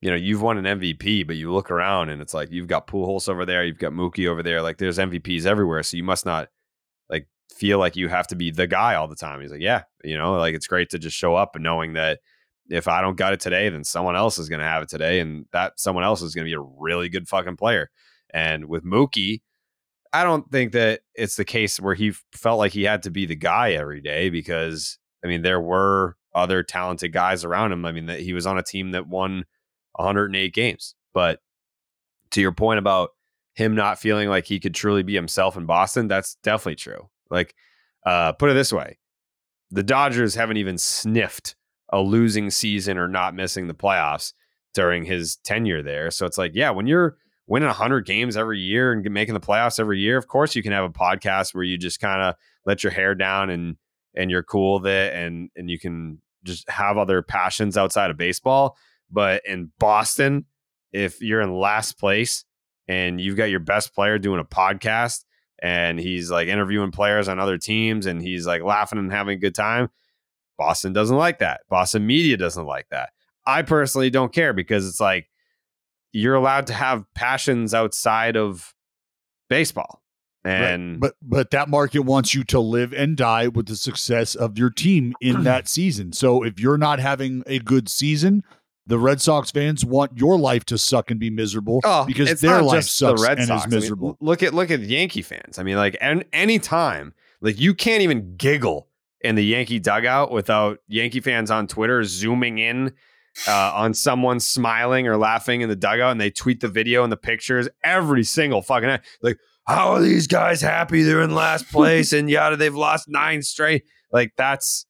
you 0.00 0.10
know, 0.10 0.16
you've 0.16 0.42
won 0.42 0.64
an 0.64 0.80
MVP, 0.80 1.26
but 1.26 1.36
you 1.36 1.52
look 1.52 1.70
around 1.70 2.08
and 2.08 2.22
it's 2.22 2.32
like 2.32 2.50
you've 2.50 2.66
got 2.66 2.86
Pujols 2.86 3.28
over 3.28 3.44
there, 3.44 3.64
you've 3.64 3.78
got 3.78 3.92
Mookie 3.92 4.28
over 4.28 4.42
there, 4.42 4.62
like 4.62 4.78
there's 4.78 4.98
MVPs 4.98 5.46
everywhere, 5.46 5.82
so 5.82 5.96
you 5.96 6.04
must 6.04 6.24
not 6.24 6.48
like 7.08 7.28
feel 7.54 7.78
like 7.78 7.96
you 7.96 8.08
have 8.08 8.26
to 8.28 8.36
be 8.36 8.50
the 8.50 8.66
guy 8.66 8.94
all 8.94 9.08
the 9.08 9.16
time. 9.16 9.40
He's 9.40 9.50
like, 9.50 9.60
yeah, 9.60 9.82
you 10.02 10.16
know, 10.16 10.34
like 10.34 10.54
it's 10.54 10.66
great 10.66 10.90
to 10.90 10.98
just 10.98 11.16
show 11.16 11.34
up 11.34 11.54
and 11.54 11.64
knowing 11.64 11.94
that 11.94 12.20
if 12.70 12.88
I 12.88 13.00
don't 13.02 13.16
got 13.16 13.32
it 13.32 13.40
today, 13.40 13.68
then 13.68 13.84
someone 13.84 14.16
else 14.16 14.38
is 14.38 14.48
going 14.48 14.60
to 14.60 14.66
have 14.66 14.82
it 14.82 14.88
today, 14.88 15.20
and 15.20 15.46
that 15.52 15.78
someone 15.78 16.04
else 16.04 16.22
is 16.22 16.34
going 16.34 16.44
to 16.44 16.48
be 16.48 16.54
a 16.54 16.60
really 16.60 17.08
good 17.08 17.28
fucking 17.28 17.56
player. 17.56 17.90
And 18.32 18.66
with 18.66 18.84
Mookie, 18.84 19.40
I 20.12 20.24
don't 20.24 20.50
think 20.50 20.72
that 20.72 21.00
it's 21.14 21.36
the 21.36 21.44
case 21.44 21.78
where 21.78 21.94
he 21.94 22.12
felt 22.32 22.58
like 22.58 22.72
he 22.72 22.84
had 22.84 23.02
to 23.02 23.10
be 23.10 23.26
the 23.26 23.36
guy 23.36 23.72
every 23.72 24.00
day 24.00 24.30
because 24.30 24.98
I 25.24 25.28
mean 25.28 25.42
there 25.42 25.60
were 25.60 26.16
other 26.34 26.62
talented 26.62 27.12
guys 27.12 27.44
around 27.44 27.72
him. 27.72 27.84
I 27.84 27.92
mean 27.92 28.06
that 28.06 28.20
he 28.20 28.32
was 28.32 28.46
on 28.46 28.58
a 28.58 28.62
team 28.62 28.92
that 28.92 29.08
won 29.08 29.44
108 29.92 30.52
games. 30.54 30.94
But 31.12 31.40
to 32.30 32.40
your 32.40 32.52
point 32.52 32.78
about 32.78 33.10
him 33.54 33.74
not 33.74 33.98
feeling 33.98 34.28
like 34.28 34.46
he 34.46 34.60
could 34.60 34.74
truly 34.74 35.02
be 35.02 35.14
himself 35.14 35.56
in 35.56 35.66
Boston, 35.66 36.08
that's 36.08 36.36
definitely 36.36 36.76
true. 36.76 37.08
Like 37.30 37.54
uh 38.06 38.32
put 38.32 38.50
it 38.50 38.54
this 38.54 38.72
way. 38.72 38.98
The 39.70 39.82
Dodgers 39.82 40.34
haven't 40.34 40.56
even 40.56 40.78
sniffed 40.78 41.54
a 41.92 42.00
losing 42.00 42.50
season 42.50 42.98
or 42.98 43.08
not 43.08 43.34
missing 43.34 43.66
the 43.66 43.74
playoffs 43.74 44.32
during 44.74 45.04
his 45.04 45.36
tenure 45.36 45.82
there. 45.82 46.10
So 46.10 46.26
it's 46.26 46.38
like, 46.38 46.52
yeah, 46.54 46.70
when 46.70 46.86
you're 46.86 47.16
winning 47.46 47.66
100 47.66 48.06
games 48.06 48.36
every 48.36 48.60
year 48.60 48.92
and 48.92 49.08
making 49.10 49.34
the 49.34 49.40
playoffs 49.40 49.80
every 49.80 49.98
year, 49.98 50.16
of 50.16 50.28
course 50.28 50.54
you 50.54 50.62
can 50.62 50.72
have 50.72 50.84
a 50.84 50.90
podcast 50.90 51.54
where 51.54 51.64
you 51.64 51.76
just 51.76 52.00
kind 52.00 52.22
of 52.22 52.36
let 52.64 52.84
your 52.84 52.92
hair 52.92 53.14
down 53.14 53.50
and 53.50 53.76
and 54.14 54.30
you're 54.30 54.42
cool 54.42 54.80
with 54.80 54.86
it 54.86 55.14
and 55.14 55.50
and 55.56 55.70
you 55.70 55.78
can 55.78 56.20
just 56.44 56.68
have 56.70 56.96
other 56.96 57.22
passions 57.22 57.76
outside 57.76 58.10
of 58.10 58.16
baseball. 58.16 58.76
But 59.10 59.42
in 59.46 59.72
Boston, 59.78 60.46
if 60.92 61.20
you're 61.20 61.40
in 61.40 61.54
last 61.54 61.98
place 61.98 62.44
and 62.88 63.20
you've 63.20 63.36
got 63.36 63.50
your 63.50 63.60
best 63.60 63.94
player 63.94 64.18
doing 64.18 64.40
a 64.40 64.44
podcast 64.44 65.24
and 65.62 65.98
he's 65.98 66.30
like 66.30 66.48
interviewing 66.48 66.90
players 66.90 67.28
on 67.28 67.38
other 67.38 67.58
teams 67.58 68.06
and 68.06 68.22
he's 68.22 68.46
like 68.46 68.62
laughing 68.62 68.98
and 68.98 69.12
having 69.12 69.36
a 69.36 69.40
good 69.40 69.54
time, 69.54 69.88
Boston 70.58 70.92
doesn't 70.92 71.16
like 71.16 71.38
that. 71.38 71.62
Boston 71.68 72.06
media 72.06 72.36
doesn't 72.36 72.66
like 72.66 72.86
that. 72.90 73.10
I 73.46 73.62
personally 73.62 74.10
don't 74.10 74.32
care 74.32 74.52
because 74.52 74.86
it's 74.86 75.00
like 75.00 75.28
you're 76.12 76.34
allowed 76.34 76.66
to 76.68 76.74
have 76.74 77.04
passions 77.14 77.74
outside 77.74 78.36
of 78.36 78.74
baseball. 79.48 80.02
And 80.42 81.00
but 81.00 81.16
but 81.20 81.50
that 81.50 81.68
market 81.68 82.00
wants 82.00 82.34
you 82.34 82.44
to 82.44 82.60
live 82.60 82.94
and 82.94 83.14
die 83.14 83.48
with 83.48 83.66
the 83.66 83.76
success 83.76 84.34
of 84.34 84.56
your 84.56 84.70
team 84.70 85.12
in 85.20 85.42
that 85.44 85.68
season. 85.68 86.12
So 86.12 86.42
if 86.42 86.58
you're 86.58 86.78
not 86.78 86.98
having 86.98 87.42
a 87.46 87.58
good 87.58 87.90
season, 87.90 88.42
the 88.90 88.98
Red 88.98 89.20
Sox 89.22 89.50
fans 89.50 89.84
want 89.84 90.18
your 90.18 90.38
life 90.38 90.64
to 90.66 90.76
suck 90.76 91.10
and 91.10 91.18
be 91.18 91.30
miserable 91.30 91.80
because 92.06 92.28
Oh, 92.28 92.32
it's 92.32 92.40
their 92.42 92.60
life 92.62 92.84
sucks 92.84 93.20
the 93.22 93.26
Red 93.26 93.38
and 93.38 93.46
Sox. 93.48 93.62
is 93.62 93.66
I 93.66 93.68
mean, 93.70 93.80
miserable. 93.80 94.18
look 94.20 94.42
at 94.42 94.52
look 94.52 94.70
at 94.70 94.80
Yankee 94.80 95.22
fans. 95.22 95.58
I 95.58 95.62
mean, 95.62 95.76
like 95.76 95.96
an, 96.00 96.24
any 96.32 96.58
time, 96.58 97.14
like 97.40 97.58
you 97.58 97.72
can't 97.74 98.02
even 98.02 98.36
giggle 98.36 98.88
in 99.22 99.34
the 99.36 99.44
Yankee 99.44 99.78
dugout 99.78 100.30
without 100.30 100.78
Yankee 100.88 101.20
fans 101.20 101.50
on 101.50 101.66
Twitter 101.66 102.04
zooming 102.04 102.58
in 102.58 102.92
uh, 103.46 103.72
on 103.74 103.94
someone 103.94 104.40
smiling 104.40 105.06
or 105.06 105.16
laughing 105.16 105.60
in 105.60 105.68
the 105.68 105.76
dugout, 105.76 106.10
and 106.12 106.20
they 106.20 106.30
tweet 106.30 106.60
the 106.60 106.68
video 106.68 107.02
and 107.04 107.12
the 107.12 107.16
pictures 107.16 107.68
every 107.84 108.24
single 108.24 108.60
fucking 108.60 108.88
night. 108.88 109.02
Like, 109.22 109.38
how 109.66 109.92
are 109.92 110.00
these 110.02 110.26
guys 110.26 110.60
happy? 110.60 111.02
They're 111.02 111.22
in 111.22 111.34
last 111.34 111.68
place, 111.72 112.12
and 112.12 112.28
yada, 112.28 112.56
they've 112.56 112.74
lost 112.74 113.08
nine 113.08 113.42
straight. 113.42 113.84
Like 114.12 114.32
that's 114.36 114.84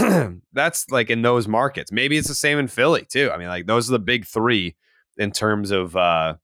that's 0.52 0.90
like 0.90 1.10
in 1.10 1.22
those 1.22 1.48
markets. 1.48 1.92
Maybe 1.92 2.16
it's 2.16 2.28
the 2.28 2.34
same 2.34 2.58
in 2.58 2.68
Philly 2.68 3.06
too. 3.08 3.30
I 3.32 3.38
mean, 3.38 3.48
like 3.48 3.66
those 3.66 3.88
are 3.88 3.92
the 3.92 3.98
big 3.98 4.26
three 4.26 4.76
in 5.16 5.32
terms 5.32 5.70
of 5.70 5.96
uh, 5.96 6.34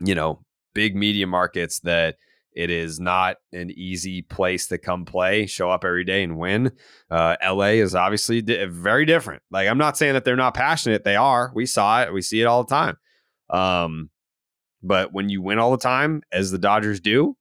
you 0.00 0.14
know, 0.14 0.40
big 0.74 0.94
media 0.94 1.26
markets 1.26 1.80
that 1.80 2.16
it 2.52 2.70
is 2.70 2.98
not 2.98 3.36
an 3.52 3.70
easy 3.70 4.22
place 4.22 4.66
to 4.68 4.78
come 4.78 5.04
play, 5.04 5.46
show 5.46 5.70
up 5.70 5.84
every 5.84 6.04
day 6.04 6.24
and 6.24 6.38
win. 6.38 6.72
Uh, 7.10 7.36
LA 7.44 7.78
is 7.78 7.94
obviously 7.94 8.42
di- 8.42 8.64
very 8.66 9.04
different. 9.04 9.42
Like 9.50 9.68
I'm 9.68 9.78
not 9.78 9.96
saying 9.96 10.14
that 10.14 10.24
they're 10.24 10.36
not 10.36 10.54
passionate. 10.54 11.04
They 11.04 11.16
are. 11.16 11.52
We 11.54 11.66
saw 11.66 12.02
it. 12.02 12.12
We 12.12 12.22
see 12.22 12.40
it 12.40 12.46
all 12.46 12.64
the 12.64 12.74
time. 12.74 12.96
Um, 13.50 14.10
but 14.82 15.12
when 15.12 15.28
you 15.28 15.42
win 15.42 15.58
all 15.58 15.70
the 15.70 15.78
time, 15.78 16.22
as 16.32 16.50
the 16.50 16.58
Dodgers 16.58 17.00
do, 17.00 17.36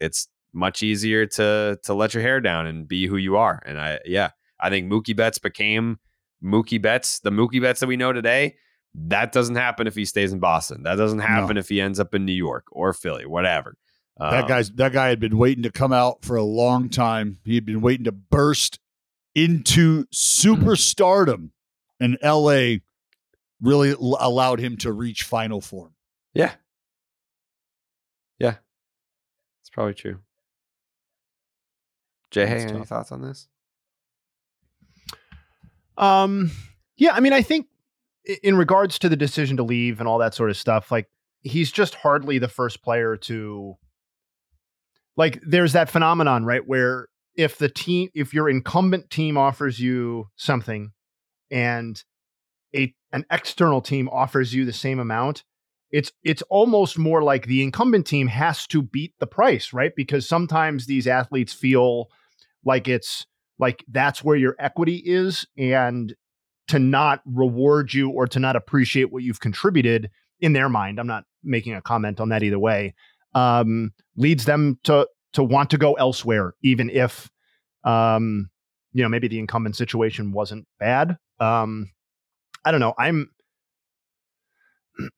it's 0.00 0.28
much 0.52 0.82
easier 0.82 1.26
to 1.26 1.78
to 1.84 1.94
let 1.94 2.14
your 2.14 2.22
hair 2.22 2.40
down 2.40 2.66
and 2.66 2.86
be 2.86 3.06
who 3.06 3.16
you 3.16 3.36
are. 3.36 3.62
And 3.64 3.78
I, 3.78 4.00
yeah, 4.04 4.30
I 4.62 4.70
think 4.70 4.90
Mookie 4.90 5.16
Betts 5.16 5.38
became 5.38 5.98
Mookie 6.42 6.80
Betts, 6.80 7.18
the 7.20 7.30
Mookie 7.30 7.60
Betts 7.60 7.80
that 7.80 7.86
we 7.88 7.96
know 7.96 8.12
today. 8.12 8.56
That 8.94 9.32
doesn't 9.32 9.56
happen 9.56 9.86
if 9.86 9.94
he 9.94 10.04
stays 10.04 10.32
in 10.32 10.38
Boston. 10.38 10.82
That 10.82 10.96
doesn't 10.96 11.20
happen 11.20 11.56
if 11.56 11.68
he 11.68 11.80
ends 11.80 11.98
up 11.98 12.14
in 12.14 12.24
New 12.26 12.32
York 12.32 12.66
or 12.72 12.92
Philly, 12.92 13.24
whatever. 13.26 13.76
that 14.18 14.42
Um, 14.44 14.48
guy's 14.48 14.70
that 14.72 14.92
guy 14.92 15.08
had 15.08 15.18
been 15.18 15.38
waiting 15.38 15.62
to 15.62 15.70
come 15.72 15.92
out 15.92 16.22
for 16.24 16.36
a 16.36 16.42
long 16.42 16.88
time. 16.90 17.38
He 17.44 17.54
had 17.54 17.64
been 17.64 17.80
waiting 17.80 18.04
to 18.04 18.12
burst 18.12 18.78
into 19.34 20.04
superstardom, 20.12 21.50
and 21.98 22.18
LA 22.22 22.76
really 23.62 23.90
l- 23.92 24.18
allowed 24.20 24.60
him 24.60 24.76
to 24.78 24.92
reach 24.92 25.22
final 25.22 25.60
form. 25.62 25.94
Yeah. 26.34 26.52
Yeah. 28.38 28.56
It's 29.62 29.70
probably 29.70 29.94
true. 29.94 30.18
Jay, 32.30 32.46
hey, 32.46 32.62
any 32.62 32.72
tough. 32.72 32.88
thoughts 32.88 33.12
on 33.12 33.22
this? 33.22 33.48
Um, 36.02 36.50
Yeah, 36.96 37.12
I 37.12 37.20
mean, 37.20 37.32
I 37.32 37.42
think 37.42 37.66
in 38.42 38.56
regards 38.56 38.98
to 39.00 39.08
the 39.08 39.16
decision 39.16 39.56
to 39.56 39.62
leave 39.62 39.98
and 39.98 40.08
all 40.08 40.18
that 40.18 40.34
sort 40.34 40.50
of 40.50 40.56
stuff, 40.56 40.92
like 40.92 41.08
he's 41.40 41.72
just 41.72 41.94
hardly 41.96 42.38
the 42.38 42.48
first 42.48 42.82
player 42.82 43.16
to 43.16 43.76
like 45.16 45.40
there's 45.46 45.72
that 45.72 45.90
phenomenon, 45.90 46.44
right, 46.44 46.66
where 46.66 47.08
if 47.34 47.58
the 47.58 47.68
team 47.68 48.08
if 48.14 48.32
your 48.34 48.48
incumbent 48.48 49.10
team 49.10 49.36
offers 49.36 49.80
you 49.80 50.28
something 50.36 50.92
and 51.50 52.04
a 52.74 52.94
an 53.12 53.24
external 53.30 53.80
team 53.80 54.08
offers 54.10 54.54
you 54.54 54.64
the 54.64 54.72
same 54.72 54.98
amount, 54.98 55.44
it's 55.90 56.12
it's 56.22 56.42
almost 56.42 56.98
more 56.98 57.22
like 57.22 57.46
the 57.46 57.62
incumbent 57.62 58.06
team 58.06 58.28
has 58.28 58.66
to 58.68 58.82
beat 58.82 59.14
the 59.18 59.26
price, 59.26 59.72
right? 59.72 59.92
Because 59.96 60.28
sometimes 60.28 60.86
these 60.86 61.06
athletes 61.06 61.52
feel 61.52 62.08
like 62.64 62.86
it's 62.86 63.26
like 63.62 63.84
that's 63.88 64.24
where 64.24 64.36
your 64.36 64.56
equity 64.58 64.96
is 64.96 65.46
and 65.56 66.14
to 66.66 66.80
not 66.80 67.22
reward 67.24 67.94
you 67.94 68.10
or 68.10 68.26
to 68.26 68.40
not 68.40 68.56
appreciate 68.56 69.12
what 69.12 69.22
you've 69.22 69.40
contributed 69.40 70.10
in 70.40 70.52
their 70.52 70.68
mind 70.68 70.98
i'm 70.98 71.06
not 71.06 71.24
making 71.44 71.72
a 71.72 71.80
comment 71.80 72.20
on 72.20 72.28
that 72.28 72.42
either 72.42 72.58
way 72.58 72.92
um, 73.34 73.92
leads 74.16 74.44
them 74.44 74.78
to 74.82 75.08
to 75.32 75.42
want 75.42 75.70
to 75.70 75.78
go 75.78 75.94
elsewhere 75.94 76.54
even 76.62 76.90
if 76.90 77.30
um, 77.84 78.50
you 78.92 79.02
know 79.02 79.08
maybe 79.08 79.28
the 79.28 79.38
incumbent 79.38 79.76
situation 79.76 80.32
wasn't 80.32 80.66
bad 80.78 81.16
um, 81.40 81.90
i 82.64 82.70
don't 82.70 82.80
know 82.80 82.94
i'm 82.98 83.30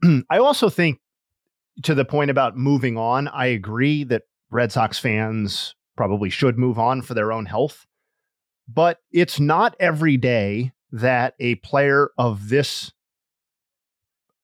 i 0.30 0.38
also 0.38 0.68
think 0.68 1.00
to 1.82 1.94
the 1.94 2.04
point 2.04 2.30
about 2.30 2.56
moving 2.56 2.98
on 2.98 3.26
i 3.28 3.46
agree 3.46 4.04
that 4.04 4.22
red 4.50 4.70
sox 4.70 4.98
fans 4.98 5.74
probably 5.96 6.28
should 6.28 6.58
move 6.58 6.78
on 6.78 7.00
for 7.00 7.14
their 7.14 7.32
own 7.32 7.46
health 7.46 7.86
but 8.68 8.98
it's 9.12 9.38
not 9.40 9.76
every 9.78 10.16
day 10.16 10.72
that 10.92 11.34
a 11.40 11.56
player 11.56 12.10
of 12.16 12.48
this 12.48 12.92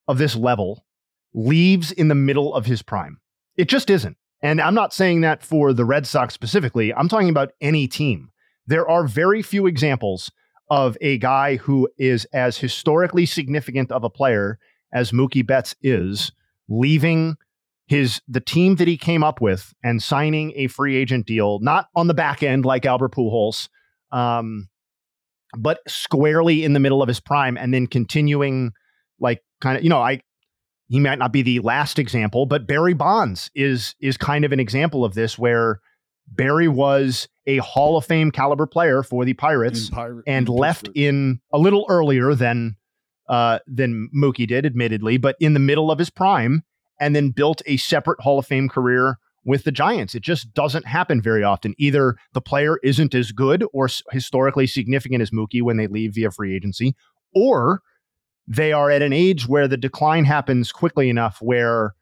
of 0.08 0.18
this 0.18 0.34
level 0.34 0.84
leaves 1.32 1.92
in 1.92 2.08
the 2.08 2.14
middle 2.14 2.52
of 2.54 2.66
his 2.66 2.82
prime. 2.82 3.20
It 3.56 3.68
just 3.68 3.88
isn't. 3.88 4.16
And 4.42 4.60
I'm 4.60 4.74
not 4.74 4.92
saying 4.92 5.20
that 5.20 5.42
for 5.44 5.72
the 5.72 5.84
Red 5.84 6.06
Sox 6.06 6.34
specifically. 6.34 6.92
I'm 6.92 7.08
talking 7.08 7.28
about 7.28 7.52
any 7.60 7.86
team. 7.86 8.30
There 8.66 8.88
are 8.88 9.06
very 9.06 9.42
few 9.42 9.66
examples 9.66 10.32
of 10.70 10.96
a 11.00 11.18
guy 11.18 11.56
who 11.56 11.88
is 11.98 12.24
as 12.32 12.58
historically 12.58 13.26
significant 13.26 13.92
of 13.92 14.02
a 14.02 14.10
player 14.10 14.58
as 14.92 15.12
Mookie 15.12 15.46
Betts 15.46 15.74
is 15.82 16.32
leaving 16.68 17.36
his 17.86 18.22
the 18.28 18.40
team 18.40 18.76
that 18.76 18.88
he 18.88 18.96
came 18.96 19.24
up 19.24 19.40
with 19.40 19.74
and 19.82 20.02
signing 20.02 20.52
a 20.54 20.68
free 20.68 20.96
agent 20.96 21.26
deal, 21.26 21.58
not 21.60 21.88
on 21.94 22.06
the 22.06 22.14
back 22.14 22.42
end 22.42 22.64
like 22.64 22.86
Albert 22.86 23.12
Pujols, 23.12 23.68
um, 24.12 24.68
but 25.56 25.80
squarely 25.88 26.64
in 26.64 26.72
the 26.72 26.80
middle 26.80 27.02
of 27.02 27.08
his 27.08 27.20
prime 27.20 27.56
and 27.56 27.74
then 27.74 27.86
continuing 27.86 28.72
like 29.18 29.42
kind 29.60 29.76
of 29.76 29.82
you 29.82 29.90
know 29.90 30.00
i 30.00 30.20
he 30.88 30.98
might 30.98 31.18
not 31.18 31.32
be 31.32 31.42
the 31.42 31.60
last 31.60 31.98
example 31.98 32.46
but 32.46 32.66
barry 32.66 32.94
bonds 32.94 33.50
is 33.54 33.94
is 34.00 34.16
kind 34.16 34.44
of 34.44 34.52
an 34.52 34.60
example 34.60 35.04
of 35.04 35.14
this 35.14 35.38
where 35.38 35.80
barry 36.28 36.68
was 36.68 37.28
a 37.46 37.58
hall 37.58 37.96
of 37.96 38.04
fame 38.04 38.30
caliber 38.30 38.66
player 38.66 39.02
for 39.02 39.24
the 39.24 39.34
pirates 39.34 39.90
Pirate, 39.90 40.24
and 40.26 40.48
left 40.48 40.88
in 40.94 41.40
a 41.52 41.58
little 41.58 41.86
earlier 41.88 42.34
than 42.34 42.76
uh 43.28 43.58
than 43.66 44.08
mookie 44.16 44.46
did 44.46 44.64
admittedly 44.64 45.16
but 45.16 45.36
in 45.40 45.54
the 45.54 45.60
middle 45.60 45.90
of 45.90 45.98
his 45.98 46.10
prime 46.10 46.62
and 47.00 47.16
then 47.16 47.30
built 47.30 47.62
a 47.66 47.76
separate 47.76 48.20
hall 48.20 48.38
of 48.38 48.46
fame 48.46 48.68
career 48.68 49.18
with 49.44 49.64
the 49.64 49.72
Giants. 49.72 50.14
It 50.14 50.22
just 50.22 50.52
doesn't 50.54 50.86
happen 50.86 51.20
very 51.22 51.42
often. 51.42 51.74
Either 51.78 52.16
the 52.34 52.40
player 52.40 52.78
isn't 52.82 53.14
as 53.14 53.32
good 53.32 53.64
or 53.72 53.88
historically 54.10 54.66
significant 54.66 55.22
as 55.22 55.30
Mookie 55.30 55.62
when 55.62 55.76
they 55.76 55.86
leave 55.86 56.14
via 56.14 56.30
free 56.30 56.54
agency, 56.54 56.94
or 57.34 57.82
they 58.46 58.72
are 58.72 58.90
at 58.90 59.02
an 59.02 59.12
age 59.12 59.46
where 59.46 59.68
the 59.68 59.76
decline 59.76 60.24
happens 60.24 60.72
quickly 60.72 61.08
enough 61.08 61.38
where 61.40 61.94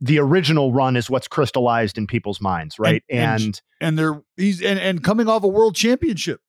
the 0.00 0.18
original 0.18 0.72
run 0.72 0.96
is 0.96 1.08
what's 1.08 1.28
crystallized 1.28 1.96
in 1.96 2.06
people's 2.06 2.40
minds, 2.40 2.78
right? 2.78 3.02
And 3.08 3.42
and, 3.42 3.62
and 3.80 3.98
they're 3.98 4.22
he's 4.36 4.62
and, 4.62 4.78
and 4.78 5.02
coming 5.02 5.28
off 5.28 5.42
a 5.42 5.48
world 5.48 5.74
championship. 5.74 6.40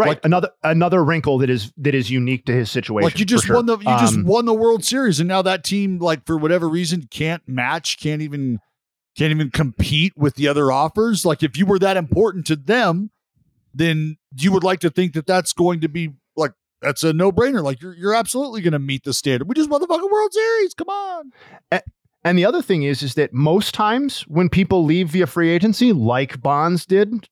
Right. 0.00 0.08
Like, 0.08 0.24
another 0.24 0.50
another 0.62 1.04
wrinkle 1.04 1.38
that 1.38 1.50
is 1.50 1.72
that 1.76 1.94
is 1.94 2.10
unique 2.10 2.46
to 2.46 2.52
his 2.52 2.70
situation. 2.70 3.04
Like 3.04 3.18
you 3.18 3.26
just 3.26 3.44
sure. 3.44 3.56
won 3.56 3.66
the 3.66 3.78
you 3.78 3.88
um, 3.88 4.00
just 4.00 4.22
won 4.22 4.46
the 4.46 4.54
World 4.54 4.84
Series 4.84 5.20
and 5.20 5.28
now 5.28 5.42
that 5.42 5.62
team 5.62 5.98
like 5.98 6.24
for 6.24 6.38
whatever 6.38 6.68
reason 6.68 7.06
can't 7.10 7.42
match, 7.46 7.98
can't 8.00 8.22
even 8.22 8.60
can't 9.16 9.30
even 9.30 9.50
compete 9.50 10.14
with 10.16 10.36
the 10.36 10.48
other 10.48 10.72
offers. 10.72 11.24
Like 11.26 11.42
if 11.42 11.56
you 11.56 11.66
were 11.66 11.78
that 11.80 11.96
important 11.96 12.46
to 12.46 12.56
them, 12.56 13.10
then 13.74 14.16
you 14.36 14.52
would 14.52 14.64
like 14.64 14.80
to 14.80 14.90
think 14.90 15.12
that 15.12 15.26
that's 15.26 15.52
going 15.52 15.80
to 15.80 15.88
be 15.88 16.14
like 16.36 16.52
that's 16.80 17.04
a 17.04 17.12
no-brainer. 17.12 17.62
Like 17.62 17.82
you're 17.82 17.94
you're 17.94 18.14
absolutely 18.14 18.62
going 18.62 18.72
to 18.72 18.78
meet 18.78 19.04
the 19.04 19.12
standard. 19.12 19.48
We 19.48 19.54
just 19.54 19.68
won 19.68 19.80
the 19.80 19.86
fucking 19.86 20.10
World 20.10 20.32
Series. 20.32 20.74
Come 20.74 20.88
on. 20.88 21.32
And, 21.70 21.82
and 22.24 22.38
the 22.38 22.44
other 22.44 22.62
thing 22.62 22.84
is 22.84 23.02
is 23.02 23.14
that 23.14 23.32
most 23.32 23.74
times 23.74 24.22
when 24.22 24.48
people 24.48 24.84
leave 24.84 25.10
via 25.10 25.26
free 25.26 25.50
agency 25.50 25.92
like 25.92 26.40
Bonds 26.40 26.86
did 26.86 27.28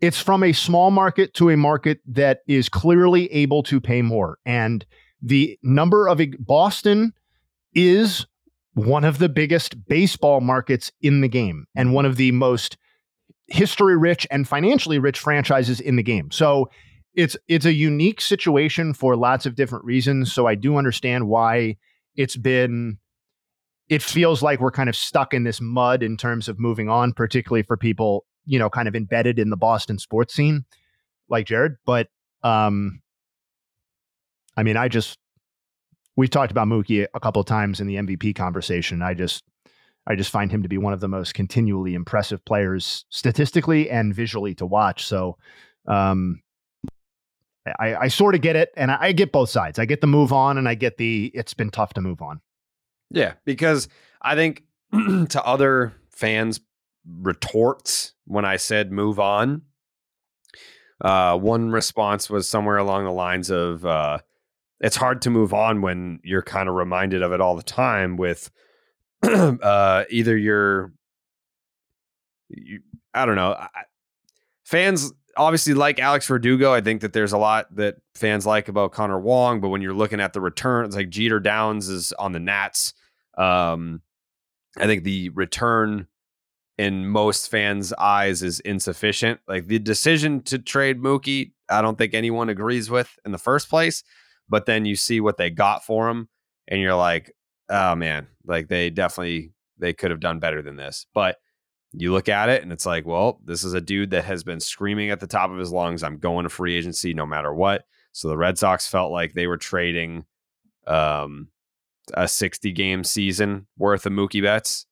it's 0.00 0.20
from 0.20 0.42
a 0.42 0.52
small 0.52 0.90
market 0.90 1.34
to 1.34 1.50
a 1.50 1.56
market 1.56 2.00
that 2.06 2.40
is 2.46 2.68
clearly 2.68 3.30
able 3.32 3.62
to 3.64 3.80
pay 3.80 4.02
more. 4.02 4.38
And 4.46 4.84
the 5.20 5.58
number 5.62 6.08
of 6.08 6.20
Boston 6.38 7.12
is 7.74 8.26
one 8.74 9.04
of 9.04 9.18
the 9.18 9.28
biggest 9.28 9.86
baseball 9.88 10.40
markets 10.40 10.92
in 11.00 11.20
the 11.20 11.28
game 11.28 11.66
and 11.74 11.92
one 11.92 12.06
of 12.06 12.16
the 12.16 12.30
most 12.32 12.76
history 13.48 13.96
rich 13.96 14.26
and 14.30 14.46
financially 14.46 14.98
rich 14.98 15.18
franchises 15.18 15.80
in 15.80 15.96
the 15.96 16.02
game. 16.02 16.30
So 16.30 16.70
it's 17.14 17.36
it's 17.48 17.64
a 17.64 17.72
unique 17.72 18.20
situation 18.20 18.94
for 18.94 19.16
lots 19.16 19.46
of 19.46 19.56
different 19.56 19.84
reasons. 19.84 20.32
So 20.32 20.46
I 20.46 20.54
do 20.54 20.76
understand 20.76 21.26
why 21.26 21.76
it's 22.14 22.36
been 22.36 22.98
it 23.88 24.02
feels 24.02 24.42
like 24.42 24.60
we're 24.60 24.70
kind 24.70 24.88
of 24.88 24.94
stuck 24.94 25.34
in 25.34 25.44
this 25.44 25.60
mud 25.60 26.02
in 26.02 26.16
terms 26.16 26.48
of 26.48 26.60
moving 26.60 26.88
on, 26.88 27.12
particularly 27.12 27.62
for 27.62 27.76
people 27.76 28.26
you 28.48 28.58
know, 28.58 28.70
kind 28.70 28.88
of 28.88 28.96
embedded 28.96 29.38
in 29.38 29.50
the 29.50 29.56
Boston 29.56 29.98
sports 29.98 30.34
scene 30.34 30.64
like 31.28 31.46
Jared. 31.46 31.76
But 31.84 32.08
um, 32.42 33.02
I 34.56 34.62
mean, 34.62 34.76
I 34.76 34.88
just 34.88 35.18
we've 36.16 36.30
talked 36.30 36.50
about 36.50 36.66
Mookie 36.66 37.06
a 37.14 37.20
couple 37.20 37.40
of 37.40 37.46
times 37.46 37.80
in 37.80 37.86
the 37.86 37.96
MVP 37.96 38.34
conversation. 38.34 39.02
I 39.02 39.14
just 39.14 39.44
I 40.06 40.14
just 40.14 40.30
find 40.30 40.50
him 40.50 40.62
to 40.62 40.68
be 40.68 40.78
one 40.78 40.94
of 40.94 41.00
the 41.00 41.08
most 41.08 41.34
continually 41.34 41.94
impressive 41.94 42.44
players 42.44 43.04
statistically 43.10 43.90
and 43.90 44.14
visually 44.14 44.54
to 44.54 44.66
watch. 44.66 45.06
So 45.06 45.36
um, 45.86 46.40
I, 47.78 47.94
I 47.94 48.08
sort 48.08 48.34
of 48.34 48.40
get 48.40 48.56
it, 48.56 48.70
and 48.76 48.90
I, 48.90 48.96
I 49.00 49.12
get 49.12 49.30
both 49.30 49.50
sides. 49.50 49.78
I 49.78 49.84
get 49.84 50.00
the 50.00 50.06
move 50.06 50.32
on, 50.32 50.56
and 50.56 50.68
I 50.68 50.74
get 50.74 50.96
the 50.96 51.30
it's 51.34 51.54
been 51.54 51.70
tough 51.70 51.94
to 51.94 52.00
move 52.00 52.22
on. 52.22 52.40
Yeah, 53.10 53.34
because 53.44 53.88
I 54.22 54.34
think 54.34 54.64
to 54.92 55.42
other 55.44 55.92
fans 56.10 56.60
retorts 57.20 58.14
when 58.24 58.44
I 58.44 58.56
said 58.56 58.92
move 58.92 59.18
on. 59.18 59.62
Uh, 61.00 61.38
one 61.38 61.70
response 61.70 62.28
was 62.28 62.48
somewhere 62.48 62.76
along 62.76 63.04
the 63.04 63.12
lines 63.12 63.50
of, 63.50 63.84
uh, 63.84 64.18
it's 64.80 64.96
hard 64.96 65.22
to 65.22 65.30
move 65.30 65.54
on 65.54 65.80
when 65.80 66.20
you're 66.22 66.42
kind 66.42 66.68
of 66.68 66.74
reminded 66.74 67.22
of 67.22 67.32
it 67.32 67.40
all 67.40 67.56
the 67.56 67.62
time 67.62 68.16
with 68.16 68.50
uh, 69.22 70.04
either 70.10 70.36
your, 70.36 70.92
you, 72.48 72.80
I 73.14 73.26
don't 73.26 73.36
know, 73.36 73.52
I, 73.52 73.68
fans 74.64 75.12
obviously 75.38 75.74
like 75.74 75.98
Alex 75.98 76.26
Verdugo. 76.26 76.72
I 76.74 76.80
think 76.80 77.00
that 77.00 77.12
there's 77.12 77.32
a 77.32 77.38
lot 77.38 77.74
that 77.76 77.96
fans 78.14 78.44
like 78.44 78.68
about 78.68 78.92
Connor 78.92 79.20
Wong, 79.20 79.60
but 79.60 79.68
when 79.68 79.80
you're 79.80 79.94
looking 79.94 80.20
at 80.20 80.32
the 80.32 80.40
returns, 80.40 80.96
like 80.96 81.08
Jeter 81.08 81.40
Downs 81.40 81.88
is 81.88 82.12
on 82.12 82.32
the 82.32 82.40
Nats. 82.40 82.92
Um, 83.36 84.02
I 84.76 84.86
think 84.86 85.04
the 85.04 85.30
return 85.30 86.08
in 86.78 87.08
most 87.08 87.50
fans' 87.50 87.92
eyes 87.92 88.42
is 88.42 88.60
insufficient. 88.60 89.40
Like 89.48 89.66
the 89.66 89.80
decision 89.80 90.42
to 90.44 90.58
trade 90.58 90.98
Mookie, 90.98 91.52
I 91.68 91.82
don't 91.82 91.98
think 91.98 92.14
anyone 92.14 92.48
agrees 92.48 92.88
with 92.88 93.18
in 93.26 93.32
the 93.32 93.38
first 93.38 93.68
place. 93.68 94.04
But 94.48 94.64
then 94.64 94.86
you 94.86 94.96
see 94.96 95.20
what 95.20 95.36
they 95.36 95.50
got 95.50 95.84
for 95.84 96.08
him, 96.08 96.28
and 96.68 96.80
you're 96.80 96.94
like, 96.94 97.34
oh 97.68 97.94
man, 97.94 98.28
like 98.46 98.68
they 98.68 98.88
definitely 98.88 99.52
they 99.78 99.92
could 99.92 100.10
have 100.10 100.20
done 100.20 100.38
better 100.38 100.62
than 100.62 100.76
this. 100.76 101.06
But 101.12 101.36
you 101.92 102.12
look 102.12 102.28
at 102.28 102.48
it 102.48 102.62
and 102.62 102.72
it's 102.72 102.86
like, 102.86 103.06
well, 103.06 103.40
this 103.44 103.64
is 103.64 103.74
a 103.74 103.80
dude 103.80 104.10
that 104.10 104.24
has 104.24 104.44
been 104.44 104.60
screaming 104.60 105.10
at 105.10 105.20
the 105.20 105.26
top 105.26 105.50
of 105.50 105.58
his 105.58 105.72
lungs, 105.72 106.02
I'm 106.02 106.18
going 106.18 106.44
to 106.44 106.50
free 106.50 106.76
agency 106.76 107.14
no 107.14 107.26
matter 107.26 107.52
what. 107.52 107.84
So 108.12 108.28
the 108.28 108.36
Red 108.36 108.58
Sox 108.58 108.86
felt 108.86 109.12
like 109.12 109.32
they 109.32 109.46
were 109.46 109.56
trading 109.56 110.24
um, 110.86 111.48
a 112.14 112.28
60 112.28 112.72
game 112.72 113.04
season 113.04 113.66
worth 113.76 114.06
of 114.06 114.12
Mookie 114.12 114.42
Betts 114.42 114.86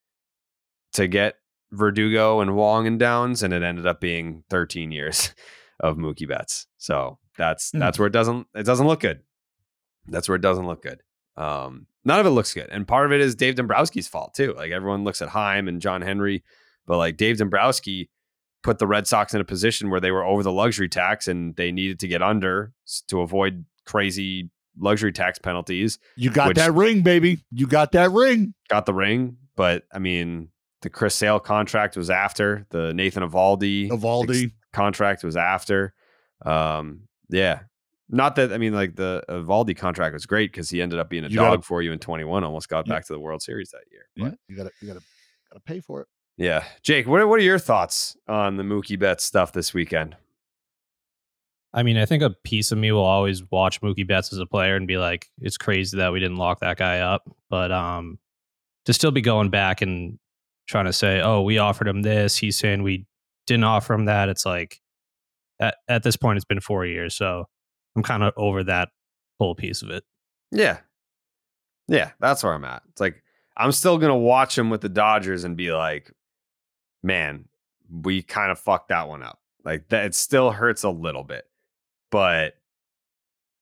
to 0.94 1.08
get 1.08 1.36
Verdugo 1.77 2.40
and 2.40 2.57
Wong 2.57 2.86
and 2.86 2.98
Downs, 2.98 3.43
and 3.43 3.53
it 3.53 3.62
ended 3.62 3.86
up 3.86 4.01
being 4.01 4.44
13 4.51 4.90
years 4.90 5.35
of 5.81 5.97
Mookie 5.97 6.28
Betts. 6.28 6.66
So 6.78 7.19
that's 7.36 7.70
mm. 7.70 7.78
that's 7.78 7.98
where 7.98 8.07
it 8.07 8.12
doesn't 8.12 8.47
it 8.55 8.65
doesn't 8.65 8.86
look 8.86 9.01
good. 9.01 9.20
That's 10.09 10.28
where 10.28 10.36
it 10.36 10.43
doesn't 10.43 10.66
look 10.66 10.82
good. 10.82 11.03
Um, 11.36 11.86
none 12.05 12.20
of 12.20 12.27
it 12.27 12.31
looks 12.31 12.55
good, 12.55 12.69
and 12.70 12.86
part 12.86 13.07
of 13.07 13.12
it 13.12 13.20
is 13.20 13.35
Dave 13.35 13.57
Dombrowski's 13.57 14.09
fault 14.09 14.35
too. 14.35 14.55
Like 14.57 14.70
everyone 14.70 15.05
looks 15.05 15.20
at 15.23 15.28
Chaim 15.28 15.69
and 15.69 15.81
John 15.81 16.03
Henry, 16.03 16.44
but 16.86 16.98
like 16.98 17.16
Dave 17.16 17.39
Dombrowski 17.39 18.11
put 18.62 18.78
the 18.78 18.86
Red 18.86 19.07
Sox 19.07 19.32
in 19.32 19.40
a 19.40 19.44
position 19.44 19.90
where 19.90 20.01
they 20.01 20.11
were 20.11 20.24
over 20.24 20.43
the 20.43 20.53
luxury 20.53 20.89
tax 20.89 21.28
and 21.28 21.55
they 21.57 21.70
needed 21.70 22.01
to 22.01 22.09
get 22.09 22.23
under 22.23 22.73
to 23.09 23.20
avoid 23.20 23.65
crazy 23.85 24.51
luxury 24.78 25.12
tax 25.12 25.39
penalties. 25.39 25.98
You 26.16 26.31
got 26.31 26.55
that 26.57 26.74
ring, 26.74 27.03
baby. 27.03 27.39
You 27.51 27.66
got 27.66 27.93
that 27.93 28.11
ring. 28.11 28.55
Got 28.69 28.86
the 28.86 28.94
ring, 28.94 29.36
but 29.55 29.85
I 29.93 29.98
mean, 29.98 30.48
the 30.82 30.90
Chris 30.90 31.15
Sale 31.15 31.40
contract 31.40 31.97
was 31.97 32.11
after 32.11 32.66
the 32.70 32.93
Nathan 32.94 33.23
Eovaldi 33.23 33.89
Eovaldi. 33.90 34.44
ex- 34.44 34.53
contract 34.73 35.24
was 35.24 35.36
after. 35.36 35.94
Um, 36.44 37.03
yeah, 37.31 37.61
not 38.09 38.36
that 38.36 38.53
I 38.53 38.59
mean, 38.59 38.74
like 38.74 38.94
the 38.97 39.23
Eovaldi 39.28 39.77
contract 39.77 40.12
was 40.12 40.27
great 40.27 40.53
because 40.53 40.69
he 40.70 40.82
ended 40.82 40.98
up 40.98 41.09
being 41.09 41.24
a 41.24 41.28
You 41.28 41.36
dog 41.36 41.53
gotta- 41.59 41.62
for 41.62 41.82
you 41.82 41.93
in 41.93 41.98
21. 41.98 42.44
Almost 42.44 42.69
got 42.69 42.86
Yeah. 42.86 42.94
back 42.94 43.07
to 43.07 43.12
the 43.12 43.20
World 43.20 43.43
Series 43.43 43.70
that 43.70 43.82
year. 43.90 44.07
Yeah, 44.16 44.32
you 44.48 44.57
gotta 44.57 44.70
you 44.81 44.89
gotta 44.89 45.03
gotta 45.51 45.61
pay 45.65 45.81
for 45.81 46.03
it. 46.03 46.09
Yeah, 46.39 46.65
Jake, 46.82 47.07
what 47.07 47.20
are, 47.20 47.27
what 47.27 47.39
are 47.40 47.43
your 47.43 47.59
thoughts 47.59 48.15
on 48.28 48.57
the 48.57 48.62
Mookie 48.62 48.98
Betts 48.98 49.24
stuff 49.24 49.53
this 49.53 49.73
weekend? 49.73 50.16
I 51.73 51.82
mean, 51.82 51.97
I 51.98 52.07
think 52.07 52.23
a 52.23 52.31
piece 52.31 52.73
of 52.73 52.78
me 52.78 52.93
will 52.93 53.05
always 53.05 53.43
watch 53.51 53.81
Mookie 53.81 54.07
Betts 54.07 54.32
as 54.32 54.39
a 54.39 54.47
player 54.47 54.77
and 54.77 54.86
be 54.86 54.97
like, 54.98 55.28
it's 55.40 55.59
crazy 55.59 55.97
that 55.98 56.12
we 56.12 56.20
didn't 56.20 56.36
lock 56.39 56.61
that 56.61 56.77
guy 56.78 57.01
up. 57.01 57.23
But 57.51 57.70
um, 57.73 58.19
to 58.86 58.93
still 58.94 59.11
be 59.11 59.20
going 59.20 59.51
back 59.51 59.82
and 59.82 60.19
trying 60.66 60.86
to 60.86 60.93
say, 60.93 61.20
oh, 61.20 61.43
we 61.43 61.59
offered 61.59 61.88
him 61.88 62.02
this, 62.02 62.36
he's 62.36 62.59
saying 62.59 62.82
we 62.82 63.06
didn't 63.47 63.64
offer 63.64 63.94
him 63.94 64.06
that. 64.06 64.28
It's 64.28 64.44
like 64.44 64.80
at, 65.60 65.76
at 65.88 66.02
this 66.02 66.16
point, 66.16 66.36
it's 66.36 66.44
been 66.44 66.60
four 66.60 66.84
years. 66.84 67.14
So 67.14 67.47
I'm 67.97 68.02
kind 68.02 68.22
of 68.22 68.32
over 68.36 68.64
that 68.64 68.90
whole 69.38 69.55
piece 69.55 69.82
of 69.82 69.90
it. 69.90 70.05
Yeah, 70.51 70.78
yeah, 71.88 72.10
that's 72.20 72.43
where 72.43 72.52
I'm 72.52 72.64
at. 72.64 72.82
It's 72.90 73.01
like 73.01 73.22
I'm 73.56 73.72
still 73.72 73.98
gonna 73.98 74.16
watch 74.16 74.56
him 74.56 74.70
with 74.70 74.80
the 74.80 74.88
Dodgers 74.88 75.44
and 75.44 75.56
be 75.56 75.72
like, 75.72 76.12
man, 77.02 77.47
we 77.90 78.22
kind 78.22 78.51
of 78.51 78.59
fucked 78.59 78.88
that 78.88 79.09
one 79.09 79.22
up. 79.22 79.38
Like 79.64 79.88
that, 79.88 80.06
it 80.06 80.14
still 80.14 80.51
hurts 80.51 80.84
a 80.84 80.90
little 80.90 81.24
bit, 81.24 81.44
but 82.10 82.55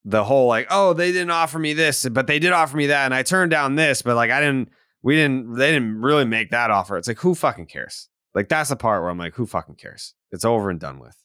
the 0.04 0.24
whole 0.24 0.46
like, 0.46 0.66
oh, 0.70 0.92
they 0.92 1.12
didn't 1.12 1.30
offer 1.30 1.58
me 1.58 1.72
this, 1.72 2.06
but 2.08 2.26
they 2.26 2.38
did 2.38 2.52
offer 2.52 2.76
me 2.76 2.88
that, 2.88 3.06
and 3.06 3.14
I 3.14 3.22
turned 3.22 3.50
down 3.50 3.74
this, 3.74 4.02
but 4.02 4.16
like 4.16 4.30
I 4.30 4.40
didn't, 4.40 4.68
we 5.04 5.14
didn't, 5.14 5.54
they 5.54 5.70
didn't 5.70 6.00
really 6.00 6.24
make 6.24 6.50
that 6.50 6.70
offer. 6.70 6.96
It's 6.96 7.06
like 7.06 7.18
who 7.18 7.34
fucking 7.34 7.66
cares? 7.66 8.08
Like 8.34 8.48
that's 8.48 8.70
the 8.70 8.76
part 8.76 9.02
where 9.02 9.10
I'm 9.10 9.18
like, 9.18 9.34
who 9.34 9.46
fucking 9.46 9.76
cares? 9.76 10.14
It's 10.32 10.44
over 10.44 10.70
and 10.70 10.80
done 10.80 10.98
with. 10.98 11.16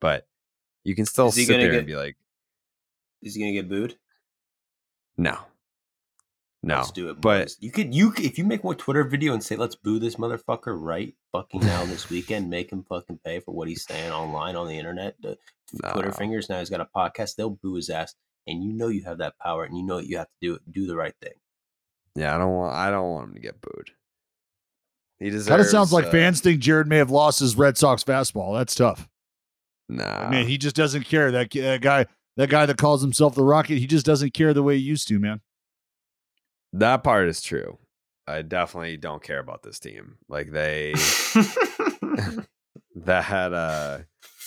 But 0.00 0.26
you 0.84 0.94
can 0.96 1.06
still 1.06 1.30
sit 1.30 1.46
there 1.46 1.70
get- 1.70 1.78
and 1.78 1.86
be 1.86 1.94
like, 1.96 2.16
Is 3.22 3.34
he 3.36 3.40
gonna 3.40 3.52
get 3.52 3.68
booed? 3.68 3.96
no, 5.16 5.38
no. 6.62 6.76
Let's 6.78 6.90
do 6.90 7.08
it. 7.10 7.20
But 7.20 7.44
boys. 7.44 7.56
you 7.60 7.70
could 7.70 7.94
you 7.94 8.12
if 8.18 8.36
you 8.36 8.44
make 8.44 8.64
one 8.64 8.76
Twitter 8.76 9.04
video 9.04 9.32
and 9.32 9.42
say 9.42 9.56
let's 9.56 9.76
boo 9.76 9.98
this 9.98 10.16
motherfucker 10.16 10.76
right 10.78 11.14
fucking 11.32 11.60
now 11.60 11.84
this 11.84 12.10
weekend, 12.10 12.50
make 12.50 12.72
him 12.72 12.84
fucking 12.88 13.20
pay 13.24 13.40
for 13.40 13.52
what 13.54 13.68
he's 13.68 13.84
saying 13.84 14.10
online 14.10 14.56
on 14.56 14.66
the 14.66 14.76
internet. 14.76 15.14
The 15.22 15.38
Twitter 15.92 16.12
fingers 16.12 16.48
now 16.48 16.58
he's 16.58 16.68
got 16.70 16.80
a 16.80 16.88
podcast. 16.96 17.36
They'll 17.36 17.50
boo 17.50 17.76
his 17.76 17.90
ass, 17.90 18.14
and 18.46 18.62
you 18.64 18.72
know 18.72 18.88
you 18.88 19.04
have 19.04 19.18
that 19.18 19.38
power, 19.38 19.64
and 19.64 19.76
you 19.76 19.84
know 19.84 19.98
you 19.98 20.18
have 20.18 20.26
to 20.26 20.34
do 20.42 20.54
it. 20.56 20.62
Do 20.70 20.86
the 20.86 20.96
right 20.96 21.14
thing. 21.22 21.32
Yeah, 22.14 22.34
I 22.34 22.38
don't 22.38 22.52
want. 22.52 22.74
I 22.74 22.90
don't 22.90 23.10
want 23.10 23.28
him 23.28 23.34
to 23.34 23.40
get 23.40 23.60
booed. 23.60 23.90
He 25.18 25.30
deserves. 25.30 25.48
Kind 25.48 25.60
of 25.60 25.66
sounds 25.68 25.92
like 25.92 26.06
uh, 26.06 26.10
fans 26.10 26.40
think 26.40 26.60
Jared 26.60 26.86
may 26.88 26.96
have 26.96 27.10
lost 27.10 27.40
his 27.40 27.56
Red 27.56 27.76
Sox 27.76 28.02
fastball. 28.02 28.56
That's 28.56 28.74
tough. 28.74 29.08
Nah, 29.88 30.04
I 30.04 30.30
mean, 30.30 30.46
he 30.46 30.56
just 30.56 30.76
doesn't 30.76 31.04
care. 31.04 31.30
That, 31.32 31.50
that 31.52 31.80
guy, 31.82 32.06
that 32.36 32.48
guy 32.48 32.64
that 32.66 32.78
calls 32.78 33.02
himself 33.02 33.34
the 33.34 33.44
Rocket, 33.44 33.78
he 33.78 33.86
just 33.86 34.06
doesn't 34.06 34.34
care 34.34 34.54
the 34.54 34.62
way 34.62 34.76
he 34.76 34.82
used 34.82 35.08
to, 35.08 35.18
man. 35.18 35.40
that 36.72 37.02
part 37.02 37.28
is 37.28 37.42
true. 37.42 37.78
I 38.26 38.42
definitely 38.42 38.96
don't 38.96 39.22
care 39.22 39.40
about 39.40 39.62
this 39.64 39.80
team. 39.80 40.18
Like 40.28 40.52
they 40.52 40.92
that 42.94 43.24
had 43.24 43.52
uh 43.52 43.98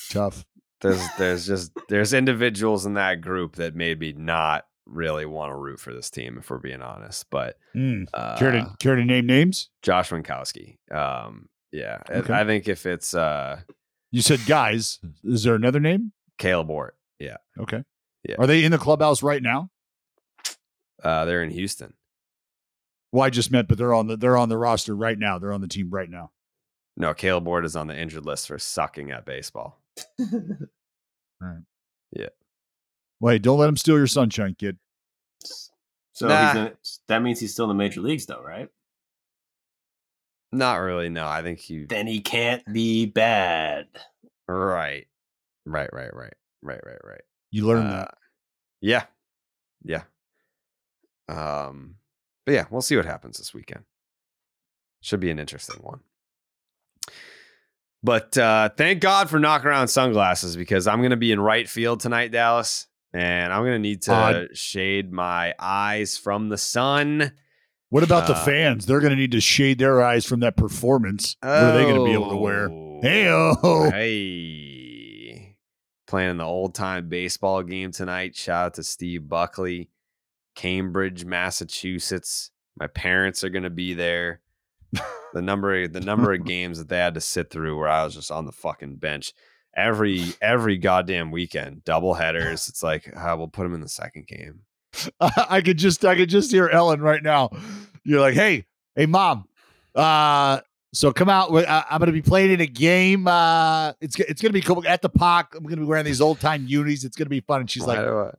Tough. 0.09 0.45
there's 0.81 1.01
there's 1.17 1.45
just 1.45 1.71
there's 1.89 2.13
individuals 2.13 2.85
in 2.85 2.93
that 2.93 3.19
group 3.21 3.57
that 3.57 3.75
made 3.75 3.99
me 3.99 4.13
not 4.15 4.65
really 4.85 5.25
want 5.25 5.51
to 5.51 5.55
root 5.55 5.79
for 5.79 5.93
this 5.93 6.09
team 6.09 6.37
if 6.37 6.49
we're 6.49 6.57
being 6.57 6.81
honest. 6.81 7.29
But 7.29 7.57
Mm. 7.75 8.07
uh, 8.13 8.37
care 8.37 8.51
to 8.51 8.75
care 8.79 8.95
to 8.95 9.03
name 9.05 9.25
names? 9.25 9.69
Josh 9.81 10.09
Winckowski. 10.09 10.77
Um, 10.91 11.49
yeah, 11.71 11.99
I- 12.09 12.13
Okay. 12.15 12.33
I 12.33 12.45
think 12.45 12.67
if 12.67 12.85
it's 12.85 13.13
uh 13.13 13.61
You 14.11 14.21
said 14.21 14.41
guys. 14.47 14.99
Is 15.23 15.43
there 15.43 15.55
another 15.55 15.79
name? 15.79 16.11
Kaleb 16.39 16.69
Ort, 16.69 16.95
yeah, 17.19 17.37
Okay. 17.59 17.83
Yeah. 18.27 18.35
Are 18.39 18.47
they 18.47 18.63
in 18.63 18.71
the 18.71 18.77
clubhouse 18.77 19.21
right 19.23 19.41
now? 19.41 19.69
uh, 21.03 21.25
they're 21.25 21.43
in 21.43 21.49
Houston. 21.51 21.93
Well, 23.11 23.23
I 23.23 23.29
just 23.29 23.51
meant, 23.51 23.67
but 23.67 23.77
they're 23.77 23.93
on 23.93 24.07
the 24.07 24.17
they're 24.17 24.37
on 24.37 24.49
the 24.49 24.57
roster 24.57 24.95
right 24.95 25.17
now. 25.19 25.37
They're 25.39 25.53
on 25.53 25.61
the 25.61 25.67
team 25.67 25.89
right 25.91 26.09
now. 26.09 26.31
No, 26.97 27.13
Kaleb 27.13 27.47
Ort 27.47 27.65
is 27.65 27.75
on 27.75 27.87
the 27.87 27.97
injured 27.97 28.25
list 28.25 28.47
for 28.47 28.57
sucking 28.59 29.11
at 29.11 29.25
baseball. 29.25 29.81
Right. 31.39 31.61
Yeah. 32.11 32.29
Wait, 33.23 33.41
don't 33.41 33.57
let 33.57 33.69
him 33.69 33.77
steal 33.77 33.95
your 33.95 34.05
sunshine, 34.05 34.53
kid. 34.59 34.77
So 36.11 36.27
Nah. 36.27 36.43
he's 36.45 36.53
gonna, 36.53 36.73
that 37.07 37.21
means 37.21 37.39
he's 37.39 37.53
still 37.53 37.63
in 37.63 37.69
the 37.69 37.81
major 37.81 38.01
leagues, 38.01 38.25
though, 38.25 38.43
right? 38.43 38.67
Not 40.51 40.75
really. 40.81 41.07
No, 41.07 41.25
I 41.25 41.41
think 41.41 41.59
he. 41.59 41.85
Then 41.85 42.05
he 42.05 42.19
can't 42.19 42.61
be 42.73 43.05
bad. 43.05 43.87
Right. 44.49 45.07
Right. 45.65 45.89
Right. 45.93 46.13
Right. 46.13 46.33
Right. 46.61 46.81
Right. 46.85 46.99
Right. 47.01 47.21
You 47.49 47.65
learned 47.65 47.87
Uh, 47.87 47.91
that. 47.91 48.13
Yeah. 48.81 49.05
Yeah. 49.85 50.03
Um. 51.29 51.95
But 52.45 52.55
yeah, 52.55 52.65
we'll 52.69 52.81
see 52.81 52.97
what 52.97 53.05
happens 53.05 53.37
this 53.37 53.53
weekend. 53.53 53.85
Should 54.99 55.21
be 55.21 55.31
an 55.31 55.39
interesting 55.39 55.81
one. 55.81 56.01
But 58.03 58.37
uh, 58.37 58.67
thank 58.75 58.99
God 58.99 59.29
for 59.29 59.39
Knockaround 59.39 59.87
sunglasses 59.87 60.57
because 60.57 60.87
I'm 60.87 60.99
going 60.99 61.11
to 61.11 61.15
be 61.17 61.31
in 61.31 61.39
right 61.39 61.69
field 61.69 62.01
tonight, 62.01 62.33
Dallas, 62.33 62.87
and 63.13 63.53
I'm 63.53 63.61
going 63.61 63.73
to 63.73 63.79
need 63.79 64.01
to 64.03 64.13
Odd. 64.13 64.57
shade 64.57 65.11
my 65.11 65.53
eyes 65.59 66.17
from 66.17 66.49
the 66.49 66.57
sun. 66.57 67.31
What 67.89 68.03
about 68.03 68.25
the 68.27 68.33
uh, 68.35 68.43
fans? 68.43 68.85
They're 68.87 68.99
going 68.99 69.11
to 69.11 69.15
need 69.15 69.33
to 69.33 69.41
shade 69.41 69.77
their 69.77 70.01
eyes 70.01 70.25
from 70.25 70.39
that 70.39 70.57
performance. 70.57 71.35
What 71.41 71.51
are 71.51 71.77
they 71.77 71.83
going 71.83 71.97
to 71.99 72.05
be 72.05 72.13
able 72.13 72.31
to 72.31 72.37
wear? 72.37 72.69
Oh, 72.71 72.99
Hey, 73.01 73.89
Hey. 73.91 75.57
Playing 76.07 76.37
the 76.37 76.43
old 76.43 76.73
time 76.75 77.09
baseball 77.09 77.61
game 77.63 77.91
tonight. 77.91 78.35
Shout 78.35 78.65
out 78.65 78.73
to 78.75 78.83
Steve 78.83 79.27
Buckley, 79.29 79.89
Cambridge, 80.55 81.25
Massachusetts. 81.25 82.51
My 82.77 82.87
parents 82.87 83.43
are 83.43 83.49
going 83.49 83.63
to 83.63 83.69
be 83.69 83.93
there. 83.93 84.41
The 85.33 85.41
number 85.41 85.87
the 85.87 86.01
number 86.01 86.33
of 86.33 86.45
games 86.45 86.77
that 86.77 86.89
they 86.89 86.97
had 86.97 87.15
to 87.15 87.21
sit 87.21 87.49
through 87.49 87.77
where 87.77 87.89
I 87.89 88.03
was 88.03 88.13
just 88.13 88.31
on 88.31 88.45
the 88.45 88.51
fucking 88.51 88.97
bench 88.97 89.33
every 89.75 90.23
every 90.41 90.77
goddamn 90.77 91.31
weekend, 91.31 91.83
double 91.83 92.13
headers. 92.13 92.67
It's 92.69 92.83
like 92.83 93.11
ah, 93.15 93.35
we'll 93.35 93.47
put 93.47 93.63
them 93.63 93.73
in 93.73 93.81
the 93.81 93.89
second 93.89 94.27
game. 94.27 94.61
I 95.19 95.61
could 95.61 95.77
just 95.77 96.03
I 96.05 96.15
could 96.15 96.29
just 96.29 96.51
hear 96.51 96.69
Ellen 96.69 97.01
right 97.01 97.21
now. 97.23 97.49
You're 98.03 98.21
like, 98.21 98.33
hey, 98.35 98.65
hey, 98.95 99.05
mom. 99.05 99.45
Uh, 99.95 100.59
so 100.93 101.11
come 101.11 101.29
out. 101.29 101.51
I- 101.51 101.85
I'm 101.89 101.99
going 101.99 102.07
to 102.07 102.11
be 102.13 102.21
playing 102.21 102.51
in 102.51 102.61
a 102.61 102.67
game. 102.67 103.27
Uh, 103.27 103.93
it's 104.01 104.19
it's 104.19 104.41
going 104.41 104.49
to 104.49 104.53
be 104.53 104.61
cool 104.61 104.85
at 104.87 105.01
the 105.01 105.09
park. 105.09 105.55
I'm 105.55 105.63
going 105.63 105.75
to 105.75 105.81
be 105.81 105.87
wearing 105.87 106.05
these 106.05 106.21
old 106.21 106.39
time 106.39 106.65
unis. 106.67 107.03
It's 107.03 107.15
going 107.17 107.25
to 107.25 107.29
be 107.29 107.41
fun. 107.41 107.61
And 107.61 107.69
she's 107.69 107.83
Why 107.83 107.99
like, 107.99 108.07
I- 108.07 108.31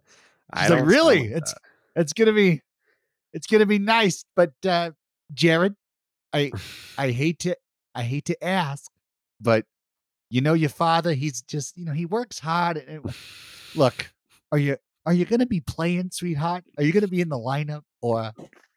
I 0.53 0.63
she's 0.63 0.71
like, 0.71 0.79
don't 0.81 0.89
really? 0.89 1.29
like 1.29 1.39
It's 1.39 1.55
it's 1.97 2.13
going 2.13 2.27
to 2.27 2.33
be 2.33 2.63
it's 3.33 3.47
to 3.49 3.67
be 3.67 3.79
nice. 3.79 4.25
But 4.37 4.53
uh, 4.65 4.93
Jared, 5.33 5.75
I 6.33 6.53
I 6.99 7.11
hate 7.11 7.41
to 7.41 7.57
I 7.95 8.03
hate 8.03 8.27
to 8.27 8.45
ask, 8.45 8.91
but 9.41 9.65
you 10.35 10.41
know 10.41 10.55
your 10.55 10.71
father. 10.71 11.13
He's 11.13 11.43
just 11.43 11.79
you 11.79 11.85
know 11.85 11.93
he 11.93 12.07
works 12.07 12.41
hard. 12.41 12.79
And 12.79 13.15
look, 13.77 14.11
are 14.51 14.59
you 14.59 14.77
are 15.07 15.13
you 15.13 15.25
going 15.25 15.39
to 15.39 15.47
be 15.47 15.61
playing, 15.61 16.11
sweetheart? 16.11 16.65
Are 16.77 16.83
you 16.83 16.93
going 16.93 17.05
to 17.05 17.11
be 17.11 17.21
in 17.21 17.29
the 17.29 17.39
lineup, 17.39 17.83
or 18.03 18.33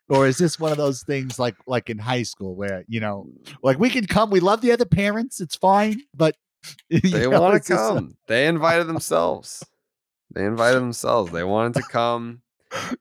or 0.08 0.28
is 0.28 0.38
this 0.38 0.60
one 0.60 0.72
of 0.72 0.78
those 0.78 1.02
things 1.02 1.40
like 1.40 1.56
like 1.66 1.90
in 1.90 1.98
high 1.98 2.22
school 2.22 2.56
where 2.56 2.86
you 2.88 3.00
know, 3.00 3.28
like 3.64 3.80
we 3.80 3.90
can 3.90 4.06
come, 4.06 4.30
we 4.30 4.40
love 4.40 4.62
the 4.62 4.72
other 4.72 4.86
parents, 4.86 5.42
it's 5.42 5.56
fine, 5.56 6.02
but 6.14 6.36
They 6.90 7.28
want 7.28 7.64
to 7.64 7.74
come. 7.74 8.18
They 8.28 8.46
invited 8.46 8.86
themselves. 8.86 9.66
They 10.34 10.46
invited 10.46 10.80
themselves. 10.80 11.32
They 11.32 11.44
wanted 11.44 11.76
to 11.76 11.88
come. 11.90 12.42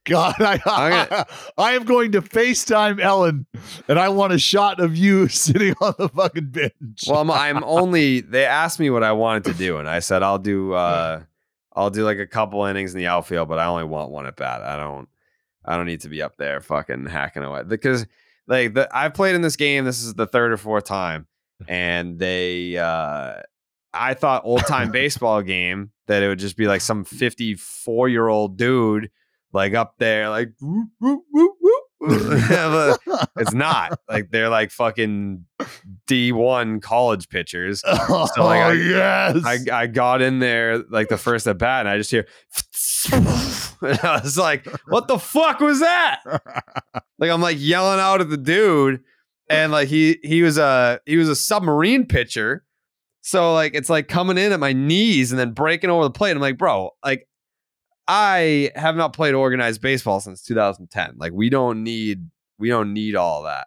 God, 0.05 0.37
I, 0.39 1.25
I, 1.59 1.73
am 1.75 1.85
going 1.85 2.13
to 2.13 2.23
FaceTime 2.23 3.01
Ellen, 3.01 3.47
and 3.89 3.99
I 3.99 4.09
want 4.09 4.33
a 4.33 4.39
shot 4.39 4.81
of 4.81 4.97
you 4.97 5.29
sitting 5.29 5.75
on 5.81 5.95
the 5.99 6.09
fucking 6.09 6.51
bench. 6.51 7.05
Well, 7.07 7.21
I'm, 7.21 7.31
I'm 7.31 7.65
only. 7.65 8.21
They 8.27 8.45
asked 8.45 8.79
me 8.79 8.91
what 8.91 9.03
I 9.03 9.13
wanted 9.13 9.45
to 9.45 9.55
do, 9.55 9.79
and 9.79 9.89
I 9.89 10.01
said 10.01 10.23
I'll 10.23 10.39
do. 10.39 10.73
uh 10.73 11.23
I'll 11.75 11.91
do 11.91 12.05
like 12.05 12.19
a 12.19 12.27
couple 12.27 12.65
innings 12.65 12.95
in 12.95 12.99
the 12.99 13.07
outfield, 13.07 13.49
but 13.49 13.59
I 13.59 13.67
only 13.67 13.85
want 13.85 14.11
one 14.11 14.27
at 14.27 14.37
bat. 14.37 14.63
I 14.63 14.77
don't. 14.77 15.09
I 15.65 15.77
don't 15.77 15.87
need 15.87 16.03
to 16.03 16.09
be 16.09 16.23
up 16.23 16.37
there 16.37 16.61
fucking 16.61 17.07
hacking 17.07 17.43
away 17.43 17.65
because 17.65 18.07
like 18.47 18.75
the, 18.75 18.89
I've 18.97 19.15
played 19.15 19.35
in 19.35 19.43
this 19.43 19.57
game. 19.57 19.85
This 19.85 20.03
is 20.03 20.15
the 20.15 20.27
third 20.27 20.53
or 20.53 20.57
fourth 20.57 20.85
time, 20.85 21.27
and 21.69 22.19
they. 22.19 22.77
uh 22.77 23.43
I 23.93 24.15
thought 24.15 24.43
old 24.45 24.67
time 24.67 24.91
baseball 24.91 25.43
game 25.43 25.91
that 26.07 26.23
it 26.23 26.29
would 26.29 26.39
just 26.39 26.57
be 26.57 26.67
like 26.67 26.81
some 26.81 27.05
54 27.05 28.09
year 28.09 28.29
old 28.29 28.57
dude 28.57 29.11
like 29.57 29.75
up 29.75 29.95
there 29.99 30.29
like 30.29 30.51
whoop, 30.61 30.89
whoop, 31.01 31.23
whoop, 31.33 31.53
whoop, 31.61 31.85
it's 33.39 33.55
not 33.55 33.99
like 34.09 34.31
they're 34.31 34.51
like 34.51 34.71
fucking 34.71 35.45
D1 36.07 36.83
college 36.83 37.29
pitchers. 37.29 37.83
Oh, 37.85 38.29
So 38.35 38.45
like 38.45 38.61
oh, 38.61 38.69
I, 38.69 38.73
yes. 38.73 39.43
I 39.45 39.59
I 39.73 39.87
got 39.87 40.23
in 40.23 40.39
there 40.39 40.79
like 40.91 41.09
the 41.09 41.17
first 41.17 41.47
at 41.49 41.59
bat 41.59 41.81
and 41.81 41.89
I 41.89 41.97
just 41.97 42.11
hear 42.11 42.27
and 43.13 43.99
I 44.03 44.21
was 44.23 44.37
like, 44.37 44.67
what 44.89 45.09
the 45.09 45.19
fuck 45.19 45.61
was 45.61 45.81
that? 45.81 46.21
like 47.19 47.31
I'm 47.31 47.41
like 47.41 47.57
yelling 47.59 47.99
out 47.99 48.21
at 48.21 48.29
the 48.29 48.37
dude 48.37 49.03
and 49.49 49.73
like 49.73 49.89
he 49.89 50.19
he 50.23 50.43
was 50.43 50.59
a 50.59 51.01
he 51.07 51.17
was 51.17 51.29
a 51.29 51.37
submarine 51.37 52.07
pitcher. 52.07 52.63
So 53.23 53.55
like 53.55 53.75
it's 53.75 53.89
like 53.89 54.09
coming 54.09 54.39
in 54.39 54.53
at 54.53 54.61
my 54.61 54.75
knees 54.75 55.33
and 55.33 55.39
then 55.39 55.53
breaking 55.53 55.91
over 55.91 56.05
the 56.05 56.11
plate. 56.11 56.33
I'm 56.33 56.41
like, 56.41 56.59
bro, 56.59 56.91
like 57.05 57.27
I 58.09 58.71
have 58.77 58.97
not 58.97 59.13
played 59.13 59.35
organized 59.35 59.81
baseball 59.81 60.21
since 60.21 60.43
2010. 60.43 61.15
Like 61.19 61.33
we 61.33 61.51
don't 61.51 61.83
need 61.83 62.31
we 62.59 62.69
don't 62.69 62.93
need 62.93 63.17
all 63.17 63.43
that. 63.45 63.67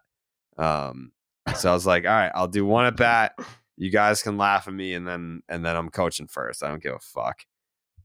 Um 0.56 1.12
so 1.56 1.70
I 1.70 1.74
was 1.74 1.86
like, 1.86 2.04
all 2.04 2.10
right, 2.10 2.32
I'll 2.34 2.48
do 2.48 2.64
one 2.64 2.86
at 2.86 2.96
bat. 2.96 3.34
You 3.76 3.90
guys 3.90 4.22
can 4.22 4.36
laugh 4.38 4.68
at 4.68 4.74
me 4.74 4.94
and 4.94 5.06
then 5.06 5.42
and 5.48 5.64
then 5.64 5.76
I'm 5.76 5.90
coaching 5.90 6.26
first. 6.28 6.62
I 6.62 6.68
don't 6.68 6.82
give 6.82 6.94
a 6.94 6.98
fuck. 6.98 7.40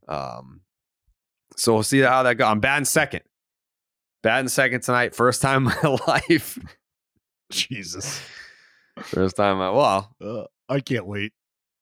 Um 0.07 0.61
so 1.57 1.73
we'll 1.73 1.83
see 1.83 1.99
how 1.99 2.23
that 2.23 2.35
goes. 2.35 2.47
I'm 2.47 2.59
batting 2.59 2.85
second. 2.85 3.21
Batting 4.23 4.49
second 4.49 4.81
tonight. 4.81 5.15
First 5.15 5.41
time 5.41 5.67
in 5.83 5.89
my 5.91 5.97
life. 6.07 6.57
Jesus. 7.51 8.19
First 9.03 9.35
time 9.37 9.59
I 9.61 9.69
well, 9.69 10.15
Uh, 10.21 10.43
I 10.67 10.79
can't 10.79 11.05
wait. 11.05 11.31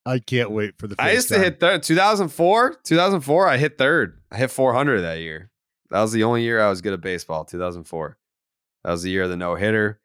I 0.05 0.19
can't 0.19 0.51
wait 0.51 0.77
for 0.77 0.87
the. 0.87 0.95
I 0.99 1.11
used 1.11 1.29
to 1.29 1.39
hit 1.39 1.59
third. 1.59 1.83
2004, 1.83 2.75
2004. 2.83 3.47
I 3.47 3.57
hit 3.57 3.77
third. 3.77 4.19
I 4.31 4.37
hit 4.37 4.51
400 4.51 5.01
that 5.01 5.19
year. 5.19 5.49
That 5.89 6.01
was 6.01 6.11
the 6.11 6.23
only 6.23 6.43
year 6.43 6.59
I 6.61 6.69
was 6.69 6.81
good 6.81 6.93
at 6.93 7.01
baseball. 7.01 7.45
2004. 7.45 8.17
That 8.83 8.91
was 8.91 9.03
the 9.03 9.11
year 9.11 9.23
of 9.23 9.29
the 9.29 9.37
no 9.37 9.55
hitter. 9.55 9.99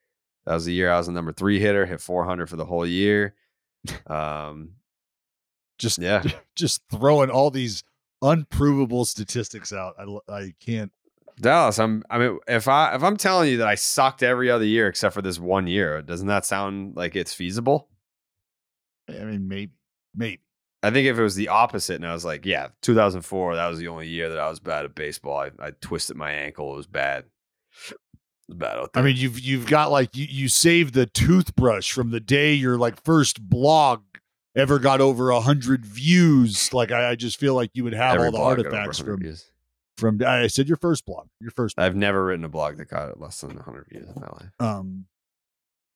That 0.47 0.55
was 0.55 0.67
the 0.67 0.73
year 0.73 0.91
I 0.91 0.99
was 0.99 1.07
the 1.07 1.13
number 1.13 1.33
three 1.33 1.59
hitter. 1.59 1.85
Hit 1.87 2.01
400 2.01 2.49
for 2.49 2.57
the 2.57 2.65
whole 2.65 2.87
year. 2.87 3.35
Um, 4.07 4.73
just 5.79 5.99
yeah, 5.99 6.23
just 6.55 6.83
throwing 6.91 7.31
all 7.31 7.51
these 7.51 7.83
unprovable 8.23 9.05
statistics 9.05 9.73
out. 9.73 9.95
I 9.99 10.33
I 10.33 10.55
can't. 10.61 10.93
Dallas. 11.41 11.79
I'm. 11.79 12.05
I 12.11 12.19
mean, 12.19 12.39
if 12.47 12.69
I 12.69 12.95
if 12.95 13.03
I'm 13.03 13.17
telling 13.17 13.51
you 13.51 13.59
that 13.59 13.69
I 13.69 13.75
sucked 13.75 14.23
every 14.23 14.51
other 14.51 14.65
year 14.65 14.89
except 14.89 15.15
for 15.15 15.23
this 15.23 15.39
one 15.39 15.67
year, 15.67 16.03
doesn't 16.03 16.27
that 16.29 16.45
sound 16.45 16.97
like 16.97 17.17
it's 17.17 17.33
feasible? 17.33 17.89
I 19.09 19.25
mean, 19.25 19.49
maybe, 19.49 19.73
maybe. 20.19 20.43
I 20.83 20.91
think 20.91 21.09
if 21.09 21.19
it 21.19 21.23
was 21.23 21.35
the 21.35 21.49
opposite, 21.49 21.97
and 21.97 22.07
I 22.07 22.13
was 22.13 22.25
like, 22.25 22.47
yeah, 22.47 22.69
2004, 22.83 23.57
that 23.57 23.67
was 23.67 23.79
the 23.79 23.89
only 23.89 24.07
year 24.07 24.29
that 24.29 24.39
I 24.39 24.49
was 24.49 24.61
bad 24.61 24.85
at 24.85 24.95
baseball. 24.95 25.39
I, 25.39 25.51
I 25.59 25.71
twisted 25.81 26.17
my 26.17 26.31
ankle. 26.31 26.73
It 26.73 26.77
was 26.77 26.87
bad. 26.87 27.25
It 27.91 27.97
was 28.49 28.57
bad 28.57 28.79
out 28.79 28.91
I 28.95 29.03
mean, 29.03 29.17
you've 29.17 29.41
you've 29.41 29.67
got 29.67 29.91
like 29.91 30.15
you 30.15 30.27
you 30.29 30.49
saved 30.49 30.95
the 30.95 31.07
toothbrush 31.07 31.91
from 31.91 32.11
the 32.11 32.21
day 32.21 32.55
your 32.55 32.79
like 32.79 33.03
first 33.03 33.43
blog 33.49 34.03
ever 34.57 34.79
got 34.79 35.01
over 35.01 35.31
a 35.31 35.41
hundred 35.41 35.85
views. 35.85 36.73
Like 36.73 36.93
I, 36.93 37.11
I 37.11 37.15
just 37.17 37.41
feel 37.41 37.55
like 37.55 37.71
you 37.75 37.85
would 37.85 37.95
have 37.95 38.15
Every 38.15 38.27
all 38.27 38.33
the 38.33 38.39
blog 38.39 38.59
artifacts 38.59 39.01
from 39.01 39.21
views. 39.21 39.51
from. 39.97 40.21
I 40.25 40.47
said 40.47 40.69
your 40.69 40.77
first 40.77 41.05
blog, 41.07 41.27
your 41.41 41.51
first. 41.51 41.79
I've 41.79 41.97
never 41.97 42.25
written 42.25 42.45
a 42.45 42.49
blog 42.49 42.77
that 42.77 42.89
got 42.89 43.21
less 43.21 43.41
than 43.41 43.57
100 43.57 43.87
views 43.91 44.09
in 44.09 44.15
my 44.15 44.29
life. 44.29 44.53
Um, 44.61 45.07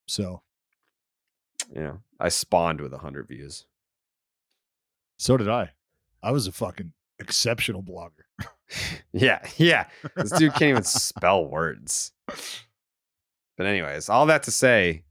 so 0.08 0.42
know, 1.82 2.00
I 2.20 2.28
spawned 2.28 2.80
with 2.80 2.92
100 2.92 3.28
views. 3.28 3.66
So 5.22 5.36
did 5.36 5.48
I. 5.48 5.70
I 6.20 6.32
was 6.32 6.48
a 6.48 6.52
fucking 6.52 6.92
exceptional 7.20 7.82
blogger. 7.82 8.26
Yeah, 9.12 9.46
yeah. 9.58 9.88
This 10.16 10.30
dude 10.30 10.54
can't 10.54 10.70
even 10.70 10.82
spell 10.84 11.44
words. 11.44 12.12
But 12.26 13.66
anyways, 13.66 14.08
all 14.08 14.24
that 14.26 14.44
to 14.44 14.50
say, 14.50 15.04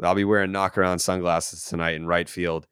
I'll 0.00 0.14
be 0.14 0.24
wearing 0.24 0.52
Knockaround 0.52 1.00
sunglasses 1.00 1.64
tonight 1.64 1.96
in 1.96 2.06
right 2.06 2.28
field, 2.28 2.68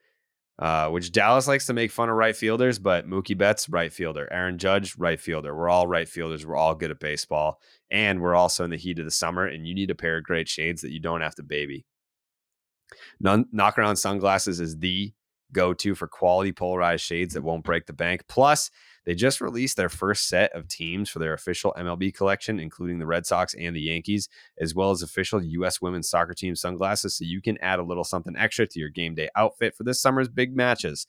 uh, 0.60 0.90
which 0.90 1.10
Dallas 1.10 1.48
likes 1.48 1.66
to 1.66 1.72
make 1.72 1.90
fun 1.90 2.08
of 2.08 2.14
right 2.14 2.36
fielders, 2.36 2.78
but 2.78 3.08
Mookie 3.08 3.36
Betts, 3.36 3.68
right 3.68 3.92
fielder. 3.92 4.32
Aaron 4.32 4.58
Judge, 4.58 4.96
right 4.96 5.18
fielder. 5.18 5.52
We're 5.56 5.68
all 5.68 5.88
right 5.88 6.08
fielders. 6.08 6.46
We're 6.46 6.54
all 6.54 6.76
good 6.76 6.92
at 6.92 7.00
baseball. 7.00 7.60
And 7.90 8.20
we're 8.20 8.36
also 8.36 8.62
in 8.62 8.70
the 8.70 8.76
heat 8.76 9.00
of 9.00 9.04
the 9.04 9.10
summer, 9.10 9.44
and 9.44 9.66
you 9.66 9.74
need 9.74 9.90
a 9.90 9.96
pair 9.96 10.18
of 10.18 10.24
great 10.24 10.48
shades 10.48 10.82
that 10.82 10.92
you 10.92 11.00
don't 11.00 11.20
have 11.20 11.34
to 11.34 11.42
baby. 11.42 11.84
None, 13.18 13.46
Knockaround 13.52 13.98
sunglasses 13.98 14.60
is 14.60 14.78
the 14.78 15.12
go 15.56 15.72
to 15.72 15.94
for 15.94 16.06
quality 16.06 16.52
polarized 16.52 17.02
shades 17.02 17.34
that 17.34 17.42
won't 17.42 17.64
break 17.64 17.86
the 17.86 17.92
bank. 17.92 18.22
Plus, 18.28 18.70
they 19.06 19.14
just 19.14 19.40
released 19.40 19.76
their 19.76 19.88
first 19.88 20.28
set 20.28 20.52
of 20.52 20.68
teams 20.68 21.08
for 21.08 21.20
their 21.20 21.32
official 21.32 21.74
MLB 21.78 22.14
collection, 22.14 22.60
including 22.60 22.98
the 22.98 23.06
Red 23.06 23.24
Sox 23.24 23.54
and 23.54 23.74
the 23.74 23.80
Yankees, 23.80 24.28
as 24.60 24.74
well 24.74 24.90
as 24.90 25.00
official 25.00 25.42
U.S. 25.42 25.80
women's 25.80 26.10
soccer 26.10 26.34
team 26.34 26.56
sunglasses, 26.56 27.16
so 27.16 27.24
you 27.24 27.40
can 27.40 27.56
add 27.62 27.78
a 27.78 27.84
little 27.84 28.04
something 28.04 28.36
extra 28.36 28.66
to 28.66 28.78
your 28.78 28.90
game 28.90 29.14
day 29.14 29.28
outfit 29.36 29.74
for 29.74 29.84
this 29.84 30.00
summer's 30.00 30.28
big 30.28 30.54
matches. 30.54 31.06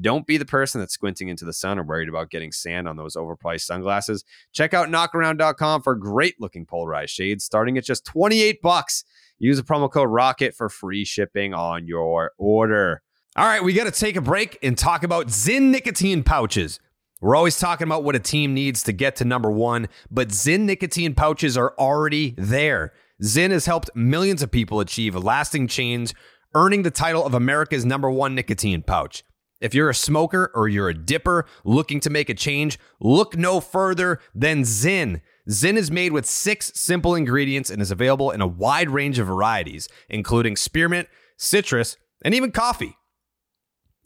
Don't 0.00 0.26
be 0.26 0.36
the 0.36 0.44
person 0.44 0.80
that's 0.80 0.94
squinting 0.94 1.28
into 1.28 1.44
the 1.44 1.52
sun 1.52 1.78
or 1.78 1.82
worried 1.82 2.08
about 2.08 2.30
getting 2.30 2.52
sand 2.52 2.86
on 2.86 2.96
those 2.96 3.16
overpriced 3.16 3.62
sunglasses. 3.62 4.24
Check 4.52 4.72
out 4.72 4.88
knockaround.com 4.88 5.82
for 5.82 5.96
great 5.96 6.36
looking 6.40 6.64
polarized 6.64 7.12
shades 7.12 7.44
starting 7.44 7.76
at 7.76 7.84
just 7.84 8.04
28 8.04 8.62
bucks. 8.62 9.04
Use 9.40 9.56
the 9.56 9.64
promo 9.64 9.90
code 9.90 10.08
ROCKET 10.08 10.54
for 10.54 10.68
free 10.68 11.04
shipping 11.04 11.52
on 11.52 11.88
your 11.88 12.32
order. 12.38 13.02
All 13.36 13.46
right, 13.46 13.62
we 13.62 13.74
got 13.74 13.84
to 13.84 13.92
take 13.92 14.16
a 14.16 14.20
break 14.20 14.58
and 14.60 14.76
talk 14.76 15.04
about 15.04 15.28
ZYN 15.28 15.70
nicotine 15.70 16.24
pouches. 16.24 16.80
We're 17.20 17.36
always 17.36 17.60
talking 17.60 17.86
about 17.86 18.02
what 18.02 18.16
a 18.16 18.18
team 18.18 18.54
needs 18.54 18.82
to 18.82 18.92
get 18.92 19.14
to 19.16 19.24
number 19.24 19.52
one, 19.52 19.86
but 20.10 20.30
ZYN 20.30 20.62
nicotine 20.62 21.14
pouches 21.14 21.56
are 21.56 21.72
already 21.78 22.34
there. 22.36 22.92
ZYN 23.22 23.52
has 23.52 23.66
helped 23.66 23.88
millions 23.94 24.42
of 24.42 24.50
people 24.50 24.80
achieve 24.80 25.14
a 25.14 25.20
lasting 25.20 25.68
change, 25.68 26.12
earning 26.56 26.82
the 26.82 26.90
title 26.90 27.24
of 27.24 27.32
America's 27.32 27.84
number 27.84 28.10
one 28.10 28.34
nicotine 28.34 28.82
pouch. 28.82 29.22
If 29.60 29.76
you're 29.76 29.90
a 29.90 29.94
smoker 29.94 30.50
or 30.52 30.66
you're 30.66 30.88
a 30.88 30.94
dipper 30.94 31.46
looking 31.62 32.00
to 32.00 32.10
make 32.10 32.30
a 32.30 32.34
change, 32.34 32.80
look 32.98 33.36
no 33.36 33.60
further 33.60 34.18
than 34.34 34.62
ZYN. 34.62 35.20
ZYN 35.48 35.76
is 35.76 35.92
made 35.92 36.12
with 36.12 36.26
six 36.26 36.72
simple 36.74 37.14
ingredients 37.14 37.70
and 37.70 37.80
is 37.80 37.92
available 37.92 38.32
in 38.32 38.40
a 38.40 38.46
wide 38.48 38.90
range 38.90 39.20
of 39.20 39.28
varieties, 39.28 39.88
including 40.08 40.56
spearmint, 40.56 41.06
citrus, 41.36 41.96
and 42.24 42.34
even 42.34 42.50
coffee. 42.50 42.96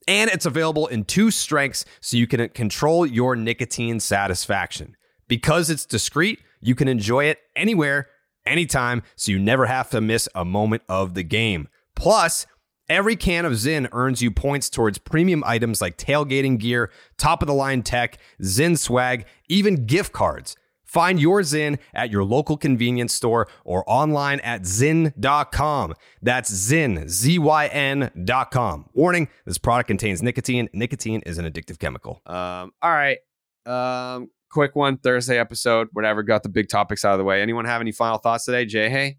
And 0.07 0.31
it's 0.31 0.47
available 0.47 0.87
in 0.87 1.05
two 1.05 1.31
strengths 1.31 1.85
so 2.01 2.17
you 2.17 2.27
can 2.27 2.49
control 2.51 3.07
your 3.07 3.37
nicotine 3.37 4.01
satisfaction. 4.01 4.97
Because 5.29 5.71
it's 5.71 5.87
discreet, 5.87 6.41
you 6.61 6.75
can 6.75 6.89
enjoy 6.89 7.25
it 7.25 7.39
anywhere, 7.57 8.09
anytime, 8.45 9.03
so 9.17 9.33
you 9.33 9.39
never 9.39 9.67
have 9.67 9.91
to 9.91 10.01
miss 10.01 10.29
a 10.35 10.45
moment 10.45 10.83
of 10.89 11.15
the 11.15 11.23
game. 11.23 11.69
Plus, 11.97 12.47
every 12.89 13.17
can 13.17 13.47
of 13.47 13.53
ZYN 13.53 13.89
earns 13.93 14.21
you 14.21 14.31
points 14.31 14.69
towards 14.69 14.99
premium 14.99 15.43
items 15.47 15.81
like 15.81 15.97
tailgating 15.97 16.59
gear, 16.59 16.91
top 17.17 17.43
of 17.43 17.49
the 17.49 17.55
line 17.55 17.83
tech, 17.83 18.19
ZYN 18.43 18.79
swag, 18.79 19.25
even 19.49 19.87
gift 19.87 20.13
cards. 20.13 20.57
Find 20.95 21.19
your 21.19 21.41
ZYN 21.41 21.81
at 21.93 22.13
your 22.13 22.23
local 22.23 22.57
convenience 22.57 23.13
store 23.13 23.49
or 23.65 23.83
online 23.89 24.39
at 24.41 24.63
zyn.com. 24.63 25.95
That's 26.23 26.49
ZYN, 26.53 27.09
Z 27.09 27.41
Y 27.41 27.67
N.com. 27.67 28.89
Warning 28.93 29.29
this 29.45 29.59
product 29.59 29.89
contains 29.89 30.23
nicotine. 30.23 30.69
Nicotine 30.73 31.21
is 31.27 31.37
an 31.39 31.51
addictive 31.51 31.81
chemical. 31.81 32.23
Um, 32.27 32.71
all 32.81 32.93
right. 32.93 33.19
Um, 33.67 34.31
quick 34.51 34.77
one 34.77 34.99
Thursday 34.99 35.37
episode, 35.37 35.89
whatever. 35.95 36.23
Got 36.23 36.45
the 36.45 36.49
big 36.49 36.69
topics 36.69 37.05
out 37.05 37.15
of 37.15 37.19
the 37.19 37.25
way. 37.25 37.43
Anyone 37.43 37.65
have 37.65 37.81
any 37.81 37.91
final 37.91 38.19
thoughts 38.19 38.45
today? 38.45 38.65
Jay, 38.65 38.89
hey? 38.89 39.17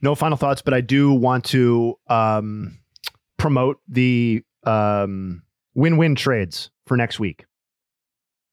No 0.00 0.14
final 0.14 0.36
thoughts, 0.36 0.62
but 0.62 0.74
I 0.74 0.80
do 0.80 1.12
want 1.12 1.44
to 1.46 1.98
um, 2.06 2.78
promote 3.36 3.78
the 3.88 4.44
um, 4.62 5.42
win-win 5.78 6.14
trades 6.16 6.70
for 6.86 6.96
next 6.96 7.20
week 7.20 7.44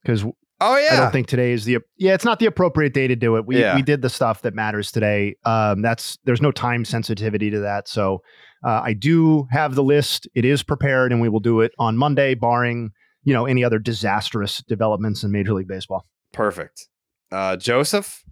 because 0.03 0.23
oh 0.61 0.77
yeah, 0.77 0.89
I 0.93 0.95
don't 0.97 1.11
think 1.11 1.27
today 1.27 1.52
is 1.53 1.65
the 1.65 1.80
yeah 1.97 2.14
it's 2.14 2.23
not 2.26 2.39
the 2.39 2.45
appropriate 2.45 2.93
day 2.93 3.07
to 3.07 3.15
do 3.15 3.35
it. 3.38 3.45
We 3.45 3.60
Yeah. 3.60 3.76
we 3.76 3.81
did 3.81 4.02
the 4.02 4.10
stuff 4.10 4.43
that 4.43 4.53
matters 4.53 4.91
today. 4.91 5.35
Um, 5.43 5.81
that's 5.81 6.18
there's 6.26 6.41
no 6.41 6.52
time 6.52 6.85
sensitivity 6.85 7.49
to 7.49 7.60
that, 7.61 7.88
so 7.88 8.22
uh, 8.64 8.81
I 8.84 8.93
do 8.93 9.47
have 9.52 9.76
the 9.76 9.84
list. 9.84 10.27
It 10.35 10.45
is 10.45 10.61
prepared, 10.64 11.11
and 11.11 11.19
we 11.22 11.30
will 11.30 11.39
do 11.39 11.61
it 11.61 11.72
on 11.80 11.97
Monday, 11.97 12.35
barring 12.35 12.91
you 13.23 13.34
know 13.34 13.45
any 13.47 13.64
other 13.64 13.80
disastrous 13.80 14.64
developments 14.68 15.23
in 15.23 15.31
Major 15.31 15.53
League 15.53 15.68
Baseball. 15.68 16.06
Perfect. 16.31 16.88
Uh, 17.31 17.57
Joseph, 17.57 18.23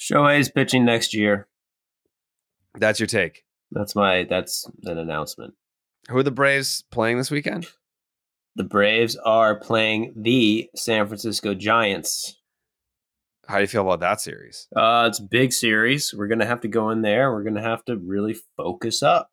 Shohei's 0.00 0.50
pitching 0.50 0.84
next 0.84 1.14
year. 1.14 1.46
that's 2.74 2.98
your 2.98 3.06
take. 3.06 3.44
That's 3.70 3.94
my 3.94 4.24
that's 4.28 4.68
an 4.84 4.98
announcement. 4.98 5.54
Who 6.08 6.16
are 6.18 6.22
the 6.24 6.30
Braves 6.32 6.84
playing 6.90 7.18
this 7.18 7.30
weekend? 7.30 7.68
The 8.56 8.64
Braves 8.64 9.16
are 9.16 9.58
playing 9.58 10.12
the 10.16 10.68
San 10.76 11.06
Francisco 11.06 11.54
Giants. 11.54 12.40
How 13.46 13.56
do 13.56 13.62
you 13.62 13.66
feel 13.66 13.82
about 13.82 14.00
that 14.00 14.20
series? 14.20 14.68
Uh, 14.74 15.06
it's 15.08 15.18
a 15.18 15.24
big 15.24 15.52
series. 15.52 16.14
We're 16.16 16.28
gonna 16.28 16.46
have 16.46 16.60
to 16.62 16.68
go 16.68 16.90
in 16.90 17.02
there. 17.02 17.32
We're 17.32 17.42
gonna 17.42 17.62
have 17.62 17.84
to 17.86 17.96
really 17.96 18.36
focus 18.56 19.02
up. 19.02 19.28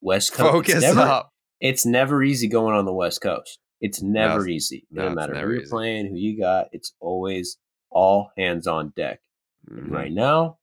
West 0.00 0.32
Coast. 0.32 0.50
Focus 0.52 0.74
it's 0.76 0.82
never, 0.84 1.00
up. 1.00 1.30
It's 1.60 1.84
never 1.84 2.22
easy 2.22 2.46
going 2.48 2.74
on 2.74 2.84
the 2.84 2.92
West 2.92 3.20
Coast. 3.20 3.58
It's 3.80 4.00
never 4.02 4.40
No, 4.44 4.46
easy. 4.48 4.86
no, 4.90 5.08
No, 5.08 5.14
matter 5.14 5.34
who 5.34 5.40
you're 5.40 5.60
easy. 5.62 5.70
playing, 5.70 6.06
who 6.06 6.16
you 6.16 6.38
got, 6.38 6.68
it's 6.72 6.94
always 7.00 7.58
all 7.90 8.30
hands 8.36 8.66
on 8.66 8.92
deck. 8.96 9.20
Mhm. 9.70 9.90
right 9.90 10.12
now, 10.12 10.58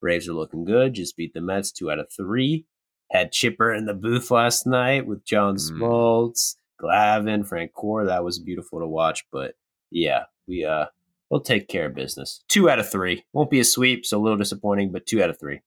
Braves 0.00 0.28
are 0.28 0.32
looking 0.34 0.64
good. 0.64 0.94
Just 0.94 1.16
beat 1.16 1.34
the 1.34 1.40
Mets 1.40 1.72
two 1.72 1.90
out 1.90 1.98
of 1.98 2.08
three. 2.16 2.64
Had 3.10 3.32
Chipper 3.32 3.72
in 3.74 3.86
the 3.86 3.94
booth 3.94 4.30
last 4.30 4.66
night 4.68 5.04
with 5.06 5.24
John 5.24 5.56
Mm. 5.56 5.70
Smoltz, 5.80 6.56
Glavine, 6.80 7.46
Frank 7.46 7.72
Core. 7.72 8.04
That 8.06 8.24
was 8.24 8.38
beautiful 8.38 8.80
to 8.80 8.86
watch. 8.86 9.24
But 9.32 9.54
yeah, 9.90 10.24
we 10.46 10.64
uh 10.64 10.86
we'll 11.30 11.40
take 11.40 11.68
care 11.68 11.86
of 11.86 11.94
business. 11.94 12.42
Two 12.48 12.68
out 12.70 12.78
of 12.78 12.90
three. 12.90 13.24
Won't 13.32 13.50
be 13.50 13.60
a 13.60 13.64
sweep, 13.64 14.06
so 14.06 14.18
a 14.18 14.22
little 14.22 14.38
disappointing, 14.38 14.92
but 14.92 15.06
two 15.06 15.22
out 15.22 15.30
of 15.30 15.38
three. 15.38 15.60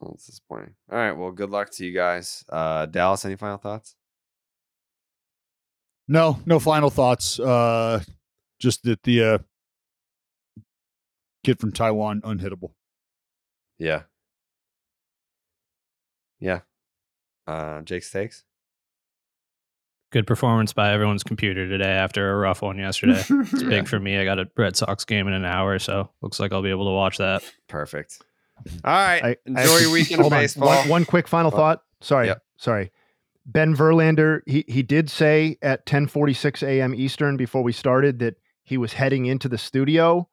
Well, 0.00 0.12
it's 0.14 0.26
disappointing. 0.26 0.74
All 0.90 0.98
right. 0.98 1.12
Well, 1.12 1.30
good 1.30 1.50
luck 1.50 1.70
to 1.72 1.86
you 1.86 1.94
guys. 1.94 2.44
Uh, 2.48 2.86
Dallas, 2.86 3.24
any 3.24 3.36
final 3.36 3.58
thoughts? 3.58 3.94
No, 6.08 6.40
no 6.44 6.58
final 6.58 6.90
thoughts. 6.90 7.38
Uh, 7.38 8.02
just 8.58 8.82
that 8.82 9.02
the 9.04 9.22
uh, 9.22 9.38
kid 11.44 11.60
from 11.60 11.72
Taiwan 11.72 12.20
unhittable. 12.22 12.72
Yeah. 13.78 14.02
Yeah. 16.40 16.60
Uh, 17.52 17.82
Jake's 17.82 18.10
takes. 18.10 18.44
Good 20.10 20.26
performance 20.26 20.72
by 20.74 20.92
everyone's 20.92 21.22
computer 21.22 21.66
today 21.66 21.88
after 21.90 22.32
a 22.32 22.36
rough 22.36 22.60
one 22.60 22.78
yesterday. 22.78 23.24
It's 23.28 23.30
Yeah. 23.62 23.68
big 23.68 23.88
for 23.88 23.98
me. 23.98 24.18
I 24.18 24.24
got 24.24 24.38
a 24.38 24.46
Red 24.58 24.76
Sox 24.76 25.04
game 25.06 25.26
in 25.26 25.32
an 25.32 25.44
hour, 25.46 25.78
so 25.78 26.10
looks 26.20 26.38
like 26.38 26.52
I'll 26.52 26.60
be 26.62 26.68
able 26.70 26.84
to 26.84 26.90
watch 26.92 27.16
that. 27.18 27.42
Perfect. 27.68 28.18
All 28.84 28.92
right. 28.92 29.24
I- 29.24 29.36
Enjoy 29.46 29.62
I- 29.76 29.80
your 29.80 29.90
weekend 29.92 30.20
of 30.20 30.30
hold 30.30 30.34
on. 30.34 30.48
One, 30.76 30.88
one 30.88 31.04
quick 31.06 31.26
final 31.26 31.50
Oh, 31.52 31.56
thought. 31.56 31.82
Sorry, 32.02 32.26
yep. 32.26 32.42
sorry. 32.58 32.92
Ben 33.46 33.74
Verlander, 33.74 34.40
he 34.46 34.64
he 34.68 34.82
did 34.82 35.08
say 35.10 35.56
at 35.62 35.86
10:46 35.86 36.62
a.m. 36.66 36.94
Eastern 36.94 37.36
before 37.36 37.62
we 37.62 37.72
started 37.72 38.18
that 38.20 38.34
he 38.64 38.76
was 38.76 38.92
heading 38.92 39.26
into 39.26 39.48
the 39.48 39.58
studio. 39.58 40.28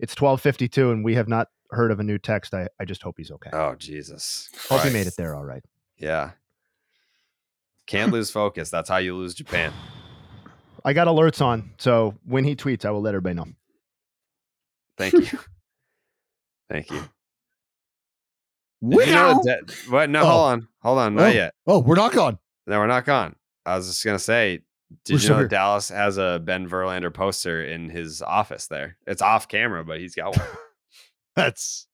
It's 0.00 0.14
12:52, 0.14 0.90
and 0.90 1.04
we 1.04 1.14
have 1.16 1.28
not 1.28 1.48
heard 1.70 1.90
of 1.92 2.00
a 2.00 2.02
new 2.02 2.18
text. 2.18 2.54
I, 2.54 2.68
I 2.80 2.84
just 2.84 3.02
hope 3.02 3.16
he's 3.18 3.30
okay. 3.30 3.50
Oh, 3.52 3.74
Jesus. 3.74 4.48
hope 4.70 4.82
he 4.82 4.90
made 4.92 5.06
it 5.06 5.14
there 5.16 5.34
all 5.36 5.44
right. 5.44 5.62
Yeah. 5.98 6.30
Can't 7.88 8.12
lose 8.12 8.30
focus. 8.30 8.70
That's 8.70 8.88
how 8.88 8.98
you 8.98 9.16
lose 9.16 9.34
Japan. 9.34 9.72
I 10.84 10.92
got 10.92 11.08
alerts 11.08 11.44
on, 11.44 11.72
so 11.78 12.14
when 12.24 12.44
he 12.44 12.54
tweets, 12.54 12.84
I 12.84 12.90
will 12.90 13.00
let 13.00 13.14
everybody 13.14 13.34
know. 13.34 13.46
Thank 14.96 15.14
you. 15.14 15.38
Thank 16.70 16.90
you. 16.90 17.02
Did 18.86 19.08
you 19.08 19.14
know 19.14 19.42
that 19.44 19.66
De- 19.66 19.74
what? 19.90 20.08
No, 20.10 20.20
Oh. 20.22 20.26
hold 20.26 20.40
on. 20.52 20.68
Hold 20.82 20.98
on. 20.98 21.14
Not 21.16 21.24
oh, 21.24 21.30
yet. 21.32 21.54
Oh, 21.66 21.78
we're 21.80 21.96
not 21.96 22.12
gone. 22.12 22.38
No, 22.66 22.78
we're 22.78 22.86
not 22.86 23.04
gone. 23.04 23.34
I 23.66 23.76
was 23.76 23.88
just 23.88 24.04
gonna 24.04 24.18
say, 24.18 24.60
did 25.04 25.14
We're 25.14 25.20
you 25.20 25.28
know 25.30 25.38
here. 25.38 25.48
Dallas 25.48 25.88
has 25.88 26.16
a 26.18 26.40
Ben 26.44 26.68
Verlander 26.68 27.12
poster 27.12 27.62
in 27.64 27.88
his 27.90 28.22
office 28.22 28.66
there? 28.68 28.96
It's 29.06 29.22
off 29.22 29.48
camera, 29.48 29.84
but 29.84 29.98
he's 29.98 30.14
got 30.14 30.36
one. 30.36 30.46
That's 31.36 31.86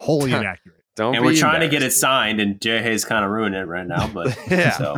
wholly 0.00 0.32
inaccurate. 0.32 0.75
Don't 0.96 1.14
and 1.14 1.22
be 1.22 1.26
we're 1.26 1.36
trying 1.36 1.60
to 1.60 1.68
get 1.68 1.82
it 1.82 1.92
signed, 1.92 2.40
and 2.40 2.60
Jay 2.60 2.82
Hayes 2.82 3.04
kind 3.04 3.24
of 3.24 3.30
ruined 3.30 3.54
it 3.54 3.64
right 3.64 3.86
now. 3.86 4.08
But 4.08 4.36
Yeah. 4.50 4.70
so 4.72 4.96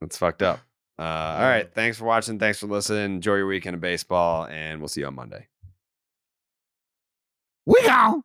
That's 0.00 0.16
fucked 0.16 0.42
up. 0.42 0.60
Uh, 0.98 1.02
all 1.02 1.42
right. 1.42 1.68
Thanks 1.74 1.98
for 1.98 2.04
watching. 2.04 2.38
Thanks 2.38 2.58
for 2.60 2.66
listening. 2.68 3.04
Enjoy 3.16 3.34
your 3.34 3.46
weekend 3.46 3.74
of 3.74 3.80
baseball, 3.80 4.46
and 4.46 4.80
we'll 4.80 4.88
see 4.88 5.00
you 5.00 5.06
on 5.08 5.14
Monday. 5.14 5.46
we 7.66 7.82
go. 7.82 8.22